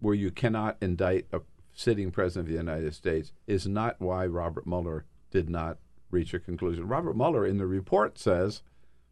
where 0.00 0.14
you 0.14 0.30
cannot 0.30 0.76
indict 0.80 1.26
a 1.32 1.40
sitting 1.72 2.10
president 2.10 2.46
of 2.46 2.52
the 2.52 2.58
United 2.58 2.94
States 2.94 3.32
is 3.46 3.66
not 3.66 4.00
why 4.00 4.26
Robert 4.26 4.66
Mueller 4.66 5.04
did 5.30 5.48
not 5.48 5.78
reach 6.10 6.34
a 6.34 6.38
conclusion. 6.38 6.88
Robert 6.88 7.16
Mueller 7.16 7.46
in 7.46 7.58
the 7.58 7.66
report 7.66 8.18
says, 8.18 8.62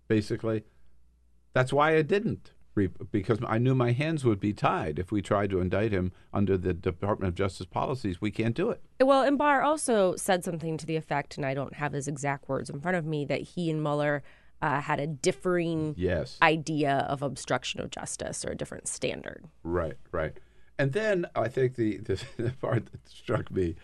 basically, 0.09 0.65
that's 1.53 1.73
why 1.73 1.97
I 1.97 2.03
didn't. 2.03 2.53
Because 3.11 3.39
I 3.47 3.57
knew 3.57 3.75
my 3.75 3.93
hands 3.93 4.23
would 4.23 4.39
be 4.39 4.53
tied 4.53 4.99
if 4.99 5.11
we 5.11 5.23
tried 5.23 5.49
to 5.49 5.61
indict 5.61 5.93
him 5.93 6.13
under 6.31 6.59
the 6.59 6.75
Department 6.75 7.29
of 7.29 7.35
Justice 7.35 7.65
policies. 7.65 8.21
We 8.21 8.31
can't 8.31 8.55
do 8.55 8.69
it. 8.69 8.83
Well, 9.01 9.23
and 9.23 9.39
Barr 9.39 9.63
also 9.63 10.15
said 10.17 10.45
something 10.45 10.77
to 10.77 10.85
the 10.85 10.97
effect, 10.97 11.39
and 11.39 11.47
I 11.47 11.55
don't 11.55 11.77
have 11.77 11.95
his 11.95 12.07
exact 12.07 12.51
words 12.51 12.69
in 12.69 12.81
front 12.81 12.99
of 12.99 13.07
me, 13.07 13.25
that 13.25 13.41
he 13.41 13.71
and 13.71 13.83
Mueller 13.83 14.23
uh, 14.63 14.81
had 14.81 15.01
a 15.01 15.07
differing 15.07 15.95
Yes. 15.97 16.39
idea 16.43 17.07
of 17.09 17.23
obstruction 17.23 17.81
of 17.81 17.91
justice 17.91 18.45
or 18.45 18.51
a 18.53 18.57
different 18.57 18.89
standard. 18.89 19.45
Right, 19.63 19.97
right. 20.13 20.39
And 20.79 20.93
then 20.93 21.27
I 21.35 21.49
think 21.49 21.77
the, 21.77 21.99
the, 21.99 22.23
the 22.37 22.51
part 22.61 22.87
that 22.93 23.09
struck 23.09 23.51
me 23.51 23.77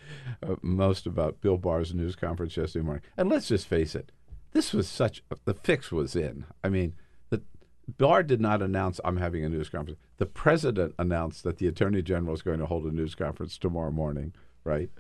uh, 0.43 0.57
most 0.62 1.07
about 1.07 1.40
Bill 1.40 1.57
Barr's 1.57 1.94
news 1.94 2.16
conference 2.16 2.57
yesterday 2.57 2.85
morning, 2.85 3.03
and 3.16 3.28
let's 3.28 3.49
just 3.49 3.66
face 3.66 3.94
it, 3.94 4.12
this 4.53 4.73
was 4.73 4.89
such 4.89 5.23
the 5.44 5.55
fix 5.55 5.90
was 5.90 6.15
in. 6.15 6.44
I 6.62 6.69
mean, 6.69 6.94
the 7.31 7.40
Barr 7.97 8.23
did 8.23 8.40
not 8.40 8.61
announce 8.61 9.01
I'm 9.05 9.16
having 9.16 9.44
a 9.44 9.49
news 9.49 9.70
conference. 9.70 9.99
The 10.19 10.27
president 10.27 10.94
announced 10.99 11.43
that 11.44 11.57
the 11.57 11.66
attorney 11.66 12.03
general 12.03 12.35
is 12.35 12.43
going 12.43 12.59
to 12.59 12.66
hold 12.66 12.85
a 12.85 12.93
news 12.93 13.15
conference 13.15 13.57
tomorrow 13.57 13.90
morning, 13.90 14.35
right 14.65 14.90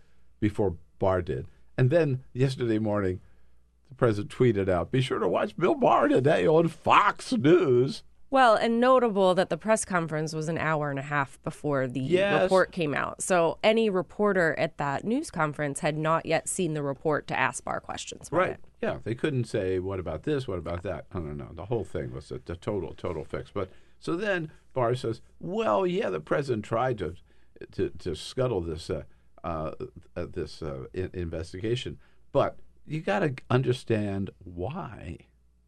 before 0.40 0.76
Barr 0.98 1.20
did, 1.20 1.46
and 1.76 1.90
then 1.90 2.24
yesterday 2.32 2.78
morning, 2.78 3.20
the 3.92 3.96
president 3.98 4.30
tweeted 4.32 4.68
out, 4.68 4.90
"Be 4.90 5.00
sure 5.02 5.18
to 5.18 5.28
watch 5.28 5.56
Bill 5.56 5.74
Barr 5.74 6.08
today 6.08 6.46
on 6.46 6.68
Fox 6.68 7.32
News." 7.32 8.02
Well, 8.30 8.54
and 8.54 8.80
notable 8.80 9.34
that 9.34 9.50
the 9.50 9.58
press 9.58 9.84
conference 9.84 10.32
was 10.34 10.48
an 10.48 10.56
hour 10.56 10.88
and 10.88 10.98
a 10.98 11.02
half 11.02 11.38
before 11.42 11.86
the 11.86 12.00
Yes. 12.00 12.44
report 12.44 12.72
came 12.72 12.94
out. 12.94 13.20
So 13.20 13.58
any 13.62 13.90
reporter 13.90 14.54
at 14.58 14.78
that 14.78 15.04
news 15.04 15.30
conference 15.30 15.80
had 15.80 15.98
not 15.98 16.24
yet 16.24 16.48
seen 16.48 16.72
the 16.72 16.82
report 16.82 17.26
to 17.26 17.38
ask 17.38 17.62
Barr 17.62 17.80
questions. 17.80 18.30
Right. 18.32 18.52
it. 18.52 18.60
Yeah, 18.80 18.98
they 19.04 19.14
couldn't 19.14 19.44
say 19.44 19.78
what 19.78 19.98
about 20.00 20.22
this, 20.22 20.48
what 20.48 20.58
about 20.58 20.82
that. 20.84 21.04
No, 21.14 21.20
no, 21.20 21.34
no. 21.34 21.50
The 21.52 21.66
whole 21.66 21.84
thing 21.84 22.14
was 22.14 22.30
a, 22.32 22.36
a 22.36 22.56
total, 22.56 22.94
total 22.94 23.24
fix. 23.24 23.50
But 23.52 23.68
so 24.00 24.16
then 24.16 24.50
Barr 24.72 24.94
says, 24.94 25.20
"Well, 25.38 25.86
yeah, 25.86 26.08
the 26.08 26.20
president 26.20 26.64
tried 26.64 26.96
to 26.98 27.14
to, 27.72 27.90
to 27.90 28.16
scuttle 28.16 28.62
this 28.62 28.88
uh, 28.88 29.02
uh, 29.44 29.72
uh, 30.16 30.26
this 30.32 30.62
uh, 30.62 30.86
in- 30.94 31.10
investigation, 31.12 31.98
but 32.32 32.56
you 32.86 33.00
got 33.00 33.20
to 33.20 33.34
understand 33.50 34.30
why." 34.38 35.18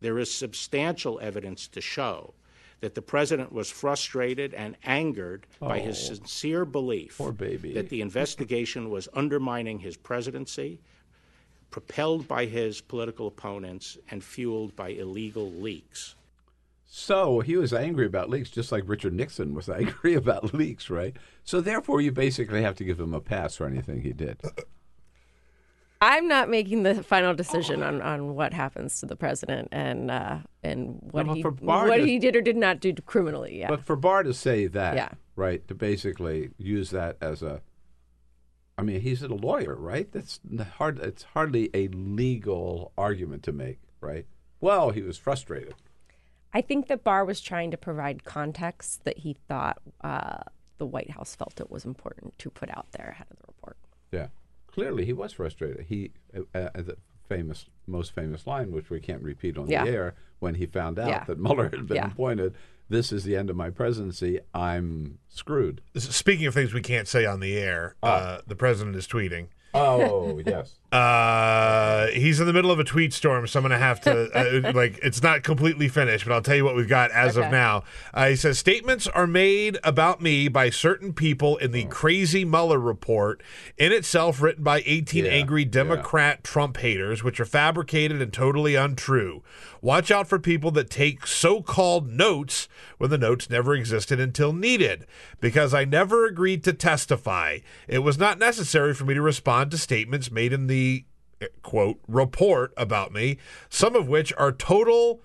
There 0.00 0.18
is 0.18 0.32
substantial 0.32 1.18
evidence 1.20 1.66
to 1.68 1.80
show 1.80 2.34
that 2.80 2.94
the 2.94 3.00
president 3.02 3.52
was 3.52 3.70
frustrated 3.70 4.52
and 4.52 4.76
angered 4.84 5.46
by 5.58 5.78
his 5.78 5.98
Oh. 6.10 6.14
sincere 6.14 6.64
belief 6.66 7.16
that 7.18 7.88
the 7.88 8.02
investigation 8.02 8.90
was 8.90 9.08
undermining 9.14 9.78
his 9.78 9.96
presidency, 9.96 10.80
propelled 11.70 12.28
by 12.28 12.44
his 12.44 12.80
political 12.82 13.26
opponents, 13.26 13.96
and 14.10 14.22
fueled 14.22 14.76
by 14.76 14.90
illegal 14.90 15.50
leaks. 15.50 16.14
So 16.86 17.40
he 17.40 17.56
was 17.56 17.72
angry 17.72 18.06
about 18.06 18.28
leaks, 18.30 18.50
just 18.50 18.70
like 18.70 18.84
Richard 18.86 19.14
Nixon 19.14 19.54
was 19.54 19.68
angry 19.80 20.14
about 20.14 20.52
leaks, 20.54 20.90
right? 20.90 21.16
So 21.42 21.60
therefore, 21.60 22.00
you 22.02 22.12
basically 22.12 22.62
have 22.62 22.76
to 22.76 22.84
give 22.84 23.00
him 23.00 23.14
a 23.14 23.20
pass 23.20 23.56
for 23.56 23.66
anything 23.66 24.02
he 24.02 24.12
did. 24.12 24.38
I'm 26.00 26.28
not 26.28 26.50
making 26.50 26.82
the 26.82 27.02
final 27.02 27.34
decision 27.34 27.82
on, 27.82 28.02
on 28.02 28.34
what 28.34 28.52
happens 28.52 29.00
to 29.00 29.06
the 29.06 29.16
president 29.16 29.68
and 29.72 30.10
uh, 30.10 30.38
and 30.62 30.98
what 31.00 31.26
but 31.26 31.36
he 31.36 31.42
what 31.42 31.96
to- 31.96 32.04
he 32.06 32.18
did 32.18 32.36
or 32.36 32.42
did 32.42 32.56
not 32.56 32.80
do 32.80 32.92
criminally. 33.06 33.58
Yeah. 33.60 33.68
But 33.68 33.84
for 33.84 33.96
Barr 33.96 34.22
to 34.22 34.34
say 34.34 34.66
that, 34.66 34.96
Yeah. 34.96 35.08
right, 35.36 35.66
to 35.68 35.74
basically 35.74 36.50
use 36.58 36.90
that 36.90 37.16
as 37.20 37.42
a, 37.42 37.62
I 38.76 38.82
mean, 38.82 39.00
he's 39.00 39.22
a 39.22 39.28
lawyer, 39.28 39.74
right? 39.74 40.10
That's 40.12 40.40
hard. 40.76 40.98
It's 40.98 41.22
hardly 41.22 41.70
a 41.72 41.88
legal 41.88 42.92
argument 42.98 43.42
to 43.44 43.52
make, 43.52 43.78
right? 44.00 44.26
Well, 44.60 44.90
he 44.90 45.00
was 45.02 45.16
frustrated. 45.16 45.74
I 46.52 46.60
think 46.60 46.86
that 46.88 47.02
Barr 47.02 47.24
was 47.24 47.40
trying 47.40 47.70
to 47.72 47.76
provide 47.76 48.24
context 48.24 49.04
that 49.04 49.18
he 49.18 49.36
thought 49.48 49.78
uh, 50.02 50.38
the 50.78 50.86
White 50.86 51.10
House 51.10 51.34
felt 51.34 51.60
it 51.60 51.70
was 51.70 51.84
important 51.84 52.38
to 52.38 52.50
put 52.50 52.68
out 52.70 52.86
there 52.92 53.08
ahead 53.14 53.26
of 53.30 53.38
the 53.38 53.44
report. 53.48 53.76
Yeah, 54.12 54.28
clearly 54.74 55.04
he 55.04 55.12
was 55.12 55.32
frustrated. 55.32 55.86
He, 55.88 56.10
uh, 56.36 56.40
uh, 56.58 56.68
the 56.82 56.96
famous, 57.28 57.66
most 57.86 58.12
famous 58.12 58.46
line, 58.46 58.72
which 58.72 58.90
we 58.90 58.98
can't 59.00 59.22
repeat 59.22 59.56
on 59.56 59.68
Yeah. 59.68 59.84
the 59.84 59.90
air, 59.90 60.14
when 60.40 60.56
he 60.56 60.66
found 60.66 60.98
out 60.98 61.08
Yeah. 61.08 61.24
that 61.24 61.38
Mueller 61.38 61.70
had 61.70 61.86
been 61.86 61.96
Yeah. 61.96 62.08
appointed. 62.10 62.54
This 62.88 63.12
is 63.12 63.24
the 63.24 63.36
end 63.36 63.48
of 63.50 63.56
my 63.56 63.70
presidency. 63.70 64.40
I'm 64.52 65.18
screwed. 65.28 65.80
Speaking 65.96 66.46
of 66.46 66.54
things 66.54 66.74
we 66.74 66.82
can't 66.82 67.08
say 67.08 67.24
on 67.24 67.40
the 67.40 67.56
air, 67.56 67.94
uh, 68.02 68.40
the 68.46 68.56
president 68.56 68.96
is 68.96 69.06
tweeting. 69.06 69.46
Oh 69.72 70.38
yes. 70.44 70.78
Uh, 70.94 72.06
he's 72.12 72.38
in 72.38 72.46
the 72.46 72.52
middle 72.52 72.70
of 72.70 72.78
a 72.78 72.84
tweet 72.84 73.12
storm, 73.12 73.44
so 73.48 73.58
I'm 73.58 73.64
gonna 73.64 73.78
have 73.78 74.00
to 74.02 74.68
uh, 74.68 74.72
like. 74.74 75.00
It's 75.02 75.20
not 75.24 75.42
completely 75.42 75.88
finished, 75.88 76.24
but 76.24 76.32
I'll 76.32 76.40
tell 76.40 76.54
you 76.54 76.64
what 76.64 76.76
we've 76.76 76.88
got 76.88 77.10
as 77.10 77.36
of 77.36 77.50
now. 77.50 77.82
Uh, 78.12 78.28
he 78.28 78.36
says 78.36 78.60
statements 78.60 79.08
are 79.08 79.26
made 79.26 79.76
about 79.82 80.22
me 80.22 80.46
by 80.46 80.70
certain 80.70 81.12
people 81.12 81.56
in 81.56 81.72
the 81.72 81.86
crazy 81.86 82.44
Mueller 82.44 82.78
report, 82.78 83.42
in 83.76 83.90
itself 83.90 84.40
written 84.40 84.62
by 84.62 84.84
18 84.86 85.24
Yeah, 85.24 85.32
angry 85.32 85.64
Democrat 85.64 86.44
Trump 86.44 86.76
haters, 86.76 87.24
which 87.24 87.40
are 87.40 87.44
fabricated 87.44 88.22
and 88.22 88.32
totally 88.32 88.76
untrue. 88.76 89.42
Watch 89.82 90.12
out 90.12 90.28
for 90.28 90.38
people 90.38 90.70
that 90.70 90.90
take 90.90 91.26
so-called 91.26 92.08
notes 92.08 92.68
when 92.98 93.10
the 93.10 93.18
notes 93.18 93.50
never 93.50 93.74
existed 93.74 94.20
until 94.20 94.52
needed. 94.52 95.06
Because 95.40 95.74
I 95.74 95.84
never 95.84 96.24
agreed 96.24 96.62
to 96.64 96.72
testify, 96.72 97.58
it 97.88 97.98
was 97.98 98.16
not 98.16 98.38
necessary 98.38 98.94
for 98.94 99.04
me 99.04 99.14
to 99.14 99.20
respond 99.20 99.72
to 99.72 99.78
statements 99.78 100.30
made 100.30 100.52
in 100.52 100.68
the 100.68 100.83
quote 101.62 102.00
report 102.08 102.72
about 102.76 103.12
me, 103.12 103.38
some 103.68 103.94
of 103.94 104.08
which 104.08 104.32
are 104.36 104.52
total 104.52 105.22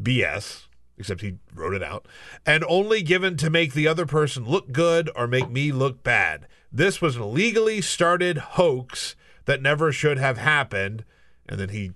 BS, 0.00 0.66
except 0.98 1.20
he 1.20 1.36
wrote 1.54 1.74
it 1.74 1.82
out, 1.82 2.06
and 2.46 2.64
only 2.68 3.02
given 3.02 3.36
to 3.36 3.50
make 3.50 3.74
the 3.74 3.88
other 3.88 4.06
person 4.06 4.44
look 4.44 4.72
good 4.72 5.10
or 5.14 5.26
make 5.26 5.50
me 5.50 5.72
look 5.72 6.02
bad. 6.02 6.46
This 6.70 7.00
was 7.00 7.16
an 7.16 7.22
illegally 7.22 7.80
started 7.80 8.38
hoax 8.38 9.14
that 9.44 9.62
never 9.62 9.92
should 9.92 10.18
have 10.18 10.38
happened. 10.38 11.04
And 11.48 11.60
then 11.60 11.70
he 11.70 11.92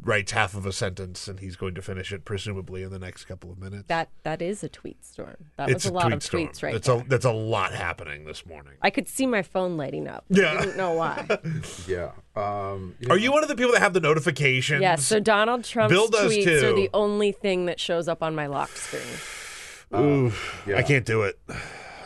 writes 0.00 0.30
half 0.32 0.54
of 0.54 0.64
a 0.64 0.72
sentence 0.72 1.26
and 1.26 1.40
he's 1.40 1.56
going 1.56 1.74
to 1.74 1.82
finish 1.82 2.12
it 2.12 2.24
presumably 2.24 2.82
in 2.84 2.90
the 2.90 2.98
next 2.98 3.24
couple 3.24 3.50
of 3.50 3.58
minutes. 3.58 3.84
That 3.88 4.08
that 4.22 4.40
is 4.40 4.62
a 4.62 4.68
tweet 4.68 5.04
storm. 5.04 5.36
That 5.56 5.70
it's 5.70 5.84
was 5.84 5.90
a 5.90 5.94
lot 5.94 6.02
tweet 6.04 6.14
of 6.14 6.22
storm. 6.22 6.42
tweets 6.46 6.62
right 6.62 6.72
that's 6.72 6.86
there. 6.86 6.98
a 7.00 7.04
that's 7.08 7.24
a 7.24 7.32
lot 7.32 7.72
happening 7.74 8.24
this 8.24 8.46
morning. 8.46 8.74
I 8.80 8.90
could 8.90 9.08
see 9.08 9.26
my 9.26 9.42
phone 9.42 9.76
lighting 9.76 10.06
up. 10.06 10.24
Yeah. 10.28 10.52
I 10.52 10.60
didn't 10.60 10.76
know 10.76 10.92
why. 10.92 11.26
Yeah. 11.88 12.12
Um, 12.36 12.94
Are 13.10 13.16
you 13.18 13.32
one 13.32 13.42
of 13.42 13.48
the 13.48 13.56
people 13.56 13.72
that 13.72 13.80
have 13.80 13.92
the 13.92 14.00
notifications? 14.00 14.80
yeah, 14.82 14.94
so 14.96 15.18
Donald 15.18 15.64
Trump's 15.64 15.92
Bill 15.92 16.08
does 16.08 16.32
tweets 16.32 16.44
too. 16.44 16.66
are 16.68 16.72
the 16.74 16.90
only 16.94 17.32
thing 17.32 17.66
that 17.66 17.80
shows 17.80 18.06
up 18.08 18.22
on 18.22 18.34
my 18.34 18.46
lock 18.46 18.68
screen. 18.70 19.02
Ooh, 20.00 20.32
yeah. 20.66 20.76
I 20.76 20.82
can't 20.82 21.04
do 21.06 21.22
it. 21.22 21.38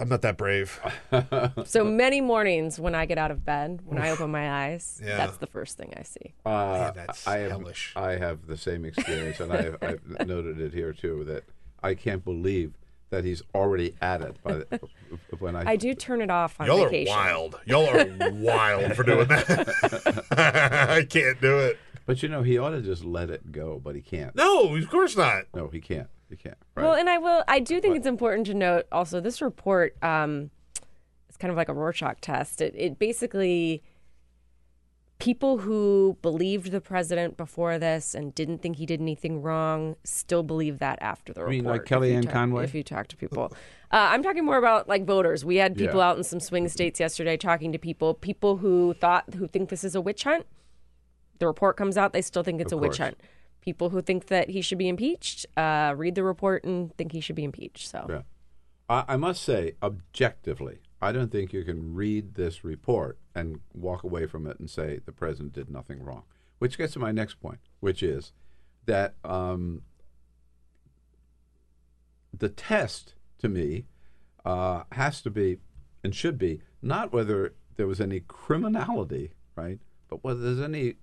I'm 0.03 0.09
not 0.09 0.23
that 0.23 0.37
brave. 0.37 0.81
So 1.65 1.85
many 1.85 2.21
mornings 2.21 2.81
when 2.81 2.95
I 2.95 3.07
get 3.07 3.19
out 3.19 3.31
of 3.31 3.45
bed, 3.45 3.81
when 3.85 3.99
I 3.99 4.11
open 4.11 4.31
my 4.31 4.67
eyes, 4.67 5.01
Yeah. 5.05 5.17
that's 5.17 5.37
the 5.37 5.47
first 5.47 5.77
thing 5.79 5.95
I 5.97 6.03
see. 6.03 6.35
Uh, 6.45 6.51
Man, 6.51 6.93
that's 6.95 7.27
I 7.27 7.39
have, 7.39 7.51
hellish. 7.53 7.93
I 7.95 8.13
have 8.17 8.47
the 8.47 8.57
same 8.57 8.85
experience, 8.85 9.39
and 9.41 9.53
I 9.53 9.63
have, 9.63 9.77
I've 9.83 10.03
noted 10.27 10.61
it 10.61 10.73
here 10.75 10.93
too. 10.93 11.23
That 11.25 11.45
I 11.83 11.95
can't 11.95 12.25
believe 12.25 12.73
that 13.11 13.25
he's 13.25 13.43
already 13.55 13.95
at 14.01 14.23
it. 14.23 14.37
By 14.43 14.53
the, 14.55 14.81
when 15.39 15.55
I, 15.55 15.73
I 15.73 15.77
do 15.77 15.95
turn 15.95 16.21
it 16.21 16.31
off 16.31 16.61
on 16.61 16.67
Y'all 16.67 16.85
vacation. 16.85 17.13
are 17.15 17.19
wild. 17.19 17.61
Y'all 17.67 17.89
are 17.89 18.31
wild 18.33 18.95
for 18.97 19.03
doing 19.05 19.29
that. 19.29 20.25
I 20.33 21.05
can't 21.09 21.41
do 21.41 21.59
it. 21.59 21.79
but 22.07 22.23
you 22.23 22.29
know, 22.29 22.43
he 22.43 22.59
ought 22.59 22.71
to 22.71 22.81
just 22.83 23.05
let 23.05 23.31
it 23.31 23.53
go, 23.53 23.81
but 23.83 23.95
he 23.95 24.01
can't. 24.01 24.35
No, 24.35 24.75
of 24.75 24.89
course 24.91 25.17
not. 25.17 25.45
No, 25.55 25.69
he 25.69 25.81
can't. 25.81 26.09
He 26.33 26.37
can't. 26.37 26.57
Right? 26.75 26.83
Well, 26.85 26.95
and 26.95 27.09
I 27.11 27.19
will. 27.19 27.45
I 27.47 27.61
do 27.61 27.79
think 27.81 27.95
it's 27.95 28.07
important 28.07 28.47
to 28.47 28.55
note 28.55 28.87
also 28.91 29.21
this 29.21 29.41
report. 29.43 29.95
Um, 30.03 30.51
it's 31.29 31.37
kind 31.37 31.51
of 31.51 31.57
like 31.59 31.69
a 31.69 31.75
Rorschach 31.75 32.21
test. 32.23 32.61
It, 32.63 32.75
it 32.77 32.99
basically 32.99 33.83
people 35.19 35.59
who 35.59 36.17
believed 36.21 36.73
the 36.73 36.81
president 36.81 37.37
before 37.37 37.79
this 37.79 38.15
and 38.15 38.35
didn't 38.35 38.59
think 38.61 38.77
he 38.77 38.87
did 38.87 39.01
anything 39.01 39.41
wrong 39.41 39.95
still 40.03 40.43
believe 40.43 40.79
that 40.81 40.99
after 41.01 41.33
the 41.33 41.41
You 41.43 41.47
report. 41.47 41.51
mean 41.51 41.65
like 41.65 41.85
Kellyanne 41.85 42.23
talk- 42.25 42.33
Conway? 42.33 42.65
If 42.65 42.75
you 42.75 42.83
talk 42.83 43.07
to 43.09 43.17
people, 43.17 43.53
uh, 43.93 44.09
I'm 44.11 44.23
talking 44.23 44.45
more 44.45 44.57
about 44.57 44.89
like 44.89 45.05
voters. 45.05 45.45
We 45.45 45.57
had 45.57 45.77
people 45.77 45.99
Yeah. 46.01 46.09
out 46.09 46.17
in 46.17 46.25
some 46.25 46.41
swing 46.41 46.69
states 46.69 46.99
yesterday 46.99 47.37
talking 47.37 47.73
to 47.73 47.79
people. 47.79 48.15
People 48.15 48.57
who 48.57 48.95
thought 48.95 49.35
who 49.35 49.47
think 49.47 49.69
this 49.69 49.85
is 49.85 49.95
a 49.95 50.01
witch 50.01 50.25
hunt. 50.25 50.47
The 51.39 51.47
report 51.47 51.77
comes 51.77 51.97
out, 51.99 52.13
they 52.13 52.23
still 52.23 52.43
think 52.43 52.61
it's 52.61 52.73
Of 52.73 52.79
a 52.79 52.83
witch 52.83 52.99
hunt. 52.99 53.17
People 53.63 53.91
who 53.91 54.03
think 54.03 54.27
that 54.27 54.51
he 54.51 54.61
should 54.61 54.79
be 54.79 54.89
impeached 54.89 55.47
uh, 55.57 55.95
read 55.97 56.15
the 56.15 56.25
report 56.25 56.65
and 56.65 56.95
think 56.97 57.13
he 57.13 57.21
should 57.21 57.37
be 57.37 57.45
impeached. 57.45 57.89
So 57.89 58.07
Yeah. 58.09 58.23
I, 58.89 59.15
I 59.15 59.17
must 59.17 59.43
say, 59.43 59.77
objectively, 59.83 60.81
I 61.01 61.11
don't 61.13 61.33
think 61.33 61.53
you 61.53 61.65
can 61.65 61.95
read 61.95 62.35
this 62.35 62.63
report 62.63 63.19
and 63.35 63.61
walk 63.73 64.03
away 64.05 64.27
from 64.27 64.47
it 64.47 64.61
and 64.61 64.69
say 64.69 65.01
the 65.05 65.13
president 65.13 65.53
did 65.55 65.71
nothing 65.71 66.03
wrong. 66.03 66.25
Which 66.59 66.79
gets 66.79 66.93
to 66.93 66.99
my 66.99 67.11
next 67.11 67.41
point, 67.41 67.59
which 67.81 68.03
is 68.03 68.33
that 68.87 69.15
um, 69.25 69.83
the 72.37 72.49
test 72.49 73.15
to 73.39 73.49
me 73.49 73.87
uh, 74.45 74.85
has 74.93 75.21
to 75.23 75.31
be 75.31 75.59
and 76.05 76.15
should 76.15 76.39
be 76.39 76.61
not 76.81 77.13
whether 77.13 77.55
there 77.77 77.87
was 77.87 78.01
any 78.01 78.21
criminality, 78.21 79.33
right, 79.57 79.79
but 80.09 80.23
whether 80.23 80.41
there's 80.41 80.61
any 80.61 80.95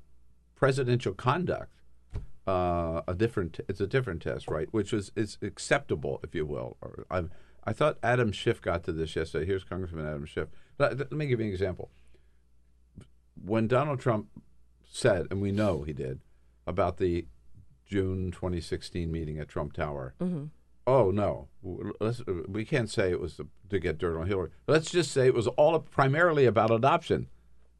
presidential 0.56 1.14
conduct. 1.14 1.74
Uh, 2.50 3.04
a 3.08 3.14
different, 3.14 3.60
it's 3.68 3.80
a 3.80 3.86
different 3.86 4.24
test, 4.24 4.48
right? 4.48 4.68
Which 4.72 4.92
is 4.92 5.12
is 5.16 5.38
acceptable, 5.44 6.20
if 6.24 6.34
you 6.34 6.48
will. 6.48 6.78
Or 6.82 7.06
I, 7.12 7.26
I 7.64 7.74
thought 7.74 8.00
Adam 8.02 8.32
Schiff 8.32 8.60
got 8.60 8.84
to 8.86 8.92
this 8.92 9.16
yesterday. 9.16 9.46
Here's 9.46 9.64
Congressman 9.64 10.08
Adam 10.08 10.26
Schiff. 10.26 10.50
Let, 10.80 10.94
uh, 10.94 10.96
let 10.96 11.12
me 11.12 11.28
give 11.28 11.40
you 11.40 11.46
an 11.46 11.52
example. 11.52 11.92
When 13.40 13.68
Donald 13.68 14.00
Trump 14.00 14.30
said, 14.84 15.28
and 15.30 15.42
we 15.42 15.52
know 15.52 15.84
he 15.84 15.94
did, 15.94 16.22
about 16.66 16.98
the 16.98 17.28
June 17.86 18.32
2016 18.32 19.12
meeting 19.12 19.38
at 19.38 19.48
Trump 19.48 19.74
Tower, 19.74 20.16
mm-hmm. 20.20 20.46
oh 20.88 21.12
no, 21.12 21.50
let's, 22.00 22.22
uh, 22.22 22.34
we 22.48 22.66
can't 22.66 22.90
say 22.90 23.12
it 23.12 23.22
was 23.22 23.36
to, 23.38 23.48
to 23.70 23.78
get 23.78 24.00
dirt 24.00 24.20
on 24.20 24.26
Hillary. 24.26 24.50
Let's 24.66 24.90
just 24.90 25.12
say 25.12 25.28
it 25.28 25.36
was 25.36 25.48
all 25.48 25.78
primarily 25.78 26.46
about 26.46 26.72
adoption, 26.72 27.28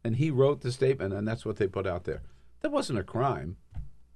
and 0.04 0.18
he 0.18 0.30
wrote 0.30 0.62
the 0.62 0.72
statement, 0.72 1.14
and 1.16 1.28
that's 1.28 1.44
what 1.44 1.56
they 1.56 1.66
put 1.66 1.88
out 1.88 2.04
there. 2.04 2.22
That 2.62 2.72
wasn't 2.72 3.00
a 3.00 3.04
crime, 3.04 3.58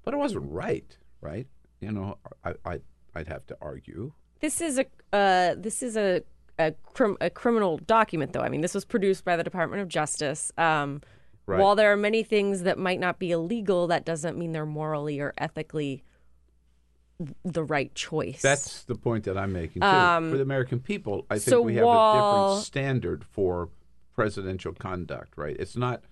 but 0.04 0.14
it 0.14 0.18
wasn't 0.18 0.52
right, 0.52 0.98
right? 1.22 1.48
You 1.80 1.92
know, 1.92 2.18
I, 2.44 2.54
I 2.66 2.80
I'd 3.16 3.28
have 3.28 3.46
to 3.48 3.58
argue. 3.62 4.14
This 4.40 4.62
is 4.62 4.80
a 4.80 4.86
uh, 5.16 5.56
this 5.58 5.84
is 5.84 5.98
a 5.98 6.24
a, 6.60 6.74
crim- 6.94 7.18
a 7.20 7.30
criminal 7.30 7.78
document, 7.78 8.34
though. 8.34 8.42
I 8.42 8.50
mean, 8.50 8.62
this 8.62 8.76
was 8.76 8.86
produced 8.86 9.26
by 9.26 9.36
the 9.36 9.44
Department 9.44 9.82
of 9.82 9.88
Justice. 9.88 10.52
Um, 10.58 11.02
Right. 11.46 11.60
While 11.60 11.76
there 11.76 11.92
are 11.92 11.98
many 11.98 12.24
things 12.24 12.64
that 12.64 12.78
might 12.80 13.02
not 13.02 13.20
be 13.20 13.32
illegal, 13.32 13.88
that 13.88 14.06
doesn't 14.06 14.38
mean 14.38 14.54
they're 14.54 14.66
morally 14.66 15.20
or 15.20 15.34
ethically 15.38 16.04
the 17.44 17.64
right 17.64 17.94
choice. 17.94 18.42
That's 18.42 18.84
the 18.84 18.96
point 18.96 19.26
that 19.26 19.38
I'm 19.38 19.52
making 19.52 19.82
too. 19.82 19.88
Um, 19.88 20.32
for 20.32 20.38
the 20.38 20.44
American 20.44 20.80
people, 20.80 21.26
I 21.30 21.36
think 21.36 21.50
so 21.50 21.62
we 21.62 21.76
have 21.76 21.84
a 21.86 22.14
different 22.48 22.66
standard 22.66 23.26
for 23.26 23.70
presidential 24.16 24.74
conduct, 24.74 25.38
right? 25.38 25.56
It's 25.60 25.76
not 25.76 26.04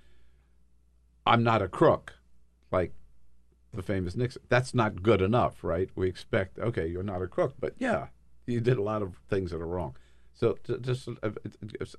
I'm 1.26 1.44
not 1.44 1.62
a 1.62 1.70
crook 1.70 2.14
like 2.72 2.94
the 3.74 3.82
famous 3.82 4.16
Nixon. 4.16 4.42
That's 4.50 4.74
not 4.74 5.02
good 5.02 5.22
enough, 5.22 5.64
right? 5.64 5.90
We 5.96 6.08
expect 6.08 6.60
okay, 6.60 6.88
you're 6.88 7.04
not 7.04 7.22
a 7.22 7.28
crook, 7.28 7.56
but 7.60 7.74
yeah, 7.80 8.08
you 8.46 8.60
did 8.60 8.78
a 8.78 8.82
lot 8.84 9.02
of 9.02 9.16
things 9.30 9.52
that 9.52 9.62
are 9.62 9.68
wrong. 9.68 9.96
So 10.34 10.58
t- 10.64 10.78
just 10.82 11.08
uh, 11.08 11.30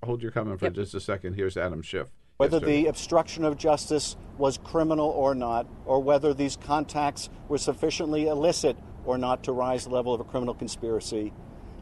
hold 0.03 0.23
your 0.23 0.33
comment 0.33 0.59
for 0.61 0.71
just 0.71 0.95
a 0.95 1.01
second. 1.01 1.35
Here's 1.35 1.57
Adam 1.57 1.83
Schiff. 1.83 2.09
Whether 2.39 2.57
yesterday. 2.57 2.83
the 2.83 2.89
obstruction 2.89 3.45
of 3.45 3.57
justice 3.57 4.17
was 4.39 4.59
criminal 4.59 5.09
or 5.11 5.35
not, 5.35 5.67
or 5.87 6.01
whether 6.01 6.35
these 6.35 6.57
contacts 6.57 7.31
were 7.49 7.59
sufficiently 7.59 8.27
illicit 8.27 8.77
or 9.05 9.19
not 9.19 9.45
to 9.45 9.53
rise 9.53 9.85
the 9.85 9.91
level 9.91 10.13
of 10.15 10.21
a 10.21 10.25
criminal 10.25 10.55
conspiracy, 10.55 11.33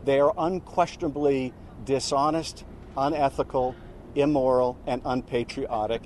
they 0.05 0.21
are 0.21 0.35
unquestionably 0.37 1.55
dishonest, 1.85 2.65
unethical, 2.97 3.75
immoral, 4.15 4.77
and 4.87 5.01
unpatriotic. 5.05 6.03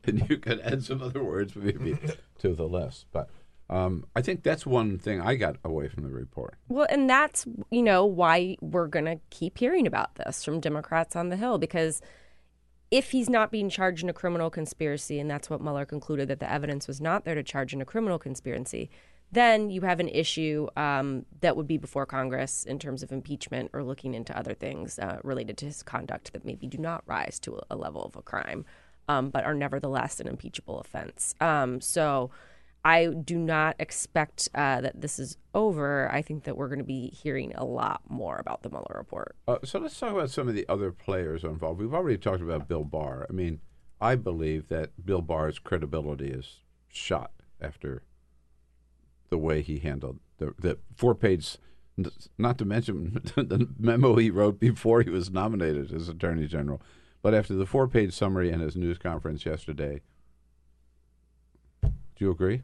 and 0.04 0.28
you 0.28 0.38
can 0.38 0.60
add 0.60 0.84
some 0.84 1.02
other 1.02 1.22
words 1.22 1.56
maybe 1.56 1.98
to 2.38 2.54
the 2.54 2.66
list. 2.66 3.06
But 3.12 3.28
um, 3.70 4.04
I 4.14 4.22
think 4.22 4.42
that's 4.42 4.66
one 4.66 4.98
thing 4.98 5.20
I 5.20 5.36
got 5.36 5.56
away 5.64 5.88
from 5.88 6.02
the 6.02 6.10
report. 6.10 6.56
Well, 6.68 6.86
and 6.90 7.08
that's, 7.08 7.46
you 7.70 7.82
know, 7.82 8.04
why 8.04 8.56
we're 8.60 8.88
going 8.88 9.06
to 9.06 9.18
keep 9.30 9.58
hearing 9.58 9.86
about 9.86 10.16
this 10.16 10.44
from 10.44 10.60
Democrats 10.60 11.16
on 11.16 11.30
the 11.30 11.36
Hill 11.36 11.58
because 11.58 12.02
if 12.90 13.12
he's 13.12 13.30
not 13.30 13.50
being 13.50 13.70
charged 13.70 14.02
in 14.02 14.10
a 14.10 14.12
criminal 14.12 14.50
conspiracy, 14.50 15.18
and 15.18 15.30
that's 15.30 15.48
what 15.48 15.62
Mueller 15.62 15.86
concluded 15.86 16.28
that 16.28 16.40
the 16.40 16.52
evidence 16.52 16.86
was 16.86 17.00
not 17.00 17.24
there 17.24 17.34
to 17.34 17.42
charge 17.42 17.72
in 17.72 17.80
a 17.80 17.86
criminal 17.86 18.18
conspiracy, 18.18 18.90
then 19.32 19.70
you 19.70 19.80
have 19.80 19.98
an 19.98 20.08
issue 20.08 20.68
um, 20.76 21.24
that 21.40 21.56
would 21.56 21.66
be 21.66 21.78
before 21.78 22.04
Congress 22.04 22.64
in 22.64 22.78
terms 22.78 23.02
of 23.02 23.10
impeachment 23.10 23.70
or 23.72 23.82
looking 23.82 24.12
into 24.12 24.36
other 24.38 24.52
things 24.52 24.98
uh, 24.98 25.18
related 25.24 25.56
to 25.56 25.64
his 25.64 25.82
conduct 25.82 26.34
that 26.34 26.44
maybe 26.44 26.66
do 26.66 26.76
not 26.76 27.02
rise 27.06 27.40
to 27.40 27.58
a 27.70 27.76
level 27.76 28.02
of 28.02 28.14
a 28.14 28.20
crime, 28.20 28.66
um, 29.08 29.30
but 29.30 29.44
are 29.44 29.54
nevertheless 29.54 30.20
an 30.20 30.28
impeachable 30.28 30.78
offense. 30.78 31.34
Um, 31.40 31.80
so 31.80 32.30
I 32.84 33.06
do 33.06 33.38
not 33.38 33.76
expect 33.78 34.48
uh, 34.54 34.80
that 34.80 35.00
this 35.00 35.18
is 35.18 35.36
over. 35.54 36.10
I 36.10 36.22
think 36.22 36.44
that 36.44 36.56
we're 36.56 36.68
going 36.68 36.78
to 36.78 36.84
be 36.84 37.08
hearing 37.08 37.52
a 37.54 37.64
lot 37.64 38.02
more 38.08 38.36
about 38.38 38.62
the 38.62 38.70
Mueller 38.70 38.96
report. 38.96 39.36
Uh, 39.46 39.58
so 39.64 39.78
let's 39.78 39.98
talk 39.98 40.12
about 40.12 40.30
some 40.30 40.48
of 40.48 40.54
the 40.54 40.66
other 40.68 40.90
players 40.90 41.44
involved. 41.44 41.80
We've 41.80 41.94
already 41.94 42.18
talked 42.18 42.42
about 42.42 42.68
Bill 42.68 42.84
Barr. 42.84 43.26
I 43.28 43.32
mean, 43.32 43.60
I 44.00 44.16
believe 44.16 44.68
that 44.68 44.90
Bill 45.04 45.22
Barr's 45.22 45.60
credibility 45.60 46.28
is 46.28 46.58
shot 46.88 47.30
after 47.60 48.02
the 49.30 49.38
way 49.38 49.62
he 49.62 49.78
handled 49.78 50.18
the, 50.38 50.54
the 50.58 50.78
four 50.96 51.14
page, 51.14 51.56
not 52.36 52.58
to 52.58 52.64
mention 52.64 53.20
the 53.36 53.68
memo 53.78 54.16
he 54.16 54.30
wrote 54.30 54.58
before 54.58 55.02
he 55.02 55.10
was 55.10 55.30
nominated 55.30 55.92
as 55.92 56.08
Attorney 56.08 56.48
General, 56.48 56.82
but 57.22 57.34
after 57.34 57.54
the 57.54 57.66
four 57.66 57.88
page 57.88 58.12
summary 58.12 58.50
and 58.50 58.60
his 58.60 58.76
news 58.76 58.98
conference 58.98 59.46
yesterday. 59.46 60.00
Do 61.82 61.90
you 62.18 62.30
agree? 62.30 62.62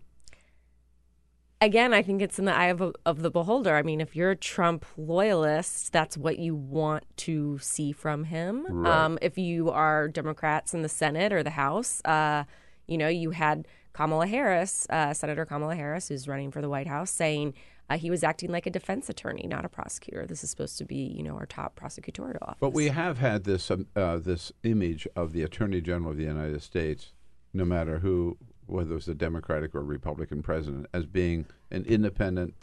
Again, 1.60 1.92
I 1.92 2.02
think 2.02 2.22
it's 2.22 2.38
in 2.38 2.44
the 2.44 2.54
eye 2.54 2.66
of, 2.66 2.94
of 3.04 3.22
the 3.22 3.30
beholder. 3.30 3.74
I 3.74 3.82
mean, 3.82 4.00
if 4.00 4.14
you're 4.14 4.30
a 4.30 4.36
Trump 4.36 4.84
loyalist, 4.96 5.92
that's 5.92 6.16
what 6.16 6.38
you 6.38 6.54
want 6.54 7.04
to 7.18 7.58
see 7.58 7.90
from 7.90 8.24
him. 8.24 8.64
Right. 8.68 9.04
Um, 9.04 9.18
if 9.20 9.36
you 9.38 9.70
are 9.70 10.06
Democrats 10.06 10.72
in 10.72 10.82
the 10.82 10.88
Senate 10.88 11.32
or 11.32 11.42
the 11.42 11.50
House, 11.50 12.00
uh, 12.04 12.44
you 12.86 12.96
know, 12.96 13.08
you 13.08 13.30
had 13.30 13.66
Kamala 13.92 14.28
Harris, 14.28 14.86
uh, 14.90 15.12
Senator 15.12 15.44
Kamala 15.44 15.74
Harris, 15.74 16.08
who's 16.08 16.28
running 16.28 16.52
for 16.52 16.60
the 16.60 16.68
White 16.68 16.86
House, 16.86 17.10
saying 17.10 17.54
uh, 17.90 17.96
he 17.96 18.10
was 18.10 18.22
acting 18.22 18.50
like 18.50 18.66
a 18.66 18.70
defense 18.70 19.08
attorney, 19.08 19.46
not 19.46 19.64
a 19.64 19.68
prosecutor. 19.68 20.26
This 20.26 20.44
is 20.44 20.50
supposed 20.50 20.76
to 20.78 20.84
be, 20.84 20.96
you 20.96 21.22
know, 21.22 21.36
our 21.36 21.46
top 21.46 21.78
prosecutorial 21.78 22.42
office. 22.42 22.58
But 22.60 22.74
we 22.74 22.88
have 22.88 23.18
had 23.18 23.44
this 23.44 23.70
um, 23.70 23.86
uh, 23.96 24.18
this 24.18 24.52
image 24.62 25.08
of 25.16 25.32
the 25.32 25.42
Attorney 25.42 25.80
General 25.80 26.10
of 26.10 26.18
the 26.18 26.24
United 26.24 26.62
States, 26.62 27.12
no 27.54 27.64
matter 27.64 28.00
who, 28.00 28.36
whether 28.66 28.92
it 28.92 28.94
was 28.94 29.08
a 29.08 29.14
Democratic 29.14 29.74
or 29.74 29.82
Republican 29.82 30.42
president, 30.42 30.86
as 30.92 31.06
being 31.06 31.46
an 31.70 31.84
independent 31.84 32.54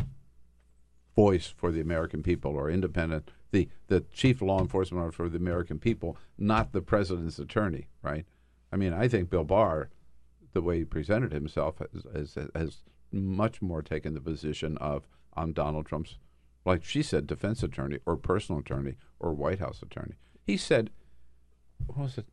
voice 1.16 1.54
for 1.58 1.72
the 1.72 1.82
American 1.82 2.22
people, 2.22 2.56
or 2.56 2.70
independent 2.70 3.32
the 3.52 3.68
the 3.88 4.02
chief 4.14 4.42
law 4.42 4.60
enforcement 4.60 5.04
officer 5.04 5.24
for 5.24 5.30
the 5.30 5.38
American 5.38 5.80
people, 5.80 6.18
not 6.38 6.72
the 6.72 6.82
president's 6.82 7.40
attorney. 7.40 7.88
Right? 8.04 8.26
I 8.72 8.76
mean, 8.76 8.94
I 8.94 9.08
think 9.08 9.32
Bill 9.32 9.44
Barr, 9.44 9.90
the 10.54 10.62
way 10.62 10.80
he 10.80 10.86
presented 10.86 11.32
himself, 11.32 11.80
has, 11.80 12.06
has, 12.14 12.50
has 12.54 12.78
much 13.12 13.62
more 13.62 13.82
taken 13.82 14.14
the 14.14 14.22
position 14.22 14.78
of 14.78 15.08
I'm 15.36 15.54
Donald 15.54 15.86
Trump's 15.86 16.18
like 16.66 16.84
she 16.84 17.04
said, 17.04 17.28
defense 17.28 17.62
attorney 17.62 18.00
or 18.08 18.18
personal 18.18 18.60
attorney 18.60 18.96
or 19.20 19.34
White 19.34 19.60
House 19.60 19.84
attorney. 19.84 20.16
He 20.48 20.58
said, 20.58 20.90
what 21.86 21.98
was 22.00 22.18
it? 22.18 22.26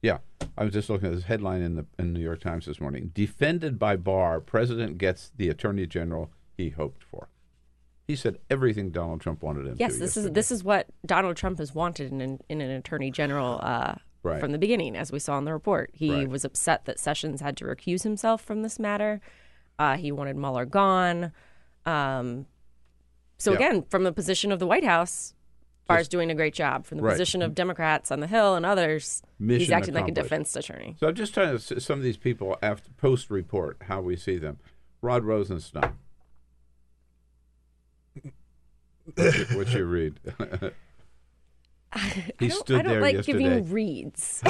Yeah, 0.00 0.18
I 0.56 0.64
was 0.64 0.72
just 0.72 0.88
looking 0.90 1.08
at 1.08 1.14
this 1.14 1.24
headline 1.24 1.62
in 1.62 1.76
the 1.76 1.86
in 1.98 2.12
New 2.12 2.20
York 2.20 2.40
Times 2.40 2.66
this 2.66 2.80
morning. 2.80 3.12
Defended 3.14 3.78
by 3.78 3.96
Barr, 3.96 4.40
president 4.40 4.98
gets 4.98 5.30
the 5.36 5.48
attorney 5.48 5.86
general 5.86 6.30
he 6.56 6.70
hoped 6.70 7.04
for. 7.04 7.28
He 8.08 8.16
said 8.16 8.38
everything 8.50 8.90
Donald 8.90 9.20
Trump 9.20 9.42
wanted 9.42 9.66
him 9.66 9.76
Yes, 9.78 9.98
this 9.98 10.16
is 10.16 10.30
this 10.32 10.50
is 10.50 10.64
what 10.64 10.88
Donald 11.06 11.36
Trump 11.36 11.58
has 11.58 11.72
wanted 11.74 12.10
in 12.10 12.20
an, 12.20 12.40
in 12.48 12.60
an 12.60 12.70
attorney 12.70 13.10
general 13.10 13.60
uh, 13.62 13.94
Right. 14.24 14.40
from 14.40 14.52
the 14.52 14.58
beginning, 14.58 14.96
as 14.96 15.10
we 15.12 15.18
saw 15.18 15.36
in 15.38 15.44
the 15.44 15.52
report. 15.52 15.90
He 15.94 16.10
Right. 16.10 16.28
was 16.28 16.44
upset 16.44 16.84
that 16.84 16.98
Sessions 17.00 17.40
had 17.40 17.56
to 17.58 17.64
recuse 17.64 18.02
himself 18.02 18.40
from 18.42 18.62
this 18.62 18.78
matter. 18.78 19.20
Uh, 19.82 19.96
he 19.96 20.12
wanted 20.12 20.36
Mueller 20.36 20.64
gone. 20.64 21.32
Um, 21.86 22.46
so 23.38 23.50
Yeah. 23.50 23.56
again, 23.56 23.82
from 23.90 24.04
the 24.04 24.12
position 24.12 24.52
of 24.52 24.60
the 24.60 24.66
White 24.66 24.84
House, 24.84 25.34
Barr's 25.88 26.06
doing 26.06 26.30
a 26.30 26.36
great 26.36 26.54
job. 26.54 26.86
From 26.86 26.98
the 26.98 27.02
Right. 27.04 27.14
position 27.14 27.42
of 27.42 27.52
Democrats 27.56 28.12
on 28.12 28.20
the 28.20 28.28
Hill 28.28 28.54
and 28.54 28.64
others, 28.64 29.22
he's 29.38 29.46
Mission 29.48 29.74
acting 29.74 29.94
like 29.94 30.06
a 30.06 30.12
defense 30.12 30.54
attorney. 30.54 30.96
So 31.00 31.08
I'm 31.08 31.16
just 31.16 31.34
trying 31.34 31.58
to 31.58 31.80
some 31.80 31.98
of 31.98 32.04
these 32.04 32.16
people 32.16 32.56
after 32.62 32.90
post 32.92 33.28
report 33.28 33.76
how 33.88 34.00
we 34.00 34.14
see 34.14 34.38
them. 34.38 34.58
Rod 35.00 35.24
Rosenstein. 35.24 35.98
what 39.16 39.74
you, 39.74 39.84
read? 39.84 40.20
he 42.38 42.46
I 42.46 42.48
don't, 42.48 42.50
stood 42.52 42.78
I 42.80 42.82
don't 42.82 42.92
there 42.92 43.00
like 43.00 43.14
yesterday. 43.16 43.38
giving 43.38 43.70
reads. 43.70 44.40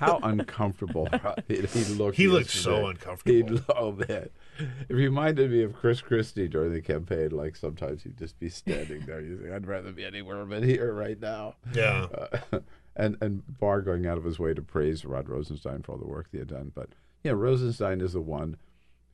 How 0.00 0.18
uncomfortable 0.22 1.08
he, 1.48 1.56
he 1.56 1.84
looked. 1.94 2.16
He 2.16 2.28
looked 2.28 2.50
so 2.50 2.86
uncomfortable. 2.86 3.56
He, 3.56 3.64
oh 3.76 3.92
man, 3.92 4.28
it 4.58 4.94
reminded 4.94 5.50
me 5.50 5.62
of 5.62 5.74
Chris 5.74 6.00
Christie 6.00 6.48
during 6.48 6.72
the 6.72 6.80
campaign. 6.80 7.30
Like 7.30 7.56
sometimes 7.56 8.02
he'd 8.02 8.18
just 8.18 8.38
be 8.38 8.48
standing 8.48 9.06
there. 9.06 9.20
You 9.20 9.38
think 9.38 9.52
I'd 9.52 9.66
rather 9.66 9.92
be 9.92 10.04
anywhere 10.04 10.44
but 10.44 10.62
here 10.62 10.92
right 10.92 11.20
now. 11.20 11.54
Yeah. 11.74 12.06
Uh, 12.52 12.60
and 12.96 13.16
and 13.20 13.42
Barr 13.58 13.80
going 13.80 14.06
out 14.06 14.18
of 14.18 14.24
his 14.24 14.38
way 14.38 14.54
to 14.54 14.62
praise 14.62 15.04
Rod 15.04 15.28
Rosenstein 15.28 15.82
for 15.82 15.92
all 15.92 15.98
the 15.98 16.06
work 16.06 16.28
he 16.32 16.38
had 16.38 16.48
done. 16.48 16.72
But 16.74 16.90
yeah, 17.22 17.32
Rosenstein 17.32 18.00
is 18.00 18.12
the 18.12 18.20
one 18.20 18.56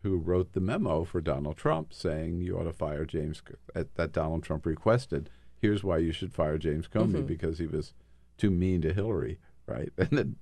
who 0.03 0.17
wrote 0.17 0.53
the 0.53 0.61
memo 0.61 1.05
for 1.05 1.21
Donald 1.21 1.57
Trump 1.57 1.93
saying 1.93 2.41
you 2.41 2.59
ought 2.59 2.65
to 2.65 2.73
fire 2.73 3.05
James 3.05 3.43
that, 3.75 3.95
that 3.97 4.13
Donald 4.13 4.43
Trump 4.43 4.65
requested. 4.65 5.29
Here's 5.61 5.85
why 5.85 5.99
you 5.99 6.13
should 6.13 6.33
fire 6.33 6.59
James 6.59 6.89
Comey 6.89 7.15
mm-hmm. 7.15 7.27
because 7.27 7.59
he 7.59 7.67
was 7.67 7.93
too 8.37 8.51
mean 8.51 8.81
to 8.83 8.93
Hillary, 8.93 9.39
right? 9.67 9.93
And 9.99 10.11
then 10.11 10.37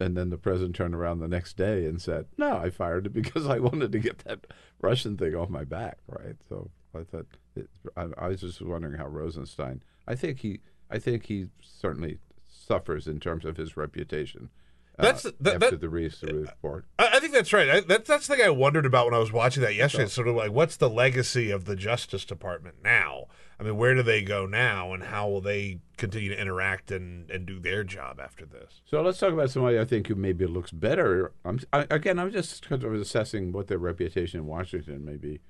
and 0.00 0.16
then 0.16 0.30
the 0.30 0.38
president 0.38 0.76
turned 0.76 0.94
around 0.94 1.18
the 1.18 1.28
next 1.28 1.56
day 1.56 1.84
and 1.84 2.00
said, 2.00 2.26
"No, 2.36 2.56
I 2.56 2.70
fired 2.70 3.06
him 3.06 3.12
because 3.20 3.46
I 3.46 3.58
wanted 3.58 3.92
to 3.92 3.98
get 3.98 4.18
that 4.18 4.46
Russian 4.80 5.16
thing 5.16 5.34
off 5.34 5.50
my 5.50 5.64
back." 5.64 5.98
Right? 6.06 6.36
So 6.48 6.70
I 6.94 7.02
thought 7.02 7.26
it, 7.56 7.68
I, 7.96 8.06
I 8.16 8.28
was 8.28 8.40
just 8.40 8.60
wondering 8.62 8.94
how 8.94 9.06
Rosenstein. 9.06 9.82
I 10.06 10.14
think 10.14 10.40
he, 10.40 10.60
I 10.90 10.98
think 10.98 11.26
he 11.26 11.48
certainly 11.60 12.18
suffers 12.46 13.06
in 13.06 13.20
terms 13.20 13.44
of 13.44 13.56
his 13.56 13.76
reputation. 13.76 14.50
Uh, 14.98 15.02
That's- 15.02 15.22
that- 15.22 15.54
after 15.62 15.70
that- 15.76 15.80
the 15.80 15.88
report. 15.88 16.84
I, 16.98 17.08
I 17.14 17.20
think 17.20 17.32
that's 17.32 17.52
right. 17.52 17.68
I, 17.70 17.80
that, 17.80 18.04
that's 18.04 18.26
the 18.26 18.36
thing 18.36 18.44
I 18.44 18.50
wondered 18.50 18.84
about 18.86 19.06
when 19.06 19.14
I 19.14 19.18
was 19.18 19.32
watching 19.32 19.62
that 19.62 19.74
yesterday. 19.74 20.04
It's 20.04 20.12
sort 20.12 20.28
of 20.28 20.34
like, 20.36 20.50
what's 20.52 20.76
the 20.76 20.90
legacy 20.90 21.50
of 21.50 21.64
the 21.66 21.76
Justice 21.76 22.24
Department 22.24 22.76
now? 22.82 23.26
I 23.60 23.64
mean, 23.64 23.76
where 23.76 23.94
do 23.94 24.02
they 24.04 24.22
go 24.22 24.46
now, 24.46 24.92
and 24.92 25.02
how 25.02 25.28
will 25.28 25.40
they 25.40 25.80
continue 25.96 26.28
to 26.30 26.40
interact 26.40 26.92
and, 26.92 27.28
and 27.30 27.44
do 27.44 27.58
their 27.58 27.82
job 27.82 28.20
after 28.20 28.46
this? 28.46 28.82
So 28.84 29.02
let's 29.02 29.18
talk 29.18 29.32
about 29.32 29.50
somebody 29.50 29.78
I 29.80 29.84
think 29.84 30.06
who 30.06 30.14
maybe 30.14 30.46
looks 30.46 30.70
better. 30.70 31.32
I'm, 31.44 31.58
I, 31.72 31.86
again, 31.90 32.18
I'm 32.20 32.30
just 32.30 32.68
kind 32.68 32.84
of 32.84 32.92
assessing 32.94 33.50
what 33.52 33.66
their 33.66 33.78
reputation 33.78 34.38
in 34.40 34.46
Washington 34.46 35.04
may 35.04 35.16
be. 35.16 35.40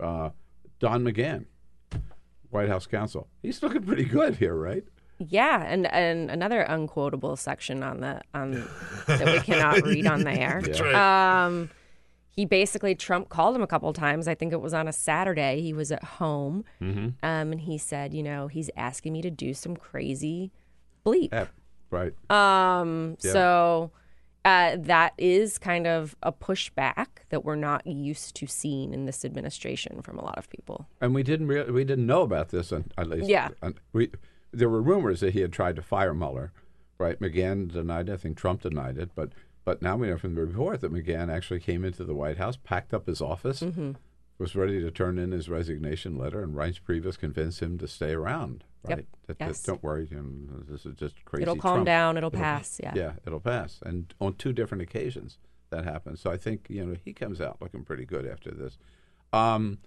Uh, 0.00 0.30
Don 0.80 1.04
McGahn. 1.04 1.44
White 2.50 2.68
House 2.68 2.86
counsel. 2.86 3.28
He's 3.42 3.62
looking 3.62 3.82
pretty 3.82 4.04
good 4.04 4.36
here, 4.36 4.54
right? 4.54 4.84
Yeah, 5.18 5.64
and 5.66 5.86
and 5.92 6.30
another 6.30 6.62
unquotable 6.62 7.36
section 7.36 7.82
on 7.82 8.00
the 8.00 8.20
on 8.34 8.68
that 9.06 9.26
we 9.26 9.40
cannot 9.40 9.82
read 9.84 10.06
on 10.06 10.22
the 10.24 10.30
air. 10.32 10.60
That's 10.62 10.80
right. 10.80 11.44
Um, 11.44 11.70
he 12.30 12.44
basically 12.44 12.94
Trump 12.94 13.28
called 13.28 13.56
him 13.56 13.62
a 13.62 13.66
couple 13.66 13.92
times. 13.92 14.28
I 14.28 14.36
think 14.36 14.52
it 14.52 14.60
was 14.60 14.72
on 14.72 14.86
a 14.86 14.92
Saturday. 14.92 15.60
He 15.60 15.72
was 15.72 15.90
at 15.90 16.04
home, 16.04 16.64
Mm-hmm. 16.80 17.06
um, 17.24 17.52
and 17.52 17.60
he 17.60 17.78
said, 17.78 18.14
you 18.14 18.22
know, 18.22 18.46
he's 18.46 18.70
asking 18.76 19.12
me 19.12 19.22
to 19.22 19.30
do 19.30 19.54
some 19.54 19.76
crazy 19.76 20.52
bleep. 21.04 21.30
Yeah, 21.32 21.46
right. 21.90 22.12
Um, 22.30 23.16
Yeah. 23.22 23.32
so 23.32 23.90
uh, 24.44 24.76
that 24.78 25.14
is 25.18 25.58
kind 25.58 25.88
of 25.88 26.14
a 26.22 26.30
pushback 26.32 27.06
that 27.30 27.44
we're 27.44 27.56
not 27.56 27.84
used 27.88 28.36
to 28.36 28.46
seeing 28.46 28.94
in 28.94 29.04
this 29.04 29.24
administration 29.24 30.00
from 30.00 30.16
a 30.16 30.24
lot 30.24 30.38
of 30.38 30.48
people. 30.48 30.86
And 31.00 31.12
we 31.16 31.24
didn't 31.24 31.48
rea- 31.48 31.68
we 31.70 31.82
didn't 31.82 32.06
know 32.06 32.22
about 32.22 32.50
this, 32.50 32.72
un- 32.72 32.92
at 32.96 33.08
least. 33.08 33.28
Yeah. 33.28 33.48
un- 33.62 33.74
we 33.92 34.10
there 34.52 34.68
were 34.68 34.82
rumors 34.82 35.20
that 35.20 35.34
he 35.34 35.40
had 35.40 35.52
tried 35.52 35.76
to 35.76 35.82
fire 35.82 36.14
Mueller, 36.14 36.52
right? 36.98 37.18
McGahn 37.20 37.70
denied 37.72 38.08
it. 38.08 38.12
I 38.12 38.16
think 38.16 38.36
Trump 38.36 38.62
denied 38.62 38.98
it, 38.98 39.10
but 39.14 39.30
but 39.64 39.82
now 39.82 39.96
we 39.96 40.08
know 40.08 40.16
from 40.16 40.34
the 40.34 40.40
report 40.46 40.80
that 40.80 40.92
McGahn 40.92 41.30
actually 41.30 41.60
came 41.60 41.84
into 41.84 42.02
the 42.04 42.14
White 42.14 42.38
House, 42.38 42.56
packed 42.56 42.94
up 42.94 43.06
his 43.06 43.20
office, 43.20 43.60
Mm-hmm. 43.60 43.92
was 44.38 44.56
ready 44.56 44.80
to 44.80 44.90
turn 44.90 45.18
in 45.18 45.30
his 45.32 45.48
resignation 45.50 46.16
letter, 46.16 46.42
and 46.42 46.54
Reince 46.54 46.80
Priebus 46.80 47.18
convinced 47.18 47.60
him 47.60 47.76
to 47.78 47.86
stay 47.88 48.12
around. 48.12 48.64
Yep. 48.88 48.96
Right? 48.98 49.06
That, 49.26 49.38
that- 49.38 49.46
Yes. 49.48 49.62
don't 49.64 49.82
worry, 49.82 50.08
you 50.10 50.16
know, 50.16 50.62
this 50.72 50.86
is 50.86 50.94
just 50.94 51.22
crazy. 51.26 51.42
It'll 51.42 51.56
calm 51.56 51.78
Trump. 51.78 51.86
down. 51.86 52.16
It'll 52.16 52.30
pass. 52.30 52.80
Yeah. 52.82 52.92
Yeah, 52.94 53.12
it'll 53.26 53.40
pass. 53.40 53.80
And 53.84 54.14
on 54.20 54.34
two 54.34 54.52
different 54.54 54.80
occasions 54.82 55.36
that 55.70 55.84
happened. 55.84 56.18
So 56.18 56.30
I 56.30 56.38
think, 56.38 56.66
you 56.70 56.86
know, 56.86 56.96
he 57.04 57.12
comes 57.12 57.40
out 57.40 57.58
looking 57.60 57.84
pretty 57.84 58.06
good 58.06 58.24
after 58.26 58.50
this. 58.50 58.78
Um, 59.34 59.78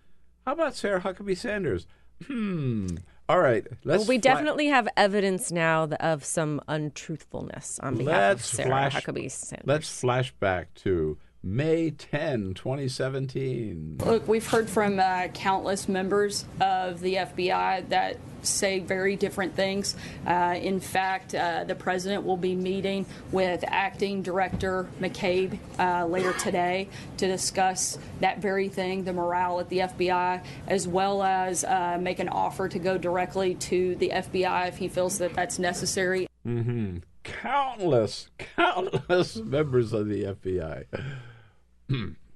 how 0.46 0.52
about 0.54 0.76
Sarah 0.76 1.02
Huckabee 1.02 1.38
Sanders? 1.38 1.88
Hmm. 2.28 2.88
All 3.32 3.40
right. 3.40 3.66
Let's 3.86 4.02
Well, 4.02 4.08
we 4.10 4.18
definitely 4.18 4.68
have 4.68 4.90
evidence 4.98 5.54
now 5.54 5.86
th- 5.86 5.98
of 6.02 6.26
some 6.26 6.60
untruthfulness 6.68 7.80
on 7.82 7.96
behalf 7.96 8.14
let's 8.14 8.52
of 8.52 8.56
Sarah 8.58 8.68
flash, 8.68 8.94
Huckabee 8.96 9.32
Sanders. 9.32 9.66
Let's 9.66 10.00
flash 10.02 10.34
back 10.34 10.74
to 10.84 11.18
May 11.44 11.90
10, 11.90 12.54
2017. 12.54 13.98
Look, 14.06 14.28
we've 14.28 14.46
heard 14.46 14.70
from 14.70 15.00
uh, 15.00 15.28
countless 15.30 15.90
members 15.90 16.46
of 16.60 17.00
the 17.00 17.16
FBI 17.16 17.90
that 17.90 18.18
say 18.44 18.80
very 18.80 19.16
different 19.16 19.56
things. 19.56 19.96
Uh, 20.28 20.56
in 20.62 20.80
fact, 20.80 21.34
uh, 21.34 21.64
the 21.64 21.74
president 21.74 22.26
will 22.26 22.38
be 22.38 22.56
meeting 22.56 23.08
with 23.32 23.64
acting 23.68 24.22
director 24.22 24.88
McCabe 25.00 25.58
uh, 25.80 26.06
later 26.06 26.34
today 26.34 26.88
to 27.18 27.28
discuss 27.28 27.98
that 28.20 28.40
very 28.40 28.70
thing, 28.70 29.04
the 29.04 29.14
morale 29.14 29.60
at 29.60 29.70
the 29.70 29.80
FBI, 29.80 30.44
as 30.68 30.88
well 30.88 31.24
as 31.24 31.64
uh, 31.64 31.98
make 32.00 32.20
an 32.20 32.30
offer 32.30 32.70
to 32.70 32.78
go 32.78 33.00
directly 33.00 33.56
to 33.56 33.96
the 33.96 34.10
FBI 34.10 34.68
if 34.68 34.78
he 34.78 34.88
feels 34.88 35.18
that 35.18 35.34
that's 35.34 35.58
necessary. 35.58 36.28
Mm-hmm. 36.46 36.98
Countless, 37.24 38.30
countless 38.38 39.36
members 39.38 39.94
of 39.94 40.08
the 40.08 40.24
FBI. 40.24 40.86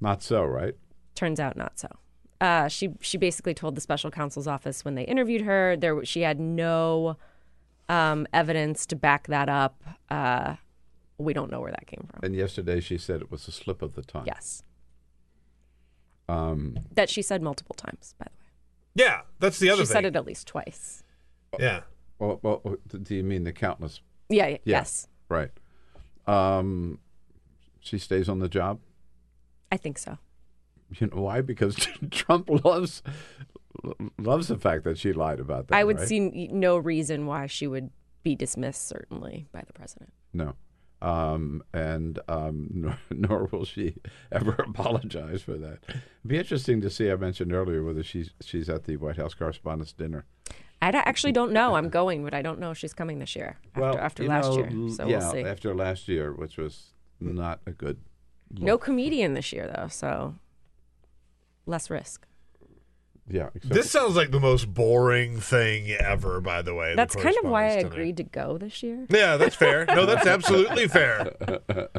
Not 0.01 0.21
so, 0.23 0.43
right? 0.43 0.75
Turns 1.15 1.39
out 1.39 1.55
not 1.55 1.79
so. 1.79 1.87
Uh, 2.41 2.67
she 2.67 2.89
she 2.99 3.17
basically 3.17 3.53
told 3.53 3.75
the 3.75 3.81
special 3.81 4.11
counsel's 4.11 4.47
office 4.47 4.83
when 4.83 4.95
they 4.95 5.03
interviewed 5.03 5.41
her 5.41 5.77
there 5.77 6.03
she 6.03 6.21
had 6.21 6.39
no 6.39 7.15
um, 7.87 8.27
evidence 8.33 8.85
to 8.87 8.95
back 8.95 9.27
that 9.27 9.47
up. 9.47 9.81
Uh, 10.09 10.55
we 11.17 11.31
don't 11.33 11.49
know 11.49 11.61
where 11.61 11.71
that 11.71 11.87
came 11.87 12.05
from. 12.11 12.19
And 12.23 12.35
yesterday 12.35 12.81
she 12.81 12.97
said 12.97 13.21
it 13.21 13.31
was 13.31 13.47
a 13.47 13.51
slip 13.51 13.81
of 13.81 13.95
the 13.95 14.01
tongue. 14.01 14.25
Yes, 14.25 14.63
Um, 16.27 16.77
that 16.93 17.09
she 17.09 17.21
said 17.21 17.41
multiple 17.41 17.75
times. 17.75 18.15
By 18.19 18.25
the 18.25 18.31
way, 18.31 19.05
Yeah, 19.07 19.21
that's 19.39 19.59
the 19.59 19.69
other 19.69 19.83
she 19.83 19.87
thing. 19.87 19.93
said 19.93 20.05
it 20.05 20.15
at 20.15 20.25
least 20.25 20.47
twice. 20.47 21.03
Yeah. 21.59 21.81
well, 22.19 22.39
well, 22.43 22.77
do 23.01 23.15
you 23.15 23.23
mean 23.23 23.43
the 23.45 23.53
countless 23.53 24.01
Yeah. 24.29 24.45
y- 24.47 24.59
Yeah. 24.65 24.77
Yes, 24.79 25.07
Right. 25.29 25.51
Um, 26.27 26.99
she 27.79 27.97
stays 27.97 28.27
on 28.27 28.39
the 28.39 28.49
job. 28.49 28.79
I 29.75 29.77
think 29.77 29.97
so. 29.97 30.17
You 30.99 31.07
know 31.07 31.23
why? 31.23 31.41
Because 31.41 31.75
Trump 32.09 32.49
loves 32.63 33.03
loves 34.17 34.47
the 34.47 34.57
fact 34.57 34.85
that 34.85 34.97
she 34.97 35.11
lied 35.11 35.41
about 35.41 35.67
that. 35.67 35.75
I 35.75 35.83
would 35.83 35.99
right? 35.99 36.07
see 36.07 36.47
no 36.49 36.77
reason 36.77 37.25
why 37.25 37.47
she 37.47 37.67
would 37.67 37.89
be 38.23 38.35
dismissed. 38.35 38.87
Certainly 38.87 39.47
by 39.51 39.63
the 39.67 39.73
president. 39.73 40.13
no, 40.31 40.53
um, 41.01 41.61
and 41.73 42.19
um, 42.29 42.69
nor, 42.73 42.97
nor 43.11 43.49
will 43.51 43.65
she 43.65 43.95
ever 44.31 44.53
apologize 44.53 45.41
for 45.41 45.57
that. 45.57 45.79
It'd 45.89 46.01
be 46.25 46.37
interesting 46.37 46.79
to 46.79 46.89
see. 46.89 47.11
I 47.11 47.17
mentioned 47.17 47.51
earlier 47.51 47.83
whether 47.83 48.01
she's 48.01 48.29
she's 48.39 48.69
at 48.69 48.85
the 48.85 48.95
White 48.95 49.17
House 49.17 49.33
Correspondents' 49.33 49.91
Dinner. 49.91 50.25
I 50.81 50.89
actually 50.89 51.33
don't 51.33 51.51
know. 51.51 51.75
I'm 51.75 51.89
going, 51.89 52.23
but 52.23 52.33
I 52.33 52.41
don't 52.41 52.59
know 52.59 52.71
if 52.71 52.77
she's 52.77 52.93
coming 52.93 53.19
this 53.19 53.35
year 53.35 53.57
after, 53.75 53.81
well, 53.81 53.97
after 53.97 54.23
last 54.23 54.51
know, 54.51 54.57
year. 54.57 54.89
So 54.91 55.07
yeah, 55.07 55.17
we'll 55.17 55.31
see. 55.31 55.43
after 55.43 55.75
last 55.75 56.07
year, 56.07 56.31
which 56.31 56.55
was 56.55 56.93
not 57.19 57.59
a 57.65 57.71
good. 57.71 57.99
No 58.51 58.77
comedian 58.77 59.33
this 59.33 59.51
year 59.51 59.71
though, 59.75 59.87
so 59.87 60.35
less 61.65 61.89
risk. 61.89 62.25
Yeah, 63.27 63.49
except 63.55 63.73
This 63.73 63.89
sounds 63.89 64.15
like 64.15 64.29
the 64.29 64.39
most 64.39 64.71
boring 64.71 65.39
thing 65.39 65.89
ever, 65.89 66.39
by 66.41 66.61
the 66.61 66.75
way. 66.75 66.91
the 66.91 66.95
That's 66.95 67.15
kind 67.15 67.35
of 67.43 67.49
why 67.49 67.63
I 67.65 67.81
correspondence 67.81 67.83
dinner. 67.83 67.93
agreed 67.95 68.17
to 68.17 68.23
go 68.23 68.57
this 68.59 68.83
year. 68.83 69.07
Yeah, 69.09 69.37
that's 69.37 69.55
fair. 69.55 69.85
No, 69.87 70.05
that's 70.05 70.27
absolutely 70.35 70.87
fair. 70.87 71.31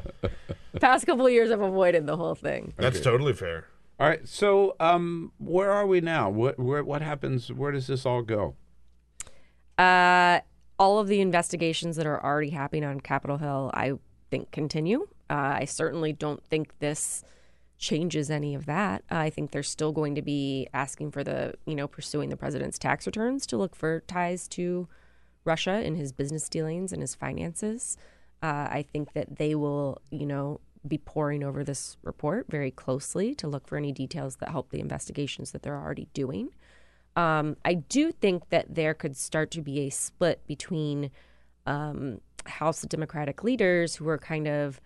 Past 0.80 1.04
couple 1.04 1.26
of 1.26 1.32
years, 1.32 1.50
I've 1.50 1.60
avoided 1.60 2.06
the 2.06 2.16
whole 2.16 2.36
thing. 2.36 2.74
That's 2.76 3.00
totally 3.00 3.32
fair. 3.32 3.66
All 3.98 4.08
right. 4.08 4.26
So, 4.28 4.76
um, 4.78 5.32
where 5.38 5.72
are 5.72 5.86
we 5.86 6.00
now? 6.00 6.30
What 6.30 6.60
where, 6.60 6.84
what 6.84 7.02
happens? 7.02 7.50
Where 7.52 7.72
does 7.72 7.88
this 7.88 8.06
all 8.06 8.22
go? 8.22 8.54
Uh, 9.78 10.40
all 10.78 10.98
of 11.00 11.08
the 11.08 11.20
investigations 11.20 11.96
that 11.96 12.06
are 12.06 12.22
already 12.22 12.50
happening 12.50 12.84
on 12.84 13.00
Capitol 13.00 13.38
Hill, 13.38 13.70
I 13.74 13.94
think, 14.30 14.52
continue. 14.52 15.08
Uh, 15.28 15.58
I 15.60 15.64
certainly 15.64 16.12
don't 16.12 16.44
think 16.44 16.78
this 16.78 17.24
changes 17.78 18.30
any 18.30 18.54
of 18.54 18.66
that. 18.66 19.04
I 19.10 19.30
think 19.30 19.50
they're 19.50 19.62
still 19.62 19.92
going 19.92 20.14
to 20.14 20.22
be 20.22 20.68
asking 20.72 21.10
for 21.10 21.22
the, 21.22 21.54
you 21.66 21.74
know, 21.74 21.86
pursuing 21.86 22.30
the 22.30 22.36
president's 22.36 22.78
tax 22.78 23.06
returns 23.06 23.46
to 23.48 23.56
look 23.56 23.74
for 23.74 24.00
ties 24.06 24.48
to 24.48 24.88
Russia 25.44 25.82
in 25.84 25.94
his 25.94 26.12
business 26.12 26.48
dealings 26.48 26.92
and 26.92 27.02
his 27.02 27.14
finances. 27.14 27.96
Uh, 28.42 28.68
I 28.70 28.84
think 28.92 29.12
that 29.12 29.36
they 29.36 29.54
will, 29.54 30.00
you 30.10 30.26
know, 30.26 30.60
be 30.86 30.98
poring 30.98 31.42
over 31.42 31.64
this 31.64 31.96
report 32.02 32.46
very 32.48 32.70
closely 32.70 33.34
to 33.34 33.48
look 33.48 33.66
for 33.66 33.76
any 33.76 33.92
details 33.92 34.36
that 34.36 34.50
help 34.50 34.70
the 34.70 34.80
investigations 34.80 35.50
that 35.50 35.62
they're 35.62 35.78
already 35.78 36.08
doing. 36.14 36.50
Um, 37.16 37.56
I 37.64 37.74
do 37.74 38.12
think 38.12 38.50
that 38.50 38.74
there 38.74 38.94
could 38.94 39.16
start 39.16 39.50
to 39.52 39.62
be 39.62 39.80
a 39.80 39.90
split 39.90 40.46
between 40.46 41.10
um, 41.66 42.20
House 42.44 42.82
Democratic 42.82 43.42
leaders 43.42 43.96
who 43.96 44.08
are 44.08 44.18
kind 44.18 44.46
of 44.46 44.80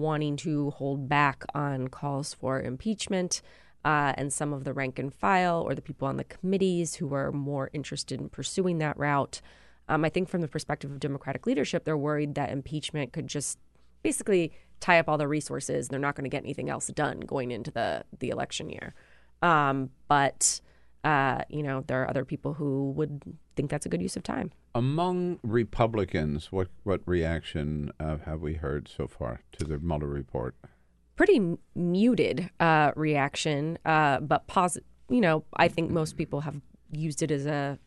wanting 0.00 0.36
to 0.36 0.70
hold 0.70 1.08
back 1.08 1.44
on 1.54 1.88
calls 1.88 2.34
for 2.34 2.60
impeachment 2.60 3.42
uh, 3.84 4.12
and 4.16 4.32
some 4.32 4.52
of 4.52 4.64
the 4.64 4.72
rank 4.72 4.98
and 4.98 5.12
file 5.12 5.62
or 5.62 5.74
the 5.74 5.82
people 5.82 6.08
on 6.08 6.16
the 6.16 6.24
committees 6.24 6.94
who 6.94 7.12
are 7.14 7.30
more 7.32 7.70
interested 7.72 8.20
in 8.20 8.28
pursuing 8.28 8.78
that 8.78 8.98
route. 8.98 9.40
Um, 9.88 10.04
I 10.04 10.08
think 10.08 10.28
from 10.28 10.40
the 10.40 10.48
perspective 10.48 10.90
of 10.90 11.00
Democratic 11.00 11.46
leadership, 11.46 11.84
they're 11.84 11.96
worried 11.96 12.34
that 12.36 12.50
impeachment 12.50 13.12
could 13.12 13.26
just 13.26 13.58
basically 14.02 14.52
tie 14.80 14.98
up 14.98 15.08
all 15.08 15.18
the 15.18 15.28
resources. 15.28 15.88
They're 15.88 15.98
not 15.98 16.14
going 16.14 16.24
to 16.24 16.30
get 16.30 16.42
anything 16.42 16.70
else 16.70 16.86
done 16.88 17.20
going 17.20 17.50
into 17.50 17.70
the 17.70 18.04
the 18.18 18.30
election 18.30 18.70
year. 18.70 18.94
Um, 19.42 19.90
but 20.08 20.60
uh, 21.04 21.42
you 21.50 21.62
know, 21.62 21.84
there 21.86 22.02
are 22.02 22.08
other 22.08 22.24
people 22.24 22.54
who 22.54 22.92
would 22.92 23.22
think 23.56 23.70
that's 23.70 23.84
a 23.84 23.90
good 23.90 24.00
use 24.02 24.16
of 24.16 24.22
time. 24.22 24.50
Among 24.74 25.38
Republicans, 25.42 26.50
what 26.50 26.68
what 26.82 27.00
reaction 27.06 27.92
uh, 28.00 28.18
have 28.24 28.40
we 28.40 28.54
heard 28.54 28.88
so 28.88 29.06
far 29.06 29.40
to 29.58 29.64
the 29.64 29.78
Mueller 29.78 30.08
report? 30.08 30.56
Pretty 31.16 31.36
m- 31.36 31.58
muted 31.76 32.50
uh, 32.58 32.90
reaction, 32.96 33.78
uh, 33.84 34.18
but 34.20 34.46
positive. 34.48 34.86
You 35.08 35.20
know, 35.20 35.44
I 35.56 35.68
think 35.68 35.90
most 35.90 36.16
people 36.16 36.40
have 36.40 36.60
used 36.90 37.22
it 37.22 37.30
as 37.30 37.46
a 37.46 37.78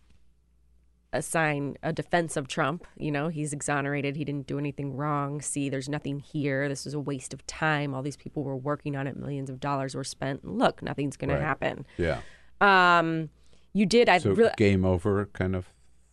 a 1.11 1.21
sign, 1.21 1.77
a 1.83 1.91
defense 1.91 2.37
of 2.37 2.47
Trump. 2.47 2.85
You 2.97 3.11
know, 3.11 3.27
he's 3.27 3.51
exonerated. 3.51 4.15
He 4.15 4.23
didn't 4.23 4.47
do 4.47 4.57
anything 4.57 4.95
wrong. 4.95 5.41
See, 5.41 5.67
there's 5.69 5.89
nothing 5.89 6.19
here. 6.19 6.69
This 6.69 6.85
was 6.85 6.93
a 6.93 6.99
waste 6.99 7.33
of 7.33 7.45
time. 7.47 7.93
All 7.93 8.01
these 8.01 8.17
people 8.17 8.43
were 8.43 8.55
working 8.57 8.95
on 8.95 9.07
it. 9.07 9.17
Millions 9.17 9.49
of 9.49 9.59
dollars 9.59 9.93
were 9.95 10.03
spent. 10.05 10.45
Look, 10.45 10.81
nothing's 10.81 11.17
going 11.17 11.31
Right. 11.31 11.39
to 11.39 11.43
happen. 11.45 11.85
Yeah. 11.97 12.19
Um, 12.61 13.29
you 13.73 13.85
did. 13.85 14.07
I 14.07 14.19
so 14.19 14.31
really. 14.31 14.51
game 14.57 14.85
over 14.85 15.25
kind 15.33 15.53
of 15.55 15.69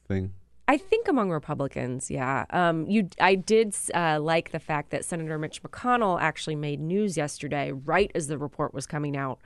thing. 0.08 0.32
I 0.66 0.78
think 0.78 1.08
among 1.08 1.30
Republicans, 1.30 2.10
yeah. 2.10 2.46
Um, 2.50 2.86
you, 2.86 3.08
I 3.20 3.34
did 3.34 3.76
uh, 3.94 4.18
like 4.20 4.50
the 4.50 4.58
fact 4.58 4.90
that 4.90 5.04
Senator 5.04 5.38
Mitch 5.38 5.62
McConnell 5.62 6.18
actually 6.20 6.56
made 6.56 6.80
news 6.80 7.16
yesterday, 7.16 7.70
right 7.72 8.10
as 8.14 8.28
the 8.28 8.38
report 8.38 8.72
was 8.72 8.86
coming 8.86 9.16
out, 9.16 9.40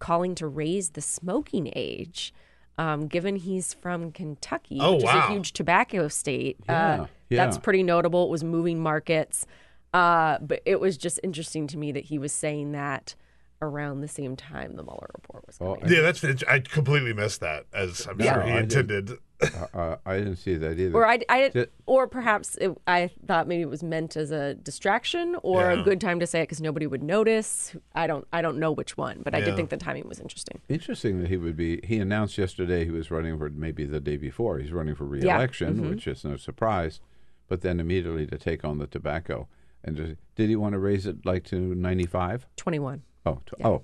calling 0.00 0.34
to 0.36 0.46
raise 0.48 0.90
the 0.90 1.00
smoking 1.00 1.72
age. 1.76 2.34
Um, 2.78 3.06
given 3.06 3.36
he's 3.36 3.72
from 3.72 4.12
Kentucky, 4.12 4.78
Oh, 4.80 4.96
which 4.96 5.04
is 5.04 5.10
a 5.10 5.28
huge 5.28 5.52
tobacco 5.52 6.08
state, 6.08 6.58
Yeah, 6.68 7.02
uh, 7.02 7.06
that's 7.30 7.56
pretty 7.56 7.82
notable. 7.82 8.24
It 8.24 8.30
was 8.30 8.44
moving 8.44 8.82
markets, 8.82 9.46
uh, 9.94 10.38
but 10.42 10.60
it 10.66 10.78
was 10.78 10.98
just 10.98 11.18
interesting 11.22 11.66
to 11.68 11.78
me 11.78 11.90
that 11.92 12.04
he 12.04 12.18
was 12.18 12.32
saying 12.32 12.72
that 12.72 13.14
around 13.62 14.00
the 14.00 14.08
same 14.08 14.36
time 14.36 14.76
the 14.76 14.82
Mueller 14.82 15.10
report 15.14 15.46
was 15.46 15.58
coming. 15.58 15.80
Well, 15.80 15.90
yeah, 15.90 16.02
that's 16.02 16.24
I 16.44 16.60
completely 16.60 17.12
missed 17.12 17.40
that 17.40 17.66
as 17.72 18.06
I'm 18.06 18.20
yeah. 18.20 18.34
sure 18.34 18.42
he 18.42 18.56
intended. 18.56 19.12
Uh, 19.42 19.66
uh, 19.74 19.96
I 20.06 20.18
didn't 20.18 20.36
see 20.36 20.56
that 20.56 20.78
either. 20.78 20.94
Or 20.94 21.06
I, 21.06 21.20
I 21.28 21.66
or 21.86 22.06
perhaps 22.06 22.56
it, 22.56 22.76
I 22.86 23.10
thought 23.26 23.46
maybe 23.46 23.62
it 23.62 23.68
was 23.68 23.82
meant 23.82 24.16
as 24.16 24.30
a 24.30 24.54
distraction 24.54 25.36
or 25.42 25.62
yeah. 25.62 25.80
a 25.80 25.82
good 25.82 26.00
time 26.00 26.20
to 26.20 26.26
say 26.26 26.40
it 26.40 26.44
because 26.44 26.60
nobody 26.60 26.86
would 26.86 27.02
notice. 27.02 27.74
I 27.94 28.06
don't 28.06 28.26
I 28.32 28.42
don't 28.42 28.58
know 28.58 28.72
which 28.72 28.96
one, 28.96 29.20
but 29.22 29.34
I 29.34 29.40
did 29.40 29.56
think 29.56 29.70
the 29.70 29.76
timing 29.76 30.08
was 30.08 30.20
interesting. 30.20 30.60
Interesting 30.68 31.20
that 31.20 31.28
he 31.28 31.36
would 31.36 31.56
be. 31.56 31.80
He 31.84 31.98
announced 31.98 32.38
yesterday 32.38 32.84
he 32.84 32.90
was 32.90 33.10
running 33.10 33.38
for 33.38 33.50
maybe 33.50 33.84
the 33.84 34.00
day 34.00 34.16
before 34.16 34.58
he's 34.58 34.72
running 34.72 34.94
for 34.94 35.04
reelection, 35.04 35.76
mm-hmm. 35.76 35.90
which 35.90 36.06
is 36.06 36.24
no 36.24 36.36
surprise. 36.36 37.00
But 37.48 37.60
then 37.60 37.78
immediately 37.78 38.26
to 38.26 38.38
take 38.38 38.64
on 38.64 38.78
the 38.78 38.88
tobacco. 38.88 39.48
And 39.84 39.96
just, 39.96 40.14
did 40.34 40.48
he 40.48 40.56
want 40.56 40.72
to 40.72 40.80
raise 40.80 41.06
it 41.06 41.24
like 41.24 41.44
to 41.44 41.56
95? 41.56 42.46
21. 42.56 43.02
Oh, 43.26 43.40
yeah. 43.58 43.66
oh. 43.66 43.82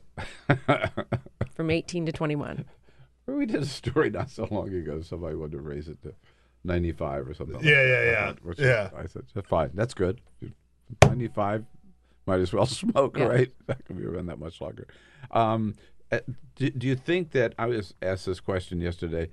From 1.55 1.70
18 1.70 2.06
to 2.06 2.12
21. 2.12 2.64
We 3.27 3.47
did 3.47 3.62
a 3.62 3.66
story 3.66 4.10
not 4.10 4.31
so 4.31 4.47
long 4.51 4.73
ago. 4.73 5.02
Somebody 5.02 5.35
wanted 5.35 5.52
to 5.52 5.60
raise 5.60 5.89
it 5.89 6.01
to 6.02 6.14
95 6.64 7.28
or 7.28 7.35
something. 7.35 7.56
Yeah, 7.56 7.77
like 7.77 7.86
yeah, 7.86 8.05
yeah. 8.05 8.32
Which 8.43 8.59
yeah. 8.59 8.90
I 8.97 9.06
said, 9.06 9.24
fine, 9.44 9.70
that's 9.74 9.94
good. 9.94 10.20
95, 11.05 11.64
might 12.27 12.40
as 12.40 12.52
well 12.52 12.66
smoke, 12.66 13.19
yeah. 13.19 13.24
right? 13.24 13.52
That 13.66 13.85
could 13.85 13.98
be 13.98 14.05
around 14.05 14.27
that 14.27 14.39
much 14.39 14.60
longer. 14.60 14.86
Um, 15.32 15.74
uh, 16.10 16.20
do, 16.56 16.70
do, 16.70 16.86
you 16.86 16.97
think 16.97 17.32
that 17.32 17.55
I 17.59 17.66
was 17.66 17.94
asked 18.01 18.27
this 18.27 18.39
question 18.39 18.81
yesterday 18.81 19.31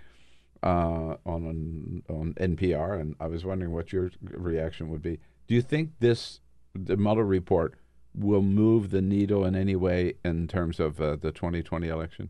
uh, 0.63 1.17
on, 1.25 2.03
on 2.09 2.33
NPR, 2.39 2.99
and 2.99 3.15
I 3.19 3.27
was 3.27 3.45
wondering 3.45 3.73
what 3.73 3.91
your 3.93 4.11
reaction 4.21 4.89
would 4.89 5.01
be. 5.01 5.19
Do 5.47 5.55
you 5.55 5.61
think 5.61 5.91
this 5.99 6.39
the 6.73 6.97
Mueller 6.97 7.25
report– 7.25 7.75
will 8.13 8.41
move 8.41 8.91
the 8.91 9.01
needle 9.01 9.45
in 9.45 9.55
any 9.55 9.75
way 9.75 10.13
in 10.23 10.47
terms 10.47 10.79
of 10.79 10.99
uh, 10.99 11.15
the 11.15 11.31
2020 11.31 11.87
election? 11.87 12.29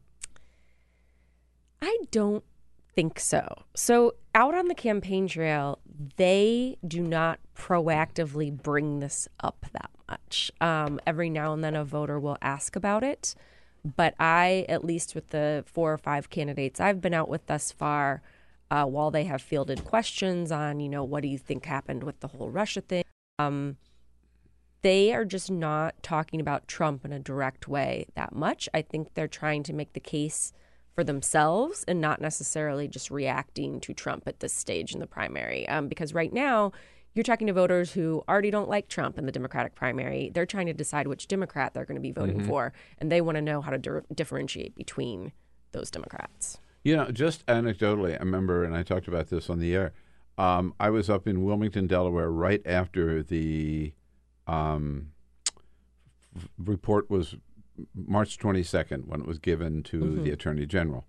I 1.82 1.98
don't 2.12 2.44
think 2.96 3.20
so. 3.20 3.64
So, 3.76 4.16
out 4.36 4.54
on 4.56 4.68
the 4.68 4.76
campaign 4.76 5.28
trail, 5.28 5.80
they 6.18 6.78
do 6.86 7.02
not 7.02 7.40
proactively 7.56 8.52
bring 8.52 9.00
this 9.00 9.28
up 9.42 9.66
that 9.74 9.90
much. 10.10 10.52
Um, 10.60 11.00
every 11.08 11.30
now 11.30 11.54
and 11.54 11.64
then, 11.64 11.76
a 11.76 11.86
voter 11.86 12.20
will 12.20 12.38
ask 12.42 12.76
about 12.76 13.04
it. 13.04 13.36
But 13.96 14.14
I, 14.20 14.66
at 14.68 14.84
least 14.84 15.16
with 15.16 15.30
the 15.30 15.64
four 15.66 15.94
or 15.94 15.98
five 15.98 16.30
candidates 16.30 16.82
I've 16.82 17.00
been 17.00 17.14
out 17.14 17.30
with 17.30 17.46
thus 17.48 17.72
far, 17.72 18.22
uh, 18.72 18.86
while 18.86 19.12
they 19.12 19.24
have 19.24 19.42
fielded 19.42 19.84
questions 19.86 20.52
on, 20.52 20.80
you 20.80 20.90
know, 20.90 21.04
what 21.04 21.24
do 21.24 21.30
you 21.30 21.38
think 21.38 21.66
happened 21.66 22.04
with 22.04 22.20
the 22.20 22.28
whole 22.28 22.50
Russia 22.50 22.82
thing, 22.82 23.04
um, 23.40 23.78
they 24.82 25.14
are 25.14 25.26
just 25.26 25.52
not 25.52 26.02
talking 26.02 26.40
about 26.40 26.68
Trump 26.68 27.04
in 27.06 27.12
a 27.14 27.20
direct 27.20 27.68
way 27.68 28.08
that 28.16 28.34
much. 28.34 28.70
I 28.74 28.82
think 28.82 29.14
they're 29.14 29.28
trying 29.28 29.64
to 29.64 29.74
make 29.74 29.94
the 29.94 30.00
case 30.00 30.54
for 30.96 31.04
themselves 31.04 31.84
and 31.88 32.00
not 32.02 32.22
necessarily 32.22 32.88
just 32.88 33.12
reacting 33.12 33.80
to 33.82 33.94
Trump 33.94 34.24
at 34.28 34.40
this 34.40 34.54
stage 34.54 34.94
in 34.94 35.00
the 35.00 35.08
primary. 35.08 35.68
Um, 35.68 35.88
because 35.88 36.14
right 36.14 36.32
now, 36.32 36.72
you're 37.14 37.24
talking 37.24 37.48
to 37.48 37.54
voters 37.54 37.92
who 37.92 38.24
already 38.30 38.52
don't 38.52 38.70
like 38.70 38.88
Trump 38.88 39.18
in 39.18 39.26
the 39.26 39.32
Democratic 39.32 39.76
primary. 39.76 40.30
They're 40.34 40.46
trying 40.46 40.68
to 40.68 40.74
decide 40.74 41.08
which 41.08 41.28
Democrat 41.28 41.74
they're 41.74 41.86
going 41.86 41.96
to 41.96 42.02
be 42.02 42.12
voting 42.12 42.42
Mhm. 42.42 42.48
for, 42.48 42.74
and 43.00 43.12
they 43.12 43.20
want 43.20 43.36
to 43.36 43.42
know 43.42 43.62
how 43.62 43.72
to 43.72 43.78
di- 43.78 44.02
differentiate 44.14 44.76
between 44.76 45.32
those 45.72 45.90
Democrats. 45.92 46.60
You 46.84 46.96
know, 46.96 47.12
just 47.12 47.46
anecdotally, 47.48 48.14
I 48.16 48.20
remember, 48.20 48.64
and 48.64 48.76
I 48.76 48.84
talked 48.84 49.08
about 49.08 49.28
this 49.30 49.50
on 49.50 49.60
the 49.60 49.76
air. 49.76 49.92
Um, 50.38 50.74
I 50.80 50.90
was 50.90 51.10
up 51.10 51.28
in 51.28 51.44
Wilmington, 51.44 51.88
Delaware, 51.88 52.30
right 52.32 52.62
after 52.66 53.22
the 53.22 53.92
um, 54.50 55.12
f- 56.36 56.50
report 56.58 57.10
was 57.10 57.36
March 57.96 58.38
22nd 58.38 59.06
when 59.08 59.22
it 59.22 59.28
was 59.28 59.40
given 59.40 59.84
to 59.84 60.00
Mhm. 60.00 60.24
the 60.24 60.32
Attorney 60.32 60.66
General, 60.66 61.06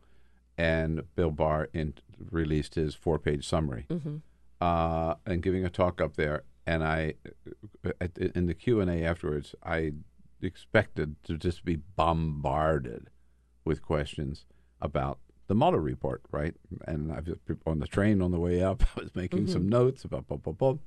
and 0.59 1.03
Bill 1.17 1.31
Barr 1.31 1.69
in, 1.73 1.95
released 2.31 2.75
his 2.75 2.95
four-page 2.95 3.47
summary, 3.47 3.87
Mhm. 3.89 4.21
uh, 4.61 5.15
and 5.27 5.43
giving 5.43 5.65
a 5.65 5.71
talk 5.71 6.01
up 6.01 6.15
there. 6.17 6.45
And 6.67 6.85
I, 6.85 7.15
at, 8.01 8.17
in 8.19 8.47
the 8.47 8.55
Q 8.55 8.81
and 8.81 8.91
A 8.91 9.03
afterwards, 9.03 9.55
I 9.63 9.93
expected 10.43 11.17
to 11.25 11.37
just 11.37 11.65
be 11.65 11.77
bombarded 11.77 13.09
with 13.65 13.83
questions 13.83 14.47
about 14.81 15.19
the 15.49 15.55
Mueller 15.55 15.81
report, 15.81 16.23
right? 16.31 16.55
And 16.87 17.11
I 17.13 17.21
was 17.21 17.35
on 17.67 17.81
the 17.81 17.87
train 17.89 18.23
on 18.23 18.31
the 18.31 18.39
way 18.39 18.63
up. 18.63 18.83
I 18.97 19.03
was 19.03 19.15
making 19.17 19.49
some 19.49 19.65
Mhm. 19.65 19.71
notes 19.71 20.05
about 20.05 20.29
blah, 20.29 20.37
blah, 20.37 20.53
blah. 20.53 20.79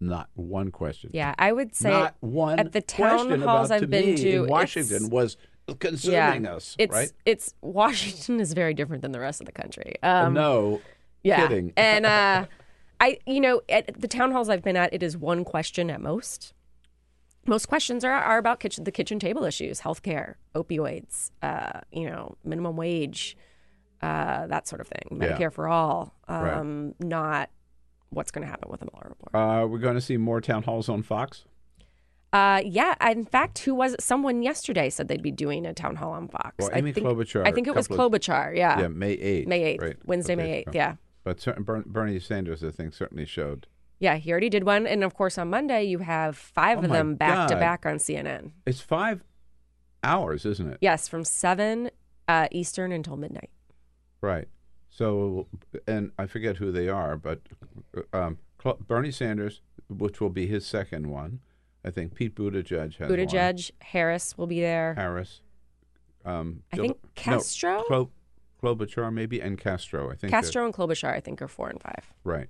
Not 0.00 0.28
one 0.34 0.70
question. 0.70 1.10
Yeah, 1.12 1.34
I 1.38 1.52
would 1.52 1.74
say 1.74 1.90
not 1.90 2.14
one 2.20 2.58
at 2.58 2.72
the 2.72 2.80
town 2.80 3.40
halls 3.40 3.70
I've 3.70 3.82
to 3.82 3.86
been 3.86 4.16
to 4.16 4.44
in 4.44 4.46
Washington 4.48 5.08
was 5.08 5.36
consuming 5.78 6.44
yeah, 6.44 6.54
us, 6.54 6.76
it's, 6.78 6.92
right? 6.92 7.12
It's 7.24 7.54
Washington 7.62 8.40
is 8.40 8.52
very 8.52 8.74
different 8.74 9.02
than 9.02 9.12
the 9.12 9.20
rest 9.20 9.40
of 9.40 9.46
the 9.46 9.52
country. 9.52 9.94
Um, 10.02 10.34
no, 10.34 10.80
yeah. 11.22 11.46
kidding. 11.46 11.72
And 11.76 12.04
uh, 12.06 12.46
I, 13.00 13.18
you 13.26 13.40
know, 13.40 13.62
at 13.68 14.00
the 14.00 14.08
town 14.08 14.32
halls 14.32 14.48
I've 14.48 14.62
been 14.62 14.76
at, 14.76 14.92
it 14.92 15.02
is 15.02 15.16
one 15.16 15.44
question 15.44 15.90
at 15.90 16.00
most. 16.00 16.52
Most 17.46 17.66
questions 17.66 18.04
are, 18.04 18.12
are 18.12 18.38
about 18.38 18.60
kitchen, 18.60 18.84
the 18.84 18.92
kitchen 18.92 19.18
table 19.18 19.44
issues, 19.44 19.80
healthcare, 19.80 20.34
opioids, 20.54 21.30
uh, 21.42 21.80
you 21.92 22.08
know, 22.08 22.36
minimum 22.44 22.76
wage, 22.76 23.36
uh, 24.00 24.46
that 24.46 24.66
sort 24.66 24.80
of 24.80 24.88
thing, 24.88 25.18
Yeah. 25.20 25.36
Medicare 25.36 25.52
for 25.52 25.68
all, 25.68 26.14
Um, 26.28 26.94
Not 26.98 27.50
what's 28.14 28.30
going 28.30 28.44
to 28.44 28.50
happen 28.50 28.70
with 28.70 28.80
the 28.80 28.86
Mueller 28.92 29.10
report. 29.10 29.34
uh, 29.34 29.66
we're 29.66 29.78
going 29.78 29.94
to 29.94 30.00
see 30.00 30.16
more 30.16 30.40
town 30.40 30.62
halls 30.62 30.88
on 30.88 31.02
Fox. 31.02 31.44
Uh, 32.32 32.60
yeah. 32.64 32.94
In 33.10 33.24
fact, 33.24 33.60
who 33.60 33.74
was 33.74 33.94
it? 33.94 34.02
Someone 34.02 34.42
yesterday 34.42 34.90
said 34.90 35.06
they'd 35.08 35.22
be 35.22 35.30
doing 35.30 35.64
a 35.66 35.72
town 35.74 35.96
hall 35.96 36.12
on 36.12 36.26
Fox. 36.28 36.54
Well, 36.58 36.70
I 36.72 36.78
Amy 36.78 36.92
think, 36.92 37.06
Klobuchar. 37.06 37.46
I 37.46 37.52
think 37.52 37.68
it 37.68 37.74
was 37.74 37.86
couple 37.86 38.06
of- 38.06 38.12
Klobuchar. 38.12 38.56
Yeah. 38.56 38.80
Yeah, 38.80 38.88
May 38.88 39.16
8th. 39.16 39.46
May 39.46 39.76
8th. 39.76 39.80
right, 39.80 39.96
Wednesday, 40.04 40.32
okay, 40.34 40.42
May 40.42 40.64
8th. 40.64 40.74
Yeah. 40.74 40.94
But 41.22 41.40
certain, 41.40 41.62
Bernie 41.62 42.18
Sanders, 42.18 42.64
I 42.64 42.70
think, 42.70 42.92
certainly 42.92 43.24
showed. 43.24 43.66
Yeah, 44.00 44.16
he 44.16 44.30
already 44.32 44.50
did 44.50 44.64
one, 44.64 44.86
and 44.86 45.04
of 45.04 45.14
course 45.14 45.38
on 45.38 45.48
Monday 45.48 45.84
you 45.84 45.98
have 46.00 46.36
five 46.36 46.78
Oh 46.78 46.82
of 46.82 46.90
them 46.90 47.14
back 47.14 47.48
to 47.48 47.54
back 47.54 47.86
on 47.86 47.96
CNN. 47.96 48.50
It's 48.66 48.80
five 48.80 49.22
hours, 50.02 50.44
isn't 50.44 50.68
it? 50.72 50.78
Yes, 50.80 51.08
from 51.08 51.24
seven 51.24 51.90
uh, 52.28 52.48
Eastern 52.50 52.90
until 52.92 53.16
midnight. 53.16 53.50
Right. 54.20 54.48
So, 54.96 55.48
and 55.88 56.12
I 56.20 56.26
forget 56.26 56.58
who 56.58 56.70
they 56.70 56.88
are, 56.88 57.16
but 57.16 57.40
um, 58.12 58.38
Bernie 58.86 59.10
Sanders, 59.10 59.60
which 59.88 60.20
will 60.20 60.30
be 60.30 60.46
his 60.46 60.64
second 60.64 61.08
one. 61.08 61.40
I 61.84 61.90
think 61.90 62.14
Pete 62.14 62.36
Buttigieg 62.36 62.96
has 62.98 63.00
one. 63.00 63.18
Buttigieg, 63.18 63.72
Harris 63.80 64.38
will 64.38 64.46
be 64.46 64.60
there. 64.60 64.94
Harris. 64.94 65.40
Um, 66.24 66.62
I 66.72 66.76
Jill- 66.76 66.84
think 66.84 66.98
Castro? 67.16 67.82
No, 67.90 68.06
Klo- 68.62 68.78
Klobuchar 68.78 69.12
maybe, 69.12 69.40
and 69.40 69.58
Castro. 69.58 70.12
I 70.12 70.14
think. 70.14 70.30
Castro 70.30 70.64
and 70.64 70.72
Klobuchar, 70.72 71.12
I 71.12 71.18
think, 71.18 71.42
are 71.42 71.48
four 71.48 71.68
and 71.70 71.82
five. 71.82 72.12
Right. 72.22 72.46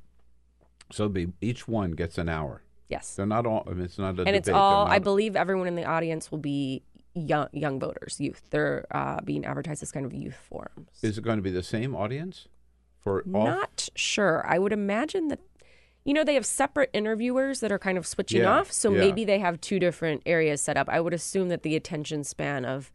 So 0.92 1.08
be 1.08 1.28
each 1.40 1.66
one 1.66 1.92
gets 1.92 2.18
an 2.18 2.28
hour. 2.28 2.60
Yes. 2.88 3.16
They're 3.16 3.24
not 3.24 3.46
all. 3.46 3.64
I 3.66 3.70
mean, 3.72 3.86
it's 3.86 3.96
not 3.96 4.04
a 4.04 4.08
and 4.08 4.16
debate. 4.18 4.34
it's 4.34 4.48
all. 4.50 4.86
I 4.86 4.98
believe 4.98 5.34
everyone 5.34 5.66
in 5.66 5.76
the 5.76 5.86
audience 5.86 6.30
will 6.30 6.38
be 6.38 6.82
young, 7.14 7.48
young 7.52 7.78
voters, 7.80 8.20
youth. 8.20 8.42
They're 8.50 8.86
uh, 8.90 9.20
being 9.22 9.44
advertised 9.44 9.82
as 9.82 9.92
kind 9.92 10.04
of 10.06 10.12
youth 10.12 10.36
forums. 10.48 10.88
Is 11.02 11.18
it 11.18 11.24
going 11.24 11.36
to 11.38 11.42
be 11.42 11.50
the 11.50 11.62
same 11.62 11.94
audience 11.94 12.48
for 13.02 13.24
all? 13.32 13.44
Not 13.46 13.88
sure. 13.94 14.44
I 14.46 14.58
would 14.58 14.72
imagine 14.72 15.28
that. 15.28 15.40
You 16.04 16.12
know, 16.12 16.22
they 16.22 16.34
have 16.34 16.44
separate 16.44 16.90
interviewers 16.92 17.60
that 17.60 17.72
are 17.72 17.78
kind 17.78 17.96
of 17.96 18.06
switching 18.06 18.42
Yeah, 18.42 18.58
off, 18.58 18.70
so 18.70 18.92
yeah. 18.92 18.98
maybe 19.00 19.24
they 19.24 19.38
have 19.38 19.58
two 19.62 19.78
different 19.78 20.20
areas 20.26 20.60
set 20.60 20.76
up. 20.76 20.86
I 20.90 21.00
would 21.00 21.14
assume 21.14 21.48
that 21.48 21.62
the 21.62 21.76
attention 21.76 22.24
span 22.24 22.66
of 22.66 22.92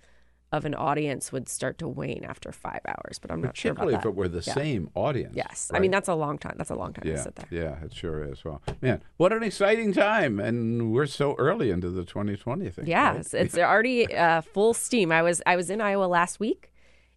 of 0.52 0.66
an 0.66 0.74
audience 0.74 1.32
would 1.32 1.48
start 1.48 1.78
to 1.78 1.88
wane 1.88 2.26
after 2.28 2.52
five 2.52 2.82
hours, 2.88 3.20
but 3.20 3.30
I'm 3.32 3.42
not 3.42 3.56
sure 3.56 3.72
about 3.72 3.86
Particularly 3.86 4.00
if 4.00 4.06
it 4.06 4.16
were 4.16 4.28
the 4.28 4.44
Yeah. 4.46 4.54
same 4.54 4.90
audience. 4.96 5.36
Yes, 5.36 5.70
I 5.74 5.80
mean 5.80 5.92
that's 5.92 6.08
a 6.08 6.16
long 6.16 6.40
time. 6.40 6.56
That's 6.58 6.72
a 6.72 6.76
long 6.76 6.92
time 6.94 7.06
yeah, 7.08 7.18
to 7.18 7.22
sit 7.22 7.36
there. 7.36 7.48
Yeah, 7.52 7.86
it 7.86 7.94
sure 7.94 8.24
is. 8.24 8.44
Well, 8.44 8.62
man, 8.82 9.04
what 9.18 9.32
an 9.32 9.44
exciting 9.44 9.94
time, 9.94 10.40
and 10.40 10.92
we're 10.92 11.06
so 11.06 11.36
early 11.38 11.70
into 11.70 11.90
the 11.92 12.04
2020 12.04 12.70
thing. 12.72 12.88
Yeah, 12.88 13.12
right? 13.12 13.20
it's, 13.20 13.34
it's 13.34 13.58
already 13.58 14.14
uh, 14.16 14.42
full 14.42 14.74
steam. 14.74 15.12
I 15.12 15.22
was 15.22 15.42
I 15.46 15.56
was 15.56 15.70
in 15.70 15.82
Iowa 15.82 16.06
last 16.06 16.40
week, 16.40 16.74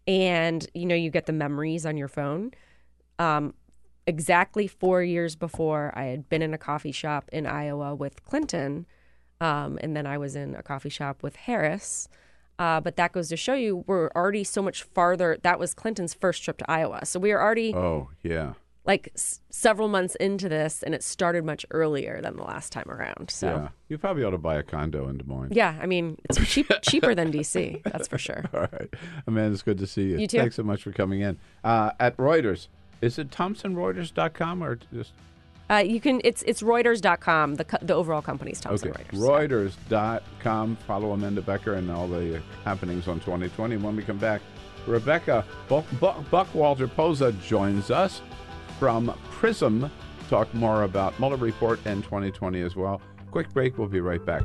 and 0.07 0.67
you 0.75 0.85
know 0.85 0.95
you 0.95 1.11
get 1.11 1.25
the 1.25 1.33
memories 1.33 1.87
on 1.87 1.97
your 1.97 2.09
phone. 2.09 2.53
Um, 3.19 3.55
exactly 4.07 4.67
four 4.67 5.03
years 5.03 5.37
before, 5.37 5.91
I 5.95 6.05
had 6.05 6.29
been 6.29 6.43
in 6.43 6.53
a 6.53 6.59
coffee 6.59 6.93
shop 6.93 7.31
in 7.33 7.47
Iowa 7.47 7.95
with 7.95 8.23
Clinton, 8.25 8.85
um, 9.41 9.79
and 9.81 9.97
then 9.97 10.07
I 10.07 10.19
was 10.19 10.37
in 10.37 10.55
a 10.55 10.63
coffee 10.63 10.91
shop 10.91 11.23
with 11.23 11.37
Harris. 11.37 12.09
Uh, 12.63 12.81
but 12.81 12.95
that 12.97 13.11
goes 13.13 13.29
to 13.29 13.37
show 13.37 13.55
you 13.55 13.83
we're 13.89 14.09
already 14.15 14.45
so 14.45 14.61
much 14.63 14.79
farther. 14.85 15.37
That 15.43 15.59
was 15.59 15.75
Clinton's 15.75 16.15
first 16.15 16.45
trip 16.45 16.59
to 16.59 16.71
Iowa, 16.71 17.05
so 17.05 17.19
we 17.19 17.33
are 17.33 17.41
already 17.47 17.75
Oh 17.75 18.11
yeah. 18.23 18.53
like 18.85 19.11
s- 19.17 19.41
several 19.51 19.89
months 19.89 20.15
into 20.27 20.49
this, 20.49 20.83
and 20.85 20.95
it 20.95 21.03
started 21.03 21.45
much 21.45 21.67
earlier 21.73 22.21
than 22.23 22.37
the 22.37 22.45
last 22.45 22.71
time 22.77 22.89
around. 22.89 23.31
So. 23.31 23.47
Yeah, 23.49 23.69
you 23.89 23.99
probably 23.99 24.23
ought 24.23 24.31
to 24.31 24.39
buy 24.39 24.57
a 24.57 24.63
condo 24.63 25.09
in 25.09 25.19
Des 25.19 25.25
Moines. 25.25 25.53
Yeah, 25.63 25.77
I 25.83 25.87
mean 25.87 26.19
it's 26.31 26.39
cheap, 26.53 26.71
cheaper 26.83 27.15
than 27.17 27.33
DC. 27.33 27.83
That's 27.83 28.07
for 28.07 28.19
sure. 28.19 28.45
All 28.55 28.69
right, 28.77 28.91
Amanda, 29.27 29.53
it's 29.55 29.63
good 29.63 29.79
to 29.79 29.87
see 29.87 30.05
you. 30.11 30.19
You 30.19 30.27
too. 30.29 30.39
Thanks 30.39 30.55
so 30.57 30.63
much 30.63 30.83
for 30.85 30.93
coming 30.93 31.21
in. 31.21 31.39
Uh, 31.65 31.91
at 31.99 32.17
Reuters, 32.17 32.69
is 33.01 33.19
it 33.19 33.31
ThomsonReuters.com 33.31 34.63
or 34.63 34.79
just 34.95 35.13
Uh, 35.73 35.79
you 35.79 36.01
can. 36.01 36.21
It's 36.23 36.43
it's 36.43 36.61
Reuters.com. 36.63 37.55
The 37.55 37.79
the 37.81 37.95
overall 37.95 38.21
company's 38.21 38.61
Thomson 38.61 38.91
Okay, 38.91 39.05
Reuters. 39.05 39.79
Reuters.com. 39.89 40.77
Follow 40.87 41.13
Amanda 41.13 41.41
Becker 41.41 41.75
and 41.75 41.91
all 41.91 42.07
the 42.07 42.43
happenings 42.65 43.09
on 43.09 43.21
2020. 43.21 43.79
When 43.79 43.97
we 43.97 44.03
come 44.03 44.19
back, 44.19 44.43
Rebecca 44.87 45.45
Buck, 45.69 45.87
Buck, 45.99 46.19
Buckwalter 46.31 46.89
Poza 46.89 47.33
joins 47.43 47.91
us 47.91 48.21
from 48.79 49.17
Prism. 49.31 49.91
Talk 50.29 50.53
more 50.53 50.83
about 50.83 51.19
Mueller 51.19 51.37
Report 51.37 51.81
and 51.87 52.05
2020 52.05 52.61
as 52.61 52.77
well. 52.77 53.01
Quick 53.31 53.49
break. 53.55 53.79
We'll 53.79 53.89
be 53.89 54.01
right 54.01 54.25
back. 54.25 54.43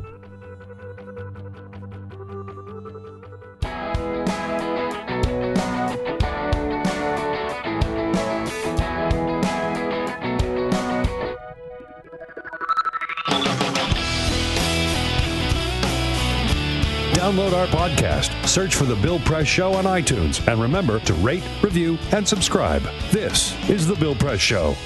Download 17.27 17.51
our 17.51 17.67
podcast, 17.67 18.47
search 18.47 18.75
for 18.75 18.85
The 18.85 18.95
Bill 18.95 19.19
Press 19.19 19.47
Show 19.47 19.73
on 19.73 19.83
iTunes, 19.83 20.47
and 20.47 20.61
remember 20.61 20.97
to 20.99 21.13
rate, 21.15 21.43
review, 21.61 21.97
and 22.13 22.25
subscribe. 22.25 22.83
This 23.11 23.53
is 23.69 23.85
The 23.85 23.95
Bill 23.95 24.15
Press 24.15 24.39
Show. 24.39 24.77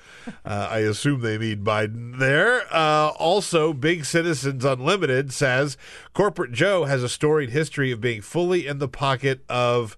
Uh, 0.46 0.68
I 0.72 0.80
assume 0.80 1.22
they 1.22 1.38
mean 1.38 1.64
Biden 1.64 2.20
there. 2.20 2.64
Uh, 2.74 3.10
also, 3.18 3.74
Big 3.74 4.06
Citizens 4.06 4.64
Unlimited 4.66 5.34
says 5.34 5.78
corporate 6.14 6.52
Joe 6.52 6.86
has 6.86 7.04
a 7.04 7.10
storied 7.10 7.50
history 7.52 7.92
of 7.92 8.02
being 8.02 8.22
fully 8.22 8.68
in 8.68 8.80
the 8.80 8.88
pocket 8.88 9.44
of. 9.50 9.98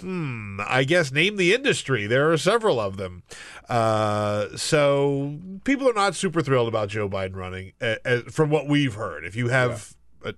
Hmm, 0.00 0.60
I 0.66 0.84
guess 0.84 1.10
name 1.10 1.36
the 1.36 1.52
industry. 1.52 2.06
There 2.06 2.30
are 2.30 2.36
several 2.36 2.78
of 2.78 2.96
them. 2.96 3.22
Uh, 3.68 4.56
so 4.56 5.38
people 5.64 5.88
are 5.88 5.94
not 5.94 6.14
super 6.14 6.40
thrilled 6.42 6.68
about 6.68 6.88
Joe 6.88 7.08
Biden 7.08 7.34
running, 7.34 7.72
uh, 7.80 7.96
uh, 8.04 8.20
from 8.30 8.50
what 8.50 8.68
we've 8.68 8.94
heard. 8.94 9.24
If 9.24 9.34
you 9.34 9.48
have 9.48 9.94
a 10.24 10.34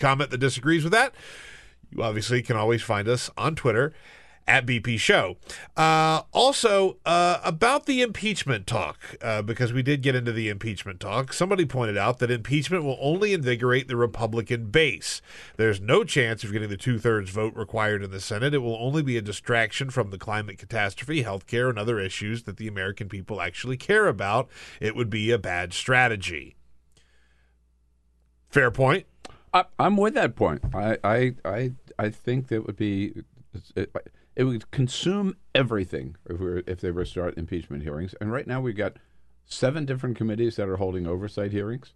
comment 0.00 0.30
that 0.30 0.38
disagrees 0.38 0.84
with 0.84 0.92
that, 0.92 1.14
you 1.90 2.02
obviously 2.02 2.42
can 2.42 2.56
always 2.56 2.82
find 2.82 3.08
us 3.08 3.30
on 3.36 3.54
Twitter 3.54 3.92
at 4.48 4.66
BP 4.66 4.98
Show. 4.98 5.36
Uh, 5.76 6.22
also, 6.32 6.96
uh, 7.04 7.38
about 7.44 7.86
the 7.86 8.00
impeachment 8.00 8.66
talk, 8.66 9.16
uh, 9.22 9.42
because 9.42 9.72
we 9.72 9.82
did 9.82 10.02
get 10.02 10.14
into 10.14 10.32
the 10.32 10.48
impeachment 10.48 10.98
talk, 10.98 11.32
somebody 11.32 11.64
pointed 11.64 11.96
out 11.96 12.18
that 12.18 12.30
impeachment 12.30 12.82
will 12.82 12.98
only 13.00 13.32
invigorate 13.32 13.86
the 13.86 13.96
Republican 13.96 14.70
base. 14.70 15.20
There's 15.56 15.80
no 15.80 16.02
chance 16.02 16.42
of 16.42 16.52
getting 16.52 16.70
the 16.70 16.76
two 16.76 16.98
thirds 16.98 17.30
vote 17.30 17.54
required 17.54 18.02
in 18.02 18.10
the 18.10 18.20
Senate. 18.20 18.54
It 18.54 18.58
will 18.58 18.78
only 18.80 19.02
be 19.02 19.16
a 19.16 19.22
distraction 19.22 19.90
from 19.90 20.10
the 20.10 20.18
climate 20.18 20.58
catastrophe, 20.58 21.22
healthcare, 21.22 21.68
and 21.68 21.78
other 21.78 22.00
issues 22.00 22.44
that 22.44 22.56
the 22.56 22.66
American 22.66 23.08
people 23.08 23.42
actually 23.42 23.76
care 23.76 24.08
about. 24.08 24.48
It 24.80 24.96
would 24.96 25.10
be 25.10 25.30
a 25.30 25.38
bad 25.38 25.74
strategy. 25.74 26.56
Fair 28.48 28.70
point. 28.70 29.04
I, 29.52 29.64
I'm 29.78 29.96
with 29.96 30.14
that 30.14 30.36
point. 30.36 30.62
I, 30.74 30.96
I, 31.04 31.34
I, 31.44 31.72
I 31.98 32.10
think 32.10 32.48
that 32.48 32.66
would 32.66 32.76
be 32.76 33.24
it, 33.76 33.90
it 33.94 34.08
would 34.44 34.70
consume 34.70 35.36
everything 35.54 36.16
if 36.28 36.38
we 36.38 36.46
were, 36.46 36.62
if 36.66 36.80
they 36.80 36.90
were 36.90 37.04
to 37.04 37.10
start 37.10 37.36
impeachment 37.36 37.82
hearings. 37.82 38.14
And 38.20 38.32
right 38.32 38.46
now 38.46 38.60
we've 38.60 38.76
got 38.76 38.96
seven 39.46 39.84
different 39.84 40.16
committees 40.16 40.56
that 40.56 40.68
are 40.68 40.76
holding 40.76 41.06
oversight 41.06 41.52
hearings. 41.52 41.94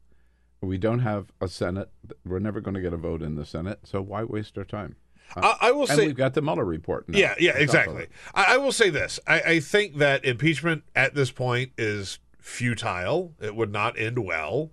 We 0.60 0.78
don't 0.78 1.00
have 1.00 1.32
a 1.40 1.48
Senate. 1.48 1.90
We're 2.24 2.38
never 2.38 2.60
going 2.60 2.74
to 2.74 2.80
get 2.80 2.92
a 2.92 2.96
vote 2.96 3.22
in 3.22 3.34
the 3.34 3.44
Senate. 3.44 3.80
So 3.84 4.00
why 4.00 4.22
waste 4.24 4.56
our 4.58 4.64
time? 4.64 4.96
Uh, 5.36 5.54
I, 5.60 5.68
I 5.68 5.72
will 5.72 5.82
and 5.82 5.90
say 5.90 6.06
we've 6.06 6.16
got 6.16 6.34
the 6.34 6.42
Mueller 6.42 6.64
report. 6.64 7.08
Now. 7.08 7.18
Yeah, 7.18 7.34
yeah, 7.38 7.50
on 7.50 7.54
top 7.54 7.56
of 7.56 7.62
exactly. 7.62 8.06
I, 8.34 8.54
I 8.54 8.56
will 8.58 8.72
say 8.72 8.90
this: 8.90 9.18
I, 9.26 9.40
I 9.40 9.60
think 9.60 9.96
that 9.98 10.24
impeachment 10.24 10.84
at 10.94 11.14
this 11.14 11.30
point 11.30 11.72
is 11.78 12.18
futile. 12.38 13.32
It 13.40 13.56
would 13.56 13.72
not 13.72 13.98
end 13.98 14.18
well. 14.24 14.70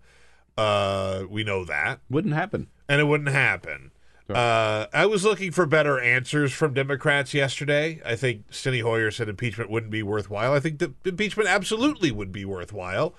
Uh, 0.57 1.23
we 1.29 1.43
know 1.43 1.63
that 1.63 2.01
Wouldn't 2.09 2.33
happen. 2.33 2.67
and 2.89 2.99
it 2.99 3.05
wouldn't 3.05 3.29
happen. 3.29 3.91
Uh, 4.35 4.87
I 4.93 5.05
was 5.05 5.23
looking 5.23 5.51
for 5.51 5.65
better 5.65 5.99
answers 5.99 6.51
from 6.51 6.73
Democrats 6.73 7.33
yesterday. 7.33 8.01
I 8.05 8.15
think 8.15 8.49
Steny 8.51 8.81
Hoyer 8.81 9.11
said 9.11 9.29
impeachment 9.29 9.69
wouldn't 9.69 9.91
be 9.91 10.03
worthwhile. 10.03 10.53
I 10.53 10.59
think 10.59 10.79
that 10.79 10.93
impeachment 11.05 11.49
absolutely 11.49 12.11
would 12.11 12.31
be 12.31 12.45
worthwhile 12.45 13.15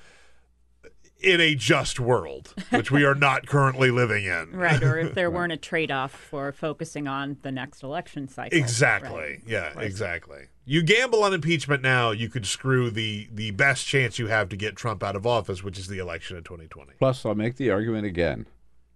in 1.22 1.40
a 1.40 1.54
just 1.54 2.00
world, 2.00 2.54
which 2.70 2.90
we 2.90 3.04
are 3.04 3.14
not 3.16 3.46
currently 3.46 3.90
living 3.90 4.24
in. 4.24 4.52
Right, 4.52 4.82
or 4.82 4.98
if 4.98 5.14
there 5.14 5.30
weren't 5.30 5.52
a 5.52 5.56
trade 5.56 5.90
off 5.90 6.12
for 6.12 6.52
focusing 6.52 7.06
on 7.06 7.36
the 7.42 7.52
next 7.52 7.82
election 7.82 8.28
cycle. 8.28 8.58
Exactly. 8.58 9.10
Right. 9.10 9.42
Yeah, 9.46 9.78
exactly. 9.78 10.46
You 10.64 10.82
gamble 10.82 11.22
on 11.24 11.34
impeachment 11.34 11.82
now, 11.82 12.10
you 12.10 12.28
could 12.28 12.46
screw 12.46 12.90
the 12.90 13.28
the 13.32 13.50
best 13.52 13.86
chance 13.86 14.18
you 14.18 14.28
have 14.28 14.48
to 14.50 14.56
get 14.56 14.76
Trump 14.76 15.02
out 15.02 15.16
of 15.16 15.26
office, 15.26 15.62
which 15.62 15.78
is 15.78 15.88
the 15.88 15.98
election 15.98 16.36
in 16.36 16.44
2020. 16.44 16.92
Plus, 16.98 17.24
I'll 17.26 17.34
make 17.34 17.56
the 17.56 17.70
argument 17.70 18.06
again. 18.06 18.46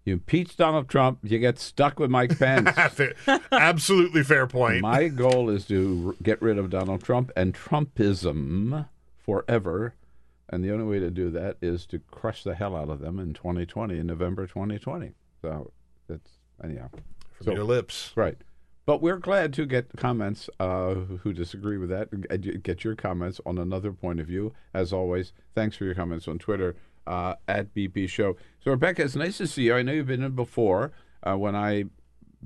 You 0.05 0.13
impeach 0.15 0.57
Donald 0.59 0.89
Trump, 0.89 1.19
you 1.23 1.39
get 1.39 1.59
stuck 1.59 1.99
with 1.99 2.11
Mike 2.11 2.39
Pence. 2.39 2.71
Absolutely 3.53 4.23
fair 4.23 4.47
point. 4.47 4.83
My 4.83 5.09
goal 5.09 5.49
is 5.49 5.65
to 5.69 6.15
get 6.23 6.43
rid 6.43 6.59
of 6.59 6.69
Donald 6.71 7.03
Trump 7.03 7.31
and 7.37 7.55
Trumpism 7.55 8.87
forever. 9.17 9.95
And 10.51 10.63
the 10.63 10.73
only 10.73 10.85
way 10.85 10.99
to 10.99 11.11
do 11.11 11.31
that 11.31 11.57
is 11.63 11.87
to 11.87 11.99
crush 12.11 12.45
the 12.45 12.55
hell 12.55 12.77
out 12.77 12.91
of 12.91 13.01
them 13.01 13.19
in 13.19 13.33
2020, 13.33 13.99
in 13.99 14.07
November 14.07 14.47
2020. 14.47 15.13
So 15.41 15.73
that's, 16.07 16.33
anyhow. 16.63 16.91
From 17.33 17.47
So- 17.47 17.55
your 17.55 17.65
lips. 17.65 18.13
Right. 18.15 18.37
But 18.87 19.01
we're 19.01 19.17
glad 19.19 19.55
to 19.55 19.65
get 19.65 19.89
comments 19.97 20.51
uh, 20.61 20.93
who 20.93 21.33
disagree 21.33 21.79
with 21.79 21.89
that. 21.89 22.11
and 22.13 22.63
Get 22.63 22.85
your 22.85 22.95
comments 22.95 23.41
on 23.47 23.57
another 23.57 23.93
point 23.93 24.21
of 24.21 24.27
view. 24.27 24.53
As 24.75 24.93
always, 24.93 25.33
thanks 25.55 25.75
for 25.75 25.87
your 25.87 25.95
comments 25.95 26.29
on 26.29 26.39
Twitter 26.39 26.77
uh, 27.07 27.37
at 27.49 27.75
BP 27.75 28.11
Show. 28.11 28.37
So, 28.65 28.71
Rebecca, 28.71 29.03
it's 29.03 29.15
nice 29.15 29.37
to 29.39 29.47
see 29.47 29.65
you. 29.65 29.75
I 29.75 29.83
know 29.83 29.93
you've 29.93 30.07
been 30.07 30.23
in 30.23 30.33
before 30.33 30.93
uh, 31.23 31.37
when 31.37 31.55
I, 31.55 31.85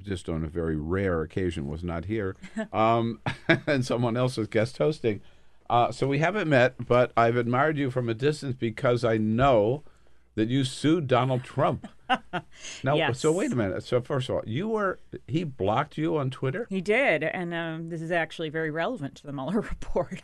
just 0.03 0.28
on 0.28 0.45
a 0.45 0.49
very 0.49 0.74
rare 0.74 1.23
occasion, 1.23 1.69
was 1.69 1.85
not 1.85 2.07
here, 2.07 2.35
um, 2.73 3.20
and 3.69 3.86
someone 3.86 4.16
else 4.16 4.36
was 4.36 4.49
guest 4.49 4.78
hosting. 4.78 5.20
Uh, 5.70 5.93
so 5.93 6.09
we 6.09 6.19
haven't 6.19 6.49
met, 6.49 6.74
but 6.89 7.12
I've 7.16 7.36
admired 7.36 7.78
you 7.78 7.90
from 7.90 8.09
a 8.09 8.15
distance 8.15 8.57
because 8.59 9.05
I 9.05 9.16
know 9.16 9.85
that 10.35 10.49
you 10.49 10.65
sued 10.65 11.07
Donald 11.07 11.45
Trump 11.45 11.86
Now, 12.82 12.97
Yes. 12.97 13.20
so 13.20 13.32
wait 13.32 13.53
a 13.53 13.57
minute. 13.57 13.85
So 13.85 14.01
first 14.01 14.28
of 14.28 14.36
all, 14.36 14.43
you 14.47 14.69
were 14.69 14.99
he 15.27 15.45
blocked 15.45 15.99
you 15.99 16.16
on 16.16 16.31
Twitter? 16.31 16.66
He 16.70 16.81
did, 16.81 17.23
and 17.23 17.53
um, 17.53 17.89
this 17.90 18.01
is 18.01 18.11
actually 18.11 18.49
very 18.49 18.70
relevant 18.70 19.15
to 19.16 19.27
the 19.27 19.32
Mueller 19.32 19.61
report. 19.61 20.23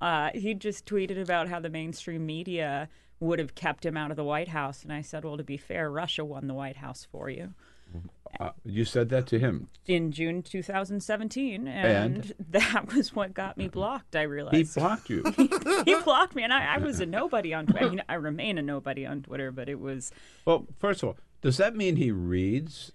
Uh, 0.00 0.30
he 0.34 0.54
just 0.54 0.86
tweeted 0.86 1.20
about 1.20 1.48
how 1.48 1.60
the 1.60 1.70
mainstream 1.70 2.24
media 2.24 2.88
would 3.20 3.38
have 3.38 3.54
kept 3.54 3.86
him 3.86 3.96
out 3.96 4.10
of 4.10 4.16
the 4.16 4.24
White 4.24 4.48
House, 4.48 4.82
and 4.82 4.92
I 4.92 5.02
said, 5.02 5.24
"Well, 5.24 5.36
to 5.36 5.44
be 5.44 5.56
fair, 5.56 5.90
Russia 5.90 6.24
won 6.24 6.46
the 6.46 6.54
White 6.54 6.76
House 6.76 7.06
for 7.10 7.30
you 7.30 7.54
Uh, 8.40 8.50
you 8.64 8.84
said 8.84 9.08
that 9.10 9.26
to 9.28 9.38
him. 9.38 9.68
in 9.86 10.10
June 10.10 10.42
2017, 10.42 11.68
and, 11.68 12.16
And? 12.16 12.32
that 12.50 12.92
was 12.92 13.14
what 13.14 13.32
got 13.32 13.56
me 13.56 13.68
blocked. 13.68 14.16
I 14.16 14.22
realized 14.22 14.56
He 14.56 14.80
blocked 14.80 15.08
you. 15.08 15.22
he 15.84 15.94
blocked 16.02 16.34
me, 16.34 16.42
and 16.42 16.52
I, 16.52 16.74
I 16.74 16.78
was 16.78 16.98
a 16.98 17.06
nobody 17.06 17.54
on 17.54 17.66
Twitter. 17.66 17.86
I, 17.86 17.88
mean, 17.90 18.02
I 18.08 18.14
remain 18.14 18.58
a 18.58 18.62
nobody 18.62 19.06
on 19.06 19.22
Twitter, 19.22 19.52
but 19.52 19.68
it 19.68 19.78
was 19.78 20.10
well, 20.44 20.66
first 20.78 21.02
of 21.02 21.10
all, 21.10 21.16
does 21.42 21.58
that 21.58 21.76
mean 21.76 21.96
he 21.96 22.10
reads? 22.10 22.92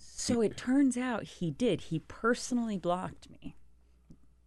So 0.00 0.40
it 0.40 0.56
turns 0.56 0.96
out 0.96 1.24
he 1.24 1.50
did. 1.50 1.82
He 1.82 2.00
personally 2.00 2.78
blocked 2.78 3.30
me. 3.30 3.54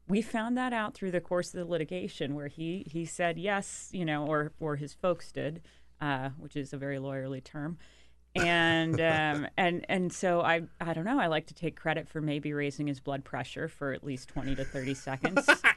We 0.08 0.22
found 0.22 0.58
that 0.58 0.74
out 0.74 0.94
through 0.94 1.12
the 1.12 1.22
course 1.22 1.54
of 1.54 1.60
the 1.60 1.66
litigation, 1.66 2.36
where 2.36 2.48
he 2.48 2.86
he 2.90 3.06
said 3.06 3.38
yes, 3.38 3.90
you 3.92 4.06
know, 4.06 4.26
or 4.26 4.52
or 4.60 4.76
his 4.76 4.94
folks 4.94 5.32
did, 5.32 5.62
uh, 6.00 6.30
which 6.38 6.56
is 6.56 6.74
a 6.74 6.78
very 6.78 6.98
lawyerly 6.98 7.44
term, 7.44 7.78
and 8.36 9.02
um, 9.02 9.48
and 9.58 9.86
and 9.90 10.14
so 10.14 10.42
I 10.42 10.64
I 10.80 10.94
don't 10.94 11.06
know. 11.06 11.20
I 11.20 11.28
like 11.28 11.48
to 11.48 11.54
take 11.54 11.76
credit 11.76 12.08
for 12.08 12.22
maybe 12.22 12.54
raising 12.54 12.88
his 12.88 13.00
blood 13.00 13.24
pressure 13.24 13.68
for 13.68 13.94
at 13.94 14.04
least 14.04 14.30
twenty 14.30 14.56
to 14.56 14.64
thirty 14.64 14.94
seconds. 14.94 15.50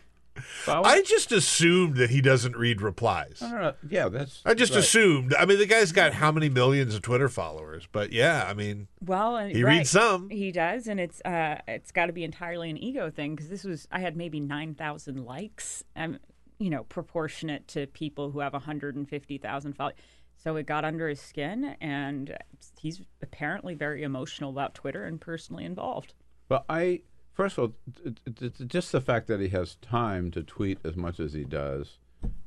I 0.66 1.02
just 1.02 1.32
assumed 1.32 1.96
that 1.96 2.10
he 2.10 2.20
doesn't 2.20 2.56
read 2.56 2.82
replies. 2.82 3.42
Yeah, 3.88 4.08
that's. 4.08 4.42
I 4.44 4.54
just 4.54 4.72
right. 4.72 4.80
assumed. 4.80 5.34
I 5.34 5.44
mean, 5.44 5.58
the 5.58 5.66
guy's 5.66 5.92
got 5.92 6.14
how 6.14 6.32
many 6.32 6.48
millions 6.48 6.94
of 6.94 7.02
Twitter 7.02 7.28
followers? 7.28 7.88
But 7.90 8.12
yeah, 8.12 8.46
I 8.48 8.54
mean, 8.54 8.88
Well, 9.04 9.36
and, 9.36 9.54
He 9.54 9.62
right, 9.62 9.78
reads 9.78 9.90
some. 9.90 10.30
He 10.30 10.52
does, 10.52 10.86
and 10.86 11.00
it's 11.00 11.20
uh, 11.22 11.60
it's 11.66 11.92
got 11.92 12.06
to 12.06 12.12
be 12.12 12.24
entirely 12.24 12.70
an 12.70 12.76
ego 12.78 13.10
thing 13.10 13.34
because 13.34 13.48
this 13.48 13.64
was 13.64 13.88
I 13.90 14.00
had 14.00 14.16
maybe 14.16 14.40
nine 14.40 14.74
thousand 14.74 15.24
likes. 15.24 15.84
Um, 15.96 16.18
you 16.58 16.70
know, 16.70 16.82
proportionate 16.84 17.68
to 17.68 17.86
people 17.86 18.32
who 18.32 18.40
have 18.40 18.52
one 18.52 18.62
hundred 18.62 18.96
and 18.96 19.08
fifty 19.08 19.38
thousand 19.38 19.74
followers. 19.74 19.96
So 20.36 20.54
it 20.54 20.66
got 20.66 20.84
under 20.84 21.08
his 21.08 21.20
skin, 21.20 21.76
and 21.80 22.36
he's 22.80 23.02
apparently 23.22 23.74
very 23.74 24.04
emotional 24.04 24.50
about 24.50 24.74
Twitter 24.74 25.04
and 25.04 25.20
personally 25.20 25.64
involved. 25.64 26.14
Well, 26.48 26.64
I 26.68 27.02
first 27.38 27.56
of 27.56 27.72
all, 27.86 28.02
just 28.66 28.90
the 28.90 29.00
fact 29.00 29.28
that 29.28 29.38
he 29.38 29.46
has 29.50 29.76
time 29.76 30.28
to 30.32 30.42
tweet 30.42 30.76
as 30.84 30.96
much 30.96 31.20
as 31.20 31.32
he 31.34 31.44
does 31.44 31.98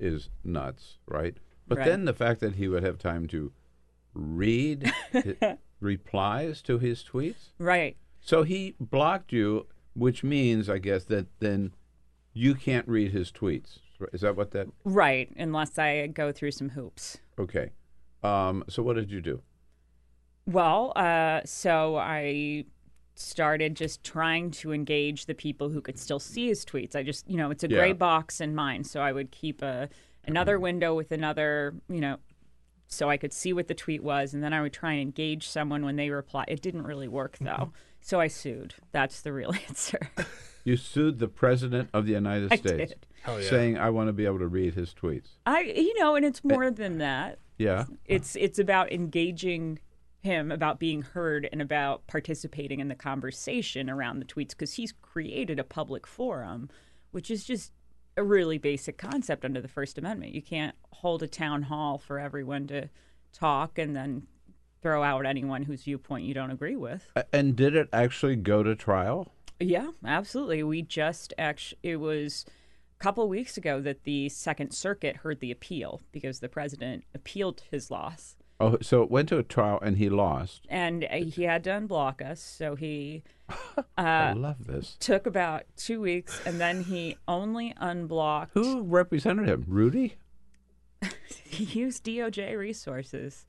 is 0.01 0.29
nuts, 0.43 0.97
right? 1.07 1.37
But 1.65 1.77
Right. 1.77 1.87
then 1.87 2.03
the 2.03 2.13
fact 2.13 2.41
that 2.41 2.55
he 2.55 2.67
would 2.67 2.83
have 2.83 2.97
time 2.99 3.25
to 3.27 3.53
read 4.13 4.91
replies 5.79 6.61
to 6.63 6.77
his 6.77 7.05
tweets, 7.05 7.51
Right. 7.57 7.95
so 8.19 8.43
he 8.43 8.75
blocked 8.81 9.31
you, 9.31 9.65
which 9.93 10.25
means, 10.25 10.69
I 10.69 10.77
guess, 10.77 11.05
that 11.05 11.27
then 11.39 11.73
you 12.33 12.53
can't 12.53 12.85
read 12.87 13.11
his 13.13 13.31
tweets. 13.31 13.79
Is 14.11 14.21
that 14.21 14.35
what 14.35 14.51
that? 14.51 14.67
Right, 14.83 15.31
unless 15.37 15.79
I 15.79 16.07
go 16.07 16.33
through 16.33 16.51
some 16.51 16.69
hoops. 16.69 17.19
Okay. 17.39 17.69
Um, 18.23 18.65
so 18.67 18.83
what 18.83 18.97
did 18.97 19.09
you 19.09 19.21
do? 19.21 19.41
Well, 20.45 20.91
uh, 20.97 21.41
so 21.45 21.95
I 21.95 22.65
started 23.15 23.75
just 23.75 24.03
trying 24.03 24.51
to 24.51 24.73
engage 24.73 25.25
the 25.25 25.33
people 25.35 25.69
who 25.69 25.81
could 25.81 25.97
still 25.99 26.19
see 26.19 26.47
his 26.47 26.65
tweets. 26.65 26.95
I 26.95 27.03
just, 27.03 27.29
you 27.29 27.37
know, 27.37 27.51
it's 27.51 27.63
a 27.63 27.67
gray 27.67 27.89
Yeah. 27.89 27.93
box 27.93 28.41
in 28.41 28.55
mine, 28.55 28.83
so 28.83 29.01
I 29.01 29.11
would 29.11 29.31
keep 29.31 29.61
a 29.61 29.89
another 30.25 30.55
Mm-hmm. 30.55 30.63
window 30.63 30.95
with 30.95 31.11
another, 31.11 31.73
you 31.89 31.99
know, 31.99 32.17
so 32.87 33.09
I 33.09 33.17
could 33.17 33.33
see 33.33 33.53
what 33.53 33.67
the 33.67 33.73
tweet 33.73 34.03
was, 34.03 34.33
and 34.33 34.43
then 34.43 34.53
I 34.53 34.61
would 34.61 34.73
try 34.73 34.93
and 34.93 35.01
engage 35.01 35.47
someone 35.47 35.83
when 35.85 35.95
they 35.95 36.09
reply. 36.09 36.45
It 36.47 36.61
didn't 36.61 36.83
really 36.83 37.07
work 37.07 37.37
though, 37.39 37.71
so 38.01 38.19
I 38.19 38.27
sued. 38.27 38.75
That's 38.91 39.21
the 39.21 39.33
real 39.33 39.53
answer. 39.67 39.99
You 40.63 40.77
sued 40.77 41.17
the 41.17 41.27
president 41.27 41.89
of 41.91 42.05
the 42.05 42.11
United 42.11 42.53
I 42.53 42.55
States, 42.57 42.91
did. 42.91 43.05
Yeah. 43.27 43.41
saying, 43.41 43.79
"I 43.79 43.89
want 43.89 44.09
to 44.09 44.13
be 44.13 44.27
able 44.27 44.37
to 44.37 44.47
read 44.47 44.75
his 44.75 44.93
tweets." 44.93 45.29
I, 45.43 45.61
you 45.61 45.97
know, 45.99 46.13
and 46.13 46.23
it's 46.23 46.43
more 46.43 46.69
than 46.69 46.99
that. 46.99 47.39
Yeah. 47.57 47.85
It's 48.05 48.35
it's 48.35 48.59
about 48.59 48.91
engaging 48.91 49.79
him, 50.21 50.51
about 50.51 50.79
being 50.79 51.01
heard, 51.01 51.49
and 51.51 51.61
about 51.61 52.07
participating 52.07 52.79
in 52.79 52.87
the 52.87 52.95
conversation 52.95 53.89
around 53.89 54.19
the 54.19 54.25
tweets 54.25 54.49
because 54.49 54.73
he's 54.73 54.93
created 55.01 55.59
a 55.59 55.63
public 55.63 56.05
forum, 56.07 56.69
which 57.11 57.29
is 57.31 57.43
just 57.43 57.71
a 58.17 58.23
really 58.23 58.57
basic 58.57 58.97
concept 58.97 59.45
under 59.45 59.61
the 59.61 59.67
First 59.67 59.97
Amendment. 59.97 60.35
You 60.35 60.41
can't 60.41 60.75
hold 60.91 61.23
a 61.23 61.27
town 61.27 61.63
hall 61.63 61.97
for 61.97 62.19
everyone 62.19 62.67
to 62.67 62.89
talk 63.33 63.77
and 63.77 63.95
then 63.95 64.27
throw 64.81 65.03
out 65.03 65.25
anyone 65.25 65.63
whose 65.63 65.83
viewpoint 65.83 66.25
you 66.25 66.33
don't 66.33 66.51
agree 66.51 66.75
with. 66.75 67.07
And 67.31 67.55
did 67.55 67.75
it 67.75 67.89
actually 67.93 68.35
go 68.35 68.63
to 68.63 68.75
trial? 68.75 69.27
Yeah, 69.59 69.91
absolutely. 70.05 70.63
We 70.63 70.81
just 70.81 71.33
actually, 71.37 71.79
it 71.83 71.97
was 71.97 72.45
a 72.99 73.03
couple 73.03 73.23
of 73.23 73.29
weeks 73.29 73.57
ago 73.57 73.79
that 73.81 74.03
the 74.03 74.29
Second 74.29 74.73
Circuit 74.73 75.17
heard 75.17 75.39
the 75.39 75.51
appeal 75.51 76.01
because 76.11 76.39
the 76.39 76.49
president 76.49 77.03
appealed 77.13 77.61
his 77.69 77.91
loss. 77.91 78.35
Oh, 78.61 78.77
so 78.81 79.01
it 79.01 79.09
went 79.09 79.29
to 79.29 79.37
a 79.37 79.43
trial 79.43 79.79
and 79.81 79.97
he 79.97 80.09
lost. 80.09 80.65
And 80.69 81.03
uh, 81.05 81.15
he 81.25 81.43
had 81.43 81.63
to 81.63 81.71
unblock 81.71 82.21
us. 82.21 82.39
So 82.41 82.75
he 82.75 83.23
I 83.97 84.29
uh, 84.29 84.35
love 84.35 84.67
this. 84.67 84.97
took 84.99 85.25
about 85.25 85.63
two 85.75 85.99
weeks 85.99 86.39
and 86.45 86.59
then 86.59 86.83
he 86.83 87.17
only 87.27 87.73
unblocked. 87.77 88.51
Who 88.53 88.83
represented 88.83 89.47
him? 89.49 89.65
Rudy? 89.67 90.15
He 91.51 91.65
used 91.65 92.05
DOJ 92.05 92.57
resources. 92.57 93.45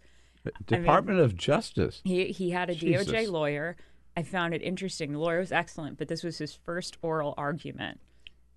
Department 0.67 1.21
of 1.21 1.37
Justice. 1.37 2.01
He 2.03 2.27
he 2.27 2.51
had 2.51 2.69
a 2.69 2.75
Jesus. 2.75 3.07
DOJ 3.07 3.31
lawyer. 3.31 3.77
I 4.17 4.23
found 4.23 4.55
it 4.55 4.63
interesting. 4.63 5.13
The 5.13 5.19
lawyer 5.19 5.39
was 5.39 5.53
excellent, 5.53 5.99
but 5.99 6.09
this 6.09 6.25
was 6.25 6.39
his 6.39 6.53
first 6.53 6.99
oral 7.01 7.33
argument, 7.37 8.01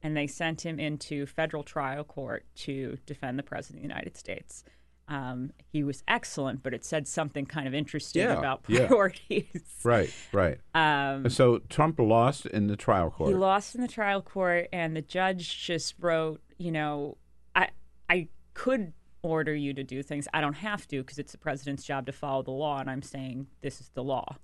and 0.02 0.18
they 0.18 0.26
sent 0.26 0.66
him 0.66 0.80
into 0.80 1.28
federal 1.28 1.62
trial 1.64 2.04
court 2.04 2.44
to 2.56 2.98
defend 3.06 3.38
the 3.38 3.44
president 3.44 3.84
of 3.84 3.88
the 3.88 3.94
United 3.94 4.18
States. 4.18 4.64
Um, 5.08 5.52
he 5.72 5.84
was 5.84 6.04
excellent, 6.08 6.64
but 6.64 6.74
it 6.74 6.84
said 6.84 7.08
something 7.08 7.46
kind 7.46 7.68
of 7.68 7.74
interesting 7.76 8.24
Yeah, 8.24 8.38
about 8.40 8.64
yeah. 8.68 8.88
priorities. 8.88 9.46
Right, 9.84 10.12
right. 10.34 10.58
Um, 10.74 11.30
so 11.30 11.60
Trump 11.70 12.00
lost 12.00 12.48
in 12.48 12.66
the 12.68 12.76
trial 12.76 13.12
court. 13.12 13.30
He 13.30 13.36
lost 13.36 13.76
in 13.76 13.82
the 13.82 13.88
trial 13.88 14.22
court, 14.24 14.68
and 14.74 14.96
the 14.96 15.02
judge 15.04 15.64
just 15.64 15.94
wrote, 16.00 16.42
you 16.58 16.72
know, 16.72 17.18
I 17.56 17.70
I 18.10 18.30
could 18.56 18.94
order 19.22 19.54
you 19.54 19.74
to 19.76 19.84
do 19.84 20.02
things. 20.02 20.28
I 20.34 20.42
don't 20.42 20.54
have 20.54 20.88
to 20.88 21.02
because 21.02 21.20
it's 21.20 21.32
the 21.34 21.38
president's 21.38 21.84
job 21.84 22.08
to 22.08 22.12
follow 22.12 22.42
the 22.42 22.52
law, 22.52 22.80
and 22.80 22.90
I'm 22.90 23.04
saying 23.04 23.46
this 23.62 23.80
is 23.80 23.90
the 23.94 24.04
law. 24.04 24.38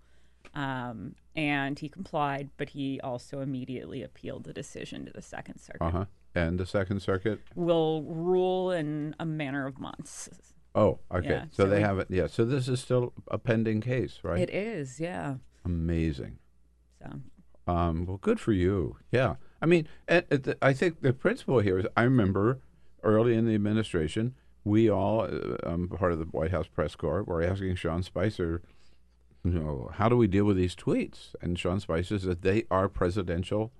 Um, 0.54 1.16
and 1.36 1.80
he 1.80 1.88
complied, 1.90 2.50
but 2.58 2.70
he 2.70 3.00
also 3.02 3.40
immediately 3.42 4.04
appealed 4.04 4.44
the 4.44 4.54
decision 4.54 5.06
to 5.06 5.12
the 5.12 5.22
Second 5.22 5.60
Circuit. 5.60 5.84
Uh 5.86 5.92
huh. 5.92 6.06
And 6.34 6.60
the 6.60 6.66
Second 6.66 7.02
Circuit. 7.02 7.42
Will 7.56 8.04
rule 8.04 8.72
in 8.72 9.16
a 9.20 9.26
manner 9.26 9.68
of 9.68 9.80
months. 9.80 10.30
Oh, 10.74 11.00
okay. 11.14 11.28
Yeah, 11.30 11.44
so, 11.52 11.64
so 11.64 11.70
they 11.70 11.78
we- 11.78 11.84
have 11.84 12.00
it. 12.00 12.08
Yeah. 12.10 12.28
So 12.28 12.46
this 12.46 12.68
is 12.70 12.80
still 12.80 13.14
a 13.28 13.38
pending 13.38 13.82
case, 13.82 14.20
right? 14.24 14.40
It 14.40 14.50
is, 14.50 15.00
yeah. 15.00 15.36
Amazing. 15.66 16.40
So 17.02 17.20
Um, 17.68 18.06
well, 18.06 18.18
good 18.18 18.40
for 18.40 18.54
you. 18.54 18.98
Yeah. 19.12 19.36
I 19.62 19.66
mean, 19.66 19.88
and, 20.08 20.26
and 20.32 20.44
the, 20.44 20.58
I 20.62 20.74
think 20.74 21.02
the 21.02 21.12
principle 21.14 21.60
here 21.60 21.78
is 21.80 21.86
I 21.98 22.04
remember 22.04 22.62
early 23.04 23.36
in 23.36 23.46
the 23.46 23.54
administration, 23.56 24.34
we 24.64 24.90
all, 24.90 25.22
uh, 25.24 25.58
um, 25.66 25.90
part 25.90 26.14
of 26.14 26.20
the 26.20 26.26
White 26.26 26.52
House 26.52 26.68
press 26.68 26.96
corps, 26.96 27.24
were 27.24 27.44
asking 27.44 27.76
Sean 27.76 28.02
Spicer, 28.04 28.62
you 29.44 29.52
know, 29.52 29.90
how 29.96 30.08
do 30.08 30.16
we 30.16 30.28
deal 30.28 30.46
with 30.46 30.56
these 30.56 30.76
tweets? 30.76 31.36
And 31.42 31.60
Sean 31.60 31.80
Spicer 31.80 32.18
said 32.20 32.42
they 32.44 32.64
are 32.72 32.88
presidential, 32.88 33.72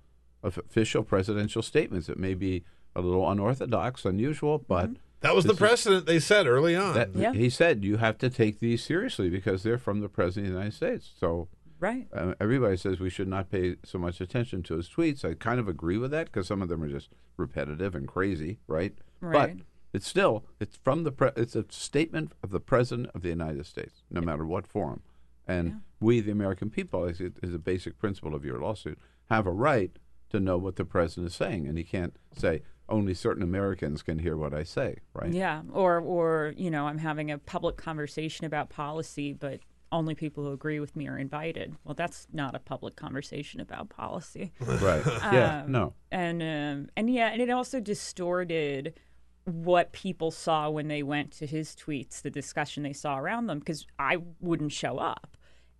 official 0.42 1.02
presidential 1.02 1.62
statements. 1.62 2.08
It 2.08 2.18
may 2.18 2.34
be 2.34 2.64
a 2.94 3.00
little 3.00 3.28
unorthodox, 3.30 4.04
unusual, 4.04 4.58
but 4.58 4.90
that 5.20 5.34
was 5.34 5.44
the 5.44 5.48
this 5.52 5.54
is- 5.56 5.58
precedent 5.58 6.06
they 6.06 6.18
set 6.18 6.46
early 6.46 6.76
on. 6.76 6.94
that, 6.94 7.34
He 7.34 7.48
said 7.48 7.84
you 7.84 7.96
have 7.98 8.18
to 8.18 8.28
take 8.30 8.58
these 8.60 8.82
seriously 8.82 9.30
because 9.30 9.62
they're 9.62 9.78
from 9.78 10.00
the 10.00 10.08
president 10.08 10.48
of 10.48 10.52
the 10.54 10.58
United 10.58 10.74
States. 10.76 11.12
So 11.18 11.48
Right. 11.80 12.06
uh, 12.12 12.34
everybody 12.40 12.76
says 12.76 13.00
we 13.00 13.10
should 13.10 13.28
not 13.28 13.50
pay 13.50 13.76
so 13.84 13.98
much 13.98 14.20
attention 14.20 14.62
to 14.64 14.76
his 14.76 14.88
tweets. 14.88 15.24
I 15.24 15.34
kind 15.34 15.58
of 15.58 15.68
agree 15.68 15.96
with 15.98 16.10
that 16.12 16.26
because 16.26 16.46
some 16.46 16.62
of 16.62 16.68
them 16.68 16.82
are 16.82 16.88
just 16.88 17.08
repetitive 17.36 17.94
and 17.94 18.06
crazy, 18.06 18.58
right? 18.66 18.94
Right. 19.20 19.56
But 19.58 19.66
it's 19.92 20.06
still 20.06 20.44
it's 20.60 20.76
from 20.76 21.04
the 21.04 21.12
pre- 21.12 21.32
it's 21.36 21.56
a 21.56 21.64
statement 21.70 22.32
of 22.42 22.50
the 22.50 22.60
president 22.60 23.08
of 23.14 23.22
the 23.22 23.28
United 23.30 23.66
States, 23.66 24.02
no 24.10 24.20
matter 24.20 24.44
what 24.46 24.66
form. 24.66 25.02
And 25.46 25.80
we, 25.98 26.20
the 26.20 26.30
American 26.30 26.70
people, 26.70 27.04
is, 27.04 27.20
is 27.20 27.52
a 27.54 27.58
basic 27.58 27.98
principle 27.98 28.34
of 28.34 28.44
your 28.44 28.60
lawsuit, 28.60 28.98
have 29.28 29.44
a 29.46 29.50
right 29.52 29.90
to 30.32 30.40
know 30.40 30.58
what 30.58 30.76
the 30.76 30.84
president 30.84 31.28
is 31.28 31.34
saying, 31.34 31.66
and 31.66 31.78
he 31.78 31.84
can't 31.84 32.16
say 32.36 32.62
only 32.88 33.14
certain 33.14 33.42
Americans 33.42 34.02
can 34.02 34.18
hear 34.18 34.36
what 34.36 34.52
I 34.52 34.64
say, 34.64 34.96
right? 35.14 35.32
Yeah, 35.32 35.62
or 35.72 36.00
or 36.00 36.52
you 36.56 36.70
know, 36.70 36.86
I'm 36.86 36.98
having 36.98 37.30
a 37.30 37.38
public 37.38 37.76
conversation 37.76 38.44
about 38.44 38.68
policy, 38.68 39.32
but 39.32 39.60
only 39.92 40.14
people 40.14 40.44
who 40.44 40.52
agree 40.52 40.80
with 40.80 40.96
me 40.96 41.06
are 41.06 41.18
invited. 41.18 41.76
Well, 41.84 41.94
that's 41.94 42.26
not 42.32 42.54
a 42.54 42.58
public 42.58 42.96
conversation 42.96 43.60
about 43.60 43.90
policy, 43.90 44.52
Right. 44.60 45.02
Yeah, 45.06 45.64
no. 45.68 45.94
And 46.10 46.42
um, 46.42 46.88
and 46.96 47.12
yeah, 47.12 47.28
and 47.28 47.40
it 47.40 47.50
also 47.50 47.78
distorted 47.80 48.98
what 49.44 49.92
people 49.92 50.30
saw 50.30 50.70
when 50.70 50.88
they 50.88 51.02
went 51.02 51.32
to 51.32 51.46
his 51.46 51.74
tweets, 51.74 52.22
the 52.22 52.30
discussion 52.30 52.82
they 52.82 52.92
saw 52.92 53.18
around 53.18 53.46
them, 53.46 53.58
because 53.58 53.86
I 53.98 54.18
wouldn't 54.40 54.72
show 54.72 54.98
up 54.98 55.36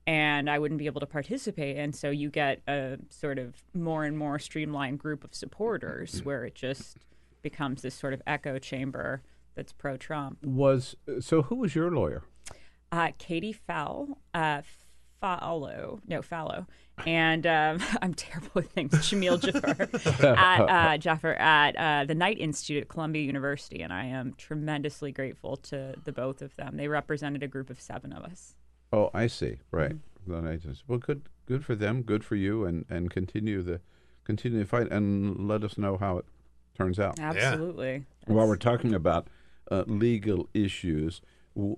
and 0.06 0.50
I 0.50 0.58
wouldn't 0.58 0.78
be 0.78 0.86
able 0.86 1.00
to 1.00 1.06
participate. 1.06 1.76
And 1.76 1.94
so 1.94 2.10
you 2.10 2.30
get 2.30 2.60
a 2.66 2.98
sort 3.08 3.38
of 3.38 3.62
more 3.74 4.04
and 4.04 4.18
more 4.18 4.38
streamlined 4.38 4.98
group 4.98 5.24
of 5.24 5.34
supporters 5.34 6.24
where 6.24 6.44
it 6.44 6.54
just 6.54 6.98
becomes 7.42 7.82
this 7.82 7.94
sort 7.94 8.12
of 8.12 8.22
echo 8.26 8.58
chamber 8.58 9.22
that's 9.54 9.72
pro 9.72 9.96
Trump. 9.96 10.44
Was 10.44 10.96
so 11.20 11.42
who 11.42 11.56
was 11.56 11.74
your 11.74 11.90
lawyer? 11.90 12.22
Uh, 12.90 13.10
Katie 13.18 13.52
Fowl, 13.52 14.18
uh, 14.34 14.62
Fallow, 15.20 16.00
no 16.06 16.20
Fallow, 16.20 16.66
and 17.06 17.46
um, 17.46 17.78
I'm 18.02 18.14
terrible 18.14 18.50
with 18.54 18.70
things. 18.72 18.92
Jameel 18.92 19.40
Jaffer 19.40 20.26
at 20.26 20.60
uh, 20.60 20.98
Jaffer 20.98 21.34
at 21.34 21.76
uh, 21.76 22.04
the 22.04 22.14
Knight 22.14 22.38
Institute 22.38 22.82
at 22.82 22.88
Columbia 22.88 23.22
University, 23.22 23.82
and 23.82 23.92
I 23.92 24.06
am 24.06 24.34
tremendously 24.36 25.12
grateful 25.12 25.56
to 25.58 25.94
the 26.04 26.12
both 26.12 26.42
of 26.42 26.54
them. 26.56 26.76
They 26.76 26.88
represented 26.88 27.42
a 27.42 27.48
group 27.48 27.70
of 27.70 27.80
seven 27.80 28.12
of 28.12 28.24
us. 28.24 28.54
Oh, 28.92 29.10
I 29.14 29.26
see. 29.26 29.56
Right. 29.70 29.92
Mm-hmm. 29.92 30.32
Then 30.32 30.46
I 30.46 30.56
just 30.56 30.84
well, 30.86 30.98
good, 30.98 31.22
good 31.46 31.64
for 31.64 31.74
them, 31.74 32.02
good 32.02 32.24
for 32.24 32.36
you, 32.36 32.64
and 32.64 32.84
and 32.88 33.10
continue 33.10 33.62
the 33.62 33.80
continue 34.24 34.60
the 34.60 34.66
fight, 34.66 34.90
and 34.90 35.48
let 35.48 35.64
us 35.64 35.76
know 35.76 35.96
how 35.96 36.18
it 36.18 36.26
turns 36.76 37.00
out. 37.00 37.18
Absolutely. 37.18 38.06
While 38.26 38.46
we're 38.46 38.56
talking 38.56 38.94
about 38.94 39.28
uh, 39.70 39.84
legal 39.86 40.48
issues, 40.54 41.20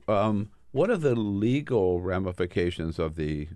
um, 0.09 0.51
what 0.73 0.91
are 0.91 0.97
the 0.97 1.15
legal 1.15 2.01
ramifications 2.01 2.99
of 2.99 3.16
the 3.16 3.49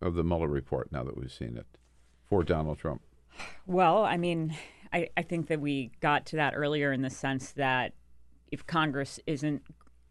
of 0.00 0.14
the 0.14 0.22
Mueller 0.22 0.48
report 0.48 0.92
now 0.92 1.02
that 1.02 1.16
we've 1.16 1.32
seen 1.32 1.56
it 1.56 1.66
for 2.28 2.44
Donald 2.44 2.78
Trump? 2.78 3.02
Well, 3.66 4.04
I 4.04 4.16
mean, 4.16 4.54
I, 4.92 5.08
I 5.16 5.22
think 5.22 5.48
that 5.48 5.60
we 5.60 5.90
got 6.00 6.26
to 6.26 6.36
that 6.36 6.54
earlier 6.54 6.92
in 6.92 7.02
the 7.02 7.10
sense 7.10 7.52
that 7.52 7.92
if 8.50 8.66
Congress 8.66 9.20
isn't, 9.26 9.62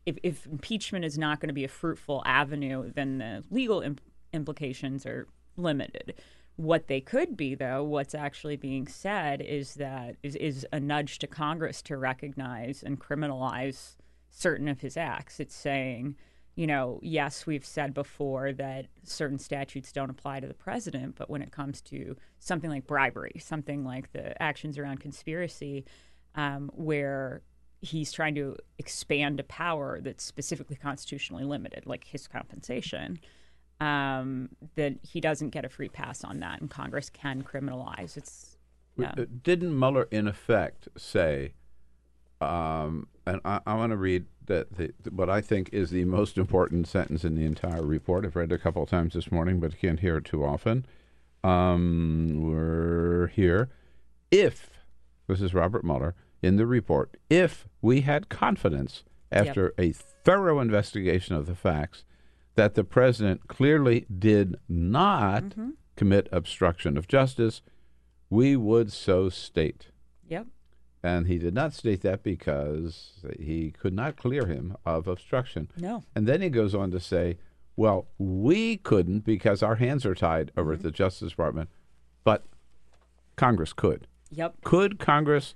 if, 0.05 0.17
if 0.23 0.45
impeachment 0.45 1.05
is 1.05 1.17
not 1.17 1.39
going 1.39 1.47
to 1.47 1.53
be 1.53 1.63
a 1.63 1.69
fruitful 1.69 2.21
avenue, 2.25 2.91
then 2.93 3.17
the 3.17 3.43
legal 3.49 3.81
imp- 3.81 4.01
implications 4.33 5.05
are 5.05 5.27
limited. 5.57 6.13
What 6.57 6.87
they 6.87 7.01
could 7.01 7.35
be, 7.35 7.55
though, 7.55 7.83
what's 7.83 8.15
actually 8.15 8.55
being 8.55 8.87
said 8.87 9.41
is 9.41 9.73
that 9.75 10.15
is, 10.23 10.35
is 10.37 10.65
a 10.71 10.79
nudge 10.79 11.19
to 11.19 11.27
Congress 11.27 11.81
to 11.83 11.97
recognize 11.97 12.81
and 12.81 12.99
criminalize 12.99 13.95
certain 14.29 14.67
of 14.67 14.79
his 14.79 14.95
acts. 14.95 15.39
It's 15.39 15.55
saying, 15.55 16.15
you 16.55 16.67
know, 16.67 16.99
yes, 17.01 17.45
we've 17.45 17.65
said 17.65 17.93
before 17.93 18.53
that 18.53 18.85
certain 19.03 19.39
statutes 19.39 19.91
don't 19.91 20.09
apply 20.09 20.39
to 20.39 20.47
the 20.47 20.53
president, 20.53 21.15
but 21.17 21.29
when 21.29 21.41
it 21.41 21.51
comes 21.51 21.81
to 21.81 22.15
something 22.39 22.69
like 22.69 22.87
bribery, 22.87 23.35
something 23.39 23.83
like 23.83 24.13
the 24.13 24.41
actions 24.41 24.77
around 24.77 25.01
conspiracy, 25.01 25.83
um, 26.35 26.71
where 26.73 27.41
he's 27.85 28.11
trying 28.11 28.35
to 28.35 28.55
expand 28.77 29.39
a 29.39 29.43
power 29.43 29.99
that's 30.01 30.23
specifically 30.23 30.75
constitutionally 30.75 31.43
limited, 31.43 31.85
like 31.85 32.05
his 32.05 32.27
compensation, 32.27 33.19
um, 33.79 34.49
that 34.75 34.95
he 35.01 35.21
doesn't 35.21 35.49
get 35.49 35.65
a 35.65 35.69
free 35.69 35.89
pass 35.89 36.23
on 36.23 36.39
that, 36.39 36.61
and 36.61 36.69
Congress 36.69 37.09
can 37.09 37.43
criminalize. 37.43 38.17
It's 38.17 38.57
yeah. 38.97 39.13
Uh, 39.17 39.25
Didn't 39.43 39.77
Mueller, 39.77 40.07
in 40.09 40.27
effect, 40.27 40.87
say, 40.97 41.53
um, 42.39 43.07
and 43.27 43.41
I, 43.43 43.59
I 43.65 43.73
want 43.75 43.91
to 43.91 43.97
read 43.97 44.25
that 44.45 44.77
the, 44.77 44.93
what 45.09 45.29
I 45.29 45.41
think 45.41 45.69
is 45.73 45.89
the 45.89 46.05
most 46.05 46.37
important 46.37 46.87
sentence 46.87 47.23
in 47.23 47.35
the 47.35 47.45
entire 47.45 47.83
report. 47.83 48.25
I've 48.25 48.35
read 48.35 48.51
it 48.51 48.55
a 48.55 48.59
couple 48.59 48.83
of 48.83 48.89
times 48.89 49.13
this 49.13 49.31
morning, 49.31 49.59
but 49.59 49.77
can't 49.77 49.99
hear 49.99 50.17
it 50.17 50.25
too 50.25 50.45
often. 50.45 50.85
Um, 51.43 52.37
we're 52.39 53.27
here. 53.27 53.69
If, 54.31 54.69
this 55.27 55.41
is 55.41 55.53
Robert 55.53 55.83
Mueller 55.83 56.15
in 56.45 56.57
the 56.57 56.67
report, 56.67 57.17
if 57.27 57.67
we 57.81 58.01
had 58.01 58.29
confidence 58.29 59.03
after 59.31 59.73
a 59.79 59.91
thorough 59.91 60.59
investigation 60.59 61.35
of 61.35 61.47
the 61.47 61.55
facts 61.55 62.03
that 62.53 62.75
the 62.75 62.83
president 62.83 63.47
clearly 63.47 64.05
did 64.15 64.55
not 64.69 65.43
Mm-hmm. 65.43 65.69
commit 65.95 66.29
obstruction 66.31 66.97
of 66.97 67.07
justice, 67.07 67.61
we 68.29 68.55
would 68.55 68.91
so 68.91 69.29
state. 69.29 69.87
Yep. 70.27 70.47
And 71.01 71.25
he 71.27 71.37
did 71.39 71.53
not 71.53 71.73
state 71.73 72.01
that 72.01 72.21
because 72.21 73.23
he 73.39 73.71
could 73.71 73.93
not 73.93 74.15
clear 74.15 74.45
him 74.45 74.75
of 74.85 75.07
obstruction. 75.07 75.69
No. 75.77 76.03
And 76.15 76.27
then 76.27 76.41
he 76.41 76.49
goes 76.49 76.75
on 76.75 76.91
to 76.91 76.99
say, 76.99 77.37
well, 77.75 78.07
we 78.17 78.77
couldn't 78.77 79.25
because 79.25 79.63
our 79.63 79.75
hands 79.75 80.05
are 80.05 80.15
tied 80.15 80.51
over 80.55 80.73
at 80.73 80.83
the 80.83 80.91
Justice 80.91 81.31
Department, 81.31 81.69
but 82.23 82.45
Congress 83.35 83.73
could. 83.73 84.07
Yep. 84.31 84.55
Could 84.63 84.99
Congress 84.99 85.55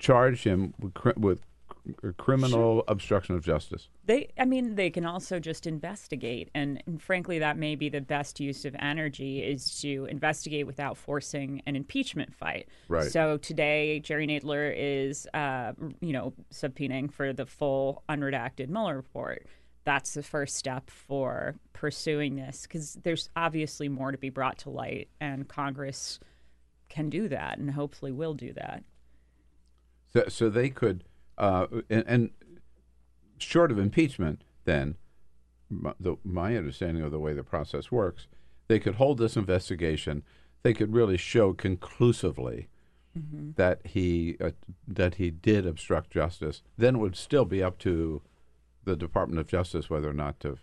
charge 0.00 0.42
him 0.42 0.74
with, 0.80 0.94
cri- 0.94 1.12
with 1.16 1.42
cr- 1.68 2.10
criminal 2.18 2.82
obstruction 2.88 3.36
of 3.36 3.44
justice? 3.44 3.88
They, 4.06 4.32
I 4.36 4.44
mean, 4.44 4.74
they 4.74 4.90
can 4.90 5.06
also 5.06 5.38
just 5.38 5.66
investigate, 5.66 6.50
and, 6.54 6.82
and 6.86 7.00
frankly, 7.00 7.38
that 7.38 7.56
may 7.56 7.76
be 7.76 7.88
the 7.88 8.00
best 8.00 8.40
use 8.40 8.64
of 8.64 8.74
energy 8.80 9.40
is 9.40 9.80
to 9.82 10.06
investigate 10.06 10.66
without 10.66 10.96
forcing 10.96 11.62
an 11.66 11.76
impeachment 11.76 12.34
fight. 12.34 12.66
Right. 12.88 13.12
So 13.12 13.36
today, 13.36 14.00
Jerry 14.00 14.26
Nadler 14.26 14.74
is, 14.76 15.28
uh, 15.32 15.74
you 16.00 16.12
know, 16.12 16.32
subpoenaing 16.52 17.12
for 17.12 17.32
the 17.32 17.46
full 17.46 18.02
unredacted 18.08 18.68
Mueller 18.68 18.96
report. 18.96 19.46
That's 19.84 20.14
the 20.14 20.22
first 20.22 20.56
step 20.56 20.90
for 20.90 21.54
pursuing 21.72 22.36
this 22.36 22.62
because 22.62 22.94
there's 23.02 23.30
obviously 23.34 23.88
more 23.88 24.12
to 24.12 24.18
be 24.18 24.28
brought 24.28 24.58
to 24.58 24.70
light, 24.70 25.08
and 25.20 25.46
Congress 25.46 26.18
can 26.88 27.08
do 27.08 27.28
that, 27.28 27.58
and 27.58 27.70
hopefully 27.70 28.12
will 28.12 28.34
do 28.34 28.52
that. 28.54 28.82
So, 30.12 30.24
so 30.28 30.50
they 30.50 30.70
could, 30.70 31.04
uh, 31.38 31.66
and, 31.88 32.04
and 32.06 32.30
short 33.38 33.70
of 33.70 33.78
impeachment, 33.78 34.42
then, 34.64 34.96
my, 35.68 35.92
the, 36.00 36.16
my 36.24 36.56
understanding 36.56 37.02
of 37.04 37.10
the 37.12 37.18
way 37.18 37.32
the 37.32 37.44
process 37.44 37.90
works, 37.92 38.26
they 38.68 38.78
could 38.80 38.96
hold 38.96 39.18
this 39.18 39.36
investigation. 39.36 40.22
They 40.62 40.74
could 40.74 40.92
really 40.92 41.16
show 41.16 41.52
conclusively 41.52 42.68
Mhm. 43.18 43.56
that 43.56 43.80
he 43.84 44.36
uh, 44.40 44.50
that 44.86 45.16
he 45.16 45.30
did 45.32 45.66
obstruct 45.66 46.10
justice. 46.12 46.62
Then 46.78 46.94
it 46.94 46.98
would 46.98 47.16
still 47.16 47.44
be 47.44 47.60
up 47.60 47.76
to 47.78 48.22
the 48.84 48.94
Department 48.94 49.40
of 49.40 49.48
Justice 49.48 49.90
whether 49.90 50.08
or 50.08 50.12
not 50.12 50.38
to 50.40 50.58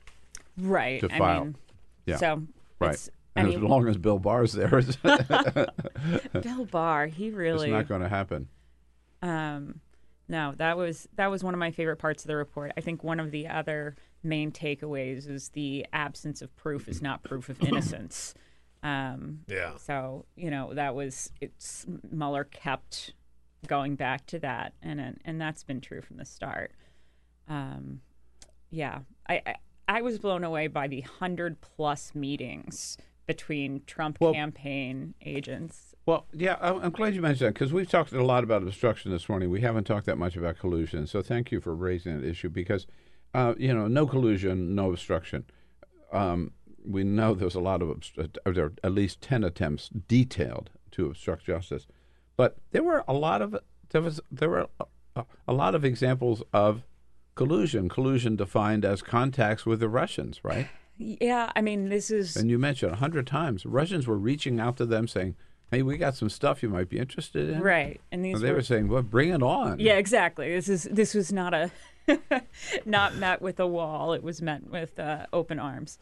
Right. 0.57 1.01
to 1.01 1.11
I 1.13 1.39
mean, 1.43 1.57
yeah. 2.05 2.15
so 2.15 2.43
right. 2.79 2.93
it's- 2.93 3.09
And 3.35 3.47
I 3.49 3.51
as 3.51 3.59
long 3.59 3.89
as 3.89 3.97
Bill 3.97 4.17
Barr's 4.19 4.53
there, 4.53 4.69
Bill 6.41 6.65
Barr, 6.71 7.07
he 7.07 7.31
really 7.31 7.67
it's 7.67 7.71
not 7.73 7.89
going 7.89 8.01
to 8.01 8.07
happen. 8.09 8.47
Um, 9.21 9.81
no, 10.29 10.53
that 10.57 10.77
was 10.77 11.07
that 11.15 11.31
was 11.31 11.43
one 11.43 11.53
of 11.53 11.59
my 11.59 11.71
favorite 11.71 11.97
parts 11.97 12.23
of 12.23 12.27
the 12.27 12.35
report. 12.35 12.71
I 12.75 12.81
think 12.81 13.03
one 13.03 13.19
of 13.19 13.31
the 13.31 13.47
other 13.47 13.95
main 14.23 14.51
takeaways 14.51 15.29
is 15.29 15.49
the 15.49 15.85
absence 15.93 16.41
of 16.41 16.55
proof 16.55 16.87
is 16.87 17.01
not 17.01 17.23
proof 17.23 17.49
of 17.49 17.61
innocence. 17.61 18.33
Um, 18.83 19.39
Yeah. 19.47 19.77
So 19.77 20.25
you 20.35 20.51
know 20.51 20.73
that 20.73 20.95
was 20.95 21.31
it's 21.39 21.85
Mueller 22.11 22.43
kept 22.43 23.13
going 23.67 23.95
back 23.95 24.25
to 24.27 24.39
that, 24.39 24.73
and 24.81 25.19
and, 25.23 25.41
that's 25.41 25.63
been 25.63 25.81
true 25.81 26.01
from 26.01 26.17
the 26.17 26.25
start. 26.25 26.71
Um, 27.47 28.01
yeah, 28.69 28.99
I, 29.29 29.41
I 29.45 29.55
I 29.87 30.01
was 30.01 30.19
blown 30.19 30.43
away 30.43 30.67
by 30.67 30.87
the 30.87 31.01
hundred 31.01 31.61
plus 31.61 32.13
meetings 32.13 32.97
between 33.27 33.81
Trump 33.85 34.17
Well- 34.19 34.33
campaign 34.33 35.13
agents 35.23 35.93
Well, 36.05 36.25
yeah, 36.31 36.53
I- 36.61 36.73
I'm 36.73 36.91
glad 36.91 37.13
you 37.15 37.21
mentioned 37.21 37.49
that 37.49 37.53
because 37.53 37.73
we've 37.73 37.89
talked 37.89 38.13
a 38.13 38.23
lot 38.23 38.41
about 38.45 38.63
obstruction 38.63 39.11
this 39.11 39.27
morning. 39.27 39.49
We 39.49 39.59
haven't 39.59 39.83
talked 39.83 40.05
that 40.05 40.17
much 40.17 40.37
about 40.37 40.57
collusion. 40.57 41.05
So 41.05 41.21
thank 41.21 41.51
you 41.51 41.59
for 41.59 41.75
raising 41.75 42.21
that 42.21 42.25
issue 42.25 42.47
because, 42.49 42.87
uh, 43.33 43.55
you 43.57 43.73
know, 43.73 43.87
no 43.89 44.07
collusion, 44.07 44.73
no 44.73 44.89
obstruction. 44.91 45.43
Um, 46.13 46.53
we 46.85 47.03
know 47.03 47.33
there's 47.33 47.55
a 47.55 47.59
lot 47.59 47.81
of, 47.81 47.89
obst- 47.89 48.17
uh, 48.45 48.51
there 48.51 48.65
are 48.67 48.73
at 48.85 48.93
least 48.93 49.19
10 49.19 49.43
attempts 49.43 49.89
detailed 49.89 50.69
to 50.91 51.07
obstruct 51.07 51.43
justice. 51.45 51.85
But 52.37 52.55
there 52.71 52.83
were 52.83 53.03
a 53.05 53.13
lot 53.13 53.41
of, 53.41 53.57
there 53.89 54.01
was, 54.01 54.21
there 54.31 54.49
were 54.49 54.67
a, 54.79 54.85
a, 55.17 55.25
a 55.49 55.53
lot 55.53 55.75
of 55.75 55.83
examples 55.83 56.41
of 56.53 56.83
collusion, 57.35 57.89
collusion 57.89 58.37
defined 58.37 58.85
as 58.85 59.01
contacts 59.01 59.65
with 59.65 59.81
the 59.81 59.89
Russians, 59.89 60.39
right? 60.45 60.69
Yeah, 60.97 61.51
I 61.55 61.61
mean, 61.61 61.89
this 61.89 62.09
is 62.11 62.35
And 62.35 62.49
you 62.49 62.57
mentioned 62.59 62.91
a 62.91 62.95
hundred 62.95 63.27
times 63.27 63.65
Russians 63.65 64.07
were 64.07 64.17
reaching 64.17 64.59
out 64.59 64.77
to 64.77 64.85
them 64.85 65.07
saying, 65.07 65.35
"Hey, 65.71 65.81
we 65.83 65.97
got 65.97 66.15
some 66.15 66.29
stuff 66.29 66.63
you 66.63 66.69
might 66.69 66.89
be 66.89 66.97
interested 66.97 67.49
in." 67.49 67.61
Right, 67.61 68.01
and 68.11 68.23
these 68.25 68.41
they 68.41 68.49
were- 68.49 68.57
were 68.57 68.61
saying, 68.63 68.87
"Well, 68.87 69.03
bring 69.03 69.29
it 69.29 69.43
on." 69.43 69.79
Yeah, 69.79 69.97
exactly. 69.97 70.53
This 70.53 70.67
is 70.69 70.83
this 70.91 71.13
was 71.13 71.31
not 71.31 71.53
a 71.53 71.71
not 72.85 73.15
met 73.15 73.41
with 73.41 73.59
a 73.59 73.67
wall. 73.67 74.13
It 74.13 74.23
was 74.23 74.41
met 74.41 74.69
with 74.69 74.97
uh, 74.99 75.25
open 75.33 75.59
arms. 75.59 75.99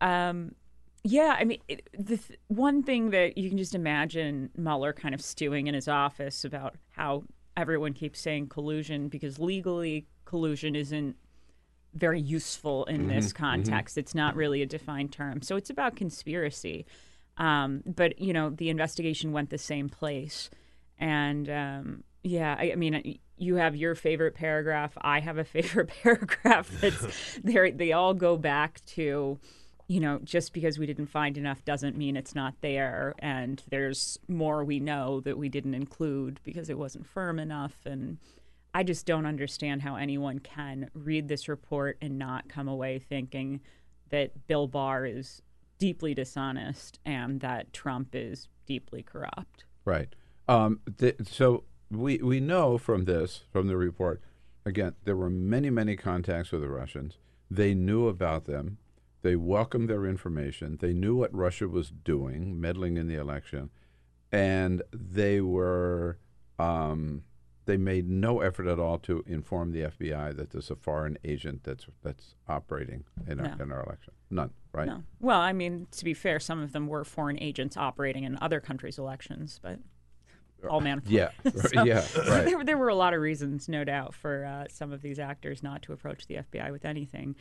Um, 0.00 0.54
yeah, 1.02 1.36
I 1.38 1.44
mean, 1.44 1.60
it, 1.68 1.88
the 1.92 2.16
th- 2.16 2.38
one 2.48 2.82
thing 2.82 3.10
that 3.10 3.36
you 3.36 3.48
can 3.50 3.58
just 3.58 3.74
imagine 3.74 4.50
Mueller 4.56 4.92
kind 4.94 5.14
of 5.14 5.20
stewing 5.20 5.66
in 5.66 5.74
his 5.74 5.86
office 5.86 6.44
about 6.44 6.76
how 6.92 7.24
everyone 7.56 7.92
keeps 7.92 8.20
saying 8.20 8.48
collusion 8.48 9.08
because 9.08 9.38
legally 9.38 10.06
collusion 10.24 10.74
isn't 10.74 11.16
very 11.94 12.20
useful 12.20 12.84
in 12.86 13.08
this 13.08 13.32
Mhm, 13.32 13.32
mhm. 13.32 13.34
context. 13.36 13.96
It's 13.98 14.14
not 14.14 14.36
really 14.36 14.62
a 14.62 14.66
defined 14.66 15.12
term. 15.12 15.42
So 15.42 15.56
it's 15.56 15.70
about 15.70 15.96
conspiracy. 15.96 16.86
Um, 17.36 17.82
but, 17.86 18.18
you 18.20 18.32
know, 18.32 18.50
the 18.50 18.68
investigation 18.70 19.32
went 19.32 19.50
the 19.50 19.58
same 19.58 19.88
place. 19.88 20.50
And, 20.98 21.48
um, 21.50 22.04
Yeah, 22.22 22.56
I, 22.58 22.72
I 22.72 22.76
mean, 22.76 23.18
you 23.36 23.56
have 23.56 23.76
your 23.76 23.94
favorite 23.94 24.34
paragraph. 24.34 24.96
I 25.02 25.20
have 25.20 25.36
a 25.38 25.44
favorite 25.56 25.90
paragraph. 26.02 26.70
They 27.44 27.70
they 27.72 27.92
all 27.92 28.14
go 28.14 28.36
back 28.36 28.84
to, 28.96 29.38
you 29.88 30.00
know, 30.00 30.20
just 30.24 30.52
because 30.54 30.78
we 30.78 30.86
didn't 30.86 31.06
find 31.08 31.36
enough 31.36 31.64
doesn't 31.64 31.96
mean 31.98 32.16
it's 32.16 32.34
not 32.34 32.54
there, 32.62 33.14
and 33.18 33.62
there's 33.68 34.18
more 34.28 34.64
we 34.64 34.80
know 34.80 35.20
that 35.20 35.36
we 35.36 35.48
didn't 35.50 35.74
include 35.74 36.40
because 36.44 36.70
it 36.70 36.78
wasn't 36.78 37.06
firm 37.06 37.38
enough. 37.38 37.76
And 37.84 38.18
I 38.74 38.82
just 38.82 39.06
don't 39.06 39.24
understand 39.24 39.82
how 39.82 39.94
anyone 39.94 40.40
can 40.40 40.90
read 40.94 41.28
this 41.28 41.48
report 41.48 41.96
and 42.02 42.18
not 42.18 42.48
come 42.48 42.66
away 42.66 42.98
thinking 42.98 43.60
that 44.10 44.48
Bill 44.48 44.66
Barr 44.66 45.06
is 45.06 45.40
deeply 45.78 46.12
dishonest 46.12 46.98
and 47.04 47.40
that 47.40 47.72
Trump 47.72 48.14
is 48.14 48.48
deeply 48.66 49.02
corrupt. 49.02 49.64
Right. 49.84 50.08
Um, 50.48 50.80
th- 50.98 51.16
so 51.24 51.64
we 51.90 52.18
we 52.18 52.40
know 52.40 52.76
from 52.76 53.04
this 53.04 53.42
from 53.52 53.68
the 53.68 53.76
report 53.76 54.20
again 54.64 54.94
there 55.04 55.16
were 55.16 55.30
many 55.30 55.70
many 55.70 55.96
contacts 55.96 56.50
with 56.50 56.62
the 56.62 56.68
Russians. 56.68 57.18
They 57.50 57.74
knew 57.74 58.08
about 58.08 58.46
them. 58.46 58.78
They 59.22 59.36
welcomed 59.36 59.88
their 59.88 60.04
information. 60.04 60.78
They 60.80 60.92
knew 60.92 61.16
what 61.16 61.34
Russia 61.34 61.68
was 61.68 61.90
doing, 61.90 62.60
meddling 62.60 62.96
in 62.96 63.06
the 63.06 63.14
election, 63.14 63.70
and 64.32 64.82
they 64.92 65.40
were 65.40 66.18
um, 66.58 67.22
they 67.66 67.76
made 67.76 68.08
no 68.08 68.40
effort 68.40 68.66
at 68.66 68.78
all 68.78 68.98
to 68.98 69.24
inform 69.26 69.72
the 69.72 69.82
FBI 69.82 70.36
that 70.36 70.50
there's 70.50 70.70
a 70.70 70.76
foreign 70.76 71.16
agent 71.24 71.64
that's 71.64 71.86
that's 72.02 72.34
operating 72.48 73.04
in 73.26 73.40
our, 73.40 73.56
No. 73.56 73.64
in 73.64 73.72
our 73.72 73.82
election. 73.84 74.12
None, 74.30 74.50
right? 74.72 74.86
No. 74.86 75.02
Well, 75.20 75.40
I 75.40 75.52
mean, 75.52 75.86
to 75.92 76.04
be 76.04 76.14
fair, 76.14 76.40
some 76.40 76.60
of 76.62 76.72
them 76.72 76.86
were 76.86 77.04
foreign 77.04 77.38
agents 77.40 77.76
operating 77.76 78.24
in 78.24 78.38
other 78.40 78.60
countries' 78.60 78.98
elections, 78.98 79.60
but 79.62 79.78
all 80.68 80.80
man. 80.80 81.02
Yeah, 81.06 81.30
yeah, 81.72 82.04
right. 82.28 82.44
There, 82.44 82.64
there 82.64 82.78
were 82.78 82.88
a 82.88 82.94
lot 82.94 83.14
of 83.14 83.20
reasons, 83.20 83.68
no 83.68 83.84
doubt, 83.84 84.14
for 84.14 84.44
uh, 84.44 84.64
some 84.70 84.92
of 84.92 85.02
these 85.02 85.18
actors 85.18 85.62
not 85.62 85.82
to 85.82 85.92
approach 85.92 86.26
the 86.26 86.36
FBI 86.36 86.70
with 86.72 86.84
anything. 86.84 87.36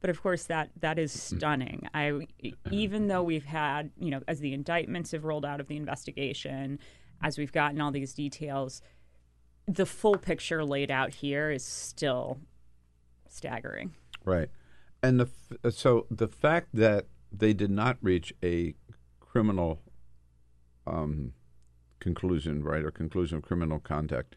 But 0.00 0.10
of 0.10 0.22
course, 0.22 0.44
that 0.44 0.70
that 0.80 0.98
is 0.98 1.10
stunning. 1.10 1.88
I, 1.94 2.26
even 2.70 3.08
though 3.08 3.22
we've 3.22 3.46
had, 3.46 3.90
you 3.98 4.10
know, 4.10 4.20
as 4.28 4.40
the 4.40 4.52
indictments 4.52 5.12
have 5.12 5.24
rolled 5.24 5.44
out 5.46 5.58
of 5.58 5.68
the 5.68 5.76
investigation, 5.76 6.78
as 7.22 7.38
we've 7.38 7.50
gotten 7.52 7.80
all 7.80 7.90
these 7.90 8.12
details, 8.12 8.82
the 9.66 9.86
full 9.86 10.16
picture 10.16 10.64
laid 10.64 10.90
out 10.90 11.14
here 11.14 11.50
is 11.50 11.64
still 11.64 12.38
staggering. 13.28 13.94
Right. 14.24 14.48
And 15.02 15.20
the 15.20 15.28
f- 15.64 15.74
so 15.74 16.06
the 16.10 16.28
fact 16.28 16.68
that 16.74 17.06
they 17.32 17.52
did 17.52 17.70
not 17.70 17.98
reach 18.00 18.32
a 18.42 18.74
criminal 19.20 19.80
um, 20.86 21.32
conclusion, 22.00 22.62
right, 22.62 22.84
or 22.84 22.90
conclusion 22.90 23.38
of 23.38 23.42
criminal 23.42 23.78
contact, 23.78 24.36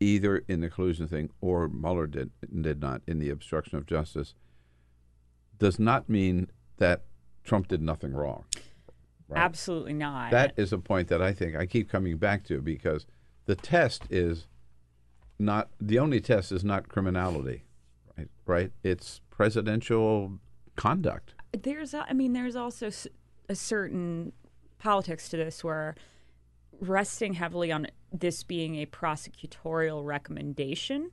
either 0.00 0.44
in 0.48 0.60
the 0.60 0.70
collusion 0.70 1.08
thing 1.08 1.30
or 1.40 1.68
Mueller 1.68 2.06
did 2.06 2.30
did 2.60 2.80
not 2.80 3.02
in 3.06 3.18
the 3.18 3.30
obstruction 3.30 3.78
of 3.78 3.86
justice, 3.86 4.34
does 5.58 5.78
not 5.78 6.08
mean 6.08 6.50
that 6.76 7.02
Trump 7.42 7.68
did 7.68 7.82
nothing 7.82 8.12
wrong. 8.12 8.44
Right? 9.28 9.40
Absolutely 9.40 9.94
not. 9.94 10.30
That 10.30 10.52
is 10.56 10.72
a 10.72 10.78
point 10.78 11.08
that 11.08 11.22
I 11.22 11.32
think 11.32 11.56
I 11.56 11.66
keep 11.66 11.88
coming 11.88 12.16
back 12.18 12.44
to 12.44 12.60
because 12.60 13.06
the 13.46 13.54
test 13.54 14.04
is 14.10 14.46
not 15.38 15.68
the 15.80 15.98
only 15.98 16.20
test 16.20 16.52
is 16.52 16.64
not 16.64 16.88
criminality, 16.88 17.64
right? 18.16 18.28
Right? 18.46 18.72
It's 18.82 19.20
presidential 19.30 20.38
conduct. 20.76 21.34
there's 21.62 21.94
i 21.94 22.12
mean 22.12 22.32
there's 22.32 22.56
also 22.56 22.90
a 23.48 23.54
certain 23.54 24.32
politics 24.78 25.28
to 25.28 25.36
this 25.36 25.62
where 25.62 25.94
resting 26.80 27.34
heavily 27.34 27.70
on 27.70 27.86
this 28.12 28.42
being 28.42 28.76
a 28.76 28.86
prosecutorial 28.86 30.04
recommendation 30.04 31.10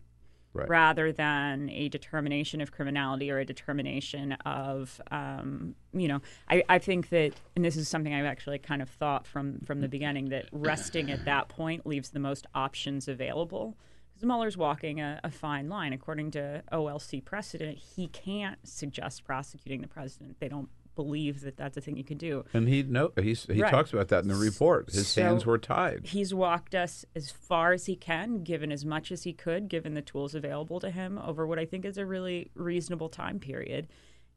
Right. 0.54 0.68
rather 0.68 1.14
than 1.14 1.70
a 1.70 1.88
determination 1.88 2.60
of 2.60 2.74
criminality 2.74 3.32
or 3.32 3.40
a 3.40 3.46
determination 3.46 4.34
of 4.46 5.00
um, 5.10 5.76
you 5.94 6.10
know 6.10 6.22
I, 6.50 6.62
I 6.68 6.78
think 6.78 7.08
that 7.10 7.32
and 7.56 7.64
this 7.64 7.78
is 7.78 7.88
something 7.88 8.14
i've 8.14 8.26
actually 8.26 8.60
kind 8.60 8.82
of 8.82 8.90
thought 8.90 9.26
from 9.26 9.60
from 9.62 9.80
the 9.80 9.88
beginning 9.88 10.28
that 10.30 10.48
resting 10.52 11.10
at 11.10 11.24
that 11.24 11.48
point 11.48 11.86
leaves 11.88 12.10
the 12.10 12.20
most 12.20 12.48
options 12.54 13.08
available 13.08 13.78
because 14.22 14.28
Mueller's 14.28 14.58
walking 14.58 15.00
a, 15.00 15.20
a 15.24 15.32
fine 15.32 15.68
line. 15.68 15.94
According 15.94 16.32
to 16.32 16.64
OLC 16.72 17.24
precedent, 17.26 17.78
he 17.78 18.08
can't 18.08 18.60
suggest 18.64 19.24
prosecuting 19.24 19.82
the 19.82 19.88
president. 19.88 20.40
They 20.40 20.48
don't 20.48 20.70
believe 20.96 21.42
that 21.42 21.58
that's 21.58 21.78
a 21.78 21.82
thing 21.82 21.98
you 21.98 22.04
can 22.04 22.18
do. 22.18 22.44
And 22.54 22.68
he 22.68 22.84
no 22.84 23.12
he's, 23.20 23.46
he 23.46 23.62
Right. 23.62 23.72
talks 23.72 23.94
about 23.94 24.10
that 24.10 24.24
in 24.24 24.30
the 24.30 24.36
report. 24.36 24.92
His 24.92 25.08
So 25.08 25.24
hands 25.24 25.46
were 25.46 25.58
tied. 25.58 26.08
He's 26.08 26.34
walked 26.34 26.76
us 26.76 27.06
as 27.16 27.32
far 27.32 27.72
as 27.74 27.86
he 27.86 27.96
can, 27.96 28.44
given 28.44 28.72
as 28.72 28.86
much 28.86 29.12
as 29.12 29.24
he 29.24 29.34
could, 29.34 29.70
given 29.70 29.94
the 29.94 30.02
tools 30.02 30.36
available 30.36 30.80
to 30.80 30.90
him 30.90 31.18
over 31.18 31.48
what 31.48 31.60
I 31.60 31.66
think 31.66 31.86
is 31.86 31.98
a 31.98 32.06
really 32.06 32.52
reasonable 32.56 33.10
time 33.10 33.40
period. 33.40 33.88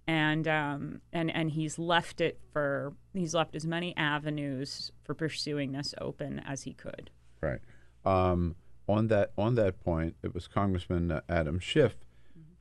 And 0.06 0.46
um, 0.46 1.00
and 1.12 1.30
and 1.34 1.50
he's 1.50 1.78
left 1.78 2.20
it 2.20 2.38
for 2.52 2.92
he's 3.14 3.34
left 3.34 3.56
as 3.56 3.66
many 3.66 3.96
avenues 3.96 4.92
for 5.02 5.14
pursuing 5.14 5.72
this 5.72 5.94
open 6.00 6.40
as 6.40 6.62
he 6.62 6.74
could. 6.74 7.10
Right. 7.40 7.60
Um, 8.04 8.56
on 8.86 9.08
that 9.08 9.32
on 9.38 9.54
that 9.54 9.80
point, 9.80 10.16
it 10.22 10.34
was 10.34 10.46
Congressman 10.46 11.10
uh, 11.10 11.20
Adam 11.28 11.58
Schiff 11.58 11.96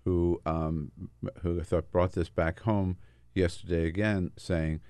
who 0.06 0.41
um, 0.45 0.91
who 1.41 1.60
I 1.60 1.64
thought 1.64 1.91
brought 1.91 2.14
this 2.14 2.30
back 2.30 2.61
home 2.61 2.98
yesterday 3.34 3.85
again, 3.88 4.31
saying, 4.38 4.81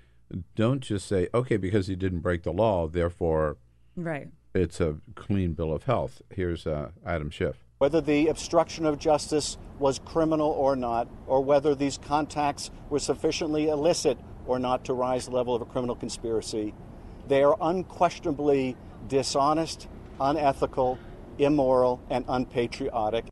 "Don't 0.55 0.81
just 0.81 1.07
say 1.07 1.27
okay 1.33 1.57
because 1.57 1.87
he 1.87 1.95
didn't 1.95 2.19
break 2.19 2.43
the 2.43 2.53
law, 2.53 2.87
therefore 2.87 3.57
Right. 3.95 4.29
it's 4.53 4.79
a 4.81 4.97
clean 5.15 5.53
bill 5.53 5.73
of 5.73 5.83
health." 5.83 6.21
Here's 6.29 6.65
uh, 6.67 6.91
Adam 7.05 7.29
Schiff. 7.29 7.63
Whether 7.79 8.01
the 8.01 8.27
obstruction 8.27 8.85
of 8.85 8.97
justice 8.97 9.57
was 9.79 9.99
criminal 9.99 10.49
or 10.51 10.75
not, 10.75 11.07
or 11.27 11.41
whether 11.41 11.75
these 11.75 11.97
contacts 11.97 12.71
were 12.89 12.99
sufficiently 12.99 13.67
illicit 13.67 14.17
or 14.45 14.59
not 14.59 14.85
to 14.85 14.93
rise 14.93 15.25
to 15.25 15.31
the 15.31 15.35
level 15.35 15.53
of 15.55 15.61
a 15.61 15.65
criminal 15.65 15.95
conspiracy, 15.95 16.73
they 17.27 17.43
are 17.43 17.57
unquestionably 17.59 18.77
dishonest, 19.07 19.87
unethical, 20.19 20.97
immoral, 21.37 21.99
and 22.09 22.23
unpatriotic. 22.27 23.25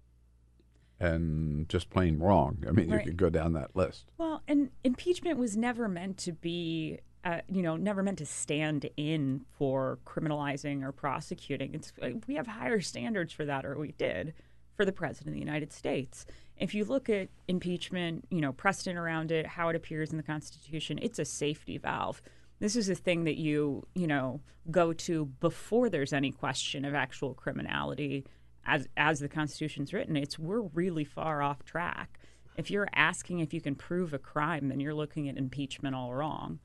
And 1.01 1.67
just 1.67 1.89
plain 1.89 2.19
wrong. 2.19 2.63
I 2.67 2.71
mean, 2.71 2.91
Right. 2.91 3.03
you 3.03 3.11
could 3.11 3.17
go 3.17 3.29
down 3.29 3.53
that 3.53 3.75
list. 3.75 4.11
Well, 4.17 4.43
and 4.47 4.69
impeachment 4.83 5.39
was 5.39 5.57
never 5.57 5.87
meant 5.87 6.17
to 6.19 6.31
be, 6.31 6.99
uh, 7.23 7.41
you 7.49 7.61
know, 7.63 7.75
never 7.75 8.03
meant 8.03 8.19
to 8.19 8.25
stand 8.25 8.87
in 8.97 9.45
for 9.57 9.97
criminalizing 10.05 10.83
or 10.83 10.91
prosecuting. 10.91 11.73
It's 11.73 11.91
we 12.27 12.35
have 12.35 12.47
higher 12.47 12.81
standards 12.81 13.33
for 13.33 13.45
that, 13.45 13.65
or 13.65 13.77
we 13.77 13.93
did 13.93 14.33
for 14.77 14.85
the 14.85 14.91
president 14.91 15.29
of 15.29 15.33
the 15.33 15.39
United 15.39 15.73
States. 15.73 16.25
If 16.57 16.75
you 16.75 16.85
look 16.85 17.09
at 17.09 17.29
impeachment, 17.47 18.25
you 18.29 18.39
know, 18.39 18.53
precedent 18.53 18.99
around 18.99 19.31
it, 19.31 19.47
how 19.47 19.69
it 19.69 19.75
appears 19.75 20.11
in 20.11 20.17
the 20.17 20.23
Constitution, 20.23 20.99
it's 21.01 21.17
a 21.17 21.25
safety 21.25 21.79
valve. 21.79 22.21
This 22.59 22.75
is 22.75 22.89
a 22.89 22.95
thing 22.95 23.23
that 23.23 23.37
you, 23.37 23.87
you 23.95 24.05
know, 24.05 24.41
go 24.69 24.93
to 24.93 25.25
before 25.25 25.89
there's 25.89 26.13
any 26.13 26.31
question 26.31 26.85
of 26.85 26.93
actual 26.93 27.33
criminality. 27.33 28.23
As 28.65 28.87
as 28.95 29.19
the 29.19 29.29
Constitution's 29.29 29.93
written, 29.93 30.15
it's 30.15 30.37
we're 30.37 30.61
really 30.61 31.03
far 31.03 31.41
off 31.41 31.63
track. 31.63 32.19
If 32.57 32.69
you're 32.69 32.89
asking 32.93 33.39
if 33.39 33.53
you 33.53 33.61
can 33.61 33.75
prove 33.75 34.13
a 34.13 34.19
crime, 34.19 34.67
then 34.69 34.79
you're 34.79 34.93
looking 34.93 35.29
at 35.29 35.37
impeachment 35.37 35.95
all 35.95 36.13
wrong. 36.13 36.59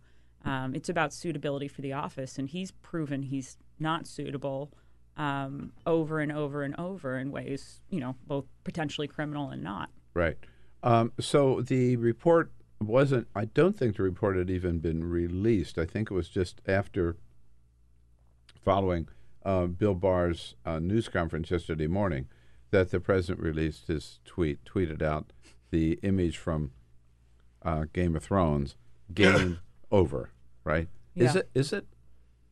Um, 0.44 0.74
it's 0.74 0.89
about 0.89 1.12
suitability 1.12 1.68
for 1.68 1.81
the 1.81 1.93
office, 1.93 2.39
and 2.39 2.48
he's 2.48 2.70
proven 2.70 3.23
he's 3.23 3.56
not 3.78 4.06
suitable 4.06 4.73
um, 5.16 5.73
over 5.86 6.20
and 6.20 6.31
over 6.31 6.62
and 6.62 6.78
over 6.78 7.18
in 7.18 7.31
ways, 7.31 7.81
you 7.89 8.01
know, 8.01 8.16
both 8.27 8.44
potentially 8.64 9.09
criminal 9.09 9.51
and 9.51 9.62
not. 9.62 9.90
Right. 10.14 10.36
Um, 10.82 11.12
so 11.18 11.62
the 11.62 11.97
report 11.97 12.52
wasn't. 12.81 13.28
I 13.35 13.47
don't 13.47 13.77
think 13.77 13.97
the 13.97 14.02
report 14.02 14.36
had 14.36 14.51
even 14.51 14.78
been 14.78 15.05
released. 15.05 15.78
I 15.78 15.86
think 15.86 16.10
it 16.10 16.14
was 16.14 16.28
just 16.28 16.60
after 16.66 17.16
following 18.62 19.09
uh, 19.47 19.66
Bill 19.66 19.94
Barr's 19.94 20.56
uh, 20.66 20.78
news 20.78 21.09
conference 21.09 21.51
yesterday 21.51 21.86
morning 21.86 22.27
that 22.73 22.90
the 22.90 23.01
president 23.01 23.40
released 23.40 23.86
his 23.86 24.20
tweet, 24.27 24.59
tweeted 24.64 25.01
out 25.01 25.32
the 25.70 25.98
image 26.02 26.36
from 26.36 26.73
uh, 27.62 27.85
Game 27.93 28.14
of 28.16 28.23
Thrones, 28.24 28.77
game 29.14 29.60
over. 29.90 30.31
Right? 30.64 30.89
Is 31.14 31.36
it? 31.36 31.48
Is 31.55 31.73
it? 31.73 31.86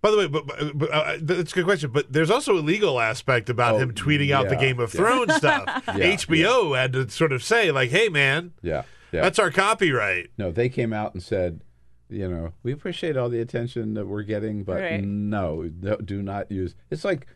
By 0.01 0.11
the 0.11 0.19
way, 0.19 0.27
but, 0.29 0.47
but, 0.47 0.79
but 0.79 0.91
uh, 0.91 1.17
that's 1.21 1.53
a 1.53 1.55
good 1.55 1.65
question. 1.65 1.91
But 1.91 2.13
there's 2.13 2.31
also 2.31 2.53
a 2.59 2.61
legal 2.61 3.01
aspect 3.01 3.49
about 3.51 3.75
Oh, 3.77 3.79
him 3.79 3.93
tweeting 3.93 4.31
out 4.33 4.49
the 4.51 4.57
Game 4.57 4.79
of 4.79 4.93
yeah. 4.95 5.01
Thrones 5.01 5.35
stuff. 5.37 5.65
Yeah, 5.89 6.15
HBO 6.17 6.77
had 6.79 6.93
to 6.93 7.09
sort 7.11 7.33
of 7.33 7.43
say, 7.43 7.71
like, 7.73 7.91
"Hey, 7.91 8.09
man, 8.09 8.53
Yeah. 8.63 8.83
Yeah. 9.13 9.23
that's 9.23 9.39
our 9.39 9.51
copyright." 9.51 10.29
No, 10.39 10.51
they 10.53 10.69
came 10.69 10.93
out 10.93 11.15
and 11.15 11.23
said, 11.23 11.63
you 12.09 12.29
know, 12.29 12.53
we 12.63 12.73
appreciate 12.73 13.17
all 13.17 13.29
the 13.29 13.41
attention 13.41 13.95
that 13.95 14.07
we're 14.07 14.23
getting, 14.23 14.63
but 14.65 14.81
Right. 14.81 15.03
no, 15.03 15.71
no, 15.81 15.97
do 15.97 16.23
not 16.23 16.51
use. 16.51 16.75
It's 16.91 17.05
like 17.05 17.27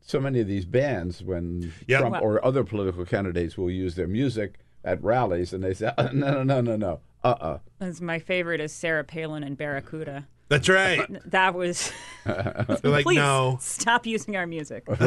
so 0.00 0.20
many 0.20 0.40
of 0.40 0.46
these 0.48 0.64
bands 0.64 1.22
when 1.22 1.72
Yeah. 1.86 1.98
Trump 1.98 2.14
Well- 2.14 2.24
or 2.24 2.44
other 2.44 2.64
political 2.64 3.04
candidates 3.04 3.56
will 3.58 3.70
use 3.70 3.94
their 3.94 4.08
music 4.08 4.58
at 4.84 5.02
rallies, 5.02 5.52
and 5.52 5.62
they 5.62 5.74
say, 5.74 5.92
"Uh, 5.96 6.08
no, 6.12 6.42
no, 6.42 6.42
no, 6.42 6.60
no, 6.60 6.76
no, 6.76 7.00
uh, 7.22 7.28
uh 7.40 7.58
As 7.80 8.00
my 8.00 8.18
favorite 8.18 8.60
is 8.60 8.72
Sarah 8.72 9.04
Palin 9.04 9.42
and 9.44 9.56
Barracuda. 9.56 10.26
That's 10.48 10.68
right. 10.68 11.00
That 11.30 11.54
was. 11.54 11.90
They're 12.26 12.66
like, 12.84 13.06
no. 13.06 13.56
stop 13.60 14.04
using 14.06 14.36
our 14.36 14.46
music. 14.46 14.84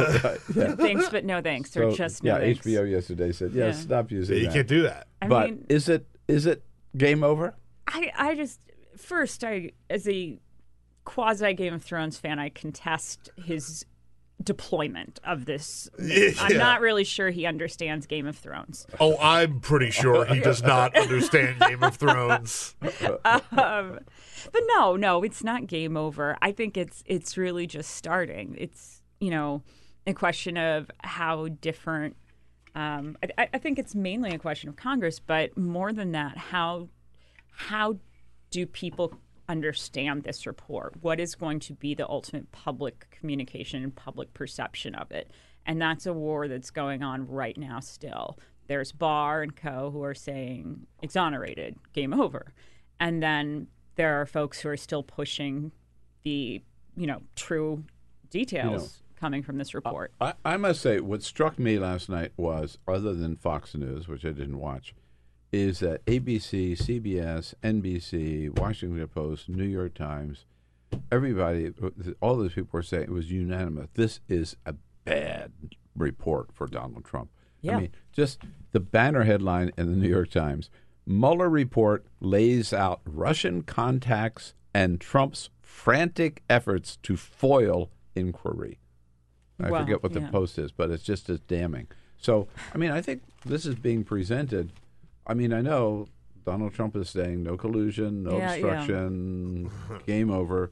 Yeah. 0.55 0.75
Thanks, 0.75 1.09
but 1.09 1.23
no 1.25 1.41
thanks, 1.41 1.75
or 1.77 1.91
So, 1.91 1.95
just 1.95 2.23
no 2.23 2.33
yeah, 2.35 2.39
thanks. 2.39 2.65
HBO 2.65 2.89
yesterday 2.89 3.31
said, 3.31 3.51
"Yeah, 3.53 3.65
Yeah. 3.67 3.71
stop 3.73 4.11
using 4.11 4.37
You 4.37 4.45
that." 4.45 4.53
can't 4.53 4.67
do 4.67 4.83
that. 4.83 5.07
I 5.21 5.27
but 5.27 5.49
mean- 5.49 5.65
is 5.69 5.87
it 5.89 6.05
is 6.27 6.45
it 6.45 6.63
game 6.97 7.23
over? 7.23 7.53
I, 7.87 8.11
I 8.17 8.35
just 8.35 8.59
first 8.97 9.43
I 9.43 9.71
as 9.89 10.07
a 10.07 10.39
quasi 11.05 11.53
Game 11.53 11.73
of 11.73 11.83
Thrones 11.83 12.17
fan, 12.17 12.39
I 12.39 12.49
contest 12.49 13.29
his 13.45 13.85
deployment 14.43 15.19
of 15.23 15.45
this. 15.45 15.89
Yeah. 15.99 16.31
I'm 16.39 16.57
not 16.57 16.81
really 16.81 17.03
sure 17.03 17.29
he 17.29 17.45
understands 17.45 18.05
Game 18.05 18.27
of 18.27 18.37
Thrones. 18.37 18.85
Oh, 18.99 19.17
I'm 19.19 19.59
pretty 19.59 19.89
sure 19.91 20.25
he 20.25 20.39
does 20.39 20.61
not 20.73 20.95
understand 20.95 21.59
Game 21.61 21.83
of 21.83 21.95
Thrones. 21.95 22.75
um, 22.81 23.99
but 24.51 24.61
no, 24.67 24.95
no, 24.95 25.23
it's 25.23 25.43
not 25.43 25.67
game 25.67 25.97
over. 25.97 26.37
I 26.41 26.51
think 26.51 26.77
it's 26.77 27.03
it's 27.05 27.37
really 27.37 27.65
just 27.65 27.91
starting. 27.91 28.55
It's 28.59 29.01
you 29.19 29.31
know 29.31 29.63
a 30.05 30.13
question 30.13 30.57
of 30.57 30.91
how 31.03 31.47
different. 31.47 32.15
Um, 32.75 33.17
I, 33.37 33.47
I 33.53 33.57
think 33.57 33.79
it's 33.79 33.95
mainly 33.95 34.31
a 34.31 34.37
question 34.37 34.69
of 34.69 34.75
Congress, 34.75 35.19
but 35.19 35.57
more 35.57 35.91
than 35.93 36.11
that, 36.11 36.37
how 36.37 36.89
how 37.51 37.97
do 38.55 38.65
people 38.65 39.13
understand 39.49 40.23
this 40.23 40.47
report? 40.47 40.93
What 41.01 41.19
is 41.19 41.35
going 41.35 41.59
to 41.59 41.73
be 41.73 41.93
the 41.93 42.07
ultimate 42.07 42.53
public 42.53 43.09
communication 43.11 43.83
and 43.83 43.93
public 43.93 44.33
perception 44.33 44.95
of 44.95 45.11
it? 45.11 45.29
And 45.65 45.81
that's 45.81 46.05
a 46.05 46.13
war 46.13 46.47
that's 46.47 46.71
going 46.71 47.03
on 47.03 47.27
right 47.27 47.57
now 47.57 47.81
still. 47.81 48.39
There's 48.67 48.93
Barr 48.93 49.41
and 49.41 49.53
co 49.53 49.91
who 49.91 50.01
are 50.03 50.13
saying 50.13 50.87
exonerated, 51.01 51.75
game 51.91 52.13
over. 52.13 52.53
And 52.97 53.21
then 53.21 53.67
there 53.95 54.21
are 54.21 54.25
folks 54.25 54.61
who 54.61 54.69
are 54.69 54.77
still 54.77 55.03
pushing 55.03 55.73
the, 56.23 56.63
you 56.95 57.07
know, 57.07 57.23
true 57.35 57.83
details 58.29 59.03
coming 59.19 59.43
from 59.43 59.57
this 59.57 59.73
report. 59.73 60.13
I, 60.21 60.35
I 60.45 60.55
must 60.55 60.79
say, 60.81 61.01
what 61.01 61.23
struck 61.23 61.59
me 61.59 61.77
last 61.77 62.07
night 62.07 62.31
was, 62.37 62.77
other 62.87 63.13
than 63.13 63.35
Fox 63.35 63.75
News, 63.75 64.07
which 64.07 64.23
I 64.23 64.29
didn't 64.29 64.59
watch, 64.59 64.95
is 65.55 65.79
that 65.79 66.05
ABC, 66.05 66.77
CBS, 66.77 67.53
NBC, 67.63 68.59
Washington 68.59 69.07
Post, 69.07 69.47
New 69.49 69.63
York 69.63 69.93
Times, 69.93 70.45
everybody, 71.11 71.71
all 72.19 72.35
those 72.35 72.53
people 72.53 72.69
were 72.73 72.83
saying 72.83 73.03
it 73.03 73.09
was 73.09 73.31
unanimous. 73.31 73.87
This 73.93 74.19
is 74.27 74.57
a 74.65 74.75
bad 75.05 75.51
report 75.95 76.49
for 76.53 76.67
Donald 76.67 77.05
Trump. 77.05 77.29
Yeah. 77.61 77.77
I 77.77 77.79
mean, 77.81 77.91
just 78.11 78.41
the 78.73 78.79
banner 78.79 79.23
headline 79.23 79.71
in 79.77 79.89
the 79.89 79.95
New 79.95 80.09
York 80.09 80.29
Times 80.29 80.69
Mueller 81.05 81.49
report 81.49 82.05
lays 82.19 82.73
out 82.73 82.99
Russian 83.05 83.61
contacts 83.61 84.53
and 84.73 84.99
Trump's 84.99 85.49
frantic 85.61 86.41
efforts 86.49 86.97
to 87.03 87.15
foil 87.15 87.91
inquiry. 88.15 88.79
I 89.59 89.69
forget 89.69 90.03
what 90.03 90.13
the 90.13 90.21
yeah. 90.21 90.29
post 90.31 90.57
is, 90.57 90.71
but 90.71 90.89
it's 90.89 91.03
just 91.03 91.29
as 91.29 91.39
damning. 91.41 91.87
So, 92.17 92.47
I 92.73 92.77
mean, 92.77 92.91
I 92.91 93.01
think 93.01 93.21
this 93.45 93.65
is 93.65 93.75
being 93.75 94.03
presented. 94.03 94.73
I 95.27 95.33
mean, 95.33 95.53
I 95.53 95.61
know 95.61 96.07
Donald 96.45 96.73
Trump 96.73 96.95
is 96.95 97.09
saying 97.09 97.43
no 97.43 97.57
collusion, 97.57 98.23
no 98.23 98.37
Yeah, 98.37 98.55
yeah. 98.55 98.65
obstruction, 98.67 99.71
game 100.05 100.29
over. 100.31 100.71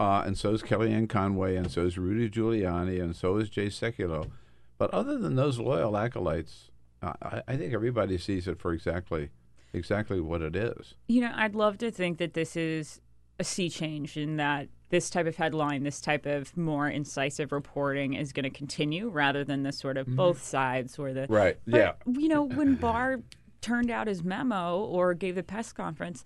Uh, 0.00 0.22
and 0.26 0.36
so 0.36 0.52
is 0.52 0.62
Kellyanne 0.62 1.08
Conway, 1.08 1.54
and 1.54 1.70
so 1.70 1.82
is 1.86 1.96
Rudy 1.96 2.28
Giuliani, 2.28 3.00
and 3.00 3.14
so 3.14 3.36
is 3.36 3.48
Jay 3.48 3.66
Sekulow. 3.66 4.30
But 4.78 4.90
other 4.92 5.16
than 5.16 5.36
those 5.36 5.60
loyal 5.60 5.96
acolytes, 5.96 6.70
uh, 7.02 7.12
I, 7.22 7.42
I 7.46 7.56
think 7.56 7.72
everybody 7.72 8.18
sees 8.18 8.48
it 8.48 8.58
for 8.58 8.72
exactly 8.72 9.30
exactly 9.72 10.20
what 10.20 10.42
it 10.42 10.56
is. 10.56 10.94
You 11.08 11.22
know, 11.22 11.32
I'd 11.34 11.54
love 11.54 11.78
to 11.78 11.90
think 11.90 12.18
that 12.18 12.34
this 12.34 12.56
is 12.56 13.00
a 13.38 13.44
sea 13.44 13.70
change 13.70 14.16
in 14.16 14.36
that 14.36 14.68
this 14.90 15.08
type 15.08 15.26
of 15.26 15.36
headline, 15.36 15.84
this 15.84 16.00
type 16.00 16.26
of 16.26 16.54
more 16.56 16.88
incisive 16.88 17.50
reporting 17.52 18.12
is 18.14 18.32
going 18.32 18.44
to 18.44 18.50
continue 18.50 19.08
rather 19.08 19.42
than 19.44 19.62
the 19.62 19.72
sort 19.72 19.96
of 19.96 20.06
both 20.06 20.42
sides 20.42 20.98
or 20.98 21.12
the. 21.14 21.26
Right, 21.28 21.58
But, 21.66 21.78
yeah. 21.78 21.92
You 22.20 22.28
know, 22.28 22.42
when 22.42 22.74
Barr 22.80 23.20
turned 23.62 23.90
out 23.90 24.06
his 24.06 24.22
memo 24.22 24.78
or 24.78 25.14
gave 25.14 25.34
the 25.36 25.42
press 25.42 25.72
conference, 25.72 26.24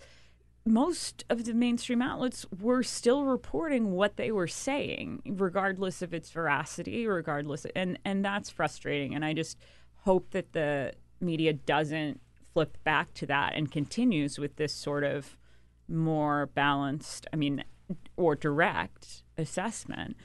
most 0.65 1.25
of 1.31 1.45
the 1.45 1.55
mainstream 1.55 2.03
outlets 2.03 2.45
were 2.61 2.83
still 2.83 3.25
reporting 3.25 3.93
what 3.93 4.17
they 4.17 4.33
were 4.33 4.49
saying, 4.49 5.23
regardless 5.25 6.03
of 6.03 6.13
its 6.13 6.31
veracity, 6.31 7.07
regardless, 7.07 7.65
and 7.77 7.99
and 8.05 8.25
that's 8.25 8.51
frustrating. 8.51 9.15
And 9.15 9.25
I 9.25 9.33
just 9.33 9.57
hope 9.99 10.33
that 10.33 10.53
the 10.53 10.95
media 11.21 11.53
doesn't 11.53 12.21
flip 12.53 12.79
back 12.83 13.15
to 13.15 13.27
that 13.27 13.53
and 13.55 13.71
continues 13.71 14.39
with 14.39 14.57
this 14.57 14.73
sort 14.73 15.05
of 15.05 15.37
more 15.89 16.47
balanced, 16.47 17.27
I 17.33 17.37
mean, 17.37 17.63
or 18.17 18.35
direct 18.35 19.23
assessment. 19.39 20.17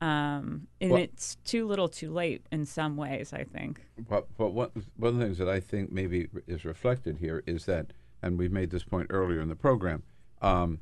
Um, 0.00 0.66
and 0.80 0.90
Well- 0.92 1.02
it's 1.02 1.36
too 1.44 1.66
little, 1.66 1.88
too 1.88 2.10
late 2.10 2.46
in 2.50 2.64
some 2.64 2.96
ways. 2.96 3.32
I 3.32 3.44
think. 3.44 3.82
But 4.08 4.28
but 4.38 4.50
one 4.52 4.70
one 4.96 5.08
of 5.14 5.18
the 5.18 5.24
things 5.24 5.38
that 5.38 5.48
I 5.48 5.60
think 5.60 5.92
maybe 5.92 6.28
is 6.46 6.64
reflected 6.64 7.18
here 7.18 7.42
is 7.46 7.66
that, 7.66 7.92
and 8.22 8.38
we 8.38 8.48
made 8.48 8.70
this 8.70 8.84
point 8.84 9.08
earlier 9.10 9.40
in 9.40 9.48
the 9.48 9.56
program, 9.56 10.02
um, 10.40 10.80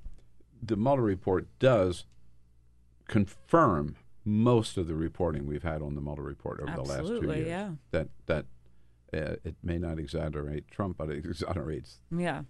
the 0.63 0.77
Mueller 0.77 1.03
report 1.03 1.47
does 1.59 2.05
confirm 3.07 3.97
most 4.25 4.77
of 4.77 4.87
the 4.87 4.95
reporting 4.95 5.47
we've 5.47 5.63
had 5.63 5.81
on 5.83 5.95
the 5.95 6.01
Mueller 6.01 6.23
report 6.23 6.61
over 6.61 6.73
the 6.73 6.83
last 6.83 6.89
two 6.99 7.01
Absolutely, 7.01 7.37
years. 7.39 7.49
yeah. 7.49 7.71
That 7.93 8.09
that 8.27 8.47
uh, 9.15 9.37
it 9.45 9.57
may 9.63 9.79
not 9.79 9.99
exonerate 9.99 10.71
Trump, 10.71 10.99
but 10.99 11.11
it 11.11 11.25
exonerates 11.25 12.01
Yeah. 12.17 12.43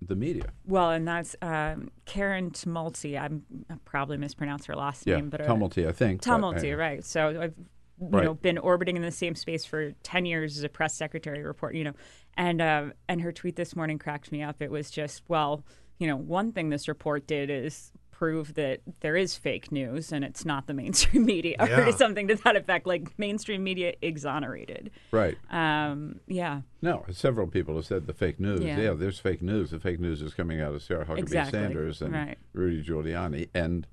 The, 0.00 0.16
media. 0.16 0.52
Well, 0.66 0.90
and 0.90 1.06
that's 1.06 1.36
um, 1.42 1.90
Karen 2.04 2.50
Tumulty. 2.50 3.20
I'm 3.20 3.42
I 3.70 3.74
probably 3.84 4.16
mispronounced 4.16 4.66
her 4.66 4.74
last 4.74 5.06
Yeah, 5.06 5.16
name, 5.16 5.30
but 5.30 5.40
uh, 5.40 5.46
Tumulty, 5.46 5.86
I 5.88 5.92
think, 5.92 6.24
but, 6.24 6.30
Tumulty, 6.30 6.72
uh, 6.72 6.76
right? 6.76 7.04
So 7.04 7.28
I've 7.40 7.54
you 8.00 8.06
Right. 8.10 8.24
know 8.24 8.34
been 8.34 8.58
orbiting 8.58 8.94
in 8.94 9.02
the 9.02 9.10
same 9.10 9.34
space 9.34 9.64
for 9.64 9.90
ten 10.04 10.24
years 10.24 10.56
as 10.56 10.62
a 10.62 10.68
press 10.68 10.94
secretary 10.94 11.42
report, 11.42 11.74
you 11.74 11.82
know, 11.82 11.94
and 12.36 12.60
uh, 12.60 12.84
and 13.08 13.20
her 13.22 13.32
tweet 13.32 13.56
this 13.56 13.74
morning 13.74 13.98
cracked 13.98 14.30
me 14.30 14.40
up. 14.40 14.62
It 14.62 14.70
was 14.70 14.88
just 14.90 15.22
well, 15.26 15.64
you 15.98 16.06
know, 16.06 16.16
one 16.16 16.52
thing 16.52 16.70
this 16.70 16.86
report 16.86 17.26
did 17.26 17.50
is 17.50 17.90
prove 18.18 18.54
that 18.54 18.80
there 18.98 19.14
is 19.16 19.36
fake 19.36 19.70
news 19.70 20.10
and 20.10 20.24
it's 20.24 20.44
not 20.44 20.66
the 20.66 20.74
mainstream 20.74 21.24
media 21.34 21.54
Yeah. 21.60 21.86
or 21.86 21.92
something 21.92 22.26
to 22.26 22.34
that 22.34 22.56
effect 22.56 22.84
like 22.84 23.16
mainstream 23.16 23.62
media 23.62 23.94
exonerated 24.02 24.90
Right. 25.12 25.36
um 25.50 26.18
yeah 26.26 26.62
No, 26.82 27.04
several 27.12 27.46
people 27.46 27.76
have 27.76 27.86
said 27.86 28.08
the 28.08 28.12
fake 28.12 28.40
news. 28.40 28.60
Yeah. 28.60 28.80
Yeah, 28.80 28.92
there's 28.94 29.20
fake 29.20 29.40
news. 29.40 29.70
The 29.70 29.78
fake 29.78 30.00
news 30.00 30.20
is 30.20 30.34
coming 30.34 30.60
out 30.60 30.74
of 30.74 30.82
Sarah 30.82 31.04
Huckabee 31.06 31.18
Exactly. 31.18 31.60
Sanders 31.60 32.02
and 32.02 32.12
Right. 32.12 32.38
Rudy 32.52 32.82
Giuliani 32.82 33.50
and 33.54 33.86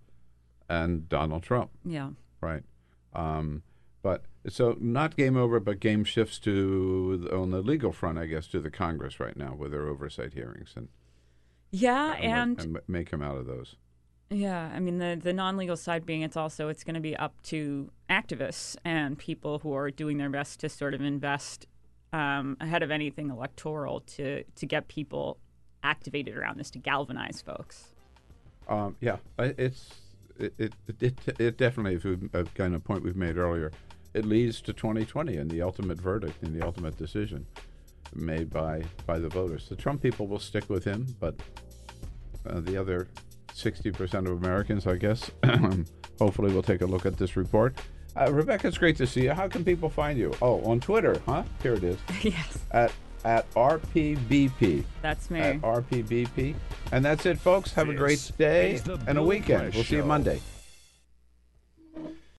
and 0.67 1.07
Donald 1.07 1.43
Trump. 1.43 1.69
Yeah. 1.85 2.09
Right. 2.41 2.63
Um, 3.13 3.61
but 4.01 4.25
so 4.47 4.75
not 4.79 5.15
game 5.15 5.37
over, 5.37 5.59
but 5.59 5.79
game 5.79 6.03
shifts 6.03 6.39
to 6.39 7.29
on 7.31 7.51
the 7.51 7.61
legal 7.61 7.91
front, 7.91 8.17
I 8.17 8.25
guess, 8.25 8.47
to 8.47 8.59
the 8.59 8.71
Congress 8.71 9.19
right 9.19 9.37
now 9.37 9.53
with 9.55 9.69
their 9.71 9.87
oversight 9.87 10.33
hearings 10.33 10.73
and 10.75 10.87
yeah 11.71 12.13
and, 12.13 12.23
and, 12.23 12.59
and 12.61 12.73
what 12.73 12.89
may 12.89 13.03
come 13.03 13.21
out 13.21 13.37
of 13.37 13.45
those. 13.45 13.75
Yeah, 14.29 14.71
I 14.73 14.79
mean 14.79 14.97
the 14.97 15.19
the 15.21 15.33
non-legal 15.33 15.77
side 15.77 16.05
being 16.05 16.21
it's 16.21 16.37
also 16.37 16.67
it's 16.69 16.83
going 16.83 16.95
to 16.95 17.01
be 17.01 17.15
up 17.15 17.33
to 17.43 17.91
activists 18.09 18.75
and 18.83 19.17
people 19.17 19.59
who 19.59 19.73
are 19.73 19.91
doing 19.91 20.17
their 20.17 20.29
best 20.29 20.59
to 20.61 20.69
sort 20.69 20.93
of 20.93 21.01
invest 21.01 21.67
um, 22.11 22.57
ahead 22.59 22.81
of 22.81 22.91
anything 22.91 23.29
electoral 23.29 23.99
to 24.01 24.43
to 24.43 24.65
get 24.65 24.87
people 24.87 25.37
activated 25.83 26.35
around 26.35 26.57
this 26.57 26.71
to 26.71 26.79
galvanize 26.79 27.41
folks. 27.41 27.93
Um, 28.67 28.95
yeah, 28.99 29.17
it's 29.37 29.93
it 30.37 30.53
it, 30.57 30.73
it, 30.99 31.39
it 31.39 31.57
definitely, 31.57 31.95
if 31.95 32.33
a 32.33 32.43
kind 32.55 32.73
of 32.73 32.83
point 32.83 33.03
we've 33.03 33.15
made 33.15 33.37
earlier, 33.37 33.71
it 34.13 34.25
leads 34.25 34.61
to 34.61 34.73
2020 34.73 35.37
and 35.37 35.51
the 35.51 35.61
ultimate 35.61 35.99
verdict 35.99 36.41
and 36.41 36.53
the 36.59 36.65
ultimate 36.65 36.97
decision 36.97 37.45
made 38.13 38.49
by 38.49 38.81
by 39.05 39.19
the 39.19 39.29
voters. 39.29 39.69
The 39.69 39.75
Trump 39.75 40.01
people 40.01 40.27
will 40.27 40.39
stick 40.39 40.69
with 40.69 40.83
him, 40.83 41.15
but 41.19 41.35
uh, 42.49 42.59
the 42.61 42.77
other 42.77 43.07
60% 43.55 44.13
of 44.13 44.43
Americans, 44.43 44.85
I 44.85 44.97
guess, 44.97 45.31
hopefully 46.19 46.51
we'll 46.51 46.61
take 46.61 46.81
a 46.81 46.85
look 46.85 47.05
at 47.05 47.17
this 47.17 47.37
report. 47.37 47.75
Uh, 48.17 48.31
Rebecca, 48.31 48.67
it's 48.67 48.77
great 48.77 48.95
to 48.97 49.07
see 49.07 49.23
you. 49.23 49.31
How 49.31 49.47
can 49.47 49.65
people 49.65 49.89
find 49.89 50.17
you? 50.17 50.33
Oh, 50.41 50.63
on 50.63 50.79
Twitter, 50.79 51.21
huh? 51.25 51.43
Here 51.61 51.73
it 51.73 51.83
is. 51.83 51.97
yes. 52.23 52.59
At 52.71 52.91
at 53.25 53.51
RPBP. 53.55 54.83
That's 55.01 55.31
me. 55.31 55.39
At 55.39 55.61
RPBP. 55.61 56.53
And 56.91 57.03
that's 57.03 57.25
it, 57.25 57.39
folks. 57.39 57.73
Have 57.73 57.89
a 57.89 57.93
great 57.93 58.31
day 58.37 58.79
and 59.07 59.17
a 59.17 59.23
weekend. 59.23 59.73
We'll 59.73 59.83
see 59.83 59.95
you 59.95 60.01
Show. 60.03 60.07
Monday. 60.07 60.39